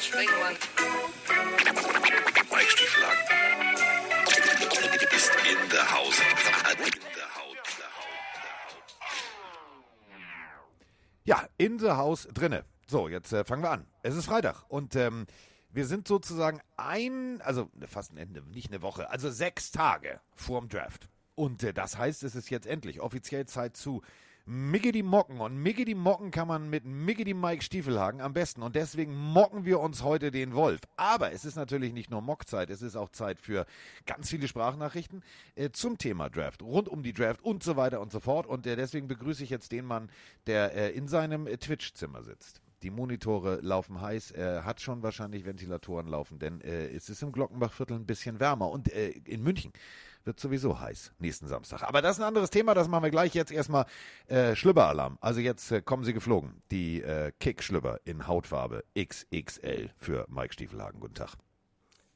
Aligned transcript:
Springmann. 0.00 0.56
Ist 5.14 5.32
in 5.50 5.70
der 5.70 5.90
Haus. 5.92 6.14
Ja, 11.24 11.46
in 11.58 11.78
the 11.78 11.90
House 11.90 12.26
drinne. 12.32 12.64
So, 12.86 13.08
jetzt 13.08 13.32
äh, 13.32 13.44
fangen 13.44 13.62
wir 13.62 13.70
an. 13.70 13.86
Es 14.02 14.16
ist 14.16 14.24
Freitag 14.24 14.64
und 14.68 14.96
ähm, 14.96 15.26
wir 15.70 15.86
sind 15.86 16.08
sozusagen 16.08 16.60
ein, 16.76 17.40
also 17.42 17.70
fast 17.86 18.12
ein 18.12 18.16
Ende, 18.16 18.42
nicht 18.42 18.70
eine 18.72 18.82
Woche, 18.82 19.10
also 19.10 19.30
sechs 19.30 19.70
Tage 19.70 20.20
vorm 20.34 20.68
Draft. 20.68 21.08
Und 21.34 21.62
äh, 21.62 21.72
das 21.72 21.98
heißt, 21.98 22.24
es 22.24 22.34
ist 22.34 22.50
jetzt 22.50 22.66
endlich 22.66 23.00
offiziell 23.00 23.46
Zeit 23.46 23.76
zu 23.76 24.02
Miggedy 24.52 25.04
Mocken. 25.04 25.40
Und 25.40 25.62
Miggedy 25.62 25.94
Mocken 25.94 26.32
kann 26.32 26.48
man 26.48 26.68
mit 26.68 26.84
Miggedy 26.84 27.34
Mike 27.34 27.62
Stiefelhagen 27.62 28.20
am 28.20 28.32
besten. 28.32 28.64
Und 28.64 28.74
deswegen 28.74 29.14
mocken 29.14 29.64
wir 29.64 29.78
uns 29.78 30.02
heute 30.02 30.32
den 30.32 30.54
Wolf. 30.56 30.80
Aber 30.96 31.30
es 31.30 31.44
ist 31.44 31.54
natürlich 31.54 31.92
nicht 31.92 32.10
nur 32.10 32.20
Mockzeit, 32.20 32.68
es 32.68 32.82
ist 32.82 32.96
auch 32.96 33.10
Zeit 33.10 33.38
für 33.38 33.64
ganz 34.06 34.28
viele 34.28 34.48
Sprachnachrichten 34.48 35.22
äh, 35.54 35.70
zum 35.70 35.98
Thema 35.98 36.28
Draft, 36.30 36.62
rund 36.62 36.88
um 36.88 37.04
die 37.04 37.12
Draft 37.12 37.44
und 37.44 37.62
so 37.62 37.76
weiter 37.76 38.00
und 38.00 38.10
so 38.10 38.18
fort. 38.18 38.48
Und 38.48 38.66
äh, 38.66 38.74
deswegen 38.74 39.06
begrüße 39.06 39.44
ich 39.44 39.50
jetzt 39.50 39.70
den 39.70 39.84
Mann, 39.84 40.10
der 40.48 40.74
äh, 40.74 40.90
in 40.90 41.06
seinem 41.06 41.46
äh, 41.46 41.56
Twitch-Zimmer 41.56 42.24
sitzt. 42.24 42.60
Die 42.82 42.90
Monitore 42.90 43.60
laufen 43.62 44.00
heiß, 44.00 44.32
er 44.32 44.64
hat 44.64 44.80
schon 44.80 45.04
wahrscheinlich 45.04 45.44
Ventilatoren 45.44 46.08
laufen, 46.08 46.40
denn 46.40 46.60
äh, 46.62 46.88
es 46.88 47.08
ist 47.08 47.22
im 47.22 47.30
Glockenbachviertel 47.30 47.94
ein 47.94 48.06
bisschen 48.06 48.40
wärmer. 48.40 48.70
Und 48.70 48.92
äh, 48.92 49.10
in 49.10 49.44
München 49.44 49.72
wird 50.24 50.40
sowieso 50.40 50.78
heiß 50.80 51.12
nächsten 51.18 51.48
Samstag. 51.48 51.82
Aber 51.82 52.02
das 52.02 52.16
ist 52.16 52.22
ein 52.22 52.28
anderes 52.28 52.50
Thema, 52.50 52.74
das 52.74 52.88
machen 52.88 53.04
wir 53.04 53.10
gleich. 53.10 53.34
Jetzt 53.34 53.52
erstmal 53.52 53.86
äh, 54.26 54.54
Schlübberalarm. 54.54 55.18
Also 55.20 55.40
jetzt 55.40 55.70
äh, 55.70 55.82
kommen 55.82 56.04
sie 56.04 56.12
geflogen. 56.12 56.62
Die 56.70 57.02
äh, 57.02 57.32
Kick-Schlübber 57.40 58.00
in 58.04 58.26
Hautfarbe 58.26 58.84
XXL 58.98 59.90
für 59.96 60.26
Mike 60.28 60.52
Stiefelhagen. 60.52 61.00
Guten 61.00 61.14
Tag. 61.14 61.36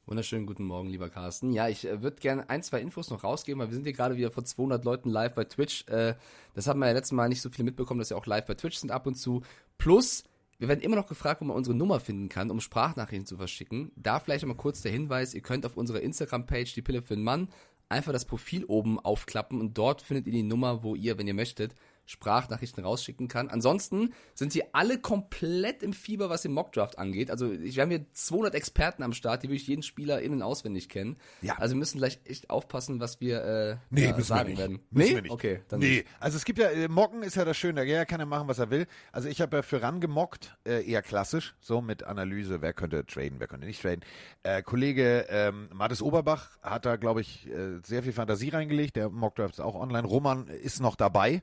Wunderschönen 0.07 0.45
guten 0.45 0.65
Morgen, 0.65 0.89
lieber 0.89 1.09
Carsten. 1.09 1.51
Ja, 1.51 1.67
ich 1.67 1.87
äh, 1.87 2.03
würde 2.03 2.17
gerne 2.17 2.47
ein, 2.47 2.61
zwei 2.61 2.79
Infos 2.79 3.09
noch 3.09 3.23
rausgeben, 3.23 3.59
weil 3.59 3.69
wir 3.69 3.73
sind 3.73 3.85
hier 3.85 3.93
gerade 3.93 4.15
wieder 4.15 4.29
vor 4.29 4.45
200 4.45 4.85
Leuten 4.85 5.09
live 5.09 5.33
bei 5.33 5.45
Twitch. 5.45 5.87
Äh, 5.87 6.13
das 6.53 6.67
haben 6.67 6.79
wir 6.79 6.85
ja 6.87 6.93
letztes 6.93 7.13
Mal 7.13 7.27
nicht 7.27 7.41
so 7.41 7.49
viele 7.49 7.63
mitbekommen, 7.63 7.99
dass 7.99 8.11
wir 8.11 8.17
auch 8.17 8.27
live 8.27 8.45
bei 8.45 8.53
Twitch 8.53 8.77
sind 8.77 8.91
ab 8.91 9.07
und 9.07 9.15
zu. 9.15 9.41
Plus, 9.79 10.23
wir 10.59 10.67
werden 10.67 10.81
immer 10.81 10.95
noch 10.95 11.07
gefragt, 11.07 11.41
wo 11.41 11.45
man 11.45 11.57
unsere 11.57 11.75
Nummer 11.75 11.99
finden 11.99 12.29
kann, 12.29 12.51
um 12.51 12.61
Sprachnachrichten 12.61 13.25
zu 13.25 13.37
verschicken. 13.37 13.91
Da 13.95 14.19
vielleicht 14.19 14.43
nochmal 14.43 14.57
kurz 14.57 14.83
der 14.83 14.91
Hinweis, 14.91 15.33
ihr 15.33 15.41
könnt 15.41 15.65
auf 15.65 15.75
unserer 15.75 16.01
Instagram-Page 16.01 16.75
die 16.75 16.83
Pille 16.83 17.01
für 17.01 17.15
den 17.15 17.23
Mann 17.23 17.49
einfach 17.89 18.13
das 18.13 18.25
Profil 18.25 18.65
oben 18.65 18.99
aufklappen 18.99 19.59
und 19.59 19.77
dort 19.77 20.01
findet 20.01 20.27
ihr 20.27 20.33
die 20.33 20.43
Nummer, 20.43 20.83
wo 20.83 20.95
ihr, 20.95 21.17
wenn 21.17 21.27
ihr 21.27 21.33
möchtet, 21.33 21.75
Sprachnachrichten 22.05 22.83
rausschicken 22.83 23.27
kann. 23.27 23.49
Ansonsten 23.49 24.13
sind 24.33 24.51
sie 24.51 24.63
alle 24.73 24.99
komplett 24.99 25.83
im 25.83 25.93
Fieber, 25.93 26.29
was 26.29 26.43
den 26.43 26.53
Mockdraft 26.53 26.97
angeht. 26.99 27.31
Also 27.31 27.51
wir 27.51 27.81
haben 27.81 27.89
hier 27.89 28.05
200 28.13 28.55
Experten 28.55 29.03
am 29.03 29.13
Start, 29.13 29.43
die 29.43 29.47
wirklich 29.49 29.67
jeden 29.67 29.83
Spieler 29.83 30.21
innen 30.21 30.41
auswendig 30.41 30.89
kennen. 30.89 31.17
Ja. 31.41 31.55
Also 31.57 31.73
wir 31.75 31.79
müssen 31.79 31.97
gleich 31.97 32.19
echt 32.25 32.49
aufpassen, 32.49 32.99
was 32.99 33.21
wir 33.21 33.43
äh, 33.43 33.77
Nee, 33.89 34.13
wir 34.15 34.23
sagen 34.23 34.49
nicht. 34.49 34.59
werden. 34.59 34.79
Müssen 34.91 35.09
nee? 35.09 35.15
wir 35.15 35.21
nicht. 35.23 35.31
Okay, 35.31 35.61
dann 35.67 35.79
nee, 35.79 35.89
nicht. 35.97 36.07
also 36.19 36.37
es 36.37 36.45
gibt 36.45 36.59
ja, 36.59 36.69
äh, 36.69 36.87
Mocken 36.87 37.23
ist 37.23 37.35
ja 37.35 37.45
das 37.45 37.57
Schöne, 37.57 37.83
jeder 37.83 38.05
kann 38.05 38.19
ja 38.19 38.25
machen, 38.25 38.47
was 38.47 38.59
er 38.59 38.69
will. 38.69 38.87
Also 39.11 39.27
ich 39.27 39.41
habe 39.41 39.57
ja 39.57 39.61
für 39.63 39.81
ran 39.81 39.99
gemockt, 39.99 40.55
äh, 40.65 40.87
eher 40.89 41.01
klassisch, 41.01 41.55
so 41.59 41.81
mit 41.81 42.03
Analyse, 42.03 42.61
wer 42.61 42.73
könnte 42.73 43.05
traden, 43.05 43.39
wer 43.39 43.47
könnte 43.47 43.65
nicht 43.65 43.81
traden. 43.81 44.01
Äh, 44.43 44.61
Kollege 44.61 45.25
ähm, 45.29 45.69
Mathis 45.73 46.01
Oberbach 46.01 46.57
hat 46.61 46.85
da, 46.85 46.95
glaube 46.97 47.21
ich, 47.21 47.47
äh, 47.47 47.79
sehr 47.83 48.03
viel 48.03 48.13
Fantasie 48.13 48.49
reingelegt, 48.49 48.95
der 48.95 49.09
Mockdraft 49.09 49.55
ist 49.55 49.59
auch 49.59 49.75
online. 49.75 50.07
Roman 50.07 50.47
ist 50.47 50.79
noch 50.81 50.95
dabei. 50.95 51.41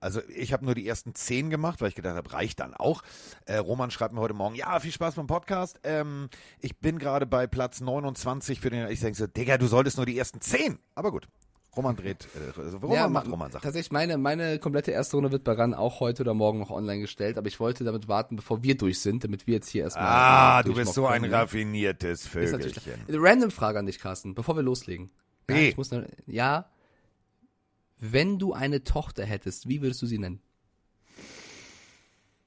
Also 0.00 0.20
ich 0.28 0.52
habe 0.52 0.64
nur 0.64 0.74
die 0.74 0.86
ersten 0.86 1.14
zehn 1.14 1.50
gemacht, 1.50 1.80
weil 1.80 1.88
ich 1.88 1.94
gedacht 1.94 2.16
habe, 2.16 2.32
reicht 2.32 2.60
dann 2.60 2.74
auch. 2.74 3.02
Äh, 3.46 3.56
Roman 3.56 3.90
schreibt 3.90 4.14
mir 4.14 4.20
heute 4.20 4.34
Morgen, 4.34 4.54
ja, 4.54 4.78
viel 4.80 4.92
Spaß 4.92 5.16
beim 5.16 5.26
Podcast. 5.26 5.80
Ähm, 5.82 6.28
ich 6.60 6.78
bin 6.78 6.98
gerade 6.98 7.26
bei 7.26 7.46
Platz 7.46 7.80
29 7.80 8.60
für 8.60 8.70
den. 8.70 8.88
Ich 8.90 9.00
denke 9.00 9.18
so, 9.18 9.26
Digga, 9.26 9.58
du 9.58 9.66
solltest 9.66 9.96
nur 9.96 10.06
die 10.06 10.16
ersten 10.18 10.40
zehn. 10.40 10.78
Aber 10.94 11.10
gut. 11.10 11.26
Roman 11.76 11.94
dreht, 11.94 12.26
äh, 12.34 12.60
also 12.60 12.78
Roman 12.78 13.12
macht 13.12 13.26
ma- 13.26 13.30
Roman 13.32 13.52
Sachen. 13.52 13.62
Tatsächlich, 13.62 13.92
meine, 13.92 14.18
meine 14.18 14.58
komplette 14.58 14.90
erste 14.90 15.16
Runde 15.16 15.30
wird 15.30 15.44
bei 15.44 15.52
RAN 15.52 15.74
auch 15.74 16.00
heute 16.00 16.22
oder 16.22 16.34
morgen 16.34 16.58
noch 16.58 16.70
online 16.70 17.00
gestellt, 17.02 17.38
aber 17.38 17.46
ich 17.46 17.60
wollte 17.60 17.84
damit 17.84 18.08
warten, 18.08 18.34
bevor 18.36 18.62
wir 18.64 18.76
durch 18.76 19.00
sind, 19.00 19.22
damit 19.22 19.46
wir 19.46 19.54
jetzt 19.54 19.68
hier 19.68 19.84
erstmal. 19.84 20.06
Ah, 20.06 20.60
äh, 20.60 20.64
du 20.64 20.74
bist 20.74 20.94
so 20.94 21.06
ein 21.06 21.22
können. 21.22 21.34
raffiniertes. 21.34 22.26
Vögelchen. 22.26 22.94
Random 23.08 23.50
Frage 23.52 23.78
an 23.78 23.86
dich, 23.86 24.00
Carsten, 24.00 24.34
bevor 24.34 24.56
wir 24.56 24.62
loslegen. 24.62 25.10
Ja, 25.48 25.56
Nee. 25.56 25.68
ich 25.68 25.76
muss 25.76 25.90
noch, 25.92 26.02
ja. 26.26 26.66
Wenn 28.00 28.38
du 28.38 28.52
eine 28.52 28.84
Tochter 28.84 29.24
hättest, 29.24 29.68
wie 29.68 29.82
würdest 29.82 30.00
du 30.02 30.06
sie 30.06 30.18
nennen? 30.18 30.40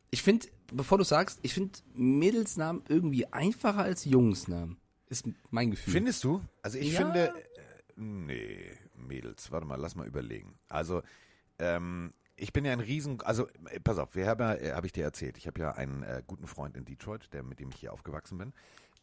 Ich 0.09 0.21
finde, 0.23 0.47
bevor 0.73 0.97
du 0.97 1.03
sagst, 1.03 1.39
ich 1.41 1.53
finde 1.53 1.79
Mädelsnamen 1.93 2.83
irgendwie 2.87 3.25
einfacher 3.27 3.83
als 3.83 4.05
Jungsnamen. 4.05 4.77
Ist 5.07 5.25
mein 5.49 5.71
Gefühl. 5.71 5.93
Findest 5.93 6.23
du? 6.23 6.41
Also 6.61 6.77
ich 6.77 6.93
Ja. 6.93 7.01
finde, 7.01 7.27
äh, 7.29 7.33
nee, 7.97 8.71
Mädels, 8.95 9.51
warte 9.51 9.65
mal, 9.65 9.75
lass 9.75 9.95
mal 9.95 10.07
überlegen. 10.07 10.53
Also, 10.69 11.01
ähm, 11.59 12.13
ich 12.37 12.53
bin 12.53 12.65
ja 12.65 12.71
ein 12.71 12.79
Riesen, 12.79 13.21
also 13.21 13.47
äh, 13.69 13.79
pass 13.81 13.97
auf, 13.97 14.15
wir 14.15 14.27
haben 14.27 14.39
ja, 14.41 14.55
äh, 14.55 14.71
habe 14.73 14.85
ich 14.87 14.93
dir 14.93 15.03
erzählt, 15.03 15.37
ich 15.37 15.47
habe 15.47 15.59
ja 15.59 15.73
einen 15.73 16.03
äh, 16.03 16.23
guten 16.25 16.47
Freund 16.47 16.75
in 16.77 16.85
Detroit, 16.85 17.31
der 17.33 17.43
mit 17.43 17.59
dem 17.59 17.69
ich 17.69 17.75
hier 17.75 17.93
aufgewachsen 17.93 18.37
bin. 18.37 18.53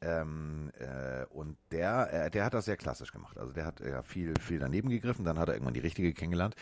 Ähm, 0.00 0.70
äh, 0.78 1.24
und 1.30 1.56
der, 1.72 2.12
äh, 2.12 2.30
der 2.30 2.44
hat 2.44 2.54
das 2.54 2.66
sehr 2.66 2.76
klassisch 2.76 3.12
gemacht. 3.12 3.36
Also 3.36 3.52
der 3.52 3.64
hat 3.64 3.80
ja 3.80 4.02
viel, 4.02 4.34
viel 4.40 4.60
daneben 4.60 4.90
gegriffen, 4.90 5.24
dann 5.24 5.38
hat 5.38 5.48
er 5.48 5.54
irgendwann 5.54 5.74
die 5.74 5.80
richtige 5.80 6.12
kennengelernt. 6.12 6.54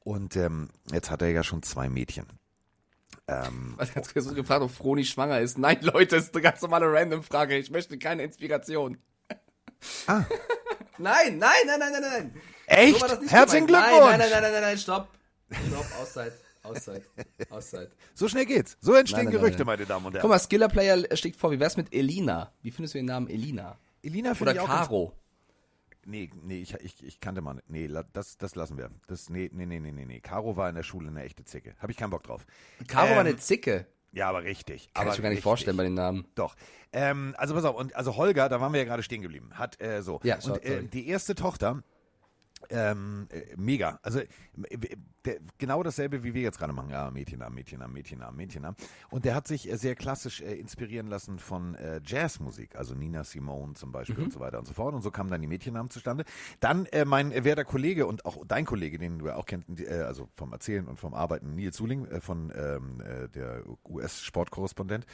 Und 0.00 0.36
ähm, 0.36 0.68
jetzt 0.92 1.10
hat 1.10 1.22
er 1.22 1.30
ja 1.30 1.42
schon 1.42 1.62
zwei 1.62 1.88
Mädchen. 1.88 2.26
Ähm, 3.26 3.74
Was 3.78 3.92
ganz 3.92 4.12
kurz 4.12 4.32
gefragt, 4.32 4.62
ob 4.62 4.70
Froni 4.70 5.04
schwanger 5.04 5.40
ist. 5.40 5.58
Nein, 5.58 5.78
Leute, 5.82 6.16
ist 6.16 6.34
eine 6.34 6.42
ganz 6.42 6.62
normale 6.62 6.92
Random-Frage. 6.92 7.56
Ich 7.56 7.70
möchte 7.70 7.98
keine 7.98 8.22
Inspiration. 8.22 8.98
Ah. 10.06 10.24
Nein, 10.98 11.38
nein, 11.38 11.50
nein, 11.66 11.80
nein, 11.80 11.92
nein, 11.92 12.02
nein. 12.02 12.42
echt? 12.66 13.00
So 13.00 13.08
das 13.08 13.18
Herzlichen. 13.28 13.66
Glückwunsch! 13.66 13.98
Nein, 13.98 14.18
nein, 14.20 14.30
nein, 14.30 14.42
nein, 14.42 14.52
nein, 14.52 14.62
nein, 14.62 14.78
stopp. 14.78 15.08
Stopp, 15.50 15.86
Auszeit. 16.00 16.32
Auszeit. 16.64 17.02
Auszeit. 17.50 17.90
So 18.14 18.28
schnell 18.28 18.46
geht's. 18.46 18.76
So 18.80 18.94
entstehen 18.94 19.24
Nein, 19.24 19.26
nein, 19.26 19.34
Gerüchte, 19.34 19.58
nein, 19.58 19.66
meine 19.66 19.86
Damen 19.86 20.06
und 20.06 20.12
Herren. 20.14 20.22
Guck 20.22 20.30
mal, 20.30 20.38
Skiller 20.38 20.68
Player 20.68 21.16
schlägt 21.16 21.36
vor, 21.36 21.50
wie 21.52 21.60
wär's 21.60 21.76
mit 21.76 21.94
Elina? 21.94 22.52
Wie 22.62 22.70
findest 22.70 22.94
du 22.94 22.98
den 22.98 23.06
Namen 23.06 23.28
Elina? 23.28 23.78
Elina 24.02 24.34
finde 24.34 24.52
Oder 24.52 24.62
ich 24.62 24.68
auch 24.68 24.74
Caro? 24.74 25.12
Nee, 26.06 26.30
nee, 26.42 26.58
ich, 26.60 26.74
ich, 26.74 27.02
ich 27.02 27.20
kannte 27.20 27.40
mal. 27.40 27.62
Nee, 27.66 27.88
das, 28.12 28.36
das 28.36 28.54
lassen 28.56 28.76
wir. 28.76 28.90
Das, 29.06 29.30
nee, 29.30 29.50
nee, 29.52 29.64
nee, 29.66 29.78
nee, 29.80 29.92
nee. 30.04 30.20
Caro 30.20 30.56
war 30.56 30.68
in 30.68 30.74
der 30.74 30.82
Schule 30.82 31.08
eine 31.08 31.22
echte 31.22 31.44
Zicke. 31.44 31.74
Habe 31.78 31.92
ich 31.92 31.98
keinen 31.98 32.10
Bock 32.10 32.24
drauf. 32.24 32.46
Caro 32.86 33.06
war 33.10 33.12
Ähm, 33.12 33.26
eine 33.26 33.36
Zicke. 33.38 33.86
Ja, 34.12 34.28
aber 34.28 34.44
richtig. 34.44 34.92
Kann 34.92 35.06
aber 35.06 35.12
ich 35.12 35.18
mir 35.18 35.22
gar 35.22 35.28
nicht 35.30 35.38
richtig. 35.38 35.42
vorstellen 35.44 35.76
bei 35.76 35.82
den 35.84 35.94
Namen. 35.94 36.26
Doch. 36.34 36.54
Ähm, 36.92 37.34
also 37.38 37.54
pass 37.54 37.64
auf, 37.64 37.76
und 37.76 37.96
also 37.96 38.16
Holger, 38.16 38.48
da 38.48 38.60
waren 38.60 38.72
wir 38.72 38.78
ja 38.80 38.84
gerade 38.86 39.02
stehen 39.02 39.22
geblieben, 39.22 39.50
hat 39.54 39.80
äh, 39.80 40.02
so. 40.02 40.20
Ja, 40.22 40.40
so- 40.40 40.52
und 40.52 40.64
äh, 40.64 40.84
die 40.84 41.08
erste 41.08 41.34
Tochter, 41.34 41.82
ähm, 42.70 43.28
äh, 43.30 43.42
mega. 43.56 43.98
Also 44.02 44.20
äh, 44.20 44.26
der, 45.24 45.38
genau 45.58 45.82
dasselbe, 45.82 46.22
wie 46.22 46.34
wir 46.34 46.42
jetzt 46.42 46.58
gerade 46.58 46.72
machen. 46.72 46.90
Ja, 46.90 47.10
Mädchennamen, 47.10 47.54
Mädchennamen, 47.54 47.94
Mädchennamen, 47.94 48.36
Mädchennamen. 48.36 48.76
Und 49.10 49.24
der 49.24 49.34
hat 49.34 49.46
sich 49.48 49.70
äh, 49.70 49.76
sehr 49.76 49.94
klassisch 49.94 50.40
äh, 50.40 50.54
inspirieren 50.54 51.06
lassen 51.06 51.38
von 51.38 51.74
äh, 51.74 52.00
Jazzmusik, 52.04 52.76
also 52.76 52.94
Nina 52.94 53.24
Simone 53.24 53.74
zum 53.74 53.92
Beispiel 53.92 54.16
Mhm. 54.18 54.24
und 54.24 54.32
so 54.32 54.40
weiter 54.40 54.58
und 54.58 54.66
so 54.66 54.74
fort. 54.74 54.94
Und 54.94 55.02
so 55.02 55.10
kamen 55.10 55.30
dann 55.30 55.40
die 55.40 55.46
Mädchennamen 55.46 55.90
zustande. 55.90 56.24
Dann 56.60 56.86
äh, 56.86 57.04
mein 57.04 57.32
werter 57.44 57.64
Kollege 57.64 58.06
und 58.06 58.24
auch 58.26 58.44
dein 58.46 58.64
Kollege, 58.64 58.98
den 58.98 59.18
du 59.18 59.26
ja 59.26 59.36
auch 59.36 59.46
kennst, 59.46 59.68
äh, 59.80 60.02
also 60.06 60.28
vom 60.34 60.52
Erzählen 60.52 60.86
und 60.86 60.98
vom 60.98 61.14
Arbeiten, 61.14 61.54
Nils 61.54 61.76
Zuling, 61.76 62.06
äh, 62.06 62.20
von 62.20 62.52
ähm, 62.56 63.00
äh, 63.00 63.28
der 63.28 63.62
US-Sportkorrespondent, 63.88 65.06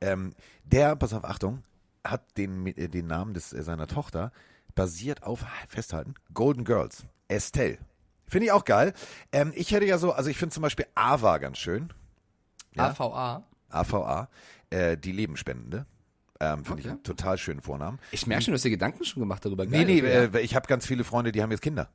ähm, 0.00 0.34
der, 0.64 0.96
pass 0.96 1.12
auf, 1.12 1.24
Achtung, 1.24 1.62
hat 2.04 2.36
den, 2.36 2.64
den 2.64 3.06
Namen 3.06 3.34
des, 3.34 3.50
seiner 3.50 3.86
Tochter 3.86 4.30
basiert 4.74 5.22
auf, 5.22 5.44
festhalten, 5.68 6.14
Golden 6.32 6.64
Girls. 6.64 7.04
Estelle. 7.28 7.78
Finde 8.26 8.46
ich 8.46 8.52
auch 8.52 8.64
geil. 8.64 8.92
Ähm, 9.32 9.52
ich 9.54 9.70
hätte 9.72 9.86
ja 9.86 9.98
so, 9.98 10.12
also 10.12 10.30
ich 10.30 10.36
finde 10.36 10.54
zum 10.54 10.62
Beispiel 10.62 10.86
Ava 10.94 11.38
ganz 11.38 11.58
schön. 11.58 11.92
Ja. 12.74 12.88
AVA. 12.90 13.44
AVA, 13.68 14.28
äh, 14.70 14.96
die 14.96 15.12
Lebensspendende. 15.12 15.86
Ähm, 16.40 16.64
finde 16.64 16.80
ich 16.80 16.86
Okay. 16.86 16.92
einen 16.94 17.02
total 17.04 17.38
schönen 17.38 17.60
Vornamen. 17.60 17.98
Ich 18.10 18.26
merke 18.26 18.42
schon, 18.44 18.52
du 18.52 18.56
hast 18.56 18.64
dir 18.64 18.70
Gedanken 18.70 19.04
schon 19.04 19.20
gemacht 19.20 19.44
darüber. 19.44 19.64
Nee, 19.64 19.70
Geil, 19.70 19.86
nee, 19.86 19.98
okay. 20.00 20.38
äh, 20.38 20.40
ich 20.40 20.54
habe 20.56 20.66
ganz 20.66 20.84
viele 20.86 21.04
Freunde, 21.04 21.30
die 21.32 21.42
haben 21.42 21.50
jetzt 21.52 21.60
Kinder. 21.62 21.88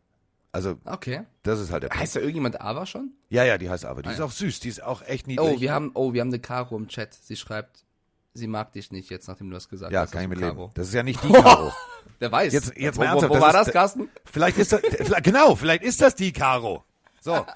Also, 0.51 0.77
okay. 0.85 1.23
das 1.43 1.59
ist 1.59 1.71
halt 1.71 1.83
der 1.83 1.89
Punkt. 1.89 2.01
Heißt 2.01 2.15
da 2.15 2.21
irgendjemand 2.21 2.59
Ava 2.61 2.85
schon? 2.85 3.11
Ja, 3.29 3.43
ja, 3.43 3.57
die 3.57 3.69
heißt 3.69 3.85
Ava. 3.85 4.01
Die 4.01 4.07
Ah, 4.09 4.11
ist 4.13 4.19
ja. 4.19 4.25
auch 4.25 4.31
süß, 4.31 4.61
die 4.61 4.69
ist 4.69 4.81
auch 4.81 5.01
echt 5.03 5.27
niedlich. 5.27 5.47
Oh, 5.47 5.59
wir 5.59 5.71
haben, 5.73 5.91
oh, 5.93 6.13
wir 6.13 6.21
haben 6.21 6.29
eine 6.29 6.39
Caro 6.39 6.75
im 6.77 6.87
Chat. 6.87 7.13
Sie 7.13 7.35
schreibt, 7.35 7.83
sie 8.33 8.47
mag 8.47 8.71
dich 8.73 8.91
nicht 8.91 9.09
jetzt, 9.09 9.27
nachdem 9.27 9.49
du 9.49 9.53
das 9.55 9.69
gesagt 9.69 9.91
ja, 9.91 10.01
hast. 10.01 10.11
kann 10.11 10.21
ich 10.23 10.27
mit 10.29 10.39
leben. 10.39 10.69
Das 10.73 10.87
ist 10.87 10.93
ja 10.93 11.03
nicht 11.03 11.23
die 11.23 11.31
Caro. 11.31 11.71
Wer 12.19 12.31
weiß. 12.31 12.53
Jetzt- 12.53 12.73
jetzt 12.77 12.97
wo, 12.97 13.01
mal 13.01 13.07
wo, 13.07 13.11
ernsthaft, 13.11 13.29
wo 13.29 13.33
das 13.35 13.41
war 13.43 13.53
das, 13.53 13.65
der- 13.65 13.73
Carsten? 13.73 14.09
Vielleicht 14.25 14.57
ist 14.57 14.71
das, 14.71 14.81
vielleicht- 14.81 15.23
genau, 15.23 15.55
vielleicht 15.55 15.83
ist 15.83 16.01
das 16.01 16.15
die 16.15 16.31
Caro. 16.33 16.83
So. 17.21 17.45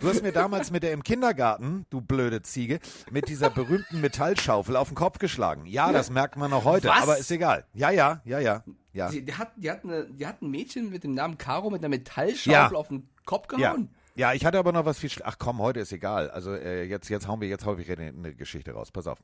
Du 0.00 0.08
hast 0.08 0.22
mir 0.22 0.30
damals 0.30 0.70
mit 0.70 0.84
der 0.84 0.92
im 0.92 1.02
Kindergarten, 1.02 1.84
du 1.90 2.00
blöde 2.00 2.40
Ziege, 2.42 2.78
mit 3.10 3.26
dieser 3.28 3.50
berühmten 3.50 4.00
Metallschaufel 4.00 4.76
auf 4.76 4.86
den 4.90 4.94
Kopf 4.94 5.18
geschlagen. 5.18 5.66
Ja, 5.66 5.90
das 5.90 6.08
merkt 6.08 6.36
man 6.36 6.52
noch 6.52 6.62
heute, 6.64 6.86
Was? 6.86 7.02
aber 7.02 7.18
ist 7.18 7.28
egal. 7.32 7.64
Ja, 7.74 7.90
ja, 7.90 8.20
ja, 8.24 8.38
ja. 8.38 8.62
Ja, 8.92 9.10
Die, 9.10 9.24
die, 9.24 9.34
hat, 9.34 9.50
die, 9.56 9.68
hat 9.68 9.82
eine, 9.82 10.06
die 10.06 10.24
hat 10.24 10.40
ein 10.40 10.52
Mädchen 10.52 10.90
mit 10.90 11.02
dem 11.02 11.14
Namen 11.14 11.36
Caro 11.36 11.68
mit 11.70 11.80
einer 11.80 11.88
Metallschaufel 11.88 12.52
Ja. 12.52 12.70
auf 12.70 12.86
den 12.86 13.08
Kopf 13.26 13.48
ja. 13.58 13.72
gehauen. 13.72 13.88
Ja, 14.14 14.34
ich 14.34 14.44
hatte 14.46 14.60
aber 14.60 14.70
noch 14.70 14.84
was 14.84 15.00
viel. 15.00 15.10
Ach 15.24 15.34
komm, 15.36 15.58
heute 15.58 15.80
ist 15.80 15.90
egal. 15.90 16.30
Also 16.30 16.52
äh, 16.54 16.84
jetzt, 16.84 17.08
jetzt 17.08 17.26
hauen 17.26 17.40
wir 17.40 17.48
jetzt 17.48 17.66
hau 17.66 17.76
ich 17.76 17.90
eine, 17.90 18.06
eine 18.10 18.34
Geschichte 18.36 18.70
raus. 18.74 18.92
Pass 18.92 19.08
auf. 19.08 19.18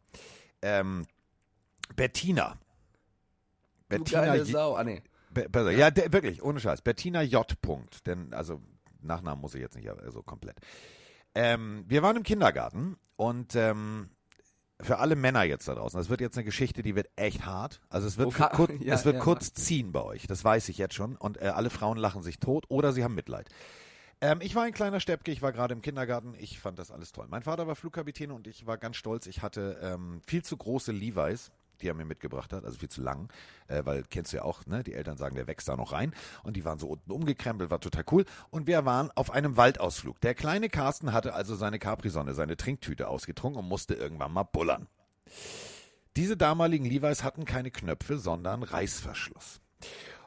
Ähm, 0.65 1.07
Bettina. 1.95 2.57
Du 3.91 3.99
Bettina 3.99 4.35
J- 4.37 4.47
Sau. 4.47 4.75
Ah, 4.77 4.85
nee. 4.85 5.03
Be 5.31 5.49
besser. 5.49 5.71
Ja, 5.73 5.91
der, 5.91 6.13
wirklich, 6.13 6.43
ohne 6.43 6.59
Scheiß. 6.61 6.81
Bettina 6.83 7.23
J. 7.23 7.61
Punkt. 7.61 8.07
Denn, 8.07 8.33
also, 8.33 8.61
Nachnamen 9.03 9.41
muss 9.41 9.55
ich 9.55 9.61
jetzt 9.61 9.77
nicht 9.77 9.89
also 9.89 10.23
komplett. 10.23 10.57
Ähm, 11.35 11.85
wir 11.87 12.03
waren 12.03 12.17
im 12.17 12.23
Kindergarten 12.23 12.97
und 13.17 13.55
ähm, 13.57 14.09
für 14.81 14.99
alle 14.99 15.17
Männer 15.17 15.43
jetzt 15.43 15.69
da 15.69 15.75
draußen, 15.75 15.99
das 15.99 16.09
wird 16.09 16.21
jetzt 16.21 16.37
eine 16.37 16.45
Geschichte, 16.45 16.83
die 16.83 16.95
wird 16.97 17.09
echt 17.17 17.45
hart. 17.45 17.81
Also 17.91 18.07
es 18.07 18.17
wird, 18.17 18.29
Oh, 18.29 18.31
für 18.31 18.39
ka- 18.45 18.49
kur 18.49 18.71
ja, 18.81 18.95
es 18.95 19.05
wird 19.05 19.17
ja, 19.17 19.21
kurz 19.21 19.53
ziehen 19.53 19.93
bei 19.93 20.03
euch, 20.03 20.27
das 20.27 20.43
weiß 20.45 20.69
ich 20.71 20.79
jetzt 20.79 20.95
schon. 20.95 21.17
Und 21.17 21.41
äh, 21.43 21.47
alle 21.49 21.71
Frauen 21.71 21.99
lachen 21.99 22.23
sich 22.23 22.39
tot 22.39 22.65
oder 22.69 22.93
sie 22.93 23.05
haben 23.05 23.15
Mitleid. 23.15 23.49
Ähm, 24.21 24.41
ich 24.41 24.55
war 24.55 24.65
ein 24.65 24.73
kleiner 24.73 25.01
Steppke, 25.01 25.31
ich 25.31 25.43
war 25.43 25.53
gerade 25.53 25.75
im 25.75 25.83
Kindergarten, 25.83 26.35
ich 26.39 26.61
fand 26.61 26.79
das 26.79 26.91
alles 26.91 27.13
toll. 27.13 27.27
Mein 27.29 27.43
Vater 27.43 27.67
war 27.67 27.77
Flugkapitän 27.77 28.31
und 28.31 28.47
ich 28.47 28.67
war 28.67 28.79
ganz 28.79 28.97
stolz, 28.97 29.27
ich 29.27 29.43
hatte 29.43 29.79
ähm, 29.83 30.21
viel 30.27 30.43
zu 30.43 30.57
große 30.57 30.93
Levi's, 30.93 31.53
die 31.81 31.89
er 31.89 31.95
mir 31.95 32.05
mitgebracht 32.05 32.53
hat, 32.53 32.65
also 32.65 32.79
viel 32.79 32.89
zu 32.89 33.03
lang, 33.03 33.33
äh, 33.69 33.83
weil 33.85 34.05
kennst 34.05 34.33
du 34.33 34.39
ja 34.39 34.43
auch, 34.43 34.65
ne? 34.67 34.83
die 34.83 34.95
Eltern 34.95 35.17
sagen, 35.17 35.35
der 35.35 35.47
wächst 35.47 35.69
da 35.69 35.77
noch 35.77 35.93
rein 35.93 36.15
und 36.43 36.57
die 36.57 36.65
waren 36.65 36.79
so 36.79 36.89
unten 36.89 37.11
umgekrempelt, 37.11 37.71
war 37.71 37.81
total 37.81 38.05
cool. 38.11 38.25
Und 38.51 38.67
wir 38.67 38.85
waren 38.85 39.11
auf 39.15 39.31
einem 39.31 39.57
Waldausflug. 39.57 40.21
Der 40.21 40.35
kleine 40.35 40.69
Carsten 40.69 41.13
hatte 41.13 41.35
also 41.35 41.55
seine 41.57 41.79
Capri-Sonne, 41.79 42.35
seine 42.35 42.57
Trinktüte 42.57 43.09
ausgetrunken 43.09 43.61
und 43.61 43.69
musste 43.69 43.95
irgendwann 43.95 44.33
mal 44.33 44.45
bullern. 44.45 44.87
Diese 46.17 46.37
damaligen 46.37 46.85
Levi's 46.85 47.25
hatten 47.25 47.45
keine 47.45 47.71
Knöpfe, 47.71 48.19
sondern 48.19 48.63
Reißverschluss. 48.63 49.61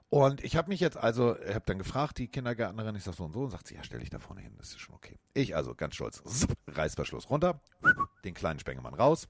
Und 0.09 0.43
ich 0.43 0.55
habe 0.55 0.69
mich 0.69 0.79
jetzt 0.79 0.97
also, 0.97 1.35
habe 1.35 1.63
dann 1.65 1.77
gefragt, 1.77 2.17
die 2.17 2.27
Kindergärtnerin, 2.29 2.95
ich 2.95 3.03
sag 3.03 3.15
so 3.15 3.25
und 3.25 3.33
so, 3.33 3.41
und 3.41 3.49
sagt 3.49 3.67
sie, 3.67 3.75
ja, 3.75 3.83
stell 3.83 3.99
dich 3.99 4.09
da 4.09 4.19
vorne 4.19 4.41
hin, 4.41 4.53
das 4.57 4.69
ist 4.69 4.79
schon 4.79 4.95
okay. 4.95 5.19
Ich 5.33 5.55
also 5.55 5.75
ganz 5.75 5.95
stolz, 5.95 6.23
zup, 6.23 6.57
Reißverschluss 6.67 7.29
runter, 7.29 7.59
den 8.23 8.33
kleinen 8.33 8.59
Spengemann 8.59 8.93
raus, 8.93 9.27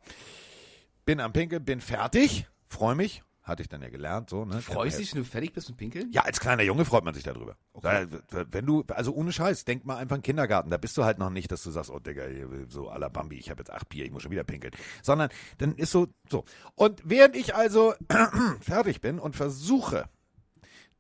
bin 1.04 1.20
am 1.20 1.34
Pinkeln, 1.34 1.66
bin 1.66 1.82
fertig, 1.82 2.48
freue 2.68 2.94
mich, 2.94 3.24
hatte 3.42 3.64
ich 3.64 3.70
dann 3.70 3.82
ja 3.82 3.90
gelernt, 3.90 4.30
so, 4.30 4.46
ne. 4.46 4.62
Freust 4.62 5.00
dich, 5.00 5.14
wenn 5.14 5.24
du 5.24 5.26
fertig 5.28 5.54
bist 5.54 5.70
mit 5.70 5.78
Pinkeln? 5.78 6.12
Ja, 6.12 6.24
als 6.24 6.40
kleiner 6.40 6.64
Junge 6.64 6.86
freut 6.86 7.06
man 7.06 7.14
sich 7.14 7.24
darüber. 7.24 7.56
Da, 7.82 8.06
wenn 8.30 8.66
du, 8.66 8.84
also 8.90 9.14
ohne 9.14 9.32
Scheiß, 9.32 9.64
denk 9.64 9.86
mal 9.86 9.96
einfach 9.96 10.18
an 10.18 10.22
Kindergarten. 10.22 10.70
Da 10.70 10.78
bist 10.78 10.98
du 10.98 11.06
halt 11.06 11.18
noch 11.18 11.30
nicht, 11.30 11.52
dass 11.52 11.64
du 11.64 11.72
sagst, 11.72 11.90
oh 11.90 12.00
Digga, 12.00 12.24
so 12.68 12.92
à 12.92 13.00
la 13.00 13.08
Bambi, 13.08 13.38
ich 13.38 13.50
habe 13.50 13.62
jetzt 13.62 13.72
acht 13.72 13.88
Bier, 13.88 14.06
ich 14.06 14.12
muss 14.12 14.22
schon 14.22 14.32
wieder 14.32 14.44
pinkeln. 14.44 14.74
Sondern 15.02 15.30
dann 15.60 15.76
ist 15.76 15.92
so, 15.92 16.08
so. 16.30 16.44
Und 16.76 17.02
während 17.06 17.36
ich 17.36 17.56
also 17.56 17.94
fertig 18.60 19.00
bin 19.00 19.18
und 19.18 19.36
versuche, 19.36 20.10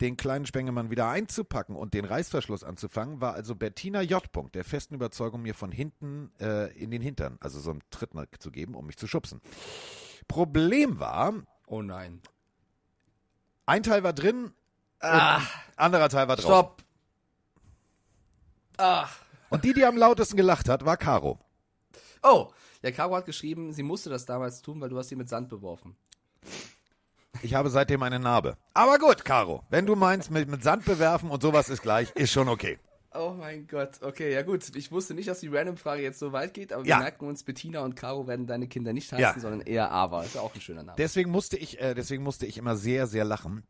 den 0.01 0.15
kleinen 0.17 0.45
Spengemann 0.45 0.91
wieder 0.91 1.09
einzupacken 1.09 1.75
und 1.75 1.94
den 1.94 2.05
Reißverschluss 2.05 2.63
anzufangen, 2.63 3.19
war 3.21 3.33
also 3.33 3.55
Bettina 3.55 4.01
J. 4.01 4.31
Punkt 4.31 4.55
der 4.55 4.63
festen 4.63 4.95
Überzeugung, 4.95 5.41
mir 5.41 5.55
von 5.55 5.71
hinten 5.71 6.31
äh, 6.39 6.71
in 6.77 6.91
den 6.91 7.01
Hintern, 7.01 7.38
also 7.41 7.59
so 7.59 7.71
einen 7.71 7.81
Tritt 7.89 8.11
zu 8.39 8.51
geben, 8.51 8.75
um 8.75 8.85
mich 8.85 8.97
zu 8.97 9.07
schubsen. 9.07 9.41
Problem 10.27 10.99
war, 10.99 11.33
Oh 11.65 11.81
nein. 11.81 12.21
ein 13.65 13.83
Teil 13.83 14.03
war 14.03 14.13
drin, 14.13 14.53
Ah, 14.99 15.41
anderer 15.75 16.09
Teil 16.09 16.27
war 16.27 16.35
draußen. 16.38 16.49
stopp. 16.49 16.83
Ah. 18.77 19.07
Und 19.49 19.63
die, 19.63 19.73
die 19.73 19.85
am 19.85 19.97
lautesten 19.97 20.38
gelacht 20.38 20.69
hat, 20.69 20.85
war 20.85 20.97
Caro. 20.97 21.39
Oh, 22.23 22.51
ja, 22.83 22.91
Caro 22.91 23.15
hat 23.15 23.25
geschrieben, 23.25 23.73
sie 23.73 23.83
musste 23.83 24.09
das 24.09 24.25
damals 24.25 24.61
tun, 24.61 24.79
weil 24.81 24.89
du 24.89 24.97
hast 24.97 25.09
sie 25.09 25.15
mit 25.15 25.29
Sand 25.29 25.49
beworfen. 25.49 25.95
Ich 27.42 27.54
habe 27.54 27.69
seitdem 27.69 28.04
eine 28.04 28.19
Narbe. 28.19 28.57
Aber 28.74 28.98
gut, 29.00 29.25
Caro, 29.25 29.63
wenn 29.69 29.86
du 29.86 29.95
meinst, 29.95 30.31
mit, 30.31 30.48
mit 30.50 30.63
Sand 30.63 30.86
bewerfen 30.86 31.30
und 31.30 31.42
sowas 31.42 31.69
ist 31.69 31.81
gleich, 31.81 32.12
ist 32.16 32.31
schon 32.31 32.48
okay. 32.50 32.80
Oh 33.13 33.34
mein 33.38 33.66
Gott, 33.68 34.01
okay, 34.01 34.31
ja 34.31 34.44
gut. 34.44 34.75
Ich 34.75 34.92
wusste 34.92 35.13
nicht, 35.16 35.28
dass 35.28 35.39
die 35.39 35.48
Random-Frage 35.48 36.04
jetzt 36.04 36.19
so 36.19 36.34
weit 36.34 36.54
geht, 36.54 36.72
aber 36.74 36.84
Ja. 36.86 36.98
wir 36.98 37.04
merken 37.04 37.25
uns, 37.28 37.44
Bettina 37.44 37.80
und 37.81 37.95
Caro 37.95 38.28
werden 38.28 38.45
deine 38.45 38.68
Kinder 38.68 38.94
nicht 38.94 39.12
heißen, 39.12 39.22
Ja. 39.22 39.39
sondern 39.39 39.62
eher 39.62 39.92
Ava. 39.92 40.24
Ist 40.24 40.36
ja 40.36 40.42
auch 40.42 40.54
ein 40.54 40.62
schöner 40.62 40.84
Name. 40.84 40.95
Deswegen 40.98 41.31
musste 41.31 41.57
ich, 41.57 41.80
äh, 41.81 41.95
deswegen 41.95 42.22
musste 42.24 42.45
ich 42.45 42.57
immer 42.57 42.75
sehr, 42.75 43.07
sehr 43.07 43.24
lachen. 43.25 43.63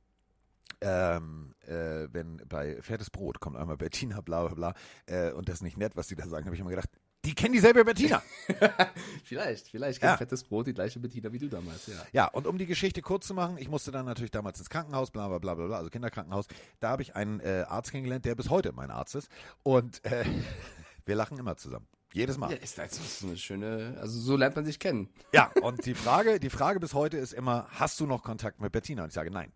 Ähm, 0.81 1.55
äh, 1.65 2.07
wenn 2.11 2.37
bei 2.47 2.79
Fettes 2.81 3.09
Brot 3.09 3.39
kommt 3.39 3.57
einmal 3.57 3.77
Bettina, 3.77 4.21
bla 4.21 4.45
bla 4.45 4.53
bla, 4.53 4.73
äh, 5.07 5.31
und 5.31 5.47
das 5.49 5.55
ist 5.55 5.61
nicht 5.63 5.77
nett, 5.77 5.95
was 5.95 6.07
die 6.07 6.15
da 6.15 6.27
sagen, 6.27 6.45
habe 6.45 6.53
ich 6.55 6.61
immer 6.61 6.69
gedacht, 6.69 6.89
die 7.27 7.35
kennen 7.35 7.51
dieselbe 7.51 7.83
Bettina. 7.83 8.23
vielleicht, 9.25 9.67
vielleicht 9.67 10.01
Ja. 10.01 10.09
kennt 10.09 10.19
fettes 10.19 10.45
Brot 10.45 10.67
die 10.67 10.73
gleiche 10.73 10.97
Bettina 10.97 11.31
wie 11.33 11.39
du 11.39 11.49
damals, 11.49 11.87
ja. 11.87 11.95
Ja, 12.13 12.25
und 12.27 12.47
um 12.47 12.57
die 12.57 12.65
Geschichte 12.65 13.01
kurz 13.01 13.27
zu 13.27 13.33
machen, 13.33 13.57
ich 13.57 13.67
musste 13.67 13.91
dann 13.91 14.05
natürlich 14.05 14.31
damals 14.31 14.59
ins 14.59 14.69
Krankenhaus, 14.69 15.11
bla 15.11 15.27
bla 15.27 15.37
bla 15.39 15.53
bla, 15.55 15.67
bla 15.67 15.77
also 15.77 15.89
Kinderkrankenhaus. 15.89 16.45
Da 16.79 16.89
habe 16.89 17.01
ich 17.01 17.17
einen 17.17 17.41
äh, 17.41 17.65
Arzt 17.67 17.91
kennengelernt, 17.91 18.23
der 18.23 18.35
bis 18.35 18.49
heute 18.49 18.71
mein 18.71 18.91
Arzt 18.91 19.15
ist. 19.15 19.29
Und 19.61 20.05
äh, 20.05 20.23
wir 21.05 21.15
lachen 21.15 21.37
immer 21.37 21.57
zusammen. 21.57 21.85
Jedes 22.13 22.37
Mal. 22.37 22.51
Ja, 22.51 22.57
ist 22.57 22.77
das 22.77 22.93
ist 22.97 23.23
eine 23.25 23.35
schöne, 23.35 23.97
also 23.99 24.17
so 24.17 24.37
lernt 24.37 24.55
man 24.55 24.63
sich 24.63 24.79
kennen. 24.79 25.09
Ja, 25.33 25.51
und 25.61 25.85
die 25.85 25.95
Frage, 25.95 26.39
die 26.39 26.49
Frage 26.49 26.79
bis 26.79 26.93
heute 26.93 27.17
ist 27.17 27.33
immer, 27.33 27.67
hast 27.71 27.99
du 27.99 28.05
noch 28.07 28.23
Kontakt 28.23 28.61
mit 28.61 28.71
Bettina? 28.71 29.03
Und 29.03 29.09
ich 29.09 29.15
sage 29.15 29.31
nein. 29.31 29.51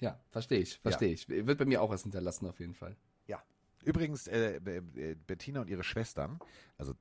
Ja, 0.00 0.20
verstehe 0.28 0.58
ich, 0.60 0.78
verstehe 0.80 1.12
ich. 1.14 1.30
Wird 1.30 1.58
bei 1.58 1.64
mir 1.64 1.80
auch 1.80 1.88
was 1.88 2.02
hinterlassen 2.02 2.46
auf 2.46 2.60
jeden 2.60 2.74
Fall. 2.74 2.94
Übrigens, 3.84 4.26
äh, 4.26 4.60
Be- 4.62 4.82
Be- 4.82 5.16
Bettina 5.16 5.60
und 5.60 5.68
ihre 5.70 5.84
Schwestern, 5.84 6.38
also 6.76 6.94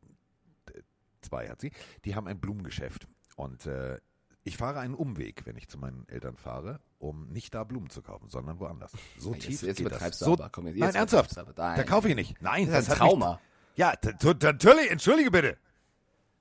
zwei 1.22 1.50
hat 1.50 1.60
sie, 1.62 1.72
die 2.06 2.16
haben 2.16 2.28
ein 2.28 2.40
Blumengeschäft. 2.40 3.08
Und 3.36 3.66
äh, 3.66 4.00
ich 4.44 4.58
fahre 4.58 4.80
einen 4.80 4.94
Umweg, 4.96 5.46
wenn 5.46 5.58
ich 5.58 5.68
zu 5.68 5.78
meinen 5.78 6.08
Eltern 6.08 6.36
fahre, 6.38 6.80
um 6.98 7.28
nicht 7.30 7.54
da 7.54 7.64
Blumen 7.64 7.90
zu 7.90 8.02
kaufen, 8.02 8.30
sondern 8.30 8.60
woanders. 8.60 8.92
So 9.18 9.34
Jetzt, 9.34 9.46
tief 9.46 9.62
jetzt 9.64 9.78
geht 9.78 9.92
das. 9.92 10.20
So, 10.20 10.34
aber. 10.34 10.50
Komm, 10.50 10.68
jetzt, 10.68 10.80
nein, 10.80 10.96
ernsthaft. 10.96 11.38
aber. 11.38 11.54
Da 11.54 11.84
kaufe 11.84 12.10
ich 12.10 12.16
nicht. 12.16 12.42
Nein, 12.42 12.68
Das 12.68 12.84
ist 12.84 12.90
ein 12.90 12.92
mich- 12.94 13.00
Trauma. 13.00 13.40
Ja, 13.76 13.94
natürlich, 14.42 14.92
entschuldige 14.92 15.32
bitte. 15.32 15.58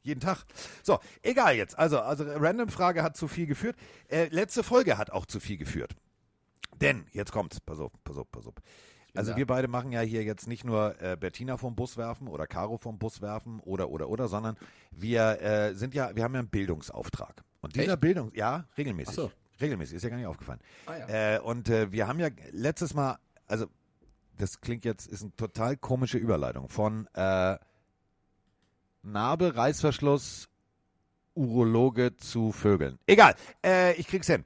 Jeden 0.03 0.21
Tag. 0.21 0.45
So, 0.83 0.99
egal 1.23 1.55
jetzt. 1.57 1.79
Also, 1.79 2.01
also 2.01 2.25
Random-Frage 2.25 3.03
hat 3.03 3.17
zu 3.17 3.29
viel 3.29 3.47
geführt. 3.47 3.77
Äh, 4.09 4.29
letzte 4.29 4.63
Folge 4.63 4.97
hat 4.97 5.11
auch 5.11 5.27
zu 5.27 5.39
viel 5.39 5.57
geführt. 5.59 5.95
Denn, 6.81 7.07
jetzt 7.13 7.31
kommt's, 7.33 7.61
pass 7.61 7.79
auf, 7.81 7.93
pass 8.05 8.17
auf, 8.17 8.31
pass 8.31 8.47
auf. 8.47 8.55
Also 9.15 9.33
da. 9.33 9.37
wir 9.37 9.47
beide 9.47 9.69
machen 9.69 9.93
ja 9.93 10.01
hier 10.01 10.23
jetzt 10.23 10.47
nicht 10.47 10.65
nur 10.65 11.01
äh, 11.01 11.17
Bettina 11.17 11.57
vom 11.57 11.75
Bus 11.75 11.97
werfen 11.97 12.29
oder 12.29 12.47
Caro 12.47 12.77
vom 12.77 12.99
Bus 12.99 13.23
werfen 13.23 13.61
oder 13.61 13.91
oder 13.91 14.09
oder, 14.09 14.29
sondern 14.29 14.57
wir 14.91 15.41
äh, 15.41 15.75
sind 15.75 15.95
ja, 15.95 16.15
wir 16.15 16.25
haben 16.25 16.35
ja 16.35 16.41
einen 16.41 16.49
Bildungsauftrag. 16.49 17.43
Und 17.61 17.75
dieser 17.75 17.93
Echt? 17.93 18.01
Bildung, 18.01 18.33
ja, 18.35 18.67
regelmäßig. 18.77 19.15
So. 19.15 19.33
Regelmäßig, 19.61 19.97
ist 19.97 20.03
ja 20.05 20.11
gar 20.11 20.17
nicht 20.17 20.27
aufgefallen. 20.27 20.61
Ah, 20.87 20.97
ja. 20.97 21.37
Äh, 21.37 21.41
und 21.41 21.69
äh, 21.69 21.91
wir 21.91 22.07
haben 22.07 22.21
ja 22.21 22.29
letztes 22.53 22.95
Mal, 22.95 23.19
also 23.47 23.67
das 24.37 24.61
klingt 24.61 24.85
jetzt, 24.85 25.07
ist 25.09 25.23
eine 25.23 25.35
total 25.35 25.77
komische 25.77 26.19
Überleitung 26.19 26.69
von 26.69 27.09
äh, 27.15 27.59
Narbe, 29.03 29.57
Reißverschluss, 29.57 30.49
Urologe 31.35 32.17
zu 32.17 32.53
Vögeln. 32.53 32.99
Egal, 33.07 33.35
äh, 33.65 33.95
ich 33.95 34.07
krieg's 34.07 34.27
hin. 34.29 34.45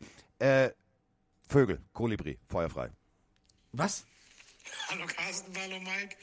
Vögel, 1.46 1.80
Kolibri, 1.92 2.38
feuerfrei. 2.48 2.90
Was? 3.70 4.06
Hallo 4.88 5.06
Carsten, 5.06 5.56
hallo 5.58 5.80
Mike. 5.80 6.16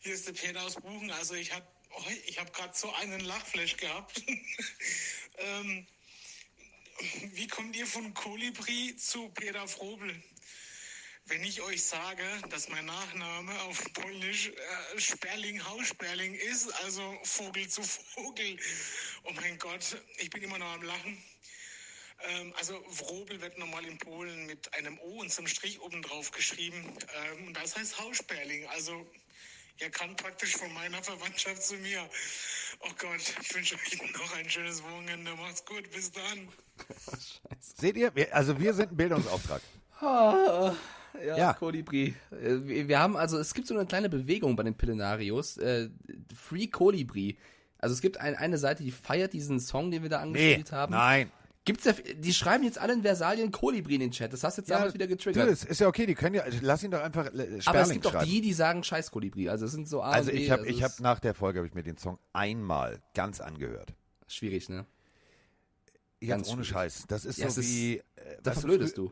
Hier 0.00 0.14
ist 0.14 0.26
der 0.26 0.32
Peter 0.32 0.62
aus 0.62 0.74
Buchen. 0.76 1.10
Also 1.12 1.34
ich 1.34 1.52
habe 1.52 1.66
ich 2.26 2.38
hab 2.38 2.52
gerade 2.52 2.76
so 2.76 2.92
einen 2.94 3.20
Lachflash 3.20 3.76
gehabt. 3.76 4.22
ähm, 5.38 5.86
wie 7.34 7.46
kommt 7.46 7.76
ihr 7.76 7.86
von 7.86 8.12
Kolibri 8.14 8.96
zu 8.96 9.28
Peter 9.30 9.66
Frobel? 9.68 10.22
Wenn 11.26 11.42
ich 11.42 11.60
euch 11.62 11.82
sage, 11.82 12.22
dass 12.50 12.68
mein 12.68 12.84
Nachname 12.84 13.58
auf 13.62 13.82
Polnisch 13.94 14.48
äh, 14.48 15.00
Sperling 15.00 15.64
Haussperling 15.64 16.34
ist, 16.34 16.70
also 16.84 17.18
Vogel 17.22 17.68
zu 17.68 17.82
Vogel. 17.82 18.58
Oh 19.24 19.32
mein 19.32 19.58
Gott, 19.58 20.02
ich 20.18 20.30
bin 20.30 20.42
immer 20.42 20.58
noch 20.58 20.72
am 20.72 20.82
Lachen. 20.82 21.22
Ähm, 22.28 22.52
also 22.58 22.74
Wrobel 22.98 23.40
wird 23.40 23.58
normal 23.58 23.84
in 23.84 23.98
Polen 23.98 24.46
mit 24.46 24.72
einem 24.74 24.98
O 25.00 25.20
und 25.20 25.30
zum 25.32 25.46
Strich 25.46 25.80
oben 25.80 26.02
drauf 26.02 26.30
geschrieben. 26.30 26.84
Ähm, 27.36 27.48
und 27.48 27.56
das 27.56 27.76
heißt 27.76 27.98
Haussperling. 28.00 28.66
Also 28.68 29.06
ihr 29.80 29.90
kann 29.90 30.14
praktisch 30.16 30.56
von 30.56 30.72
meiner 30.72 31.02
Verwandtschaft 31.02 31.62
zu 31.62 31.74
mir. 31.76 32.00
Oh 32.80 32.90
Gott, 32.98 33.20
ich 33.40 33.54
wünsche 33.54 33.74
euch 33.76 34.12
noch 34.12 34.36
ein 34.36 34.48
schönes 34.48 34.82
Wochenende. 34.82 35.34
Macht's 35.36 35.64
gut, 35.64 35.90
bis 35.92 36.10
dann. 36.12 36.48
Seht 37.60 37.96
ihr? 37.96 38.14
Wir, 38.14 38.34
also 38.34 38.58
wir 38.58 38.74
sind 38.74 38.92
ein 38.92 38.96
Bildungsauftrag. 38.96 39.62
Ja, 40.00 40.74
Ja. 41.36 41.52
Kolibri. 41.54 42.14
Äh, 42.32 42.86
Wir 42.88 42.98
haben, 42.98 43.16
also 43.16 43.38
es 43.38 43.54
gibt 43.54 43.68
so 43.68 43.74
eine 43.74 43.86
kleine 43.86 44.08
Bewegung 44.08 44.56
bei 44.56 44.62
den 44.64 44.74
Pillenarios. 44.76 45.56
Äh, 45.58 45.88
Free 46.36 46.66
Kolibri. 46.66 47.38
Also 47.78 47.94
es 47.94 48.00
gibt 48.00 48.16
ein, 48.16 48.34
eine 48.34 48.58
Seite, 48.58 48.82
die 48.82 48.90
feiert 48.90 49.32
diesen 49.32 49.60
Song, 49.60 49.90
den 49.90 50.02
wir 50.02 50.10
da 50.10 50.24
Nee, 50.24 50.54
angespielt 50.54 50.72
haben. 50.72 50.92
nein. 50.92 51.30
Gibt's 51.66 51.84
ja, 51.86 51.92
die 51.92 52.34
schreiben 52.34 52.62
jetzt 52.64 52.78
alle 52.78 52.92
in 52.92 53.00
Versalien 53.02 53.50
Kolibri 53.50 53.94
in 53.94 54.00
den 54.00 54.10
Chat. 54.10 54.32
Das 54.34 54.44
hast 54.44 54.58
du 54.58 54.62
jetzt 54.62 54.70
damals 54.70 54.92
wieder 54.92 55.06
getriggert. 55.06 55.48
Das 55.50 55.64
ist 55.64 55.80
ja 55.80 55.86
okay, 55.88 56.04
die 56.04 56.14
können 56.14 56.34
ja, 56.34 56.44
lass 56.60 56.82
ihn 56.82 56.90
doch 56.90 57.00
einfach 57.00 57.26
äh, 57.26 57.30
Sperling 57.32 57.62
Aber 57.66 57.80
es 57.80 57.90
gibt 57.90 58.04
schreiben. 58.06 58.26
die, 58.30 58.40
die 58.42 58.52
sagen 58.52 58.84
Scheiß 58.84 59.10
Kolibri. 59.10 59.48
Also 59.48 59.64
es 59.64 59.72
sind 59.72 59.88
so 59.88 60.02
A 60.02 60.10
also 60.10 60.30
ich 60.30 60.50
habe 60.50 60.66
ich 60.66 60.78
es 60.78 60.82
hab 60.82 61.00
nach 61.00 61.20
der 61.20 61.32
Folge 61.34 61.60
habe 61.60 61.66
ich 61.66 61.72
mir 61.74 61.82
den 61.82 61.96
Song 61.96 62.18
einmal 62.34 63.00
ganz 63.14 63.40
angehört. 63.40 63.94
schwierig, 64.26 64.68
ne? 64.68 64.84
Ganz 66.26 66.48
ohne 66.48 66.64
schwierig. 66.64 66.68
Scheiß. 66.68 67.04
Das 67.08 67.24
ist 67.24 67.38
Ja, 67.38 67.48
so 67.50 67.60
es 67.60 67.66
ist- 67.66 68.04
Äh, 68.24 68.36
da 68.42 68.50
weißt 68.52 68.60
verblödest 68.60 68.96
frü- 68.98 69.10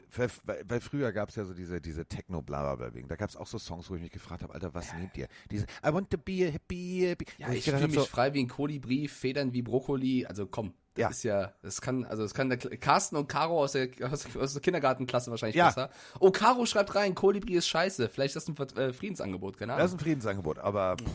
Weil, 0.66 0.80
früher 0.80 1.12
gab 1.12 1.28
es 1.28 1.36
ja 1.36 1.44
so 1.44 1.52
diese, 1.54 1.80
diese 1.80 2.06
Techno-Blabla-Wegen. 2.06 3.08
Da 3.08 3.16
gab 3.16 3.28
es 3.28 3.36
auch 3.36 3.46
so 3.46 3.58
Songs, 3.58 3.90
wo 3.90 3.94
ich 3.94 4.00
mich 4.02 4.10
gefragt 4.10 4.42
habe, 4.42 4.54
Alter, 4.54 4.72
was 4.74 4.92
nehmt 4.94 5.16
ihr? 5.16 5.28
Diese 5.50 5.66
I 5.86 5.92
want 5.92 6.10
to 6.10 6.18
be 6.18 6.46
a 6.48 6.50
happy, 6.50 7.04
happy. 7.08 7.26
Ja, 7.38 7.50
ich 7.50 7.64
gedacht 7.64 7.82
fühle 7.82 7.98
mich 8.00 8.08
frei 8.08 8.32
wie 8.34 8.40
ein 8.42 8.48
Kolibri, 8.48 9.08
Federn 9.08 9.52
wie 9.52 9.62
Brokkoli. 9.62 10.24
Also 10.26 10.46
komm, 10.46 10.72
Das 10.94 11.00
Ja. 11.02 11.08
ist 11.10 11.22
ja, 11.24 11.52
das 11.62 11.80
kann, 11.80 12.04
also 12.04 12.22
das 12.22 12.34
kann 12.34 12.48
der 12.50 12.58
Carsten 12.58 13.16
und 13.16 13.26
Caro 13.28 13.62
aus 13.62 13.72
der, 13.72 13.88
aus, 14.10 14.34
aus 14.36 14.52
der 14.54 14.62
Kindergartenklasse 14.62 15.30
wahrscheinlich 15.30 15.56
Ja. 15.56 15.66
besser. 15.68 15.90
Oh, 16.20 16.30
Caro 16.30 16.64
schreibt 16.66 16.94
rein, 16.94 17.14
Kolibri 17.14 17.54
ist 17.54 17.68
scheiße. 17.68 18.08
Vielleicht 18.08 18.36
ist 18.36 18.48
das 18.48 18.58
ein 18.58 18.76
äh, 18.78 18.92
Friedensangebot, 18.92 19.56
keine 19.58 19.76
Das 19.76 19.86
ist 19.90 19.96
ein 19.96 20.00
Friedensangebot, 20.00 20.58
aber 20.58 20.96
pff, 20.98 21.06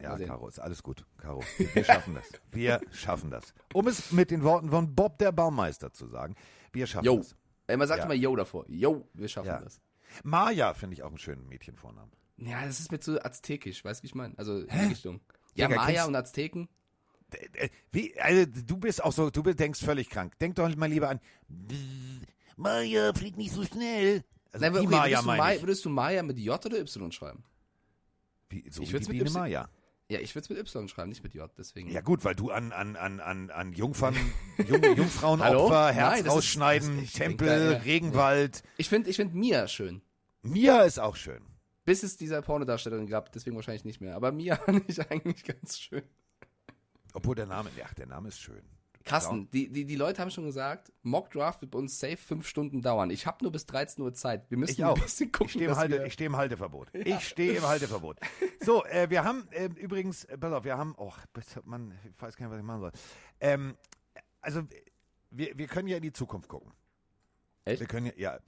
ja. 0.00 0.16
Caro, 0.18 0.48
ist 0.48 0.58
alles 0.58 0.82
gut. 0.82 1.04
Caro, 1.18 1.42
wir 1.74 1.84
schaffen 1.84 2.14
das. 2.14 2.24
Wir 2.50 2.80
schaffen 2.92 3.30
das. 3.30 3.54
Um 3.72 3.86
es 3.86 4.10
mit 4.10 4.30
den 4.32 4.42
Worten 4.42 4.70
von 4.70 4.94
Bob 4.94 5.18
der 5.18 5.30
Baumeister 5.32 5.92
zu 5.92 6.06
sagen, 6.08 6.34
wir 6.72 6.86
schaffen 6.86 7.04
Yo. 7.06 7.18
das. 7.18 7.36
Ey, 7.66 7.76
man 7.76 7.88
sagt 7.88 7.98
Ja. 8.00 8.04
immer 8.06 8.14
Yo 8.14 8.34
davor. 8.36 8.64
Yo, 8.68 9.08
wir 9.14 9.28
schaffen 9.28 9.46
Ja. 9.48 9.60
das. 9.60 9.80
Maja 10.24 10.74
finde 10.74 10.94
ich 10.94 11.02
auch 11.02 11.08
einen 11.08 11.18
schönen 11.18 11.46
Mädchenvornamen. 11.48 12.12
Ja, 12.36 12.64
das 12.66 12.80
ist 12.80 12.90
mir 12.90 13.00
zu 13.00 13.24
aztekisch, 13.24 13.84
weißt 13.84 14.00
du, 14.00 14.02
wie 14.02 14.06
ich 14.08 14.14
meine? 14.14 14.36
Also 14.38 14.58
in 14.60 14.68
die 14.68 14.86
Richtung. 14.86 15.20
Ja, 15.54 15.68
Digga, 15.68 15.82
Maya 15.82 16.04
und 16.06 16.16
Azteken. 16.16 16.68
Wie, 17.92 18.18
also, 18.20 18.44
du 18.66 18.76
bist 18.76 19.02
auch 19.02 19.12
so, 19.12 19.30
du 19.30 19.42
denkst 19.42 19.80
völlig 19.80 20.10
krank. 20.10 20.38
Denk 20.38 20.56
doch 20.56 20.74
mal 20.76 20.86
lieber 20.90 21.08
an. 21.08 21.20
Maja, 22.56 23.12
flieg 23.14 23.36
nicht 23.36 23.52
so 23.52 23.64
schnell. 23.64 24.22
Also 24.52 24.66
Nein, 24.66 24.76
okay, 24.76 24.86
Maja 24.86 25.02
würdest, 25.04 25.22
du 25.24 25.26
Maya, 25.26 25.60
würdest 25.62 25.84
du 25.84 25.88
Maya 25.88 26.22
mit 26.22 26.38
J 26.38 26.66
oder 26.66 26.78
Y 26.78 27.10
schreiben? 27.12 27.42
Wie, 28.50 28.64
so 28.70 28.82
ich 28.82 28.92
würd's 28.92 29.06
die 29.06 29.12
mit 29.14 29.24
Biene 29.24 29.30
Y- 29.30 29.40
Maja. 29.40 29.68
Ja, 30.12 30.20
ich 30.20 30.34
würde 30.34 30.44
es 30.44 30.48
mit 30.50 30.58
Y 30.58 30.88
schreiben, 30.88 31.08
nicht 31.08 31.22
mit 31.24 31.34
J, 31.34 31.50
deswegen. 31.58 31.90
Ja 31.90 32.00
gut, 32.02 32.24
weil 32.24 32.34
du 32.34 32.50
an, 32.50 32.72
an, 32.72 32.96
an, 32.96 33.20
an, 33.20 33.50
an 33.50 33.72
Jungfern, 33.72 34.14
Jung, 34.68 34.82
Jungfrauenopfer? 34.96 35.90
Herz 35.92 36.10
Nein, 36.16 36.24
ist- 36.26 36.30
rausschneiden, 36.30 36.96
denk 36.98 37.12
Tempel, 37.12 37.46
da 37.48 37.72
eher- 37.72 37.84
Regenwald. 37.84 38.62
Ich 38.76 38.88
finde 38.88 39.10
ich 39.10 39.16
find 39.16 39.34
Mia 39.34 39.66
schön. 39.68 40.02
Mia 40.42 40.82
ist 40.82 40.98
auch 40.98 41.16
schön. 41.16 41.42
Bis 41.84 42.02
es 42.04 42.16
diese 42.16 42.40
Pornodarstellerin 42.42 43.06
gab, 43.08 43.32
deswegen 43.32 43.56
wahrscheinlich 43.56 43.84
nicht 43.84 44.00
mehr. 44.00 44.14
Aber 44.14 44.30
Mia 44.32 44.56
fand 44.64 44.88
ich 44.88 45.00
eigentlich 45.10 45.42
ganz 45.44 45.78
schön. 45.80 46.02
Obwohl 47.14 47.34
der 47.34 47.46
Name, 47.46 47.70
ja, 47.76 47.86
der 47.96 48.06
Name 48.06 48.28
ist 48.28 48.40
schön. 48.40 48.62
Carsten, 49.04 49.50
die, 49.50 49.68
die, 49.70 49.84
die 49.84 49.96
Leute 49.96 50.20
haben 50.20 50.30
schon 50.30 50.44
gesagt, 50.44 50.92
Mock 51.02 51.30
Draft 51.30 51.60
wird 51.62 51.70
bei 51.70 51.78
uns 51.78 51.98
safe 51.98 52.16
fünf 52.16 52.46
Stunden 52.46 52.82
dauern. 52.82 53.10
Ich 53.10 53.26
habe 53.26 53.38
nur 53.42 53.52
bis 53.52 53.66
13 53.66 54.02
Uhr 54.02 54.14
Zeit. 54.14 54.50
Wir 54.50 54.58
müssen 54.58 54.72
Ich 54.72 54.84
auch. 54.84 54.96
ein 54.96 55.02
bisschen 55.02 55.30
gucken, 55.32 55.46
Ich 55.46 55.52
stehe 55.52 55.68
im, 55.70 55.76
Halte, 55.76 55.94
wir- 55.98 56.06
ich 56.06 56.12
steh 56.12 56.24
im 56.26 56.36
Halteverbot. 56.36 56.88
Ich 56.94 57.28
stehe 57.28 57.54
im 57.56 57.62
Halteverbot. 57.66 58.18
So, 58.60 58.84
äh, 58.86 59.08
wir 59.10 59.24
haben 59.24 59.46
äh, 59.52 59.66
übrigens, 59.66 60.24
äh, 60.24 60.38
pass 60.38 60.52
auf, 60.52 60.64
wir 60.64 60.76
haben, 60.78 60.94
oh, 60.96 61.12
man, 61.64 61.92
ich 62.04 62.20
weiß 62.22 62.36
gar 62.36 62.46
nicht, 62.46 62.52
was 62.52 62.58
ich 62.60 62.64
machen 62.66 62.80
soll. 62.80 62.92
Ähm, 63.40 63.76
also, 64.40 64.62
wir, 65.30 65.56
wir 65.56 65.66
können 65.66 65.88
ja 65.88 65.96
in 65.96 66.02
die 66.02 66.12
Zukunft 66.12 66.48
gucken. 66.48 66.72
Echt? 67.64 67.80
Wir 67.80 67.86
können 67.86 68.06
ja, 68.06 68.12
ja, 68.16 68.38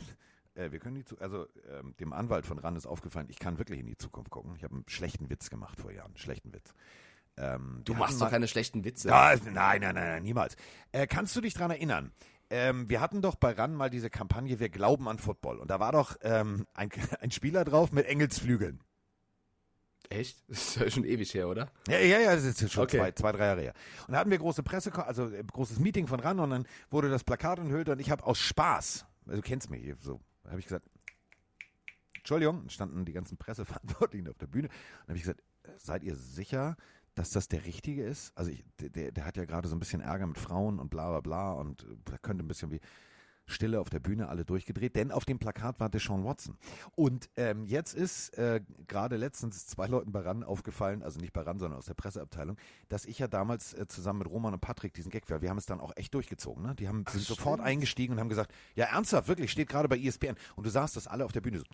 äh, 0.54 0.70
wir 0.72 0.78
können 0.80 0.96
die, 0.96 1.04
also 1.20 1.46
ähm, 1.70 1.94
dem 2.00 2.12
Anwalt 2.12 2.46
von 2.46 2.58
RAN 2.58 2.76
ist 2.76 2.86
aufgefallen, 2.86 3.26
ich 3.30 3.38
kann 3.38 3.58
wirklich 3.58 3.80
in 3.80 3.86
die 3.86 3.96
Zukunft 3.96 4.30
gucken. 4.30 4.54
Ich 4.56 4.64
habe 4.64 4.74
einen 4.74 4.84
schlechten 4.88 5.30
Witz 5.30 5.50
gemacht 5.50 5.80
vor 5.80 5.92
Jahren, 5.92 6.16
schlechten 6.16 6.52
Witz. 6.52 6.74
Ähm, 7.38 7.82
Du 7.84 7.94
machst 7.94 8.20
doch 8.20 8.30
keine 8.30 8.48
schlechten 8.48 8.84
Witze. 8.84 9.08
ja, 9.08 9.34
nein, 9.44 9.52
nein, 9.54 9.80
nein, 9.82 9.94
nein, 9.94 10.22
niemals. 10.22 10.56
Äh, 10.92 11.06
kannst 11.06 11.36
du 11.36 11.40
dich 11.40 11.54
dran 11.54 11.70
erinnern? 11.70 12.12
Ähm, 12.48 12.88
wir 12.88 13.00
hatten 13.00 13.22
doch 13.22 13.34
bei 13.34 13.52
RAN 13.52 13.74
mal 13.74 13.90
diese 13.90 14.08
Kampagne 14.08 14.60
Wir 14.60 14.68
glauben 14.68 15.08
an 15.08 15.18
Football. 15.18 15.58
Und 15.58 15.70
da 15.70 15.80
war 15.80 15.92
doch 15.92 16.16
ähm, 16.22 16.66
ein, 16.74 16.90
ein 17.20 17.30
Spieler 17.30 17.64
drauf 17.64 17.92
mit 17.92 18.06
Engelsflügeln. 18.06 18.80
Echt? 20.08 20.38
Das 20.48 20.58
ist 20.68 20.76
ja 20.76 20.88
schon 20.88 21.04
ewig 21.04 21.34
her, 21.34 21.48
oder? 21.48 21.68
Ja, 21.88 21.98
ja, 21.98 22.20
ja, 22.20 22.34
das 22.36 22.44
ist 22.44 22.72
schon 22.72 22.84
Okay. 22.84 22.98
zwei, 22.98 23.12
zwei, 23.12 23.32
drei 23.32 23.46
Jahre 23.46 23.60
her. 23.62 23.74
Und 24.06 24.12
da 24.12 24.20
hatten 24.20 24.30
wir 24.30 24.38
große 24.38 24.62
Presse, 24.62 24.92
also 25.04 25.28
äh, 25.32 25.42
großes 25.42 25.80
Meeting 25.80 26.06
von 26.06 26.20
RAN 26.20 26.38
und 26.38 26.50
dann 26.50 26.66
wurde 26.90 27.10
das 27.10 27.24
Plakat 27.24 27.58
enthüllt 27.58 27.88
und 27.88 27.98
ich 28.00 28.10
habe 28.12 28.24
aus 28.24 28.38
Spaß, 28.38 29.04
also 29.26 29.36
du 29.36 29.42
kennst 29.42 29.68
mich 29.68 29.92
so, 30.00 30.20
habe 30.48 30.60
ich 30.60 30.66
gesagt, 30.66 30.86
Entschuldigung, 32.18 32.68
standen 32.68 33.04
die 33.04 33.12
ganzen 33.12 33.36
Presseverantwortlichen 33.36 34.28
auf 34.28 34.38
der 34.38 34.46
Bühne 34.46 34.68
und 34.68 35.08
habe 35.08 35.16
ich 35.16 35.22
gesagt, 35.22 35.42
äh, 35.64 35.70
seid 35.78 36.04
ihr 36.04 36.14
sicher, 36.14 36.76
dass 37.16 37.30
das 37.30 37.48
der 37.48 37.64
Richtige 37.64 38.04
ist? 38.04 38.30
Also 38.36 38.52
ich, 38.52 38.64
der, 38.78 39.10
der 39.10 39.24
hat 39.24 39.36
ja 39.36 39.44
gerade 39.44 39.66
so 39.66 39.74
ein 39.74 39.80
bisschen 39.80 40.00
Ärger 40.00 40.26
mit 40.26 40.38
Frauen 40.38 40.78
und 40.78 40.90
bla 40.90 41.10
bla 41.10 41.20
bla 41.20 41.52
und 41.52 41.82
äh, 41.82 41.96
da 42.04 42.18
könnte 42.18 42.44
ein 42.44 42.48
bisschen 42.48 42.70
wie 42.70 42.80
Stille 43.48 43.80
auf 43.80 43.90
der 43.90 44.00
Bühne, 44.00 44.28
alle 44.28 44.44
durchgedreht, 44.44 44.96
denn 44.96 45.12
auf 45.12 45.24
dem 45.24 45.38
Plakat 45.38 45.78
war 45.78 45.88
Deshaun 45.88 46.24
Watson. 46.24 46.56
Und 46.96 47.30
ähm, 47.36 47.64
jetzt 47.64 47.94
ist 47.94 48.36
äh, 48.36 48.60
gerade 48.88 49.16
letztens 49.16 49.66
zwei 49.66 49.86
Leuten 49.86 50.10
bei 50.10 50.20
RAN 50.20 50.42
aufgefallen, 50.42 51.02
also 51.02 51.20
nicht 51.20 51.32
bei 51.32 51.42
RAN, 51.42 51.58
sondern 51.58 51.78
aus 51.78 51.86
der 51.86 51.94
Presseabteilung, 51.94 52.56
dass 52.88 53.04
ich 53.04 53.20
ja 53.20 53.28
damals 53.28 53.72
äh, 53.74 53.86
zusammen 53.86 54.18
mit 54.20 54.28
Roman 54.28 54.52
und 54.52 54.60
Patrick 54.60 54.94
diesen 54.94 55.10
Gag 55.10 55.30
war. 55.30 55.42
Wir 55.42 55.50
haben 55.50 55.58
es 55.58 55.66
dann 55.66 55.80
auch 55.80 55.92
echt 55.96 56.12
durchgezogen. 56.14 56.64
Ne? 56.64 56.74
Die 56.74 56.88
haben, 56.88 57.04
sind 57.08 57.22
sofort 57.22 57.60
eingestiegen 57.60 58.14
und 58.14 58.20
haben 58.20 58.28
gesagt, 58.28 58.52
ja 58.74 58.86
ernsthaft, 58.86 59.28
wirklich, 59.28 59.52
steht 59.52 59.68
gerade 59.68 59.88
bei 59.88 59.98
ESPN. 59.98 60.34
Und 60.56 60.66
du 60.66 60.70
sahst, 60.70 60.96
dass 60.96 61.06
alle 61.06 61.24
auf 61.24 61.32
der 61.32 61.40
Bühne 61.40 61.58
so 61.58 61.64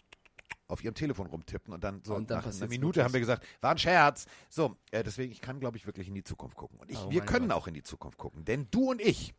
auf 0.72 0.82
ihrem 0.82 0.94
Telefon 0.94 1.26
rumtippen 1.26 1.72
und 1.72 1.84
dann 1.84 2.02
so 2.04 2.14
Und 2.14 2.30
dann 2.30 2.38
nach 2.38 2.46
einer 2.46 2.66
Minute 2.68 2.86
wirklich. 2.96 3.04
haben 3.04 3.12
wir 3.12 3.20
gesagt, 3.20 3.46
war 3.60 3.72
ein 3.72 3.78
Scherz. 3.78 4.26
So, 4.48 4.76
äh, 4.90 5.02
deswegen, 5.04 5.30
ich 5.30 5.40
kann, 5.40 5.60
glaube 5.60 5.76
ich, 5.76 5.86
wirklich 5.86 6.08
in 6.08 6.14
die 6.14 6.24
Zukunft 6.24 6.56
gucken. 6.56 6.78
Und 6.80 6.90
ich, 6.90 6.98
Oh 6.98 7.10
wir 7.10 7.20
können 7.20 7.48
Gott. 7.48 7.58
auch 7.58 7.66
in 7.66 7.74
die 7.74 7.82
Zukunft 7.82 8.18
gucken, 8.18 8.44
denn 8.44 8.68
du 8.70 8.90
und 8.90 9.00
ich, 9.00 9.34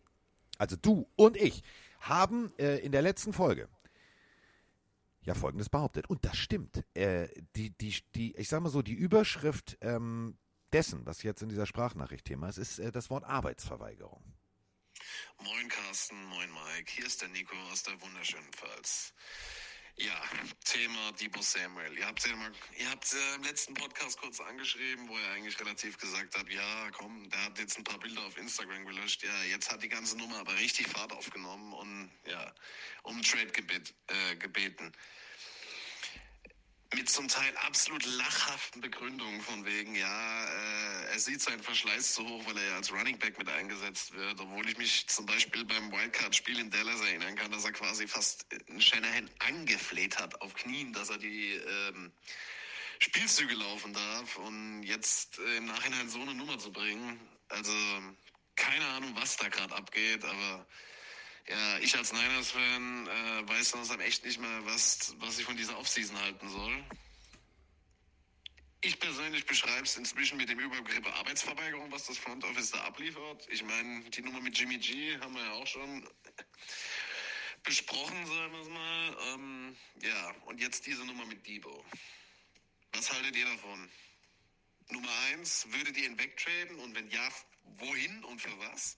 also 0.59 0.75
du 0.75 1.07
und 1.15 1.35
ich, 1.35 1.63
haben 1.99 2.53
äh, 2.59 2.77
in 2.79 2.91
der 2.91 3.01
letzten 3.01 3.33
Folge 3.33 3.67
ja 5.23 5.33
Folgendes 5.33 5.69
behauptet. 5.69 6.07
Und 6.09 6.23
das 6.25 6.37
stimmt. 6.37 6.83
Äh, 6.93 7.27
die, 7.55 7.71
die, 7.71 7.95
die, 8.13 8.35
ich 8.35 8.49
sag 8.49 8.61
mal 8.61 8.69
so, 8.69 8.81
die 8.81 8.93
Überschrift 8.93 9.77
ähm, 9.81 10.37
dessen, 10.73 11.05
was 11.05 11.23
jetzt 11.23 11.41
in 11.41 11.49
dieser 11.49 11.65
Sprachnachricht 11.65 12.25
Thema 12.25 12.49
ist, 12.49 12.57
ist 12.57 12.79
äh, 12.79 12.91
das 12.91 13.09
Wort 13.09 13.23
Arbeitsverweigerung. 13.23 14.21
Moin 15.43 15.67
Carsten, 15.69 16.23
moin 16.25 16.49
Mike, 16.51 16.91
hier 16.91 17.05
ist 17.05 17.21
der 17.21 17.29
Nico 17.29 17.55
aus 17.71 17.83
der 17.83 17.99
wunderschönen 18.01 18.51
Pfalz. 18.53 19.13
Ja, 19.95 20.19
Thema 20.65 21.11
Debo 21.19 21.39
Samuel. 21.41 21.95
Ihr 21.95 22.07
habt 22.07 22.25
ja 22.25 22.31
äh, 22.31 23.35
im 23.35 23.43
letzten 23.43 23.75
Podcast 23.75 24.19
kurz 24.19 24.39
angeschrieben, 24.39 25.07
wo 25.07 25.15
ihr 25.15 25.29
eigentlich 25.29 25.59
relativ 25.59 25.99
gesagt 25.99 26.35
habt, 26.35 26.51
ja, 26.51 26.89
komm, 26.97 27.29
der 27.29 27.45
hat 27.45 27.59
jetzt 27.59 27.77
ein 27.77 27.83
paar 27.83 27.99
Bilder 27.99 28.25
auf 28.25 28.35
Instagram 28.35 28.85
gelöscht. 28.85 29.23
Ja, 29.23 29.43
jetzt 29.43 29.71
hat 29.71 29.83
die 29.83 29.89
ganze 29.89 30.17
Nummer 30.17 30.39
aber 30.39 30.55
richtig 30.55 30.87
Fahrt 30.87 31.11
aufgenommen 31.11 31.73
und 31.73 32.11
ja, 32.25 32.51
um 33.03 33.21
Trade 33.21 33.51
gebet, 33.51 33.93
äh, 34.07 34.35
gebeten. 34.37 34.91
Mit 36.95 37.09
zum 37.09 37.27
Teil 37.27 37.55
absolut 37.57 38.05
lachhaften 38.05 38.81
Begründungen 38.81 39.41
von 39.41 39.65
wegen, 39.65 39.95
ja, 39.95 40.45
äh, 40.45 41.11
er 41.11 41.19
sieht 41.19 41.41
seinen 41.41 41.63
Verschleiß 41.63 42.13
zu 42.13 42.27
hoch, 42.27 42.45
weil 42.45 42.57
er 42.57 42.67
ja 42.67 42.75
als 42.75 42.91
Running 42.91 43.17
Back 43.17 43.37
mit 43.39 43.49
eingesetzt 43.49 44.13
wird, 44.13 44.39
obwohl 44.39 44.69
ich 44.69 44.77
mich 44.77 45.07
zum 45.07 45.25
Beispiel 45.25 45.65
beim 45.65 45.91
Wildcard-Spiel 45.91 46.59
in 46.59 46.69
Dallas 46.69 47.01
erinnern 47.01 47.35
kann, 47.35 47.51
dass 47.51 47.65
er 47.65 47.71
quasi 47.71 48.07
fast 48.07 48.45
Shanahan 48.77 49.29
angefleht 49.39 50.19
hat 50.19 50.39
auf 50.41 50.53
Knien, 50.53 50.93
dass 50.93 51.09
er 51.09 51.17
die 51.17 51.53
ähm, 51.53 52.11
Spielzüge 52.99 53.55
laufen 53.55 53.93
darf 53.93 54.37
und 54.37 54.83
jetzt 54.83 55.39
äh, 55.39 55.57
im 55.57 55.65
Nachhinein 55.65 56.09
so 56.09 56.21
eine 56.21 56.35
Nummer 56.35 56.59
zu 56.59 56.71
bringen, 56.71 57.19
also 57.49 57.71
keine 58.55 58.85
Ahnung, 58.89 59.15
was 59.15 59.37
da 59.37 59.49
gerade 59.49 59.75
abgeht, 59.75 60.23
aber 60.23 60.67
ja, 61.47 61.79
ich 61.79 61.95
als 61.97 62.13
Niners-Fan 62.13 63.07
äh, 63.07 63.47
weiß 63.49 63.73
langsam 63.73 63.99
echt 63.99 64.23
nicht 64.25 64.39
mehr, 64.39 64.65
was, 64.65 65.15
was 65.19 65.39
ich 65.39 65.45
von 65.45 65.57
dieser 65.57 65.77
Offseason 65.77 66.19
halten 66.21 66.49
soll. 66.49 66.83
Ich 68.81 68.99
persönlich 68.99 69.45
beschreibe 69.45 69.83
es 69.83 69.95
inzwischen 69.95 70.37
mit 70.37 70.49
dem 70.49 70.59
Überbegriff 70.59 71.07
Arbeitsverweigerung, 71.15 71.91
was 71.91 72.05
das 72.05 72.17
Front 72.17 72.43
Office 72.43 72.71
da 72.71 72.83
abliefert. 72.83 73.47
Ich 73.49 73.63
meine, 73.63 74.01
die 74.09 74.21
Nummer 74.21 74.41
mit 74.41 74.57
Jimmy 74.57 74.77
G 74.77 75.17
haben 75.19 75.33
wir 75.35 75.43
ja 75.43 75.51
auch 75.53 75.67
schon 75.67 76.05
besprochen, 77.63 78.25
sagen 78.25 78.51
wir 78.51 78.61
es 78.61 78.69
mal. 78.69 79.17
Ähm, 79.33 79.77
ja, 80.01 80.35
und 80.45 80.59
jetzt 80.59 80.85
diese 80.85 81.05
Nummer 81.05 81.25
mit 81.25 81.47
Debo. 81.47 81.83
Was 82.91 83.11
haltet 83.11 83.35
ihr 83.35 83.45
davon? 83.45 83.89
Nummer 84.89 85.11
eins, 85.31 85.65
würdet 85.71 85.95
ihr 85.97 86.05
ihn 86.05 86.19
wegtraden? 86.19 86.77
Und 86.79 86.93
wenn 86.93 87.09
ja, 87.09 87.29
wohin 87.77 88.23
und 88.25 88.41
für 88.41 88.57
was? 88.59 88.97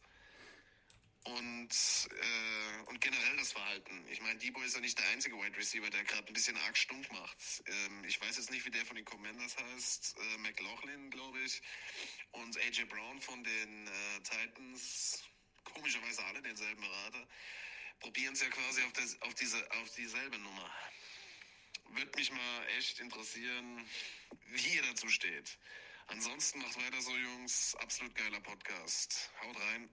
Und, 1.25 2.07
äh, 2.11 2.89
und 2.89 3.01
generell 3.01 3.37
das 3.37 3.51
Verhalten. 3.51 4.05
Ich 4.11 4.21
meine, 4.21 4.37
Debo 4.37 4.61
ist 4.61 4.75
ja 4.75 4.81
nicht 4.81 4.97
der 4.99 5.07
einzige 5.07 5.35
Wide 5.35 5.57
Receiver, 5.57 5.89
der 5.89 6.03
gerade 6.03 6.27
ein 6.27 6.33
bisschen 6.33 6.55
arg 6.57 6.77
stunk 6.77 7.11
macht. 7.11 7.63
Ähm, 7.65 8.03
ich 8.05 8.21
weiß 8.21 8.37
jetzt 8.37 8.51
nicht, 8.51 8.63
wie 8.63 8.69
der 8.69 8.85
von 8.85 8.95
den 8.95 9.05
Commanders 9.05 9.57
heißt. 9.57 10.15
Äh, 10.19 10.37
McLaughlin, 10.37 11.09
glaube 11.09 11.39
ich. 11.39 11.61
Und 12.31 12.55
AJ 12.59 12.85
Brown 12.85 13.19
von 13.21 13.43
den 13.43 13.87
äh, 13.87 14.19
Titans. 14.21 15.23
Komischerweise 15.63 16.23
alle 16.25 16.43
denselben 16.43 16.81
Berater. 16.81 17.27
Probieren 18.01 18.33
es 18.33 18.41
ja 18.41 18.49
quasi 18.49 18.83
auf, 18.83 18.93
das, 18.93 19.19
auf, 19.23 19.33
diese, 19.33 19.71
auf 19.71 19.89
dieselbe 19.95 20.37
Nummer. 20.37 20.71
Würde 21.89 22.11
mich 22.17 22.31
mal 22.31 22.67
echt 22.77 22.99
interessieren, 22.99 23.83
wie 24.49 24.75
ihr 24.75 24.83
dazu 24.83 25.09
steht. 25.09 25.57
Ansonsten 26.07 26.59
macht 26.59 26.77
weiter 26.77 27.01
so, 27.01 27.15
Jungs. 27.17 27.73
Absolut 27.79 28.13
geiler 28.13 28.41
Podcast. 28.41 29.31
Haut 29.41 29.59
rein. 29.59 29.89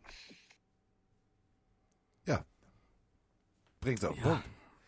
Ja. 2.26 2.44
Bringt's 3.80 4.04
auf 4.04 4.14
den 4.14 4.24
Ja. 4.24 4.30
Punkt. 4.30 4.44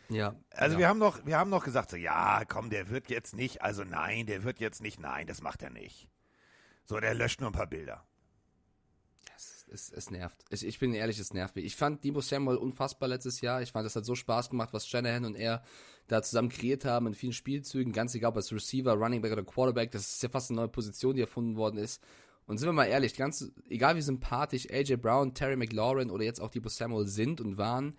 Ja. 0.08 0.34
Also 0.50 0.74
ja. 0.74 0.80
wir 0.80 0.88
haben 0.88 0.98
noch, 0.98 1.24
wir 1.24 1.38
haben 1.38 1.50
noch 1.50 1.64
gesagt, 1.64 1.90
so, 1.90 1.96
ja, 1.96 2.44
komm, 2.46 2.70
der 2.70 2.90
wird 2.90 3.08
jetzt 3.08 3.34
nicht, 3.34 3.62
also 3.62 3.84
nein, 3.84 4.26
der 4.26 4.44
wird 4.44 4.60
jetzt 4.60 4.82
nicht, 4.82 5.00
nein, 5.00 5.26
das 5.26 5.40
macht 5.40 5.62
er 5.62 5.70
nicht. 5.70 6.08
So, 6.84 7.00
der 7.00 7.14
löscht 7.14 7.40
nur 7.40 7.50
ein 7.50 7.54
paar 7.54 7.66
Bilder. 7.66 8.06
Es, 9.34 9.66
es, 9.70 9.90
es 9.90 10.10
nervt. 10.10 10.44
Ich, 10.50 10.64
ich 10.64 10.78
bin 10.78 10.94
ehrlich, 10.94 11.18
es 11.18 11.32
nervt 11.32 11.56
mich. 11.56 11.64
Ich 11.64 11.76
fand 11.76 12.04
Debo 12.04 12.20
Samuel 12.20 12.58
unfassbar 12.58 13.08
letztes 13.08 13.40
Jahr. 13.40 13.62
Ich 13.62 13.72
fand, 13.72 13.86
es 13.86 13.96
hat 13.96 14.04
so 14.04 14.14
Spaß 14.14 14.50
gemacht, 14.50 14.72
was 14.72 14.86
Shanahan 14.86 15.24
und 15.24 15.34
er 15.34 15.64
da 16.06 16.22
zusammen 16.22 16.50
kreiert 16.50 16.84
haben 16.84 17.06
in 17.06 17.14
vielen 17.14 17.32
Spielzügen. 17.32 17.92
Ganz 17.92 18.14
egal, 18.14 18.30
ob 18.30 18.36
als 18.36 18.52
Receiver, 18.52 18.92
Running 18.92 19.22
Back 19.22 19.32
oder 19.32 19.42
Quarterback. 19.42 19.90
Das 19.90 20.02
ist 20.02 20.22
ja 20.22 20.28
fast 20.28 20.50
eine 20.50 20.60
neue 20.60 20.68
Position, 20.68 21.14
die 21.16 21.22
erfunden 21.22 21.56
worden 21.56 21.78
ist. 21.78 22.02
Und 22.46 22.58
sind 22.58 22.68
wir 22.68 22.72
mal 22.72 22.84
ehrlich, 22.84 23.16
ganz, 23.16 23.50
egal 23.68 23.96
wie 23.96 24.02
sympathisch 24.02 24.68
AJ 24.70 24.96
Brown, 24.96 25.34
Terry 25.34 25.56
McLaurin 25.56 26.10
oder 26.10 26.24
jetzt 26.24 26.40
auch 26.40 26.50
Debo 26.50 26.68
Samuel 26.68 27.06
sind 27.06 27.40
und 27.40 27.56
waren, 27.56 27.96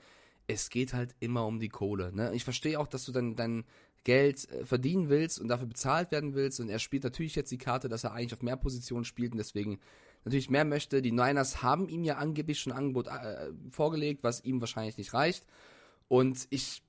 es 0.47 0.69
geht 0.69 0.93
halt 0.93 1.15
immer 1.19 1.45
um 1.45 1.59
die 1.59 1.69
Kohle. 1.69 2.13
Ne? 2.13 2.31
Ich 2.35 2.43
verstehe 2.43 2.79
auch, 2.79 2.87
dass 2.87 3.05
du 3.05 3.11
dann 3.11 3.35
dein 3.35 3.65
Geld 4.03 4.49
äh, 4.51 4.63
verdienen 4.65 5.09
willst 5.09 5.39
und 5.39 5.49
dafür 5.49 5.67
bezahlt 5.67 6.11
werden 6.11 6.35
willst. 6.35 6.59
Und 6.59 6.69
er 6.69 6.79
spielt 6.79 7.03
natürlich 7.03 7.35
jetzt 7.35 7.51
die 7.51 7.57
Karte, 7.57 7.89
dass 7.89 8.03
er 8.03 8.13
eigentlich 8.13 8.33
auf 8.33 8.43
mehr 8.43 8.55
Positionen 8.55 9.03
spielt 9.03 9.31
und 9.31 9.39
deswegen 9.39 9.79
natürlich 10.23 10.49
mehr 10.49 10.65
möchte. 10.65 11.01
Die 11.01 11.11
Niners 11.11 11.61
haben 11.61 11.89
ihm 11.89 12.03
ja 12.03 12.17
angeblich 12.17 12.59
schon 12.59 12.71
ein 12.71 12.77
Angebot 12.77 13.07
äh, 13.07 13.51
vorgelegt, 13.71 14.23
was 14.23 14.43
ihm 14.43 14.61
wahrscheinlich 14.61 14.97
nicht 14.97 15.13
reicht. 15.13 15.45
Und 16.07 16.47
ich, 16.51 16.83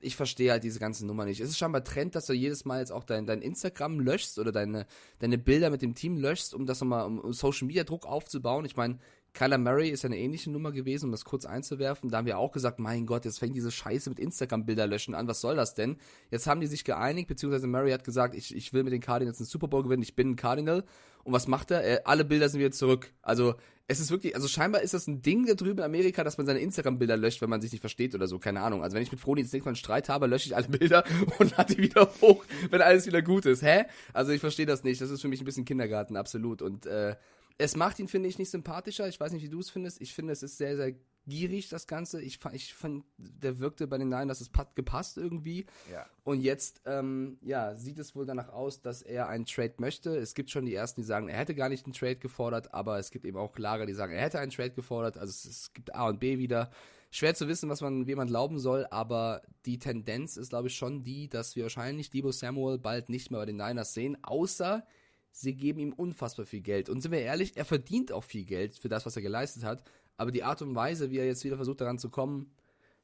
ich 0.00 0.16
verstehe 0.16 0.50
halt 0.50 0.64
diese 0.64 0.78
ganze 0.78 1.06
Nummer 1.06 1.24
nicht. 1.24 1.40
Es 1.40 1.48
ist 1.48 1.58
scheinbar 1.58 1.84
Trend, 1.84 2.14
dass 2.14 2.26
du 2.26 2.32
jedes 2.32 2.64
Mal 2.64 2.80
jetzt 2.80 2.92
auch 2.92 3.04
dein, 3.04 3.26
dein 3.26 3.42
Instagram 3.42 4.00
löschst 4.00 4.38
oder 4.38 4.52
deine, 4.52 4.86
deine 5.18 5.38
Bilder 5.38 5.70
mit 5.70 5.82
dem 5.82 5.94
Team 5.94 6.16
löschst, 6.16 6.54
um 6.54 6.66
das 6.66 6.80
nochmal, 6.80 7.06
um 7.06 7.32
Social 7.32 7.66
Media 7.66 7.84
Druck 7.84 8.06
aufzubauen. 8.06 8.64
Ich 8.64 8.76
meine, 8.76 8.98
Kyler 9.34 9.58
Murray 9.58 9.90
ist 9.90 10.02
ja 10.02 10.08
eine 10.08 10.18
ähnliche 10.18 10.50
Nummer 10.50 10.72
gewesen, 10.72 11.06
um 11.06 11.12
das 11.12 11.24
kurz 11.24 11.44
einzuwerfen. 11.46 12.10
Da 12.10 12.18
haben 12.18 12.26
wir 12.26 12.38
auch 12.38 12.52
gesagt, 12.52 12.78
mein 12.78 13.06
Gott, 13.06 13.24
jetzt 13.24 13.38
fängt 13.38 13.56
diese 13.56 13.70
Scheiße 13.70 14.10
mit 14.10 14.18
Instagram-Bilder 14.18 14.86
löschen 14.86 15.14
an. 15.14 15.28
Was 15.28 15.40
soll 15.40 15.56
das 15.56 15.74
denn? 15.74 15.96
Jetzt 16.30 16.46
haben 16.46 16.60
die 16.60 16.66
sich 16.66 16.84
geeinigt, 16.84 17.28
beziehungsweise 17.28 17.66
Murray 17.66 17.92
hat 17.92 18.04
gesagt, 18.04 18.34
ich, 18.34 18.54
ich 18.54 18.72
will 18.72 18.84
mit 18.84 18.92
den 18.92 19.00
Cardinals 19.00 19.38
einen 19.38 19.46
Super 19.46 19.68
Bowl 19.68 19.82
gewinnen, 19.82 20.02
ich 20.02 20.16
bin 20.16 20.30
ein 20.30 20.36
Cardinal. 20.36 20.84
Und 21.24 21.32
was 21.32 21.46
macht 21.46 21.70
er? 21.70 21.82
er 21.82 22.06
alle 22.06 22.24
Bilder 22.24 22.48
sind 22.48 22.60
wieder 22.60 22.70
zurück. 22.70 23.12
Also, 23.22 23.54
es 23.90 24.00
ist 24.00 24.10
wirklich, 24.10 24.36
also 24.36 24.48
scheinbar 24.48 24.82
ist 24.82 24.92
das 24.92 25.06
ein 25.06 25.22
Ding 25.22 25.46
da 25.46 25.54
drüben 25.54 25.78
in 25.78 25.84
Amerika, 25.84 26.22
dass 26.22 26.36
man 26.36 26.46
seine 26.46 26.58
Instagram-Bilder 26.58 27.16
löscht, 27.16 27.40
wenn 27.40 27.48
man 27.48 27.62
sich 27.62 27.72
nicht 27.72 27.80
versteht 27.80 28.14
oder 28.14 28.26
so, 28.26 28.38
keine 28.38 28.60
Ahnung. 28.60 28.82
Also 28.82 28.94
wenn 28.94 29.02
ich 29.02 29.10
mit 29.10 29.18
Froni 29.18 29.40
jetzt 29.40 29.54
einen 29.54 29.76
Streit 29.76 30.10
habe, 30.10 30.26
lösche 30.26 30.46
ich 30.46 30.54
alle 30.54 30.68
Bilder 30.78 31.04
und 31.38 31.56
lade 31.56 31.74
die 31.74 31.80
wieder 31.80 32.06
hoch, 32.20 32.44
wenn 32.68 32.82
alles 32.82 33.06
wieder 33.06 33.22
gut 33.22 33.46
ist. 33.46 33.62
Hä? 33.62 33.84
Also 34.12 34.32
ich 34.32 34.40
verstehe 34.40 34.66
das 34.66 34.84
nicht. 34.84 35.00
Das 35.00 35.08
ist 35.08 35.22
für 35.22 35.28
mich 35.28 35.40
ein 35.40 35.46
bisschen 35.46 35.64
Kindergarten, 35.64 36.16
absolut. 36.16 36.60
Und 36.60 36.84
äh, 36.84 37.16
es 37.56 37.76
macht 37.76 37.98
ihn, 37.98 38.08
finde 38.08 38.28
ich, 38.28 38.38
nicht 38.38 38.50
sympathischer. 38.50 39.08
Ich 39.08 39.18
weiß 39.18 39.32
nicht, 39.32 39.42
wie 39.42 39.48
du 39.48 39.58
es 39.58 39.70
findest. 39.70 40.02
Ich 40.02 40.12
finde, 40.12 40.34
es 40.34 40.42
ist 40.42 40.58
sehr, 40.58 40.76
sehr 40.76 40.94
gierig, 41.28 41.68
das 41.68 41.86
Ganze. 41.86 42.20
Ich, 42.22 42.40
ich 42.52 42.74
fand, 42.74 43.04
der 43.16 43.58
wirkte 43.60 43.86
bei 43.86 43.98
den 43.98 44.08
Nine, 44.08 44.26
dass 44.26 44.40
es 44.40 44.50
gepasst 44.74 45.16
irgendwie. 45.16 45.66
Ja. 45.92 46.06
Und 46.24 46.40
jetzt, 46.40 46.82
ähm, 46.86 47.38
ja, 47.42 47.74
sieht 47.76 47.98
es 47.98 48.16
wohl 48.16 48.26
danach 48.26 48.48
aus, 48.48 48.80
dass 48.80 49.02
er 49.02 49.28
einen 49.28 49.44
Trade 49.46 49.74
möchte. 49.78 50.16
Es 50.16 50.34
gibt 50.34 50.50
schon 50.50 50.66
die 50.66 50.74
ersten, 50.74 51.00
die 51.00 51.06
sagen, 51.06 51.28
er 51.28 51.38
hätte 51.38 51.54
gar 51.54 51.68
nicht 51.68 51.86
einen 51.86 51.92
Trade 51.92 52.16
gefordert, 52.16 52.74
aber 52.74 52.98
es 52.98 53.10
gibt 53.10 53.24
eben 53.24 53.36
auch 53.36 53.56
Lager, 53.58 53.86
die 53.86 53.94
sagen, 53.94 54.12
er 54.12 54.22
hätte 54.22 54.40
einen 54.40 54.50
Trade 54.50 54.72
gefordert. 54.72 55.18
Also 55.18 55.30
es, 55.30 55.44
es 55.44 55.72
gibt 55.72 55.94
A 55.94 56.08
und 56.08 56.20
B 56.20 56.38
wieder. 56.38 56.70
Schwer 57.10 57.34
zu 57.34 57.48
wissen, 57.48 57.70
was 57.70 57.80
man, 57.80 58.06
wem 58.06 58.18
man 58.18 58.28
glauben 58.28 58.58
soll, 58.58 58.86
aber 58.90 59.40
die 59.64 59.78
Tendenz 59.78 60.36
ist, 60.36 60.50
glaube 60.50 60.68
ich, 60.68 60.76
schon 60.76 61.04
die, 61.04 61.28
dass 61.28 61.56
wir 61.56 61.62
wahrscheinlich 61.62 62.10
Debo 62.10 62.32
Samuel 62.32 62.78
bald 62.78 63.08
nicht 63.08 63.30
mehr 63.30 63.40
bei 63.40 63.46
den 63.46 63.56
Niners 63.56 63.94
sehen, 63.94 64.18
außer 64.22 64.86
sie 65.30 65.54
geben 65.54 65.78
ihm 65.80 65.92
unfassbar 65.92 66.44
viel 66.44 66.60
Geld. 66.60 66.88
Und 66.88 67.00
sind 67.00 67.12
wir 67.12 67.20
ehrlich, 67.20 67.56
er 67.56 67.64
verdient 67.64 68.12
auch 68.12 68.24
viel 68.24 68.44
Geld 68.44 68.76
für 68.76 68.88
das, 68.88 69.06
was 69.06 69.16
er 69.16 69.22
geleistet 69.22 69.64
hat. 69.64 69.82
Aber 70.18 70.32
die 70.32 70.42
Art 70.42 70.60
und 70.60 70.74
Weise, 70.74 71.10
wie 71.10 71.18
er 71.18 71.26
jetzt 71.26 71.44
wieder 71.44 71.56
versucht, 71.56 71.80
daran 71.80 71.98
zu 71.98 72.10
kommen, 72.10 72.52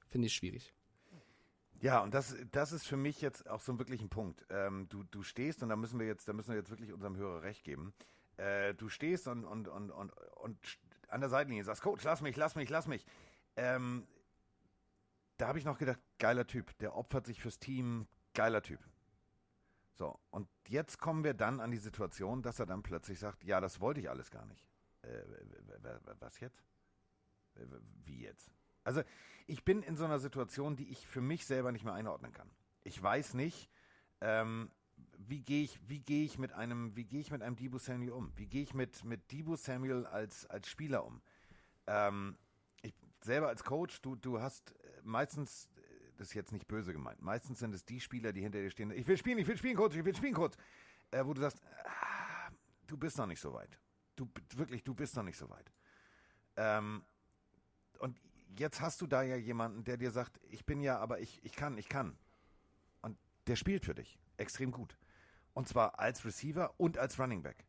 finde 0.09 0.26
ich 0.26 0.35
schwierig. 0.35 0.75
Ja, 1.80 2.02
und 2.02 2.12
das, 2.12 2.37
das 2.50 2.73
ist 2.73 2.87
für 2.87 2.97
mich 2.97 3.21
jetzt 3.21 3.49
auch 3.49 3.61
so 3.61 3.73
ein 3.73 3.78
wirklichen 3.78 4.09
Punkt. 4.09 4.44
Ähm, 4.50 4.88
du, 4.88 5.04
du 5.04 5.23
stehst, 5.23 5.62
und 5.62 5.68
da 5.68 5.76
müssen 5.76 5.99
wir 5.99 6.06
jetzt, 6.06 6.26
da 6.28 6.33
müssen 6.33 6.50
wir 6.50 6.56
jetzt 6.56 6.71
wirklich 6.71 6.92
unserem 6.92 7.16
Hörer 7.16 7.42
recht 7.42 7.62
geben. 7.64 7.94
Äh, 8.37 8.75
du 8.75 8.88
stehst 8.88 9.28
und, 9.28 9.44
und, 9.44 9.68
und, 9.68 9.90
und, 9.90 10.12
und 10.37 10.59
an 11.09 11.21
der 11.21 11.30
Seitenlinie 11.30 11.64
sagst, 11.64 11.83
Coach, 11.83 12.02
lass 12.04 12.21
mich, 12.21 12.37
lass 12.37 12.56
mich, 12.56 12.68
lass 12.68 12.88
mich. 12.88 13.06
Ähm, 13.56 14.06
da 15.37 15.49
habe 15.49 15.59
ich 15.59 15.64
noch 15.64 15.78
gedacht, 15.78 16.00
geiler 16.18 16.47
Typ, 16.47 16.76
der 16.78 16.97
opfert 16.97 17.26
sich 17.26 17.40
fürs 17.40 17.59
Team, 17.59 18.09
geiler 18.35 18.62
Typ. 18.62 18.80
So, 19.92 20.18
und 20.30 20.49
jetzt 20.66 20.99
kommen 20.99 21.23
wir 21.23 21.35
dann 21.35 21.61
an 21.61 21.71
die 21.71 21.78
Situation, 21.78 22.42
dass 22.42 22.59
er 22.59 22.66
dann 22.66 22.83
plötzlich 22.83 23.21
sagt, 23.21 23.44
ja, 23.44 23.61
das 23.61 23.80
wollte 23.80 24.00
ich 24.00 24.11
alles 24.11 24.30
gar 24.33 24.47
nicht. 24.47 24.66
Äh, 25.02 25.23
was 26.18 26.40
jetzt? 26.40 26.64
Wie 28.04 28.23
jetzt? 28.23 28.50
Also, 28.84 29.02
ich 29.46 29.64
bin 29.64 29.82
in 29.82 29.97
so 29.97 30.04
einer 30.04 30.19
Situation, 30.19 30.76
die 30.76 30.88
ich 30.88 31.06
für 31.06 31.21
mich 31.21 31.47
selber 31.47 31.73
nicht 31.73 31.84
mehr 31.84 31.95
einordnen 31.95 32.32
kann. 32.32 32.50
Ich 32.82 33.02
weiß 33.02 33.34
nicht, 33.34 33.71
ähm, 34.21 34.71
wie 35.19 35.40
gehe 35.40 35.64
ich, 35.64 35.80
wie 35.88 36.00
gehe 36.00 36.25
ich 36.25 36.38
mit 36.38 36.52
einem, 36.52 36.95
wie 36.97 37.04
gehe 37.04 37.21
ich 37.21 37.30
mit 37.30 37.43
einem 37.43 37.56
Debo 37.56 37.78
Samuel 37.78 38.12
um? 38.12 38.32
Wie 38.36 38.47
gehe 38.47 38.62
ich 38.62 38.75
mit, 38.75 39.04
mit 39.04 39.32
Debo 39.32 39.56
Samuel 39.56 40.06
als, 40.06 40.47
als 40.47 40.69
Spieler 40.69 41.04
um? 41.04 41.23
Ähm, 41.86 42.36
ich 42.82 42.95
selber 43.23 43.49
als 43.49 43.64
Coach, 43.64 44.00
du, 44.02 44.17
du 44.17 44.40
hast 44.40 44.75
meistens 45.02 45.69
das 46.17 46.28
ist 46.28 46.34
jetzt 46.34 46.52
nicht 46.52 46.69
böse 46.69 46.93
gemeint. 46.93 47.21
Meistens 47.23 47.58
sind 47.58 47.75
es 47.75 47.84
die 47.84 48.00
Spieler, 48.00 48.32
die 48.32 48.40
hinter 48.40 48.60
dir 48.60 48.71
stehen. 48.71 48.90
Ich 48.90 49.06
will 49.06 49.17
spielen, 49.17 49.38
ich 49.38 49.47
will 49.47 49.56
spielen, 49.56 49.76
Coach, 49.76 49.97
ich 49.97 50.04
will 50.04 50.14
spielen, 50.14 50.34
Coach. 50.34 50.56
Äh, 51.10 51.25
wo 51.25 51.34
du 51.34 51.40
sagst, 51.40 51.60
ah, 51.84 52.50
du 52.86 52.97
bist 52.97 53.19
noch 53.19 53.26
nicht 53.26 53.40
so 53.40 53.52
weit. 53.52 53.78
Du 54.17 54.28
wirklich, 54.54 54.84
du 54.84 54.95
bist 54.95 55.17
noch 55.17 55.25
nicht 55.25 55.36
so 55.36 55.50
weit. 55.50 55.73
Ähm, 56.56 57.04
und 58.04 58.21
jetzt 58.58 58.82
hast 58.82 59.00
du 59.00 59.06
da 59.06 59.23
ja 59.23 59.36
jemanden, 59.36 59.82
der 59.84 59.97
dir 59.97 60.10
sagt, 60.10 60.38
ich 60.50 60.67
bin 60.67 60.80
ja, 60.80 60.99
aber 60.99 61.21
ich, 61.21 61.43
ich 61.43 61.56
kann, 61.56 61.78
ich 61.78 61.88
kann. 61.88 62.19
Und 63.00 63.17
der 63.47 63.56
spielt 63.56 63.86
für 63.86 63.95
dich 63.95 64.19
extrem 64.36 64.73
gut. 64.73 64.99
Und 65.54 65.69
zwar 65.69 65.99
als 65.99 66.25
Receiver 66.25 66.75
und 66.76 66.99
als 66.99 67.19
Running 67.19 67.43
Back. 67.43 67.64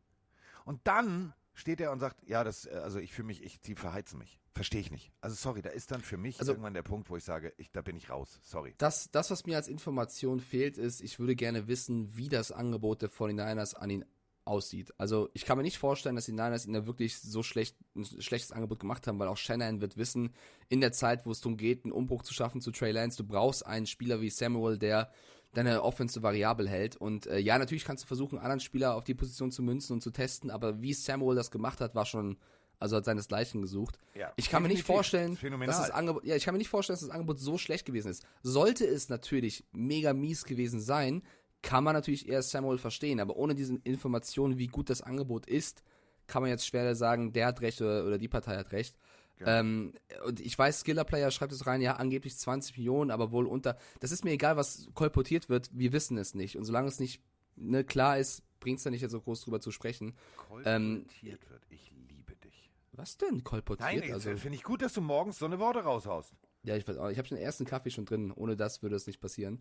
Und 0.66 0.86
dann 0.86 1.32
steht 1.54 1.80
er 1.80 1.90
und 1.90 2.00
sagt, 2.00 2.22
ja, 2.28 2.44
das, 2.44 2.66
äh, 2.66 2.74
also 2.74 2.98
ich 2.98 3.14
fühle 3.14 3.26
mich, 3.26 3.42
ich, 3.42 3.60
die 3.62 3.74
verheizen 3.74 4.18
mich. 4.18 4.38
Verstehe 4.52 4.80
ich 4.80 4.90
nicht. 4.90 5.10
Also 5.22 5.36
sorry, 5.36 5.62
da 5.62 5.70
ist 5.70 5.90
dann 5.90 6.02
für 6.02 6.18
mich 6.18 6.38
also, 6.38 6.52
irgendwann 6.52 6.74
der 6.74 6.82
Punkt, 6.82 7.08
wo 7.08 7.16
ich 7.16 7.24
sage, 7.24 7.54
ich, 7.56 7.70
da 7.72 7.80
bin 7.80 7.96
ich 7.96 8.10
raus. 8.10 8.38
Sorry. 8.42 8.74
Das, 8.76 9.10
das, 9.10 9.30
was 9.30 9.46
mir 9.46 9.56
als 9.56 9.68
Information 9.68 10.40
fehlt, 10.40 10.76
ist, 10.76 11.00
ich 11.00 11.18
würde 11.18 11.34
gerne 11.34 11.66
wissen, 11.66 12.14
wie 12.14 12.28
das 12.28 12.52
Angebot 12.52 13.00
der 13.00 13.10
49ers 13.10 13.74
an 13.74 13.88
ihn 13.88 14.04
aussieht. 14.46 14.94
Also 14.98 15.28
ich 15.34 15.44
kann 15.44 15.58
mir 15.58 15.64
nicht 15.64 15.78
vorstellen, 15.78 16.16
dass 16.16 16.26
die 16.26 16.32
Niners 16.32 16.66
ihn 16.66 16.72
da 16.72 16.86
wirklich 16.86 17.18
so 17.18 17.42
schlecht, 17.42 17.76
ein 17.94 18.04
schlechtes 18.04 18.52
Angebot 18.52 18.80
gemacht 18.80 19.06
haben, 19.06 19.18
weil 19.18 19.28
auch 19.28 19.36
Shannon 19.36 19.80
wird 19.80 19.96
wissen, 19.96 20.34
in 20.68 20.80
der 20.80 20.92
Zeit, 20.92 21.26
wo 21.26 21.32
es 21.32 21.40
darum 21.40 21.56
geht, 21.56 21.84
einen 21.84 21.92
Umbruch 21.92 22.22
zu 22.22 22.32
schaffen 22.32 22.60
zu 22.60 22.70
Trey 22.70 22.92
Lance, 22.92 23.16
du 23.16 23.24
brauchst 23.24 23.66
einen 23.66 23.86
Spieler 23.86 24.20
wie 24.20 24.30
Samuel, 24.30 24.78
der 24.78 25.10
deine 25.56 25.82
Offense 25.82 26.22
variabel 26.22 26.68
hält. 26.68 26.96
Und 26.96 27.26
äh, 27.26 27.38
ja, 27.38 27.58
natürlich 27.58 27.84
kannst 27.84 28.04
du 28.04 28.08
versuchen, 28.08 28.38
anderen 28.38 28.60
Spieler 28.60 28.94
auf 28.94 29.04
die 29.04 29.14
Position 29.14 29.50
zu 29.50 29.62
münzen 29.62 29.94
und 29.94 30.02
zu 30.02 30.10
testen, 30.10 30.50
aber 30.50 30.80
wie 30.82 30.92
Samuel 30.92 31.36
das 31.36 31.50
gemacht 31.50 31.80
hat, 31.80 31.94
war 31.94 32.06
schon, 32.06 32.36
also 32.78 32.96
hat 32.96 33.04
seinesgleichen 33.04 33.62
gesucht. 33.62 33.98
Ja, 34.14 34.32
ich 34.36 34.50
kann 34.50 34.62
mir 34.62 34.68
nicht 34.68 34.84
vorstellen, 34.84 35.38
dass 35.66 35.78
das 35.78 35.90
Angebot, 35.90 36.24
ja, 36.24 36.36
ich 36.36 36.44
kann 36.44 36.54
mir 36.54 36.58
nicht 36.58 36.68
vorstellen, 36.68 36.94
dass 36.94 37.06
das 37.06 37.10
Angebot 37.10 37.38
so 37.38 37.58
schlecht 37.58 37.86
gewesen 37.86 38.10
ist. 38.10 38.26
Sollte 38.42 38.86
es 38.86 39.08
natürlich 39.08 39.64
mega 39.72 40.12
mies 40.12 40.44
gewesen 40.44 40.80
sein, 40.80 41.22
kann 41.62 41.84
man 41.84 41.94
natürlich 41.94 42.28
eher 42.28 42.42
Samuel 42.42 42.78
verstehen, 42.78 43.20
aber 43.20 43.36
ohne 43.36 43.54
diese 43.54 43.76
Informationen, 43.84 44.58
wie 44.58 44.68
gut 44.68 44.90
das 44.90 45.02
Angebot 45.02 45.46
ist, 45.46 45.82
kann 46.26 46.42
man 46.42 46.50
jetzt 46.50 46.66
schwer 46.66 46.94
sagen, 46.94 47.32
der 47.32 47.46
hat 47.46 47.60
recht 47.60 47.80
oder, 47.80 48.04
oder 48.04 48.18
die 48.18 48.28
Partei 48.28 48.56
hat 48.56 48.72
recht. 48.72 48.98
Ähm, 49.44 49.92
und 50.24 50.40
ich 50.40 50.58
weiß, 50.58 50.80
Skiller 50.80 51.04
Player 51.04 51.30
schreibt 51.30 51.52
es 51.52 51.66
rein, 51.66 51.82
ja, 51.82 51.96
angeblich 51.96 52.36
20 52.36 52.78
Millionen, 52.78 53.10
aber 53.10 53.32
wohl 53.32 53.46
unter. 53.46 53.76
Das 54.00 54.10
ist 54.10 54.24
mir 54.24 54.30
egal, 54.30 54.56
was 54.56 54.88
kolportiert 54.94 55.48
wird, 55.48 55.68
wir 55.72 55.92
wissen 55.92 56.16
es 56.16 56.34
nicht. 56.34 56.56
Und 56.56 56.64
solange 56.64 56.88
es 56.88 57.00
nicht 57.00 57.20
ne, 57.56 57.84
klar 57.84 58.18
ist, 58.18 58.42
bringt 58.60 58.78
es 58.78 58.84
da 58.84 58.90
nicht 58.90 59.08
so 59.08 59.20
groß 59.20 59.42
drüber 59.42 59.60
zu 59.60 59.70
sprechen. 59.70 60.14
Kolportiert 60.36 60.74
ähm, 60.76 61.50
wird, 61.50 61.62
ich 61.68 61.92
liebe 62.08 62.34
dich. 62.36 62.70
Was 62.92 63.18
denn 63.18 63.44
kolportiert? 63.44 63.90
Nein, 63.90 64.12
also, 64.12 64.34
finde 64.36 64.56
ich 64.56 64.62
gut, 64.62 64.80
dass 64.80 64.94
du 64.94 65.02
morgens 65.02 65.38
so 65.38 65.44
eine 65.44 65.58
Worte 65.58 65.80
raushaust. 65.80 66.34
Ja, 66.62 66.74
ich 66.74 66.88
weiß 66.88 66.96
auch. 66.96 67.10
Ich 67.10 67.18
habe 67.18 67.28
schon 67.28 67.36
den 67.36 67.44
ersten 67.44 67.64
Kaffee 67.64 67.90
schon 67.90 68.06
drin. 68.06 68.32
Ohne 68.32 68.56
das 68.56 68.82
würde 68.82 68.96
es 68.96 69.06
nicht 69.06 69.20
passieren. 69.20 69.60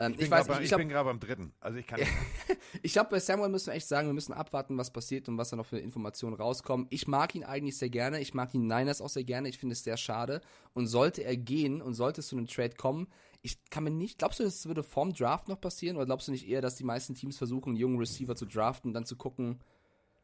Ähm, 0.00 0.14
ich, 0.14 0.22
ich, 0.22 0.30
weiß, 0.30 0.48
ich, 0.48 0.56
ich, 0.56 0.70
ich 0.72 0.76
bin 0.76 0.88
gerade 0.88 1.08
beim 1.08 1.20
dritten. 1.20 1.52
Also 1.60 1.78
ich 1.78 1.86
kann. 1.86 2.00
ich 2.82 2.92
glaube, 2.92 3.10
bei 3.10 3.20
Samuel 3.20 3.48
müssen 3.48 3.68
wir 3.68 3.74
echt 3.74 3.86
sagen, 3.86 4.08
wir 4.08 4.14
müssen 4.14 4.32
abwarten, 4.32 4.76
was 4.76 4.92
passiert 4.92 5.28
und 5.28 5.38
was 5.38 5.50
da 5.50 5.56
noch 5.56 5.66
für 5.66 5.78
Informationen 5.78 6.34
rauskommen. 6.34 6.86
Ich 6.90 7.06
mag 7.06 7.34
ihn 7.34 7.44
eigentlich 7.44 7.78
sehr 7.78 7.90
gerne. 7.90 8.20
Ich 8.20 8.34
mag 8.34 8.50
die 8.50 8.58
Niners 8.58 9.00
auch 9.00 9.08
sehr 9.08 9.24
gerne. 9.24 9.48
Ich 9.48 9.58
finde 9.58 9.74
es 9.74 9.84
sehr 9.84 9.96
schade. 9.96 10.40
Und 10.72 10.88
sollte 10.88 11.22
er 11.22 11.36
gehen 11.36 11.80
und 11.80 11.94
sollte 11.94 12.20
es 12.22 12.28
zu 12.28 12.36
einem 12.36 12.48
Trade 12.48 12.74
kommen, 12.76 13.06
ich 13.42 13.62
kann 13.70 13.84
mir 13.84 13.90
nicht. 13.90 14.18
Glaubst 14.18 14.40
du, 14.40 14.44
das 14.44 14.66
würde 14.66 14.82
vorm 14.82 15.12
Draft 15.12 15.48
noch 15.48 15.60
passieren? 15.60 15.96
Oder 15.96 16.06
glaubst 16.06 16.28
du 16.28 16.32
nicht 16.32 16.48
eher, 16.48 16.62
dass 16.62 16.76
die 16.76 16.84
meisten 16.84 17.14
Teams 17.14 17.36
versuchen, 17.36 17.70
einen 17.70 17.76
jungen 17.76 17.98
Receiver 17.98 18.34
zu 18.34 18.46
draften 18.46 18.88
und 18.88 18.94
dann 18.94 19.04
zu 19.04 19.16
gucken, 19.16 19.60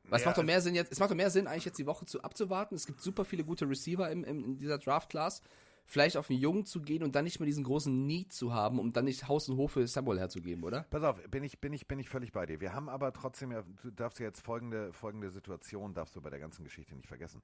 was 0.04 0.22
ja, 0.22 0.28
macht 0.28 0.38
doch 0.38 0.42
mehr 0.42 0.62
Sinn 0.62 0.74
jetzt? 0.74 0.90
Es 0.90 0.98
macht 0.98 1.11
doch 1.11 1.16
mehr 1.16 1.30
Sinn, 1.30 1.46
eigentlich 1.46 1.66
jetzt 1.66 1.78
die 1.78 1.87
Woche 1.87 2.06
zu 2.06 2.22
abzuwarten. 2.22 2.74
Es 2.74 2.87
gibt 2.87 3.02
super 3.02 3.24
viele 3.24 3.44
gute 3.44 3.68
Receiver 3.68 4.11
im, 4.11 4.24
im 4.24 4.42
in 4.42 4.56
dieser 4.56 4.78
Draft-Class 4.78 5.42
vielleicht 5.90 6.16
auf 6.16 6.31
einen 6.31 6.38
Jungen 6.38 6.66
zu 6.66 6.81
gehen 6.81 7.03
und 7.03 7.16
dann 7.16 7.24
nicht 7.24 7.40
mehr 7.40 7.46
diesen 7.46 7.64
großen 7.64 8.07
Need 8.07 8.33
zu 8.33 8.55
haben, 8.55 8.79
um 8.79 8.92
dann 8.92 9.07
nicht 9.07 9.26
Haus 9.26 9.48
und 9.48 9.57
Hof 9.57 9.72
für 9.72 9.87
Samuel 9.88 10.20
herzugeben, 10.20 10.62
oder? 10.62 10.85
Pass 10.85 11.03
auf, 11.03 11.20
bin 11.29 11.42
ich, 11.42 11.61
bin 11.61 11.72
ich, 11.72 11.88
bin 11.88 11.98
ich 11.98 12.09
völlig 12.09 12.31
bei 12.31 12.46
dir. 12.46 12.61
Wir 12.61 12.72
haben 12.72 12.88
aber 12.88 13.12
trotzdem 13.12 13.50
ja, 13.50 13.64
du 13.83 13.90
darfst 13.90 14.20
jetzt 14.20 14.40
folgende, 14.40 14.92
folgende 14.92 15.31
Situation, 15.31 15.92
darfst 15.92 16.14
du 16.14 16.20
bei 16.20 16.31
der 16.31 16.38
ganzen 16.38 16.62
Geschichte 16.62 16.94
nicht 16.94 17.09
vergessen. 17.09 17.42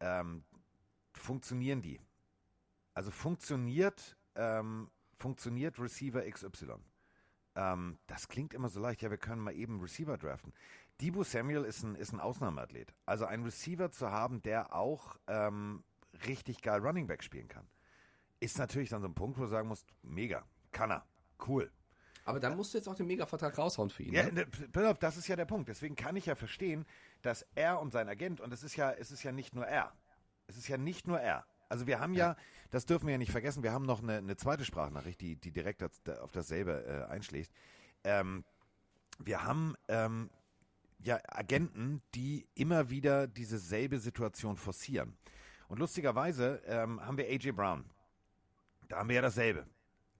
Ähm, 0.00 0.42
funktionieren 1.12 1.82
die? 1.82 2.00
Also 2.94 3.12
funktioniert, 3.12 4.16
ähm, 4.34 4.90
funktioniert 5.16 5.78
Receiver 5.78 6.28
XY? 6.28 6.74
Ähm, 7.54 7.98
das 8.08 8.26
klingt 8.26 8.54
immer 8.54 8.70
so 8.70 8.80
leicht. 8.80 9.02
Ja, 9.02 9.10
wir 9.10 9.18
können 9.18 9.40
mal 9.40 9.54
eben 9.54 9.80
Receiver 9.80 10.18
draften. 10.18 10.52
Debo 11.00 11.22
Samuel 11.22 11.64
ist 11.64 11.84
ein, 11.84 11.94
ist 11.94 12.12
ein 12.12 12.18
Ausnahmeathlet. 12.18 12.92
Also 13.06 13.24
ein 13.24 13.44
Receiver 13.44 13.92
zu 13.92 14.10
haben, 14.10 14.42
der 14.42 14.74
auch 14.74 15.16
ähm, 15.28 15.84
richtig 16.26 16.60
geil 16.60 16.80
Running 16.80 17.06
Back 17.06 17.22
spielen 17.22 17.46
kann 17.46 17.68
ist 18.44 18.58
natürlich 18.58 18.90
dann 18.90 19.00
so 19.00 19.08
ein 19.08 19.14
Punkt, 19.14 19.38
wo 19.38 19.42
du 19.42 19.48
sagen 19.48 19.68
musst, 19.68 19.86
mega, 20.02 20.44
kann 20.72 20.90
er, 20.90 21.04
cool. 21.46 21.70
Aber 22.26 22.40
dann 22.40 22.56
musst 22.56 22.72
du 22.72 22.78
jetzt 22.78 22.88
auch 22.88 22.94
den 22.94 23.06
Mega-Vertrag 23.06 23.56
raushauen 23.58 23.90
für 23.90 24.02
ihn. 24.02 24.14
Ja, 24.14 24.24
ne? 24.24 24.46
ne, 24.74 24.94
das 24.98 25.16
ist 25.16 25.28
ja 25.28 25.36
der 25.36 25.44
Punkt. 25.44 25.68
Deswegen 25.68 25.94
kann 25.94 26.16
ich 26.16 26.26
ja 26.26 26.34
verstehen, 26.34 26.86
dass 27.22 27.44
er 27.54 27.80
und 27.80 27.92
sein 27.92 28.08
Agent, 28.08 28.40
und 28.40 28.52
es 28.52 28.62
ist 28.62 28.76
ja, 28.76 28.92
es 28.92 29.10
ist 29.10 29.22
ja 29.22 29.32
nicht 29.32 29.54
nur 29.54 29.66
er. 29.66 29.92
Es 30.46 30.56
ist 30.56 30.68
ja 30.68 30.78
nicht 30.78 31.06
nur 31.06 31.20
er. 31.20 31.44
Also 31.68 31.86
wir 31.86 32.00
haben 32.00 32.14
ja, 32.14 32.36
das 32.70 32.86
dürfen 32.86 33.06
wir 33.06 33.12
ja 33.12 33.18
nicht 33.18 33.32
vergessen, 33.32 33.62
wir 33.62 33.72
haben 33.72 33.84
noch 33.84 34.02
eine, 34.02 34.18
eine 34.18 34.36
zweite 34.36 34.64
Sprachnachricht, 34.64 35.20
die, 35.20 35.36
die 35.36 35.50
direkt 35.50 35.82
auf 35.82 36.32
dasselbe 36.32 36.84
äh, 36.86 37.12
einschlägt. 37.12 37.50
Ähm, 38.04 38.44
wir 39.18 39.44
haben 39.44 39.74
ähm, 39.88 40.30
ja 41.00 41.18
Agenten, 41.28 42.02
die 42.14 42.46
immer 42.54 42.90
wieder 42.90 43.26
diese 43.26 43.58
selbe 43.58 43.98
Situation 43.98 44.56
forcieren. 44.56 45.16
Und 45.68 45.78
lustigerweise 45.78 46.62
ähm, 46.66 47.04
haben 47.04 47.16
wir 47.16 47.26
AJ 47.26 47.52
Brown. 47.52 47.84
Da 48.88 48.98
haben 48.98 49.08
wir 49.08 49.16
ja 49.16 49.22
dasselbe. 49.22 49.66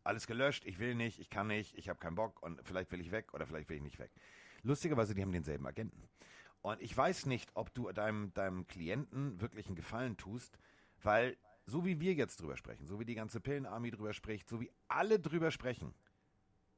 Alles 0.03 0.27
gelöscht, 0.27 0.65
ich 0.67 0.79
will 0.79 0.95
nicht, 0.95 1.19
ich 1.19 1.31
kann 1.31 1.47
nicht, 1.47 1.77
ich 1.79 1.89
habe 1.89 1.99
keinen 1.99 2.15
Bock 2.15 2.43
und 2.43 2.61
vielleicht 2.65 2.93
will 2.93 3.01
ich 3.01 3.11
weg 3.11 3.33
oder 3.33 3.47
vielleicht 3.47 3.69
will 3.71 3.77
ich 3.77 3.83
nicht 3.83 3.99
weg. 3.99 4.11
Lustigerweise, 4.63 5.15
die 5.15 5.23
haben 5.23 5.33
denselben 5.33 5.67
Agenten. 5.67 6.09
Und 6.63 6.81
ich 6.81 6.97
weiß 6.97 7.27
nicht, 7.27 7.51
ob 7.55 7.75
du 7.75 7.91
deinem, 7.93 8.33
deinem 8.35 8.67
Klienten 8.67 9.41
wirklich 9.41 9.67
einen 9.67 9.77
Gefallen 9.77 10.17
tust, 10.17 10.59
weil 11.03 11.37
so 11.67 11.85
wie 11.85 12.01
wir 12.01 12.15
jetzt 12.15 12.41
drüber 12.41 12.57
sprechen, 12.57 12.87
so 12.87 13.01
wie 13.01 13.05
die 13.05 13.15
ganze 13.15 13.41
Pillenarmee 13.41 13.91
drüber 13.91 14.13
spricht, 14.13 14.49
so 14.49 14.61
wie 14.61 14.71
alle 14.89 15.19
drüber 15.19 15.51
sprechen, 15.51 15.95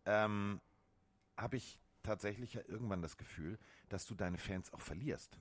ähm, 0.05 0.61
habe 1.37 1.57
ich 1.57 1.81
tatsächlich 2.03 2.55
ja 2.55 2.63
irgendwann 2.67 3.03
das 3.03 3.17
Gefühl, 3.17 3.59
dass 3.89 4.07
du 4.07 4.15
deine 4.15 4.39
Fans 4.39 4.73
auch 4.73 4.81
verlierst. 4.81 5.39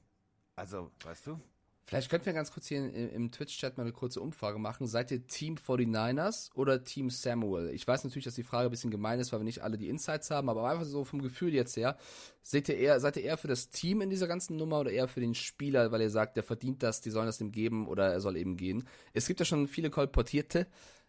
Also, 0.55 0.91
weißt 1.03 1.27
du? 1.27 1.41
Vielleicht 1.87 2.09
könnten 2.09 2.25
wir 2.25 2.33
ganz 2.33 2.51
kurz 2.51 2.67
hier 2.67 2.79
im, 2.79 3.09
im 3.11 3.31
Twitch-Chat 3.31 3.77
mal 3.77 3.83
eine 3.83 3.91
kurze 3.91 4.19
Umfrage 4.19 4.57
machen. 4.57 4.87
Seid 4.87 5.11
ihr 5.11 5.27
Team 5.27 5.55
49ers 5.55 6.51
oder 6.55 6.83
Team 6.83 7.11
Samuel? 7.11 7.69
Ich 7.69 7.87
weiß 7.87 8.03
natürlich, 8.03 8.25
dass 8.25 8.33
die 8.33 8.43
Frage 8.43 8.69
ein 8.69 8.71
bisschen 8.71 8.89
gemein 8.89 9.19
ist, 9.19 9.31
weil 9.31 9.39
wir 9.39 9.45
nicht 9.45 9.61
alle 9.61 9.77
die 9.77 9.87
Insights 9.87 10.31
haben, 10.31 10.49
aber 10.49 10.67
einfach 10.67 10.85
so 10.85 11.03
vom 11.03 11.21
Gefühl 11.21 11.53
jetzt 11.53 11.77
her. 11.77 11.95
Seht 12.41 12.69
ihr 12.69 12.77
eher, 12.77 12.99
seid 12.99 13.17
ihr 13.17 13.23
eher 13.23 13.37
für 13.37 13.47
das 13.47 13.69
Team 13.69 14.01
in 14.01 14.09
dieser 14.09 14.27
ganzen 14.27 14.57
Nummer 14.57 14.79
oder 14.79 14.91
eher 14.91 15.07
für 15.07 15.19
den 15.19 15.35
Spieler, 15.35 15.91
weil 15.91 16.01
ihr 16.01 16.09
sagt, 16.09 16.37
der 16.37 16.43
verdient 16.43 16.81
das, 16.81 17.01
die 17.01 17.11
sollen 17.11 17.27
das 17.27 17.39
ihm 17.39 17.51
geben 17.51 17.87
oder 17.87 18.11
er 18.11 18.19
soll 18.19 18.35
eben 18.35 18.57
gehen? 18.57 18.87
Es 19.13 19.27
gibt 19.27 19.39
ja 19.39 19.45
schon 19.45 19.67
viele 19.67 19.91
kolportierte 19.91 20.65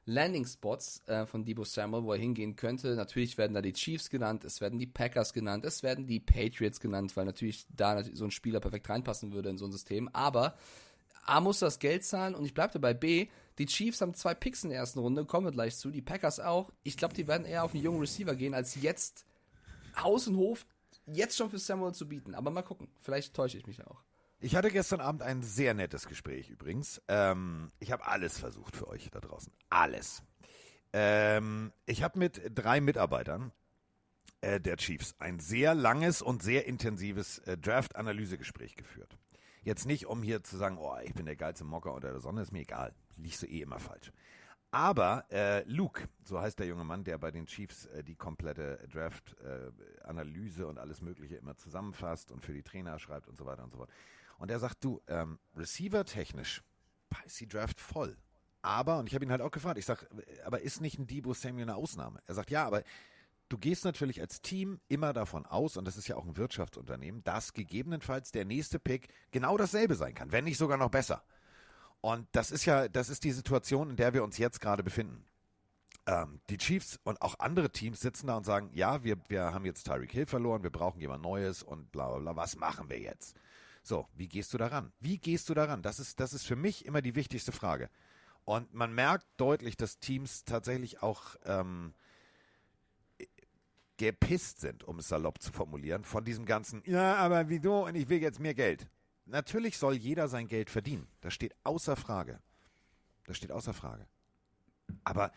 Landing-Spots 0.07 1.03
äh, 1.07 1.27
von 1.27 1.45
Debo 1.45 1.65
Samuel, 1.65 2.05
wo 2.05 2.13
er 2.13 2.19
hingehen 2.19 2.57
könnte. 2.57 2.95
Natürlich 2.95 3.37
werden 3.37 3.55
da 3.55 3.61
die 3.61 3.73
Chiefs 3.73 4.09
genannt, 4.09 4.45
es 4.45 4.61
werden 4.61 4.79
die 4.79 4.87
Packers 4.87 5.33
genannt, 5.33 5.65
es 5.65 5.83
werden 5.83 6.07
die 6.07 6.21
Patriots 6.21 6.81
genannt, 6.81 7.17
weil 7.17 7.25
natürlich 7.25 7.67
da 7.77 8.03
so 8.05 8.25
ein 8.25 8.31
Spieler 8.31 8.61
perfekt 8.61 8.89
reinpassen 8.89 9.33
würde 9.33 9.51
in 9.51 9.59
so 9.59 9.67
ein 9.67 9.73
System. 9.73 10.09
Aber 10.13 10.57
A 11.25 11.41
muss 11.41 11.59
das 11.59 11.81
Geld 11.81 12.05
zahlen 12.05 12.35
und 12.35 12.45
ich 12.45 12.55
bleibe 12.55 12.75
dabei 12.75 12.95
B. 12.95 13.27
Die 13.59 13.67
Chiefs 13.67 14.01
haben 14.01 14.15
zwei 14.15 14.35
Picks 14.35 14.63
in 14.63 14.71
der 14.71 14.79
ersten 14.79 15.01
Runde, 15.01 15.25
kommen 15.25 15.47
wir 15.47 15.53
gleich 15.53 15.77
zu. 15.77 15.91
Die 15.91 16.03
Packers 16.03 16.39
auch. 16.39 16.71
Ich 16.85 16.97
glaube, 16.97 17.15
die 17.15 17.27
werden 17.27 17.45
eher 17.45 17.65
auf 17.65 17.75
einen 17.75 17.83
jungen 17.83 18.01
Receiver 18.01 18.35
gehen, 18.37 18.55
als 18.55 18.81
jetzt 18.81 19.27
Haus 20.01 20.29
und 20.29 20.37
Hof 20.37 20.67
jetzt 21.07 21.37
schon 21.37 21.51
für 21.51 21.59
Samuel 21.59 21.95
zu 21.95 22.07
bieten. 22.07 22.35
Aber 22.35 22.51
mal 22.51 22.63
gucken. 22.63 22.89
Vielleicht 23.01 23.35
täusche 23.35 23.59
ich 23.59 23.67
mich 23.67 23.85
auch. 23.85 24.06
Ich 24.47 24.55
hatte 24.55 24.71
gestern 24.71 25.01
Abend 25.01 25.23
ein 25.23 25.43
sehr 25.43 25.75
nettes 25.75 26.07
Gespräch 26.07 26.51
übrigens. 26.51 27.03
Ähm, 27.09 27.73
ich 27.81 27.91
habe 27.91 28.07
alles 28.07 28.39
versucht 28.39 28.77
für 28.77 28.87
euch 28.87 29.11
da 29.11 29.19
draußen. 29.19 29.53
Alles. 29.71 30.23
Ähm, 30.93 31.73
ich 31.85 32.05
habe 32.05 32.21
mit 32.21 32.41
drei 32.55 32.81
Mitarbeitern 32.81 33.51
äh, 34.43 34.61
der 34.61 34.77
Chiefs 34.77 35.17
ein 35.19 35.41
sehr 35.41 35.75
langes 35.75 36.23
und 36.23 36.45
sehr 36.45 36.65
intensives 36.67 37.39
äh, 37.41 37.59
Draft-Analysegespräch 37.59 38.77
geführt. 38.77 39.19
Jetzt 39.65 39.85
nicht, 39.85 40.07
um 40.07 40.23
hier 40.23 40.45
zu 40.45 40.57
sagen, 40.57 40.79
oh, 40.79 40.95
ich 41.03 41.13
bin 41.13 41.27
der 41.27 41.35
geilste 41.35 41.65
Mocker 41.65 41.93
unter 41.93 42.13
der 42.13 42.21
Sonne, 42.21 42.43
ist 42.43 42.53
mir 42.53 42.61
egal. 42.61 42.95
Liegst 43.17 43.43
du 43.43 43.47
eh 43.47 43.63
immer 43.63 43.81
falsch. 43.81 44.13
Aber 44.71 45.25
äh, 45.33 45.65
Luke, 45.65 46.09
so 46.23 46.41
heißt 46.41 46.61
der 46.61 46.67
junge 46.67 46.85
Mann, 46.85 47.03
der 47.03 47.19
bei 47.19 47.33
den 47.33 47.47
Chiefs 47.47 47.87
äh, 47.87 48.05
die 48.05 48.15
komplette 48.15 48.79
Draft-Analyse 48.93 50.69
und 50.69 50.79
alles 50.79 51.01
Mögliche 51.01 51.35
immer 51.35 51.57
zusammenfasst 51.57 52.31
und 52.31 52.45
für 52.45 52.53
die 52.53 52.63
Trainer 52.63 53.01
schreibt 53.01 53.27
und 53.27 53.37
so 53.37 53.45
weiter 53.45 53.65
und 53.65 53.73
so 53.73 53.79
fort. 53.79 53.91
Und 54.39 54.51
er 54.51 54.59
sagt, 54.59 54.85
du, 54.85 55.01
ähm, 55.09 55.39
Receiver-technisch 55.57 56.63
ist 57.25 57.41
die 57.41 57.49
Draft 57.49 57.81
voll. 57.81 58.17
Aber, 58.63 58.99
und 58.99 59.07
ich 59.07 59.15
habe 59.15 59.25
ihn 59.25 59.31
halt 59.31 59.43
auch 59.43 59.51
gefragt, 59.51 59.79
ich 59.79 59.87
sage, 59.87 60.09
aber 60.45 60.61
ist 60.61 60.81
nicht 60.81 60.99
ein 60.99 61.07
Debo 61.07 61.35
Samuel 61.35 61.63
eine 61.63 61.77
Ausnahme? 61.77 62.21
Er 62.27 62.35
sagt, 62.35 62.51
ja, 62.51 62.67
aber 62.67 62.83
du 63.49 63.59
gehst 63.59 63.85
natürlich 63.85 64.21
als 64.21 64.43
Team 64.43 64.81
immer 64.89 65.13
davon 65.13 65.47
aus, 65.47 65.77
und 65.77 65.87
das 65.87 65.97
ist 65.97 66.09
ja 66.09 66.17
auch 66.17 66.25
ein 66.25 66.37
Wirtschaftsunternehmen, 66.37 67.23
dass 67.23 67.53
gegebenenfalls 67.53 68.33
der 68.33 68.45
nächste 68.45 68.79
Pick 68.79 69.09
genau 69.31 69.57
dasselbe 69.57 69.95
sein 69.95 70.15
kann, 70.15 70.33
wenn 70.33 70.45
nicht 70.45 70.59
sogar 70.59 70.79
noch 70.79 70.91
besser. 70.91 71.23
Und 72.01 72.27
das 72.33 72.51
ist 72.51 72.65
ja, 72.65 72.89
das 72.89 73.09
ist 73.09 73.25
die 73.25 73.33
Situation, 73.33 73.91
in 73.91 73.97
der 73.97 74.15
wir 74.15 74.25
uns 74.25 74.39
jetzt 74.39 74.61
gerade 74.61 74.83
befinden. 74.83 75.25
Ähm, 76.07 76.41
die 76.51 76.59
Chiefs 76.59 77.01
und 77.05 77.21
auch 77.23 77.39
andere 77.39 77.71
Teams 77.71 78.01
sitzen 78.01 78.29
da 78.29 78.37
und 78.37 78.45
sagen, 78.45 78.71
ja, 78.73 79.03
wir, 79.03 79.17
wir 79.29 79.53
haben 79.53 79.65
jetzt 79.65 79.85
Tyreek 79.85 80.13
Hill 80.13 80.27
verloren, 80.27 80.63
wir 80.63 80.71
brauchen 80.71 81.01
jemand 81.01 81.23
Neues 81.23 81.63
und 81.63 81.91
bla 81.91 82.09
bla 82.09 82.19
bla, 82.19 82.37
was 82.37 82.57
machen 82.57 82.91
wir 82.91 82.99
jetzt? 82.99 83.37
So, 83.87 84.09
wie 84.17 84.27
gehst 84.27 84.53
du 84.53 84.59
daran? 84.59 84.93
Wie 84.99 85.17
gehst 85.17 85.49
du 85.49 85.55
daran? 85.55 85.81
Das 85.81 86.01
ist, 86.01 86.19
das 86.19 86.33
ist 86.33 86.45
für 86.45 86.57
mich 86.57 86.87
immer 86.87 87.03
die 87.03 87.15
wichtigste 87.15 87.53
Frage. 87.53 87.89
Und 88.45 88.75
man 88.75 88.93
merkt 88.93 89.29
deutlich, 89.37 89.77
dass 89.77 90.01
Teams 90.01 90.45
tatsächlich 90.45 91.05
auch 91.05 91.37
ähm, 91.45 91.95
gepisst 93.97 94.59
sind, 94.59 94.83
um 94.83 94.99
es 94.99 95.07
salopp 95.07 95.41
zu 95.41 95.53
formulieren, 95.53 96.03
von 96.03 96.25
diesem 96.25 96.47
ganzen, 96.47 96.83
ja, 96.85 97.15
aber 97.15 97.49
wieso 97.49 97.87
und 97.87 97.95
ich 97.95 98.09
will 98.09 98.21
jetzt 98.21 98.41
mehr 98.41 98.55
Geld. 98.55 98.89
Natürlich 99.25 99.79
soll 99.79 99.95
jeder 99.95 100.27
sein 100.27 100.49
Geld 100.49 100.69
verdienen. 100.69 101.07
Das 101.21 101.33
steht 101.33 101.55
außer 101.63 101.95
Frage. 101.95 102.41
Das 103.25 103.37
steht 103.37 103.53
außer 103.53 103.73
Frage. 103.73 104.09
Aber 105.05 105.31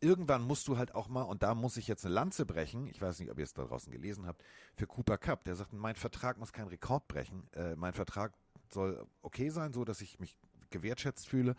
irgendwann 0.00 0.42
musst 0.42 0.68
du 0.68 0.78
halt 0.78 0.94
auch 0.94 1.08
mal, 1.08 1.22
und 1.22 1.42
da 1.42 1.54
muss 1.54 1.76
ich 1.76 1.86
jetzt 1.88 2.04
eine 2.04 2.14
Lanze 2.14 2.46
brechen, 2.46 2.86
ich 2.86 3.00
weiß 3.00 3.18
nicht, 3.20 3.30
ob 3.30 3.38
ihr 3.38 3.44
es 3.44 3.52
da 3.52 3.64
draußen 3.64 3.92
gelesen 3.92 4.26
habt, 4.26 4.42
für 4.74 4.86
Cooper 4.86 5.18
Cup, 5.18 5.44
der 5.44 5.56
sagt, 5.56 5.72
mein 5.72 5.94
Vertrag 5.94 6.38
muss 6.38 6.52
keinen 6.52 6.68
Rekord 6.68 7.06
brechen. 7.08 7.48
Äh, 7.52 7.76
mein 7.76 7.92
Vertrag 7.92 8.32
soll 8.72 9.06
okay 9.22 9.50
sein, 9.50 9.72
so 9.72 9.84
dass 9.84 10.00
ich 10.00 10.18
mich 10.18 10.36
gewertschätzt 10.70 11.28
fühle 11.28 11.56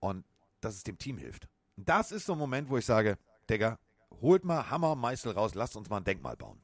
und 0.00 0.24
dass 0.60 0.74
es 0.74 0.82
dem 0.82 0.98
Team 0.98 1.16
hilft. 1.16 1.48
Und 1.76 1.88
das 1.88 2.12
ist 2.12 2.26
so 2.26 2.32
ein 2.32 2.38
Moment, 2.38 2.68
wo 2.68 2.76
ich 2.76 2.84
sage, 2.84 3.18
Digga, 3.48 3.78
holt 4.20 4.44
mal 4.44 4.68
Hammer 4.68 4.96
Meißel 4.96 5.32
raus, 5.32 5.54
lasst 5.54 5.76
uns 5.76 5.88
mal 5.88 5.98
ein 5.98 6.04
Denkmal 6.04 6.36
bauen. 6.36 6.60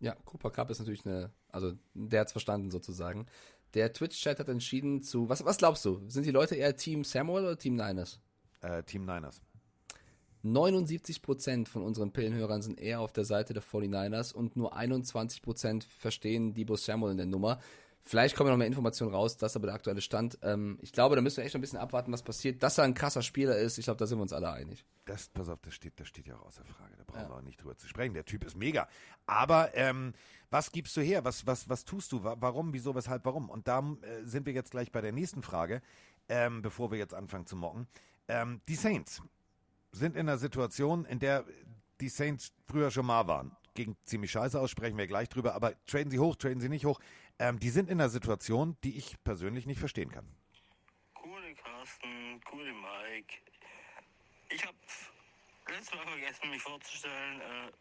Ja, 0.00 0.14
Cooper 0.24 0.50
Cup 0.50 0.70
ist 0.70 0.78
natürlich 0.80 1.06
eine, 1.06 1.32
also 1.48 1.72
der 1.94 2.20
hat's 2.20 2.32
verstanden 2.32 2.70
sozusagen. 2.70 3.26
Der 3.74 3.92
Twitch-Chat 3.92 4.38
hat 4.38 4.48
entschieden 4.48 5.02
zu, 5.02 5.28
was, 5.28 5.44
was 5.44 5.58
glaubst 5.58 5.84
du? 5.84 6.02
Sind 6.08 6.26
die 6.26 6.30
Leute 6.30 6.54
eher 6.54 6.76
Team 6.76 7.04
Samuel 7.04 7.44
oder 7.44 7.58
Team 7.58 7.74
Niners? 7.74 8.20
Äh, 8.60 8.82
Team 8.84 9.04
Niners. 9.04 9.42
79% 10.44 11.68
von 11.68 11.82
unseren 11.82 12.12
Pillenhörern 12.12 12.62
sind 12.62 12.78
eher 12.78 13.00
auf 13.00 13.12
der 13.12 13.24
Seite 13.24 13.54
der 13.54 13.62
49ers 13.62 14.32
und 14.32 14.56
nur 14.56 14.76
21% 14.76 15.84
verstehen 15.98 16.54
Debo 16.54 16.76
Samuel 16.76 17.12
in 17.12 17.16
der 17.16 17.26
Nummer. 17.26 17.58
Vielleicht 18.06 18.36
kommen 18.36 18.50
noch 18.50 18.58
mehr 18.58 18.66
Informationen 18.66 19.14
raus, 19.14 19.38
das 19.38 19.52
ist 19.52 19.56
aber 19.56 19.68
der 19.68 19.74
aktuelle 19.74 20.02
Stand. 20.02 20.38
Ähm, 20.42 20.78
ich 20.82 20.92
glaube, 20.92 21.16
da 21.16 21.22
müssen 21.22 21.38
wir 21.38 21.44
echt 21.44 21.54
noch 21.54 21.58
ein 21.58 21.62
bisschen 21.62 21.78
abwarten, 21.78 22.12
was 22.12 22.22
passiert. 22.22 22.62
Dass 22.62 22.76
er 22.76 22.84
ein 22.84 22.92
krasser 22.92 23.22
Spieler 23.22 23.56
ist, 23.56 23.78
ich 23.78 23.86
glaube, 23.86 23.96
da 23.96 24.06
sind 24.06 24.18
wir 24.18 24.22
uns 24.22 24.34
alle 24.34 24.52
einig. 24.52 24.84
Das, 25.06 25.28
pass 25.28 25.48
auf, 25.48 25.58
das 25.62 25.72
steht, 25.72 25.98
das 25.98 26.08
steht 26.08 26.26
ja 26.26 26.36
auch 26.36 26.44
außer 26.44 26.66
Frage. 26.66 26.94
Da 26.98 27.04
brauchen 27.04 27.22
ja. 27.22 27.28
wir 27.30 27.36
auch 27.36 27.42
nicht 27.42 27.62
drüber 27.62 27.78
zu 27.78 27.88
sprechen. 27.88 28.12
Der 28.12 28.26
Typ 28.26 28.44
ist 28.44 28.58
mega. 28.58 28.88
Aber 29.24 29.74
ähm, 29.74 30.12
was 30.50 30.70
gibst 30.70 30.94
du 30.98 31.00
her? 31.00 31.24
Was, 31.24 31.46
was, 31.46 31.70
was 31.70 31.86
tust 31.86 32.12
du? 32.12 32.22
Warum, 32.22 32.74
wieso, 32.74 32.94
weshalb, 32.94 33.24
warum? 33.24 33.48
Und 33.48 33.68
da 33.68 33.78
äh, 33.78 34.24
sind 34.24 34.44
wir 34.44 34.52
jetzt 34.52 34.72
gleich 34.72 34.92
bei 34.92 35.00
der 35.00 35.12
nächsten 35.12 35.42
Frage, 35.42 35.80
ähm, 36.28 36.60
bevor 36.60 36.90
wir 36.90 36.98
jetzt 36.98 37.14
anfangen 37.14 37.46
zu 37.46 37.56
mocken. 37.56 37.88
Ähm, 38.28 38.60
die 38.68 38.76
Saints 38.76 39.22
sind 39.94 40.16
in 40.16 40.28
einer 40.28 40.38
Situation, 40.38 41.04
in 41.04 41.18
der 41.18 41.44
die 42.00 42.08
Saints 42.08 42.52
früher 42.66 42.90
schon 42.90 43.06
mal 43.06 43.26
waren. 43.26 43.56
Ging 43.74 43.96
ziemlich 44.04 44.30
scheiße 44.30 44.58
aus, 44.58 44.70
sprechen 44.70 44.98
wir 44.98 45.06
gleich 45.06 45.28
drüber, 45.28 45.54
aber 45.54 45.74
traden 45.86 46.10
sie 46.10 46.18
hoch, 46.18 46.36
traden 46.36 46.60
sie 46.60 46.68
nicht 46.68 46.84
hoch. 46.84 47.00
Ähm, 47.38 47.58
die 47.58 47.70
sind 47.70 47.88
in 47.90 48.00
einer 48.00 48.08
Situation, 48.08 48.76
die 48.84 48.96
ich 48.96 49.22
persönlich 49.24 49.66
nicht 49.66 49.78
verstehen 49.78 50.10
kann. 50.10 50.28
Coole 51.14 51.54
Carsten, 51.54 52.40
coole 52.44 52.72
Mike. 52.72 53.34
Ich 54.50 54.64
habe 54.64 54.76
letztes 55.68 55.94
Mal 55.94 56.06
vergessen, 56.06 56.50
mich 56.50 56.62
vorzustellen. 56.62 57.40
Äh, 57.40 57.72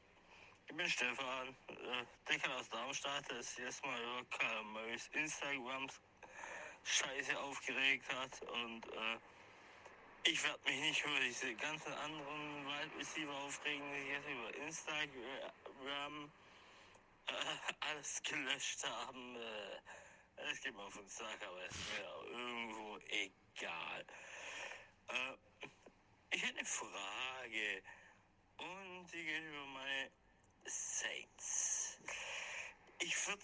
ich 0.67 0.75
bin 0.75 0.87
Stefan, 0.87 1.49
äh, 1.69 2.05
Decker 2.27 2.55
aus 2.57 2.69
Darmstadt, 2.69 3.29
der 3.29 3.43
sich 3.43 3.59
erstmal 3.59 3.99
über 4.01 4.25
KMÖs 4.29 5.09
Instagrams 5.13 5.99
Scheiße 6.83 7.39
aufgeregt 7.39 8.05
hat 8.13 8.41
und 8.41 8.85
äh, 8.87 9.17
ich 10.25 10.43
werde 10.43 10.59
mich 10.63 10.79
nicht 10.79 11.05
über 11.05 11.19
diese 11.19 11.53
ganzen 11.55 11.93
anderen 11.93 12.65
Wide 12.65 12.97
Receiver 12.97 13.33
aufregen, 13.33 13.83
die 13.93 14.09
jetzt 14.09 14.27
über 14.27 14.55
Instagram 14.55 16.31
äh, 17.27 17.33
alles 17.81 18.23
gelöscht 18.23 18.83
haben. 18.85 19.35
Äh, 19.35 20.49
es 20.49 20.61
geht 20.61 20.73
mir 20.75 20.83
auf 20.83 20.93
den 20.93 21.07
Sack, 21.09 21.39
aber 21.45 21.65
es 21.65 21.75
ist 21.75 21.93
mir 21.93 22.29
irgendwo 22.31 22.97
egal. 23.09 24.05
Äh, 25.09 25.67
ich 26.31 26.41
hätte 26.41 26.57
eine 26.59 26.67
Frage 26.67 27.83
und 28.57 29.07
die 29.13 29.25
geht 29.25 29.43
über 29.43 29.65
meine 29.65 30.09
Saints. 30.65 31.99
Ich 32.99 33.27
würde, 33.27 33.43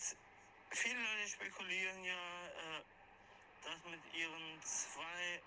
viele 0.72 1.00
Leute 1.02 1.28
spekulieren 1.28 2.04
ja, 2.06 2.48
äh, 2.48 2.84
dass 3.66 3.84
mit 3.92 4.02
ihren 4.14 4.62
zwei 4.64 5.42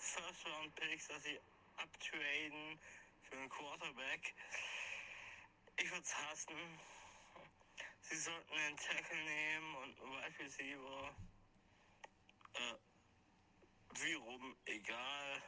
First-Round-Picks, 0.00 1.08
dass 1.08 1.22
sie 1.22 1.38
uptraden 1.76 2.80
für 3.22 3.36
einen 3.36 3.48
Quarterback. 3.48 4.34
ich 5.76 5.90
würde 5.90 6.02
es 6.02 6.16
hassen. 6.16 6.80
Sie 8.00 8.16
sollten 8.16 8.52
einen 8.52 8.76
Tackle 8.76 9.22
nehmen 9.24 9.74
und 9.76 10.00
einen 10.00 10.12
Wide 10.12 10.38
Receiver. 10.44 11.14
Äh, 12.54 12.74
wie 14.02 14.14
rum, 14.14 14.56
egal. 14.64 15.42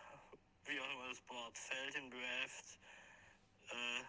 Wie 0.65 0.81
auch 0.81 0.91
immer 0.91 1.09
das 1.09 1.21
Board 1.23 1.59
fällt 1.59 1.95
im 1.97 2.11
Draft. 2.11 2.79
Äh, 3.69 4.05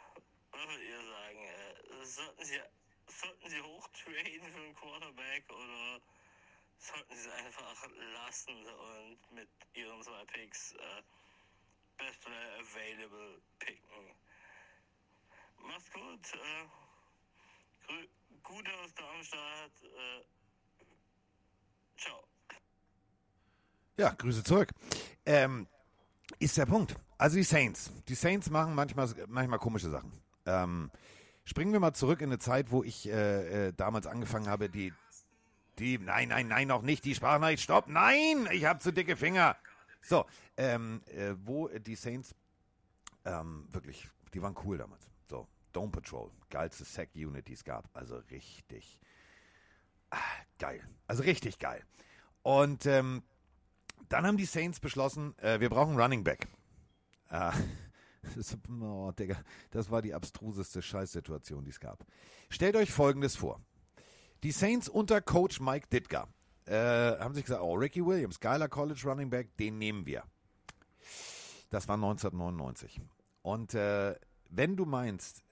was 0.51 0.67
würdet 0.67 0.83
ihr 0.83 1.03
sagen? 1.03 1.45
Äh, 1.45 2.05
sollten 2.05 2.45
Sie 2.45 2.59
sollten 3.07 3.49
sie 3.49 3.61
hochtraden 3.61 4.51
für 4.51 4.59
einen 4.59 4.75
Quarterback 4.75 5.49
oder 5.49 6.01
sollten 6.83 7.15
sie 7.15 7.27
es 7.27 7.33
einfach 7.33 7.87
lassen 8.13 8.55
und 8.65 9.31
mit 9.31 9.49
ihren 9.73 10.01
zwei 10.03 10.25
Picks 10.25 10.73
äh, 10.73 11.01
Best 11.97 12.21
Player 12.21 12.59
Available 12.59 13.41
picken? 13.59 14.15
Macht's 15.59 15.91
gut. 15.91 16.33
Äh, 16.33 18.07
Gute 18.43 18.71
aus 18.83 18.93
Darmstadt. 18.95 19.71
Äh, 19.83 20.23
ciao. 21.97 22.23
Ja, 23.97 24.09
Grüße 24.11 24.43
zurück. 24.43 24.71
Ähm, 25.25 25.67
ist 26.39 26.57
der 26.57 26.65
Punkt. 26.65 26.95
Also 27.17 27.37
die 27.37 27.43
Saints. 27.43 27.91
Die 28.09 28.15
Saints 28.15 28.49
machen 28.49 28.75
manchmal, 28.75 29.07
manchmal 29.27 29.59
komische 29.59 29.89
Sachen. 29.89 30.11
Ähm, 30.45 30.91
springen 31.45 31.71
wir 31.71 31.79
mal 31.79 31.93
zurück 31.93 32.19
in 32.21 32.29
eine 32.29 32.39
Zeit, 32.39 32.71
wo 32.71 32.83
ich 32.83 33.07
äh, 33.07 33.67
äh, 33.67 33.73
damals 33.73 34.07
angefangen 34.07 34.49
habe, 34.49 34.69
die, 34.69 34.93
die, 35.79 35.97
nein, 35.97 36.29
nein, 36.29 36.47
nein, 36.47 36.67
noch 36.67 36.81
nicht, 36.81 37.05
die 37.05 37.15
Sprachnachricht, 37.15 37.63
stopp, 37.63 37.87
nein, 37.87 38.47
ich 38.51 38.65
habe 38.65 38.79
zu 38.79 38.91
dicke 38.91 39.15
Finger. 39.15 39.57
So, 40.01 40.25
ähm, 40.57 41.01
äh, 41.07 41.33
wo 41.43 41.67
die 41.67 41.95
Saints 41.95 42.35
ähm, 43.25 43.67
wirklich, 43.71 44.07
die 44.33 44.41
waren 44.41 44.55
cool 44.65 44.77
damals. 44.77 45.07
So, 45.29 45.47
Dome 45.71 45.91
Patrol, 45.91 46.29
geilste 46.49 46.83
Sack-Unit, 46.83 47.47
die 47.47 47.53
es 47.53 47.63
gab. 47.63 47.89
Also 47.93 48.17
richtig 48.29 48.99
ah, 50.13 50.17
geil. 50.59 50.81
Also 51.07 51.23
richtig 51.23 51.59
geil. 51.59 51.83
Und 52.41 52.85
ähm, 52.85 53.23
dann 54.09 54.25
haben 54.25 54.37
die 54.37 54.45
Saints 54.45 54.79
beschlossen, 54.79 55.37
äh, 55.39 55.59
wir 55.59 55.69
brauchen 55.69 55.99
Running 55.99 56.23
Back. 56.23 56.47
Ah, 57.29 57.53
das, 58.35 58.57
oh, 58.69 59.11
Digga, 59.11 59.41
das 59.71 59.89
war 59.89 60.01
die 60.01 60.13
abstruseste 60.13 60.81
Scheißsituation, 60.81 61.63
die 61.63 61.71
es 61.71 61.79
gab. 61.79 62.05
Stellt 62.49 62.75
euch 62.75 62.91
Folgendes 62.91 63.35
vor. 63.35 63.61
Die 64.43 64.51
Saints 64.51 64.89
unter 64.89 65.21
Coach 65.21 65.61
Mike 65.61 65.87
Ditka 65.87 66.27
äh, 66.65 66.75
haben 66.75 67.33
sich 67.33 67.45
gesagt, 67.45 67.61
oh, 67.61 67.75
Ricky 67.75 68.05
Williams, 68.05 68.41
geiler 68.41 68.67
College 68.67 69.01
Running 69.05 69.29
Back, 69.29 69.55
den 69.55 69.77
nehmen 69.77 70.05
wir. 70.05 70.23
Das 71.69 71.87
war 71.87 71.95
1999. 71.95 72.99
Und 73.41 73.73
äh, 73.73 74.15
wenn 74.49 74.75
du 74.75 74.85
meinst, 74.85 75.43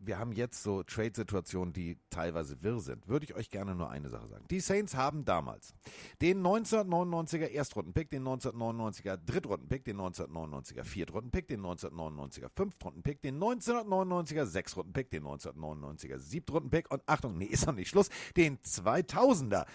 wir 0.00 0.18
haben 0.18 0.32
jetzt 0.32 0.62
so 0.62 0.82
Trade-Situationen, 0.82 1.72
die 1.72 1.98
teilweise 2.08 2.62
wirr 2.62 2.80
sind, 2.80 3.06
würde 3.06 3.24
ich 3.24 3.34
euch 3.34 3.50
gerne 3.50 3.74
nur 3.74 3.90
eine 3.90 4.08
Sache 4.08 4.26
sagen. 4.28 4.44
Die 4.50 4.60
Saints 4.60 4.96
haben 4.96 5.24
damals 5.24 5.74
den 6.22 6.42
1999er 6.44 7.46
Erstrundenpick, 7.46 8.10
den 8.10 8.24
1999er 8.24 9.18
Drittrundenpick, 9.18 9.84
den 9.84 9.98
1999er 9.98 10.84
Viertrundenpick, 10.84 11.48
den 11.48 11.60
1999er 11.60 12.48
Fünftrundenpick, 12.54 13.20
den 13.22 13.38
1999er 13.38 14.46
Sechstrundenpick, 14.46 15.10
den 15.10 15.24
1999er 15.24 16.18
Siebtrundenpick 16.18 16.90
und 16.90 17.02
Achtung, 17.06 17.36
nee, 17.36 17.44
ist 17.44 17.66
noch 17.66 17.74
nicht 17.74 17.90
Schluss, 17.90 18.08
den 18.36 18.58
2000er 18.58 19.66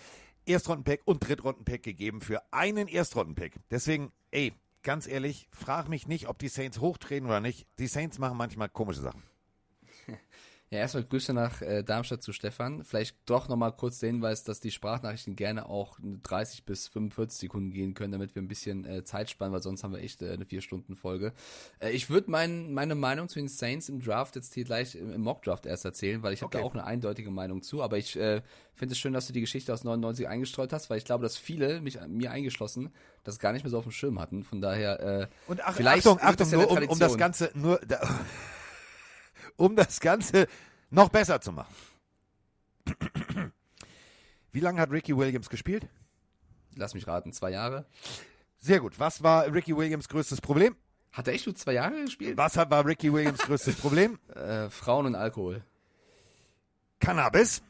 Erstrundenpick 0.45 1.01
und 1.05 1.27
Drittrundenpick 1.27 1.83
gegeben 1.83 2.21
für 2.21 2.41
einen 2.51 2.87
Erstrundenpick. 2.87 3.55
Deswegen, 3.69 4.11
ey, 4.31 4.53
ganz 4.83 5.07
ehrlich, 5.07 5.47
frag 5.51 5.89
mich 5.89 6.07
nicht, 6.07 6.27
ob 6.27 6.39
die 6.39 6.49
Saints 6.49 6.79
hochtreten 6.79 7.27
oder 7.27 7.41
nicht. 7.41 7.67
Die 7.79 7.87
Saints 7.87 8.19
machen 8.19 8.37
manchmal 8.37 8.69
komische 8.69 9.01
Sachen. 9.01 9.23
Ja, 10.71 10.79
erstmal 10.79 11.03
Grüße 11.03 11.31
nach 11.31 11.61
äh, 11.61 11.83
Darmstadt 11.83 12.23
zu 12.23 12.33
Stefan. 12.33 12.83
Vielleicht 12.83 13.15
doch 13.27 13.47
nochmal 13.47 13.71
kurz 13.71 13.99
der 13.99 14.09
Hinweis, 14.09 14.43
dass 14.43 14.59
die 14.59 14.71
Sprachnachrichten 14.71 15.35
gerne 15.35 15.69
auch 15.69 15.99
30 16.23 16.65
bis 16.65 16.87
45 16.87 17.39
Sekunden 17.39 17.71
gehen 17.71 17.93
können, 17.93 18.11
damit 18.11 18.33
wir 18.33 18.41
ein 18.41 18.47
bisschen 18.47 18.83
äh, 18.83 19.03
Zeit 19.03 19.29
sparen, 19.29 19.51
weil 19.53 19.61
sonst 19.61 19.83
haben 19.83 19.93
wir 19.93 20.01
echt 20.01 20.23
äh, 20.23 20.31
eine 20.31 20.43
4-Stunden-Folge. 20.45 21.33
Äh, 21.79 21.91
ich 21.91 22.09
würde 22.09 22.31
mein, 22.31 22.73
meine 22.73 22.95
Meinung 22.95 23.29
zu 23.29 23.37
den 23.37 23.47
Saints 23.47 23.89
im 23.89 24.01
Draft 24.01 24.35
jetzt 24.35 24.55
hier 24.55 24.63
gleich 24.63 24.95
im, 24.95 25.13
im 25.13 25.21
Mock-Draft 25.21 25.67
erst 25.67 25.85
erzählen, 25.85 26.23
weil 26.23 26.33
ich 26.33 26.41
habe 26.41 26.47
Okay. 26.47 26.57
da 26.57 26.63
auch 26.63 26.73
eine 26.73 26.83
eindeutige 26.83 27.29
Meinung 27.29 27.61
zu. 27.61 27.83
Aber 27.83 27.99
ich 27.99 28.15
äh, 28.15 28.41
finde 28.73 28.93
es 28.93 28.99
schön, 28.99 29.13
dass 29.13 29.27
du 29.27 29.33
die 29.33 29.41
Geschichte 29.41 29.71
aus 29.71 29.83
99 29.83 30.27
eingestreut 30.27 30.73
hast, 30.73 30.89
weil 30.89 30.97
ich 30.97 31.05
glaube, 31.05 31.21
dass 31.21 31.37
viele, 31.37 31.79
mich, 31.79 31.99
mir 32.07 32.31
eingeschlossen, 32.31 32.91
das 33.23 33.37
gar 33.37 33.53
nicht 33.53 33.63
mehr 33.63 33.71
so 33.71 33.77
auf 33.77 33.85
dem 33.85 33.91
Schirm 33.91 34.19
hatten. 34.19 34.43
Von 34.43 34.61
daher, 34.61 34.99
äh, 34.99 35.27
Und 35.47 35.63
ach, 35.63 35.75
vielleicht 35.75 36.07
Achtung, 36.07 36.19
Achtung, 36.21 36.49
nur 36.49 36.71
um, 36.71 36.77
um 36.87 36.99
das. 36.99 37.17
Ganze, 37.17 37.51
nur, 37.53 37.79
da, 37.87 38.01
um 39.57 39.75
das 39.75 39.99
Ganze 39.99 40.47
noch 40.89 41.09
besser 41.09 41.41
zu 41.41 41.51
machen. 41.51 41.73
Wie 44.51 44.59
lange 44.59 44.79
hat 44.79 44.91
Ricky 44.91 45.15
Williams 45.17 45.49
gespielt? 45.49 45.87
Lass 46.75 46.93
mich 46.93 47.07
raten, 47.07 47.33
zwei 47.33 47.51
Jahre. 47.51 47.85
Sehr 48.59 48.79
gut. 48.79 48.99
Was 48.99 49.21
war 49.23 49.51
Ricky 49.53 49.75
Williams 49.75 50.07
größtes 50.09 50.41
Problem? 50.41 50.75
Hat 51.11 51.27
er 51.27 51.33
echt 51.33 51.45
nur 51.45 51.55
zwei 51.55 51.73
Jahre 51.73 52.03
gespielt? 52.03 52.37
Was 52.37 52.57
war 52.57 52.85
Ricky 52.85 53.11
Williams 53.11 53.39
größtes 53.39 53.75
Problem? 53.75 54.19
Äh, 54.35 54.69
Frauen 54.69 55.05
und 55.07 55.15
Alkohol. 55.15 55.63
Cannabis. 56.99 57.61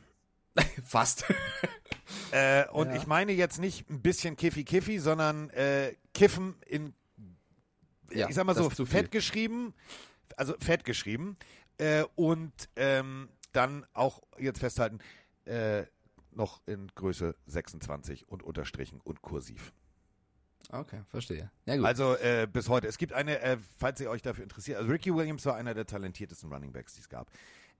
Fast. 0.83 1.25
Äh, 2.31 2.67
und 2.69 2.89
Ja. 2.89 2.95
ich 2.95 3.07
meine 3.07 3.33
jetzt 3.33 3.59
nicht 3.59 3.89
ein 3.89 4.01
bisschen 4.01 4.35
Kiffi-Kiffi, 4.35 4.99
sondern 4.99 5.49
äh, 5.51 5.93
Kiffen 6.13 6.55
in, 6.65 6.93
Ja, 8.11 8.27
ich 8.29 8.35
sag 8.35 8.45
mal 8.45 8.55
so, 8.55 8.69
fett 8.85 9.11
geschrieben, 9.11 9.73
also 10.37 10.55
fett 10.59 10.85
geschrieben. 10.85 11.37
Äh, 11.77 12.05
und 12.15 12.53
ähm, 12.75 13.29
dann 13.51 13.85
auch, 13.93 14.21
jetzt 14.37 14.59
festhalten, 14.59 14.99
äh, 15.45 15.85
noch 16.31 16.61
in 16.65 16.87
Größe 16.95 17.35
26 17.47 18.27
und 18.27 18.43
unterstrichen 18.43 19.01
und 19.01 19.21
kursiv. 19.21 19.73
Okay, 20.71 21.01
verstehe. 21.09 21.51
Ja 21.65 21.77
gut. 21.77 21.85
Also 21.85 22.15
äh, 22.17 22.47
bis 22.51 22.69
heute. 22.69 22.87
Es 22.87 22.97
gibt 22.97 23.13
eine, 23.13 23.39
äh, 23.39 23.57
falls 23.77 23.99
ihr 24.01 24.09
euch 24.09 24.21
dafür 24.21 24.43
interessiert, 24.43 24.77
also 24.77 24.89
Ricky 24.91 25.13
Williams 25.13 25.45
war 25.45 25.55
einer 25.55 25.73
der 25.73 25.85
talentiertesten 25.85 26.51
Running 26.51 26.71
Backs, 26.71 26.95
die 26.95 27.01
es 27.01 27.09
gab. 27.09 27.29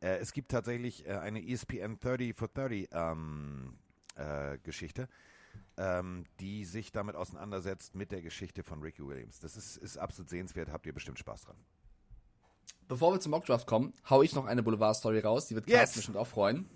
Äh, 0.02 0.18
es 0.18 0.34
gibt 0.34 0.52
tatsächlich 0.52 1.06
äh, 1.08 1.14
eine 1.14 1.46
ESPN 1.46 2.00
30 2.00 2.36
for 2.36 2.48
30 2.48 2.90
ähm, 2.92 3.78
äh, 4.16 4.58
Geschichte, 4.60 5.10
ähm, 5.78 6.26
die 6.40 6.66
sich 6.66 6.92
damit 6.92 7.16
auseinandersetzt 7.16 7.96
mit 7.96 8.12
der 8.12 8.22
Geschichte 8.22 8.64
von 8.64 8.82
Ricky 8.82 9.06
Williams. 9.06 9.40
Das 9.40 9.58
ist, 9.58 9.78
ist 9.78 9.98
absolut 9.98 10.30
sehenswert, 10.30 10.72
habt 10.72 10.86
ihr 10.86 10.94
bestimmt 10.94 11.20
Spaß 11.20 11.42
dran. 11.42 11.58
Bevor 12.88 13.14
wir 13.14 13.20
zum 13.20 13.32
Mockdraft 13.32 13.68
kommen, 13.68 13.94
hau 14.10 14.22
ich 14.22 14.36
noch 14.36 14.46
eine 14.46 14.62
Boulevard-Story 14.62 15.20
raus, 15.20 15.48
die 15.48 15.56
wird 15.56 15.68
Yes. 15.68 15.78
Carsten 15.78 16.00
bestimmt 16.00 16.18
auch 16.18 16.28
freuen. 16.28 16.70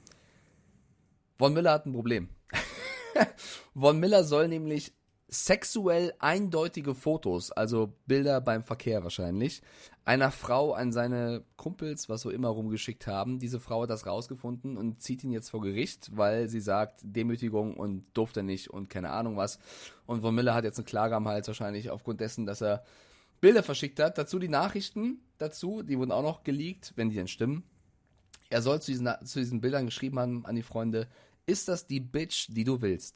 Von 1.38 1.54
Miller 1.54 1.72
hat 1.72 1.86
ein 1.86 1.94
Problem. 1.94 2.30
Von 3.76 4.00
Miller 4.00 4.24
soll 4.24 4.48
nämlich 4.48 4.94
sexuell 5.30 6.14
eindeutige 6.20 6.96
Fotos, 6.96 7.52
also 7.52 7.94
Bilder 8.08 8.42
beim 8.42 8.64
Verkehr 8.64 9.04
wahrscheinlich, 9.04 9.62
einer 10.04 10.32
Frau 10.32 10.74
an 10.74 10.92
seine 10.92 11.44
Kumpels, 11.56 12.10
was 12.10 12.22
so 12.22 12.32
immer 12.32 12.48
rumgeschickt 12.48 13.06
haben. 13.06 13.38
Diese 13.38 13.60
Frau 13.60 13.84
hat 13.84 13.92
das 13.92 14.08
rausgefunden 14.08 14.76
und 14.76 15.04
zieht 15.04 15.24
ihn 15.24 15.32
jetzt 15.32 15.50
vor 15.50 15.62
Gericht, 15.62 16.10
weil 16.18 16.50
sie 16.50 16.62
sagt, 16.62 17.02
Demütigung 17.04 17.78
und 17.78 18.06
durfte 18.16 18.42
nicht 18.42 18.72
und 18.72 18.90
keine 18.90 19.12
Ahnung 19.12 19.38
was. 19.38 19.60
Und 20.08 20.22
Von 20.22 20.34
Miller 20.34 20.56
hat 20.56 20.64
jetzt 20.64 20.80
eine 20.80 20.86
Klage 20.86 21.16
am 21.16 21.28
Hals 21.28 21.48
wahrscheinlich 21.48 21.92
aufgrund 21.92 22.22
dessen, 22.22 22.48
dass 22.48 22.62
er 22.62 22.84
Bilder 23.40 23.62
verschickt 23.62 24.00
hat. 24.00 24.18
Dazu 24.18 24.40
die 24.40 24.50
Nachrichten 24.50 25.22
dazu, 25.40 25.82
die 25.84 25.98
wurden 25.98 26.12
auch 26.12 26.24
noch 26.24 26.44
geleakt, 26.44 26.94
wenn 26.96 27.10
die 27.10 27.16
denn 27.16 27.28
stimmen. 27.28 27.64
Er 28.50 28.62
soll 28.62 28.82
zu 28.82 28.92
diesen, 28.92 29.10
zu 29.26 29.40
diesen 29.40 29.62
Bildern 29.62 29.86
geschrieben 29.86 30.20
haben 30.20 30.46
an 30.46 30.56
die 30.56 30.64
Freunde, 30.64 31.08
ist 31.46 31.68
das 31.68 31.88
die 31.88 32.00
Bitch, 32.00 32.48
die 32.50 32.64
du 32.64 32.82
willst? 32.82 33.16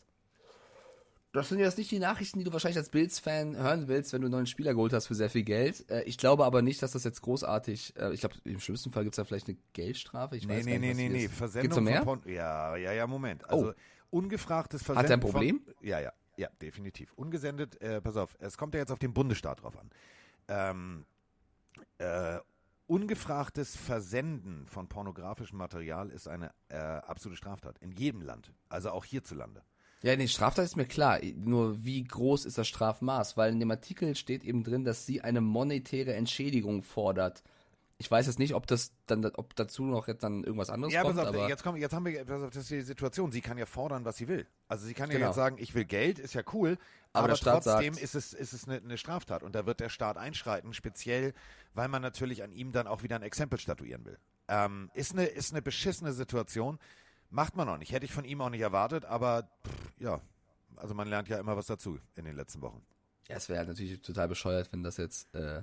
Das 1.32 1.50
sind 1.50 1.58
jetzt 1.58 1.80
nicht 1.80 1.90
die 1.90 1.98
Nachrichten, 1.98 2.38
die 2.38 2.46
du 2.46 2.54
wahrscheinlich 2.54 2.78
als 2.78 2.90
Bills-Fan 2.90 3.58
hören 3.58 3.88
willst, 3.88 4.14
wenn 4.14 4.22
du 4.22 4.28
einen 4.28 4.34
neuen 4.34 4.46
Spieler 4.46 4.74
geholt 4.76 4.94
hast 4.94 5.08
für 5.08 5.16
sehr 5.16 5.32
viel 5.32 5.42
Geld. 5.42 5.90
Äh, 5.90 6.04
ich 6.04 6.20
glaube 6.20 6.46
aber 6.46 6.62
nicht, 6.62 6.84
dass 6.84 6.92
das 6.92 7.04
jetzt 7.04 7.24
großartig, 7.24 7.96
äh, 7.98 8.14
ich 8.14 8.20
glaube, 8.20 8.36
im 8.44 8.60
schlimmsten 8.60 8.92
Fall 8.92 9.04
gibt 9.04 9.14
es 9.14 9.18
da 9.18 9.24
vielleicht 9.24 9.48
eine 9.48 9.58
Geldstrafe. 9.74 10.38
Ich 10.38 10.46
Nee, 10.48 10.58
weiß 10.60 10.66
nee, 10.66 10.78
nee, 10.78 10.88
nicht, 10.90 10.98
nee, 10.98 11.10
nee. 11.10 11.26
ist. 11.26 11.34
Versendung 11.34 11.72
Gibt's 11.72 11.82
mehr? 11.82 12.04
von 12.04 12.22
Porn 12.22 12.32
ja, 12.32 12.76
ja, 12.76 12.92
ja, 12.94 13.08
Moment. 13.08 13.50
Also 13.50 13.70
Oh. 13.70 13.74
ungefragtes 14.12 14.84
Versenden 14.84 15.04
Hat 15.06 15.10
er 15.10 15.18
ein 15.18 15.20
Problem? 15.22 15.62
Von, 15.66 15.74
ja, 15.82 16.00
ja, 16.00 16.14
ja, 16.38 16.50
definitiv. 16.62 17.12
Ungesendet, 17.16 17.82
äh, 17.82 18.00
pass 18.00 18.16
auf, 18.16 18.36
es 18.40 18.56
kommt 18.56 18.76
ja 18.76 18.80
jetzt 18.82 18.92
auf 18.92 19.00
den 19.00 19.14
Bundesstaat 19.16 19.64
drauf 19.64 19.76
an. 19.76 19.90
Ähm, 20.50 21.06
äh, 22.04 22.40
ungefragtes 22.88 23.76
Versenden 23.76 24.68
von 24.68 24.88
pornografischem 24.88 25.58
Material 25.58 26.10
ist 26.10 26.28
eine 26.28 26.52
äh, 26.70 26.76
absolute 26.78 27.38
Straftat. 27.38 27.78
In 27.80 27.92
jedem 27.92 28.22
Land. 28.22 28.52
Also 28.70 28.92
auch 28.92 29.06
hierzulande. 29.06 29.64
Ja, 30.02 30.16
nee, 30.18 30.28
Straftat 30.28 30.66
ist 30.66 30.76
mir 30.76 30.86
klar. 30.86 31.20
Nur 31.36 31.86
wie 31.86 32.04
groß 32.04 32.46
ist 32.46 32.58
das 32.58 32.68
Strafmaß? 32.68 33.38
Weil 33.38 33.54
in 33.54 33.60
dem 33.60 33.72
Artikel 33.72 34.16
steht 34.16 34.44
eben 34.44 34.64
drin, 34.64 34.84
dass 34.84 35.06
sie 35.06 35.22
eine 35.22 35.40
monetäre 35.40 36.14
Entschädigung 36.14 36.82
fordert. 36.82 37.42
Ich 38.04 38.12
weiß 38.12 38.28
jetzt 38.28 38.38
nicht, 38.38 38.54
ob 38.54 38.68
das 38.68 38.92
dann, 39.06 39.24
ob 39.28 39.56
dazu 39.56 39.86
noch 39.86 40.10
jetzt 40.10 40.24
dann 40.24 40.44
irgendwas 40.44 40.70
anderes 40.70 40.94
Ja, 40.94 41.04
kommt, 41.04 41.18
auf, 41.18 41.26
aber 41.26 41.48
jetzt, 41.48 41.64
kommt, 41.64 41.80
jetzt 41.80 41.94
haben 41.94 42.06
wir, 42.06 42.26
das 42.26 42.54
ist 42.58 42.70
die 42.70 42.82
Situation. 42.82 43.32
Sie 43.32 43.40
kann 43.40 43.58
ja 43.58 43.66
fordern, 43.66 44.04
was 44.04 44.18
sie 44.18 44.28
will. 44.28 44.46
Also 44.68 44.86
sie 44.86 44.94
kann 44.94 45.10
ja 45.10 45.16
Genau. 45.16 45.28
jetzt 45.28 45.38
sagen, 45.38 45.56
ich 45.58 45.74
will 45.74 45.86
Geld, 45.86 46.20
ist 46.20 46.34
ja 46.34 46.42
cool, 46.52 46.78
Aber 47.14 47.30
aber, 47.30 47.36
trotzdem 47.38 47.94
sagt- 47.94 48.04
ist 48.04 48.14
es, 48.14 48.34
ist 48.34 48.52
es 48.52 48.68
eine, 48.68 48.80
eine 48.80 48.98
Straftat 48.98 49.42
und 49.42 49.56
da 49.56 49.66
wird 49.66 49.80
der 49.80 49.88
Staat 49.88 50.18
einschreiten, 50.18 50.74
speziell, 50.74 51.34
weil 51.76 51.88
man 51.88 52.02
natürlich 52.02 52.44
an 52.44 52.52
ihm 52.52 52.74
dann 52.74 52.88
auch 52.88 53.04
wieder 53.04 53.16
ein 53.16 53.22
Exempel 53.24 53.58
statuieren 53.58 54.04
will. 54.04 54.18
Ähm, 54.50 54.92
ist, 54.94 55.14
eine, 55.14 55.24
ist 55.26 55.54
eine 55.54 55.62
beschissene 55.62 56.12
Situation. 56.12 56.80
Macht 57.30 57.56
man 57.56 57.70
auch 57.70 57.78
nicht. 57.78 57.94
Hätte 57.94 58.06
ich 58.06 58.12
von 58.12 58.26
ihm 58.26 58.42
auch 58.42 58.50
nicht 58.50 58.60
erwartet, 58.60 59.06
aber 59.06 59.50
pff, 59.66 59.94
ja, 60.02 60.20
also 60.76 60.94
man 60.94 61.08
lernt 61.08 61.30
ja 61.30 61.40
immer 61.40 61.56
was 61.56 61.68
dazu 61.68 61.98
in 62.16 62.26
den 62.26 62.36
letzten 62.36 62.62
Wochen. 62.62 62.86
Ja, 63.30 63.38
es 63.38 63.48
wäre 63.48 63.60
halt 63.60 63.70
natürlich 63.70 64.02
total 64.02 64.28
bescheuert, 64.28 64.74
wenn 64.74 64.84
das 64.84 64.98
jetzt 64.98 65.34
äh, 65.34 65.62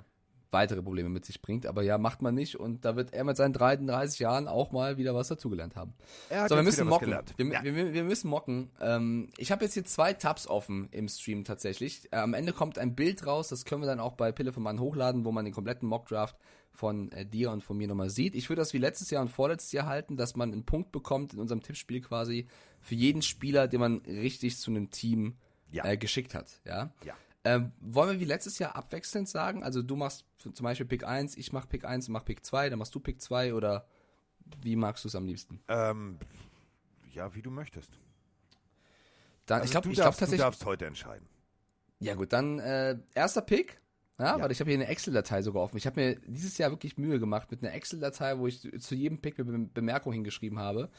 weitere 0.52 0.82
Probleme 0.82 1.08
mit 1.08 1.24
sich 1.24 1.40
bringt. 1.42 1.66
Aber 1.66 1.82
ja, 1.82 1.98
macht 1.98 2.22
man 2.22 2.34
nicht. 2.34 2.56
Und 2.56 2.84
da 2.84 2.96
wird 2.96 3.12
er 3.12 3.24
mit 3.24 3.36
seinen 3.36 3.52
33 3.52 4.18
Jahren 4.18 4.48
auch 4.48 4.72
mal 4.72 4.96
wieder 4.98 5.14
was 5.14 5.28
dazugelernt 5.28 5.76
haben. 5.76 5.94
Er 6.28 6.42
hat 6.42 6.48
So, 6.48 6.56
wir 6.56 6.62
müssen 6.62 6.88
mocken. 6.88 7.08
Wir, 7.36 7.46
Ja. 7.52 7.62
wir, 7.64 7.92
wir 7.92 8.04
müssen 8.04 8.28
mocken. 8.28 8.70
Ähm, 8.80 9.28
ich 9.38 9.52
habe 9.52 9.64
jetzt 9.64 9.74
hier 9.74 9.84
zwei 9.84 10.12
Tabs 10.12 10.46
offen 10.46 10.88
im 10.90 11.08
Stream 11.08 11.44
tatsächlich. 11.44 12.08
Äh, 12.12 12.16
am 12.16 12.34
Ende 12.34 12.52
kommt 12.52 12.78
ein 12.78 12.94
Bild 12.94 13.26
raus, 13.26 13.48
das 13.48 13.64
können 13.64 13.82
wir 13.82 13.86
dann 13.86 14.00
auch 14.00 14.14
bei 14.14 14.32
Pille 14.32 14.52
von 14.52 14.62
Mann 14.62 14.80
hochladen, 14.80 15.24
wo 15.24 15.32
man 15.32 15.44
den 15.44 15.54
kompletten 15.54 15.88
Mockdraft 15.88 16.36
von 16.72 17.10
äh, 17.12 17.26
dir 17.26 17.50
und 17.50 17.62
von 17.64 17.76
mir 17.76 17.88
nochmal 17.88 18.10
sieht. 18.10 18.34
Ich 18.34 18.48
würde 18.48 18.60
das 18.60 18.72
wie 18.72 18.78
letztes 18.78 19.10
Jahr 19.10 19.22
und 19.22 19.28
vorletztes 19.28 19.72
Jahr 19.72 19.86
halten, 19.86 20.16
dass 20.16 20.36
man 20.36 20.52
einen 20.52 20.64
Punkt 20.64 20.92
bekommt 20.92 21.32
in 21.34 21.40
unserem 21.40 21.62
Tippspiel 21.62 22.00
quasi 22.00 22.46
für 22.80 22.94
jeden 22.94 23.22
Spieler, 23.22 23.68
den 23.68 23.80
man 23.80 23.98
richtig 24.06 24.56
zu 24.58 24.70
einem 24.70 24.90
Team 24.90 25.36
Ja. 25.72 25.84
äh, 25.84 25.96
geschickt 25.96 26.34
hat. 26.34 26.60
Ja. 26.64 26.92
Ja. 27.04 27.14
Ähm, 27.44 27.72
wollen 27.80 28.10
wir 28.10 28.20
wie 28.20 28.24
letztes 28.26 28.58
Jahr 28.58 28.76
abwechselnd 28.76 29.28
sagen? 29.28 29.62
Also 29.62 29.82
du 29.82 29.96
machst 29.96 30.26
zum 30.38 30.52
Beispiel 30.62 30.86
Pick 30.86 31.04
1, 31.04 31.36
ich 31.36 31.52
mach 31.52 31.68
Pick 31.68 31.84
1 31.84 32.08
und 32.08 32.12
mach 32.12 32.24
Pick 32.24 32.44
2, 32.44 32.68
dann 32.68 32.78
machst 32.78 32.94
du 32.94 33.00
Pick 33.00 33.20
2 33.20 33.54
oder 33.54 33.86
wie 34.62 34.76
magst 34.76 35.04
du 35.04 35.08
es 35.08 35.14
am 35.14 35.26
liebsten? 35.26 35.60
Ähm, 35.68 36.18
ja, 37.12 37.34
wie 37.34 37.42
du 37.42 37.50
möchtest. 37.50 37.90
Dann, 39.46 39.60
Also 39.60 39.64
ich 39.66 39.70
glaube, 39.70 39.84
du, 39.84 39.90
ich 39.90 39.96
glaube 39.96 40.16
darfst, 40.16 40.32
du 40.32 40.36
darfst 40.36 40.64
heute 40.66 40.86
entscheiden. 40.86 41.26
Ja 41.98 42.14
gut, 42.14 42.32
dann 42.32 42.58
äh, 42.58 42.98
erster 43.14 43.42
Pick. 43.42 43.80
Ja, 44.18 44.36
Ja. 44.36 44.42
weil 44.42 44.50
ich 44.52 44.60
habe 44.60 44.70
hier 44.70 44.78
eine 44.78 44.88
Excel-Datei 44.88 45.40
sogar 45.40 45.62
offen. 45.62 45.78
Ich 45.78 45.86
habe 45.86 45.98
mir 46.00 46.16
dieses 46.26 46.58
Jahr 46.58 46.70
wirklich 46.70 46.98
Mühe 46.98 47.18
gemacht 47.18 47.50
mit 47.50 47.62
einer 47.62 47.72
Excel-Datei, 47.72 48.38
wo 48.38 48.46
ich 48.46 48.60
zu 48.80 48.94
jedem 48.94 49.20
Pick 49.22 49.38
eine 49.40 49.50
Be 49.50 49.58
Bemerkung 49.72 50.12
hingeschrieben 50.12 50.58
habe. 50.58 50.90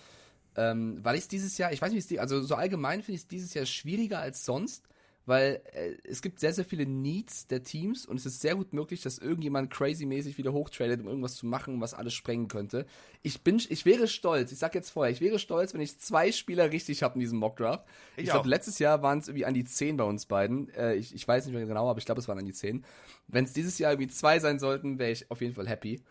Ähm, 0.56 0.98
weil 1.04 1.16
ich 1.16 1.22
es 1.22 1.28
dieses 1.28 1.58
Jahr, 1.58 1.72
ich 1.72 1.82
weiß 1.82 1.90
nicht, 1.92 1.98
wie 1.98 2.00
es 2.00 2.08
die, 2.08 2.20
also 2.20 2.42
so 2.42 2.56
allgemein 2.56 3.04
finde 3.04 3.16
ich 3.16 3.22
es 3.22 3.28
dieses 3.28 3.54
Jahr 3.54 3.66
schwieriger 3.66 4.20
als 4.20 4.44
sonst, 4.44 4.88
weil 5.26 5.62
äh, 5.74 5.94
es 6.04 6.22
gibt 6.22 6.40
sehr, 6.40 6.54
sehr 6.54 6.66
viele 6.66 6.86
Needs 6.86 7.48
der 7.48 7.64
Teams 7.64 8.06
und 8.06 8.18
es 8.18 8.26
ist 8.26 8.42
sehr 8.42 8.56
gut 8.56 8.74
möglich, 8.74 9.02
dass 9.02 9.18
irgendjemand 9.18 9.72
crazy-mäßig 9.72 10.38
wieder 10.38 10.54
hochtradet, 10.54 11.00
um 11.02 11.08
irgendwas 11.08 11.36
zu 11.36 11.46
machen, 11.46 11.80
was 11.80 11.94
alles 11.94 12.14
sprengen 12.14 12.48
könnte. 12.48 12.86
Ich 13.22 13.42
bin, 13.42 13.62
ich 13.70 13.86
wäre 13.86 14.08
stolz, 14.08 14.52
ich 14.52 14.58
sag 14.60 14.74
jetzt 14.76 14.90
vorher, 14.90 15.12
ich 15.12 15.22
wäre 15.22 15.40
stolz, 15.40 15.74
wenn 15.74 15.82
ich 15.82 16.00
zwei 16.00 16.32
Spieler 16.32 16.72
richtig 16.72 17.04
habe 17.04 17.16
in 17.16 17.20
diesem 17.20 17.38
Mockdraft. 17.40 17.86
Ich, 18.18 18.24
Ich 18.24 18.30
glaube, 18.30 18.50
letztes 18.50 18.80
Jahr 18.80 19.02
waren 19.04 19.20
es 19.20 19.28
irgendwie 19.28 19.46
an 19.46 19.54
die 19.54 19.64
10 19.64 19.98
bei 19.98 20.04
uns 20.04 20.26
beiden. 20.26 20.70
Äh, 20.74 20.96
ich, 20.96 21.14
ich 21.14 21.28
weiß 21.28 21.46
nicht 21.46 21.54
mehr 21.54 21.66
genau, 21.66 21.90
aber 21.90 22.00
ich 22.00 22.06
glaube, 22.06 22.20
es 22.20 22.28
waren 22.28 22.40
an 22.40 22.46
die 22.46 22.54
10. 22.54 22.84
Wenn 23.28 23.46
es 23.46 23.54
dieses 23.54 23.78
Jahr 23.78 23.92
irgendwie 23.92 24.12
zwei 24.12 24.40
sein 24.40 24.60
sollten, 24.60 24.98
wäre 25.00 25.12
ich 25.12 25.30
auf 25.30 25.42
jeden 25.42 25.54
Fall 25.54 25.68
happy. 25.68 26.02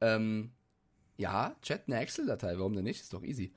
Ähm, 0.00 0.52
ja, 1.20 1.54
Chat, 1.60 1.82
eine 1.86 2.00
Excel-Datei, 2.00 2.56
warum 2.56 2.72
denn 2.72 2.84
nicht? 2.84 3.02
Ist 3.02 3.12
doch 3.12 3.22
easy. 3.22 3.52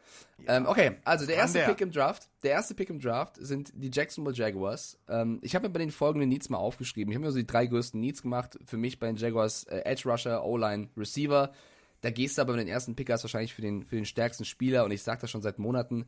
ähm, 0.47 0.65
okay, 0.65 0.97
also 1.05 1.25
der 1.25 1.37
erste 1.37 1.59
der. 1.59 1.67
Pick 1.67 1.79
im 1.79 1.91
Draft, 1.91 2.27
der 2.43 2.51
erste 2.51 2.75
Pick 2.75 2.89
im 2.89 2.99
Draft 2.99 3.37
sind 3.39 3.71
die 3.73 3.89
Jacksonville 3.91 4.35
Jaguars. 4.35 4.99
Ähm, 5.07 5.39
ich 5.41 5.55
habe 5.55 5.67
mir 5.67 5.73
bei 5.73 5.79
den 5.79 5.91
folgenden 5.91 6.27
Needs 6.27 6.49
mal 6.49 6.57
aufgeschrieben. 6.57 7.11
Ich 7.11 7.15
habe 7.15 7.25
mir 7.25 7.31
so 7.31 7.37
die 7.37 7.47
drei 7.47 7.65
größten 7.65 7.99
Needs 7.99 8.21
gemacht. 8.21 8.59
Für 8.65 8.75
mich 8.75 8.99
bei 8.99 9.07
den 9.07 9.15
Jaguars 9.15 9.63
äh, 9.63 9.79
Edge 9.85 10.09
Rusher, 10.09 10.43
O-Line, 10.43 10.89
Receiver. 10.97 11.53
Da 12.01 12.11
gehst 12.11 12.37
du 12.37 12.41
aber 12.41 12.53
bei 12.53 12.59
den 12.59 12.67
ersten 12.67 12.95
Pickers 12.95 13.23
wahrscheinlich 13.23 13.53
für 13.53 13.61
den, 13.61 13.85
für 13.85 13.95
den 13.95 14.05
stärksten 14.05 14.43
Spieler 14.43 14.83
und 14.83 14.91
ich 14.91 15.01
sage 15.01 15.21
das 15.21 15.31
schon 15.31 15.41
seit 15.41 15.57
Monaten. 15.57 16.05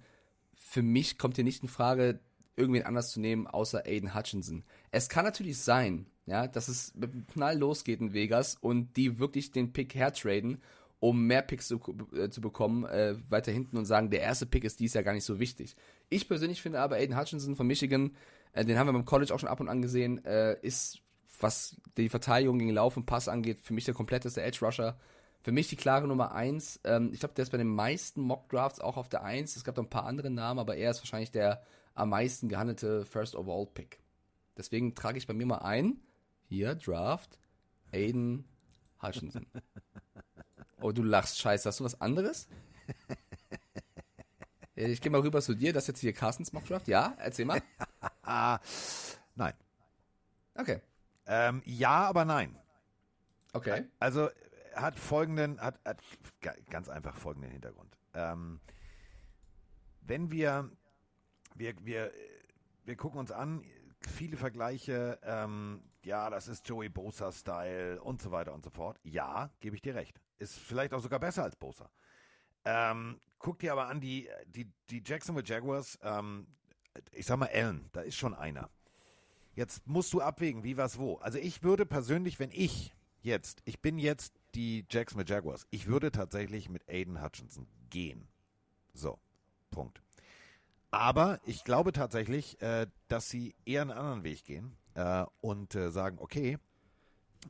Für 0.55 0.81
mich 0.81 1.17
kommt 1.17 1.35
hier 1.35 1.45
nicht 1.45 1.63
in 1.63 1.69
Frage, 1.69 2.19
irgendwen 2.57 2.83
anders 2.83 3.11
zu 3.11 3.21
nehmen, 3.21 3.47
außer 3.47 3.85
Aiden 3.85 4.13
Hutchinson. 4.13 4.65
Es 4.91 5.07
kann 5.07 5.23
natürlich 5.23 5.57
sein, 5.57 6.05
ja, 6.25 6.47
dass 6.47 6.67
es 6.67 6.93
mit 6.95 7.13
einem 7.13 7.27
Knall 7.27 7.57
losgeht 7.57 8.01
in 8.01 8.13
Vegas 8.13 8.57
und 8.59 8.97
die 8.97 9.19
wirklich 9.19 9.51
den 9.51 9.71
Pick 9.71 9.95
hertraden, 9.95 10.61
um 10.99 11.25
mehr 11.27 11.41
Picks 11.41 11.67
zu, 11.67 11.79
äh, 12.13 12.29
zu 12.29 12.41
bekommen, 12.41 12.85
äh, 12.85 13.15
weiter 13.29 13.51
hinten 13.51 13.77
und 13.77 13.85
sagen, 13.85 14.09
der 14.09 14.21
erste 14.21 14.45
Pick 14.45 14.63
ist 14.63 14.79
dies 14.79 14.93
Jahr 14.93 15.03
gar 15.03 15.13
nicht 15.13 15.25
so 15.25 15.39
wichtig. 15.39 15.75
Ich 16.09 16.27
persönlich 16.27 16.61
finde 16.61 16.79
aber 16.79 16.95
Aiden 16.95 17.17
Hutchinson 17.17 17.55
von 17.55 17.67
Michigan, 17.67 18.15
äh, 18.53 18.65
den 18.65 18.77
haben 18.77 18.87
wir 18.87 18.93
beim 18.93 19.05
College 19.05 19.33
auch 19.33 19.39
schon 19.39 19.49
ab 19.49 19.59
und 19.59 19.69
an 19.69 19.81
gesehen, 19.81 20.23
äh, 20.25 20.57
ist, 20.61 21.01
was 21.39 21.75
die 21.97 22.09
Verteidigung 22.09 22.59
gegen 22.59 22.71
Lauf 22.71 22.97
und 22.97 23.05
Pass 23.05 23.27
angeht, 23.27 23.59
für 23.61 23.73
mich 23.73 23.85
der 23.85 23.93
kompletteste 23.93 24.41
Edge 24.41 24.65
Rusher. 24.65 24.97
Für 25.41 25.51
mich 25.51 25.67
die 25.67 25.75
klare 25.75 26.07
Nummer 26.07 26.33
1. 26.33 26.79
Ähm, 26.85 27.11
ich 27.13 27.19
glaube, 27.19 27.35
der 27.35 27.43
ist 27.43 27.51
bei 27.51 27.59
den 27.59 27.67
meisten 27.67 28.19
Mock 28.21 28.49
Drafts 28.49 28.79
auch 28.79 28.97
auf 28.97 29.09
der 29.09 29.23
1. 29.23 29.55
Es 29.55 29.63
gab 29.63 29.77
noch 29.77 29.83
ein 29.83 29.89
paar 29.91 30.05
andere 30.05 30.31
Namen, 30.31 30.59
aber 30.59 30.75
er 30.75 30.89
ist 30.89 31.01
wahrscheinlich 31.01 31.29
der 31.29 31.61
am 31.93 32.09
meisten 32.09 32.49
gehandelte 32.49 33.05
First 33.05 33.35
Overall 33.35 33.67
Pick. 33.67 33.99
Deswegen 34.57 34.95
trage 34.95 35.19
ich 35.19 35.27
bei 35.27 35.33
mir 35.33 35.45
mal 35.45 35.59
ein. 35.59 36.01
Hier, 36.47 36.73
Draft, 36.73 37.37
Aiden 37.91 38.45
Hutchinson. 39.01 39.45
Oh, 40.85 40.91
du 40.91 41.01
lachst, 41.01 41.39
scheiße. 41.39 41.67
Hast 41.67 41.79
du 41.79 41.83
was 41.83 41.99
anderes? 41.99 42.47
Ich 44.77 44.99
gehe 44.99 45.09
mal 45.09 45.21
rüber 45.21 45.41
zu 45.41 45.55
dir. 45.55 45.71
Das 45.71 45.85
ist 45.85 45.87
jetzt 45.87 45.99
hier 46.01 46.11
Carstens 46.11 46.51
Mock 46.51 46.65
Draft. 46.65 46.89
Ja, 46.89 47.15
erzähl 47.17 47.45
mal. 47.45 47.61
Nein. 49.35 49.53
Okay. 50.53 50.81
Ähm, 51.25 51.61
ja, 51.65 52.03
aber 52.09 52.25
nein. 52.25 52.59
Okay. 53.53 53.85
Also 53.99 54.29
hat 54.75 54.99
folgenden, 54.99 55.61
hat, 55.61 55.79
hat 55.85 56.01
ga- 56.41 56.55
ganz 56.69 56.89
einfach 56.89 57.15
folgenden 57.15 57.51
Hintergrund. 57.51 57.97
Ähm, 58.13 58.59
wenn 60.01 60.29
wir, 60.29 60.69
wir, 61.55 61.73
wir, 61.79 62.11
wir 62.83 62.97
gucken 62.97 63.19
uns 63.21 63.31
an, 63.31 63.63
viele 64.01 64.35
Vergleiche, 64.35 65.19
ähm, 65.23 65.81
ja, 66.03 66.29
das 66.29 66.49
ist 66.49 66.67
Joey 66.67 66.89
Bosa-Style 66.89 68.01
und 68.01 68.21
so 68.21 68.31
weiter 68.31 68.53
und 68.53 68.63
so 68.65 68.69
fort. 68.69 68.99
Ja, 69.03 69.49
gebe 69.61 69.77
ich 69.77 69.81
dir 69.81 69.95
recht. 69.95 70.19
Ist 70.37 70.57
vielleicht 70.57 70.93
auch 70.93 71.01
sogar 71.01 71.19
besser 71.19 71.43
als 71.43 71.55
Bosa. 71.55 71.89
Ähm, 72.65 73.19
guck 73.39 73.59
dir 73.59 73.71
aber 73.71 73.87
an, 73.87 74.01
die, 74.01 74.29
die, 74.47 74.69
die 74.89 75.03
Jacksonville 75.05 75.45
Jaguars, 75.45 75.99
ähm, 76.01 76.47
ich 77.11 77.25
sag 77.25 77.37
mal 77.37 77.49
Allen, 77.53 77.89
da 77.93 78.01
ist 78.01 78.15
schon 78.15 78.33
einer. 78.33 78.69
Jetzt 79.55 79.87
musst 79.87 80.11
du 80.13 80.21
abwägen, 80.21 80.63
wie 80.63 80.77
was 80.77 80.97
wo. 80.97 81.15
Also 81.17 81.37
ich 81.37 81.63
würde 81.63 81.85
persönlich, 81.85 82.39
wenn 82.39 82.51
ich 82.51 82.93
jetzt, 83.21 83.61
ich 83.65 83.79
bin 83.79 83.97
jetzt 83.97 84.33
die 84.53 84.85
Jacksonville 84.89 85.29
Jaguars, 85.29 85.65
ich 85.69 85.87
würde 85.87 86.11
tatsächlich 86.11 86.69
mit 86.69 86.89
Aiden 86.89 87.21
Hutchinson 87.21 87.67
gehen. 87.89 88.27
So, 88.93 89.19
Punkt. 89.71 90.01
Aber 90.91 91.39
ich 91.45 91.63
glaube 91.63 91.91
tatsächlich, 91.91 92.61
äh, 92.61 92.87
dass 93.07 93.29
sie 93.29 93.55
eher 93.65 93.81
einen 93.81 93.91
anderen 93.91 94.23
Weg 94.23 94.45
gehen 94.45 94.77
äh, 94.93 95.25
und 95.41 95.75
äh, 95.75 95.91
sagen, 95.91 96.17
okay, 96.19 96.57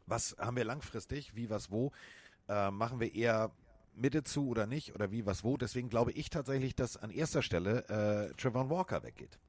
was 0.07 0.35
haben 0.39 0.57
wir 0.57 0.65
langfristig, 0.65 1.35
wie 1.35 1.49
was 1.49 1.71
wo, 1.71 1.91
äh, 2.47 2.71
machen 2.71 2.99
wir 2.99 3.13
eher 3.13 3.51
Mitte 3.93 4.23
zu 4.23 4.47
oder 4.47 4.67
nicht 4.67 4.93
oder 4.95 5.11
wie 5.11 5.25
was 5.25 5.43
wo. 5.43 5.57
Deswegen 5.57 5.89
glaube 5.89 6.11
ich 6.11 6.29
tatsächlich, 6.29 6.75
dass 6.75 6.97
an 6.97 7.11
erster 7.11 7.41
Stelle 7.41 7.87
äh, 8.29 8.33
Trevor 8.35 8.69
Walker 8.69 9.03
weggeht. 9.03 9.39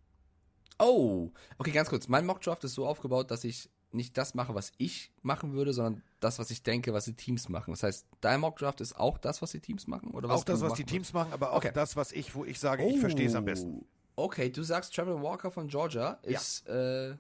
Oh, 0.79 1.31
okay, 1.59 1.71
ganz 1.73 1.89
kurz. 1.89 2.07
Mein 2.09 2.27
Mockdraft 2.27 2.63
ist 2.65 2.75
so 2.75 2.87
aufgebaut, 2.87 3.31
dass 3.31 3.45
ich 3.45 3.71
nicht 3.93 4.19
das 4.19 4.35
mache, 4.35 4.55
was 4.55 4.73
ich 4.77 5.11
machen 5.23 5.53
würde, 5.55 5.73
sondern 5.73 6.03
das, 6.21 6.39
was 6.39 6.51
ich 6.51 6.63
denke, 6.63 6.93
was 6.93 7.07
die 7.07 7.15
Teams 7.15 7.49
machen. 7.49 7.71
Das 7.71 7.83
heißt, 7.83 8.07
dein 8.21 8.41
Mockdraft 8.41 8.81
ist 8.81 8.95
auch 8.97 9.17
das, 9.17 9.41
was 9.41 9.53
die 9.53 9.61
Teams 9.61 9.87
machen? 9.87 10.11
Oder 10.11 10.29
was 10.29 10.41
auch 10.41 10.45
das, 10.45 10.61
was 10.61 10.75
die 10.75 10.85
Teams 10.85 11.13
machen, 11.13 11.33
aber 11.33 11.53
auch 11.53 11.57
Okay. 11.59 11.71
das, 11.73 11.97
was 11.97 12.13
ich, 12.13 12.35
wo 12.35 12.45
ich 12.45 12.61
sage, 12.61 12.83
würdest? 12.83 12.97
ich 12.97 13.01
verstehe 13.01 13.27
es 13.27 13.35
am 13.35 13.45
besten. 13.45 13.79
Oh, 13.81 13.87
Okay, 14.19 14.51
du 14.51 14.63
sagst, 14.63 14.95
Trevor 14.95 15.23
Walker 15.23 15.51
von 15.51 15.69
Georgia 15.69 16.19
Ja. 16.25 16.39
ist, 16.39 16.67
äh, 16.69 17.17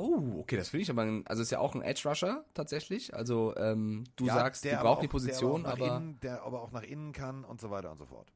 oh, 0.00 0.40
okay, 0.40 0.56
das 0.56 0.68
finde 0.70 0.82
ich 0.82 0.90
aber, 0.90 1.02
ein, 1.02 1.26
also 1.26 1.42
ist 1.42 1.50
ja 1.50 1.58
auch 1.58 1.74
ein 1.74 1.82
Edge 1.82 2.08
Rusher 2.08 2.44
tatsächlich. 2.54 3.14
Also, 3.14 3.54
ähm, 3.56 4.04
du 4.16 4.26
Ja, 4.26 4.34
sagst, 4.34 4.64
der 4.64 4.84
auch- 4.84 5.00
die 5.00 5.08
Position, 5.08 5.62
der 5.62 5.72
aber, 5.72 5.82
auch 5.84 5.88
nach 5.88 5.92
aber. 5.92 5.96
Innen, 5.98 6.20
der 6.20 6.42
aber 6.42 6.62
auch 6.62 6.72
nach 6.72 6.82
innen 6.82 7.12
kann 7.12 7.44
und 7.44 7.60
so 7.60 7.70
weiter 7.70 7.90
und 7.92 7.98
so 7.98 8.06
fort. 8.06 8.32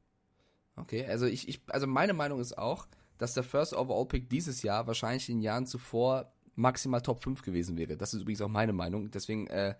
Okay, 0.77 1.05
also 1.05 1.25
ich, 1.25 1.47
ich, 1.47 1.61
also 1.67 1.87
meine 1.87 2.13
Meinung 2.13 2.39
ist 2.39 2.57
auch, 2.57 2.87
dass 3.17 3.33
der 3.33 3.43
First 3.43 3.73
Overall 3.73 4.05
Pick 4.07 4.29
dieses 4.29 4.61
Jahr 4.61 4.87
wahrscheinlich 4.87 5.29
in 5.29 5.37
den 5.37 5.43
Jahren 5.43 5.65
zuvor 5.65 6.31
maximal 6.55 7.01
Top 7.01 7.23
5 7.23 7.41
gewesen 7.43 7.77
wäre. 7.77 7.95
Das 7.97 8.13
ist 8.13 8.21
übrigens 8.21 8.41
auch 8.41 8.49
meine 8.49 8.73
Meinung. 8.73 9.09
Deswegen, 9.11 9.47
äh, 9.47 9.75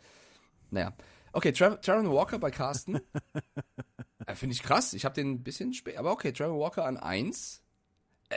naja. 0.72 0.94
Okay, 1.34 1.52
Tra 1.52 1.76
Trevor 1.76 2.14
Walker 2.14 2.40
bei 2.40 2.50
Carsten. 2.52 2.96
äh, 4.26 4.36
Finde 4.36 4.54
ich 4.54 4.64
krass. 4.64 4.94
Ich 4.94 5.04
habe 5.04 5.16
den 5.16 5.32
ein 5.32 5.44
bisschen 5.44 5.74
spät. 5.74 5.98
Aber 5.98 6.12
okay, 6.14 6.32
Trevor 6.32 6.60
Walker 6.60 6.86
an 6.86 6.96
1. 6.98 7.62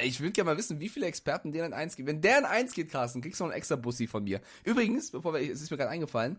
Ich 0.03 0.21
würde 0.21 0.33
gerne 0.33 0.51
mal 0.51 0.57
wissen, 0.59 0.81
wie 0.81 0.89
viele 0.89 1.07
Experten 1.07 1.51
den 1.53 1.63
an 1.65 1.73
1 1.73 1.97
gehen. 1.97 2.07
Wenn 2.07 2.21
der 2.21 2.39
an 2.39 2.45
1 2.45 2.73
geht, 2.75 2.91
Carsten, 2.91 3.23
kriegst 3.23 3.41
du 3.41 3.45
noch 3.45 3.51
einen 3.51 3.59
extra 3.59 3.77
Bussi 3.77 4.07
von 4.07 4.25
mir. 4.25 4.41
Übrigens, 4.65 5.11
bevor 5.11 5.33
wir, 5.35 5.41
es 5.41 5.63
ist 5.63 5.71
mir 5.71 5.77
gerade 5.79 5.91
eingefallen, 5.91 6.39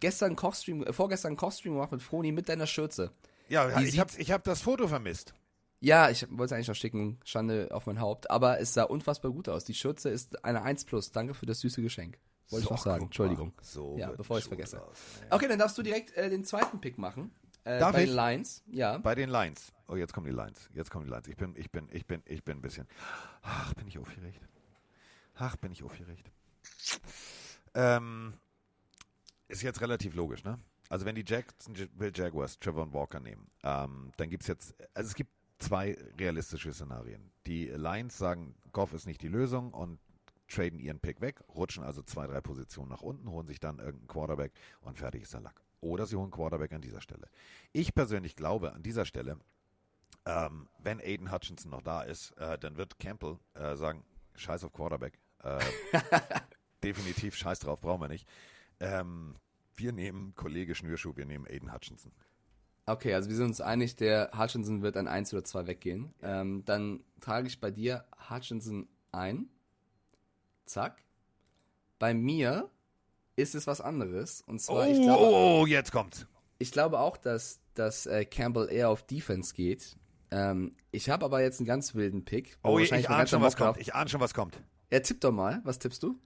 gestern 0.00 0.34
Kochstream, 0.36 0.82
äh, 0.82 0.92
vorgestern 0.92 1.36
Kochstream 1.36 1.74
gemacht 1.74 1.92
mit 1.92 2.02
Froni 2.02 2.32
mit 2.32 2.48
deiner 2.48 2.66
Schürze. 2.66 3.12
Ja, 3.48 3.78
Die 3.80 3.86
ich 3.88 3.98
habe 3.98 4.10
ich 4.18 4.30
hab 4.32 4.44
das 4.44 4.60
Foto 4.62 4.88
vermisst. 4.88 5.32
Ja, 5.80 6.10
ich 6.10 6.26
wollte 6.30 6.44
es 6.46 6.52
eigentlich 6.52 6.68
noch 6.68 6.74
schicken. 6.74 7.18
Schande 7.24 7.68
auf 7.70 7.86
mein 7.86 8.00
Haupt. 8.00 8.30
Aber 8.30 8.58
es 8.60 8.74
sah 8.74 8.82
unfassbar 8.82 9.30
gut 9.30 9.48
aus. 9.48 9.64
Die 9.64 9.74
Schürze 9.74 10.08
ist 10.10 10.44
eine 10.44 10.62
1 10.62 10.84
plus. 10.84 11.12
Danke 11.12 11.34
für 11.34 11.46
das 11.46 11.60
süße 11.60 11.80
Geschenk. 11.80 12.18
Wollte 12.50 12.64
ich 12.64 12.68
So, 12.68 12.74
noch 12.74 12.82
sagen. 12.82 13.04
Entschuldigung. 13.04 13.52
So 13.62 13.96
Ja, 13.96 14.10
bevor 14.10 14.38
ich's 14.38 14.46
Schule 14.46 14.56
vergesse. 14.56 14.82
aus. 14.84 14.96
Okay, 15.30 15.46
dann 15.46 15.58
darfst 15.60 15.78
du 15.78 15.82
direkt 15.82 16.16
äh, 16.16 16.28
den 16.30 16.44
zweiten 16.44 16.80
Pick 16.80 16.98
machen. 16.98 17.30
Äh, 17.68 17.80
Darf 17.80 17.92
bei 17.92 18.04
ich? 18.04 18.08
den 18.08 18.16
Lions. 18.16 18.62
Ja. 18.68 18.96
Bei 18.96 19.14
den 19.14 19.28
Lines. 19.28 19.74
Oh, 19.88 19.96
jetzt 19.96 20.14
kommen 20.14 20.26
die 20.26 20.32
Lines. 20.32 20.70
Jetzt 20.72 20.90
kommen 20.90 21.04
die 21.04 21.10
Lines. 21.10 21.28
Ich 21.28 21.36
bin, 21.36 21.54
ich 21.54 21.70
bin, 21.70 21.86
ich 21.92 22.06
bin, 22.06 22.22
ich 22.24 22.42
bin 22.42 22.58
ein 22.58 22.62
bisschen. 22.62 22.88
Ach, 23.42 23.74
bin 23.74 23.86
ich 23.86 23.98
aufgeregt. 23.98 24.40
Ach, 25.34 25.54
bin 25.56 25.72
ich 25.72 25.82
aufgeregt. 25.82 26.30
Ähm, 27.74 28.32
ist 29.48 29.60
jetzt 29.60 29.82
relativ 29.82 30.14
logisch, 30.14 30.44
ne? 30.44 30.58
Also 30.88 31.04
wenn 31.04 31.14
die 31.14 31.24
Jacksonville 31.26 32.12
Jaguars 32.14 32.58
Trevor 32.58 32.90
Walker 32.94 33.20
nehmen, 33.20 33.50
ähm, 33.62 34.12
dann 34.16 34.30
gibt 34.30 34.44
es 34.44 34.46
jetzt, 34.48 34.74
also 34.94 35.08
es 35.08 35.14
gibt 35.14 35.30
zwei 35.58 35.94
realistische 36.18 36.72
Szenarien. 36.72 37.30
Die 37.46 37.66
Lions 37.66 38.16
sagen, 38.16 38.54
Goff 38.72 38.94
ist 38.94 39.04
nicht 39.06 39.20
die 39.20 39.28
Lösung 39.28 39.74
und 39.74 39.98
traden 40.48 40.78
ihren 40.78 41.00
Pick 41.00 41.20
weg, 41.20 41.42
rutschen 41.54 41.84
also 41.84 42.02
zwei, 42.02 42.26
drei 42.26 42.40
Positionen 42.40 42.88
nach 42.88 43.02
unten, 43.02 43.28
holen 43.30 43.46
sich 43.46 43.60
dann 43.60 43.78
irgendeinen 43.78 44.08
Quarterback 44.08 44.52
und 44.80 44.96
fertig 44.96 45.24
ist 45.24 45.34
der 45.34 45.42
Lack. 45.42 45.60
Oder 45.80 46.06
sie 46.06 46.16
holen 46.16 46.30
Quarterback 46.30 46.72
an 46.72 46.80
dieser 46.80 47.00
Stelle. 47.00 47.28
Ich 47.72 47.94
persönlich 47.94 48.36
glaube 48.36 48.72
an 48.72 48.82
dieser 48.82 49.04
Stelle, 49.04 49.38
ähm, 50.24 50.68
wenn 50.78 51.00
Aiden 51.00 51.32
Hutchinson 51.32 51.70
noch 51.70 51.82
da 51.82 52.02
ist, 52.02 52.32
äh, 52.32 52.58
dann 52.58 52.76
wird 52.76 52.98
Campbell 52.98 53.38
äh, 53.54 53.76
sagen, 53.76 54.04
scheiß 54.34 54.64
auf 54.64 54.72
Quarterback. 54.72 55.18
Äh, 55.42 55.60
definitiv 56.82 57.36
scheiß 57.36 57.60
drauf, 57.60 57.80
brauchen 57.80 58.00
wir 58.00 58.08
nicht. 58.08 58.28
Ähm, 58.80 59.36
wir 59.74 59.92
nehmen 59.92 60.34
Kollege 60.34 60.74
Schnürschuh, 60.74 61.16
wir 61.16 61.26
nehmen 61.26 61.46
Aiden 61.46 61.72
Hutchinson. 61.72 62.12
Okay, 62.86 63.14
also 63.14 63.28
wir 63.28 63.36
sind 63.36 63.48
uns 63.48 63.60
einig, 63.60 63.96
der 63.96 64.30
Hutchinson 64.36 64.82
wird 64.82 64.96
an 64.96 65.08
1 65.08 65.34
oder 65.34 65.44
2 65.44 65.66
weggehen. 65.66 66.14
Ähm, 66.22 66.64
dann 66.64 67.04
trage 67.20 67.46
ich 67.46 67.60
bei 67.60 67.70
dir 67.70 68.04
Hutchinson 68.30 68.88
ein. 69.12 69.50
Zack. 70.64 71.02
Bei 71.98 72.14
mir 72.14 72.70
ist 73.38 73.54
es 73.54 73.66
was 73.66 73.80
anderes. 73.80 74.42
Und 74.46 74.60
zwar, 74.60 74.86
Oh, 74.86 74.90
ich 74.90 75.00
glaube, 75.00 75.24
oh, 75.24 75.66
jetzt 75.66 75.92
kommt's. 75.92 76.26
ich 76.58 76.72
glaube 76.72 76.98
auch, 76.98 77.16
dass, 77.16 77.60
dass 77.74 78.06
äh, 78.06 78.24
Campbell 78.24 78.68
eher 78.70 78.90
auf 78.90 79.02
Defense 79.04 79.54
geht. 79.54 79.96
Ähm, 80.30 80.74
ich 80.90 81.08
habe 81.08 81.24
aber 81.24 81.40
jetzt 81.40 81.60
einen 81.60 81.66
ganz 81.66 81.94
wilden 81.94 82.24
Pick. 82.24 82.58
Oh, 82.62 82.78
ich, 82.78 82.92
ich 82.92 83.08
ahne 83.08 83.26
schon, 83.26 83.40
was 83.40 83.56
kommt. 83.56 83.78
Ich 83.78 83.94
ahne 83.94 84.10
schon, 84.10 84.20
was 84.20 84.34
kommt. 84.34 84.60
Ja, 84.90 85.00
tipp 85.00 85.20
doch 85.20 85.32
mal. 85.32 85.60
Was 85.64 85.78
tippst 85.78 86.02
du? 86.02 86.18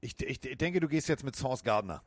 Ich, 0.00 0.20
ich, 0.22 0.44
ich 0.44 0.58
denke, 0.58 0.80
du 0.80 0.88
gehst 0.88 1.08
jetzt 1.08 1.24
mit 1.24 1.36
Source 1.36 1.62
Gardner. 1.62 2.02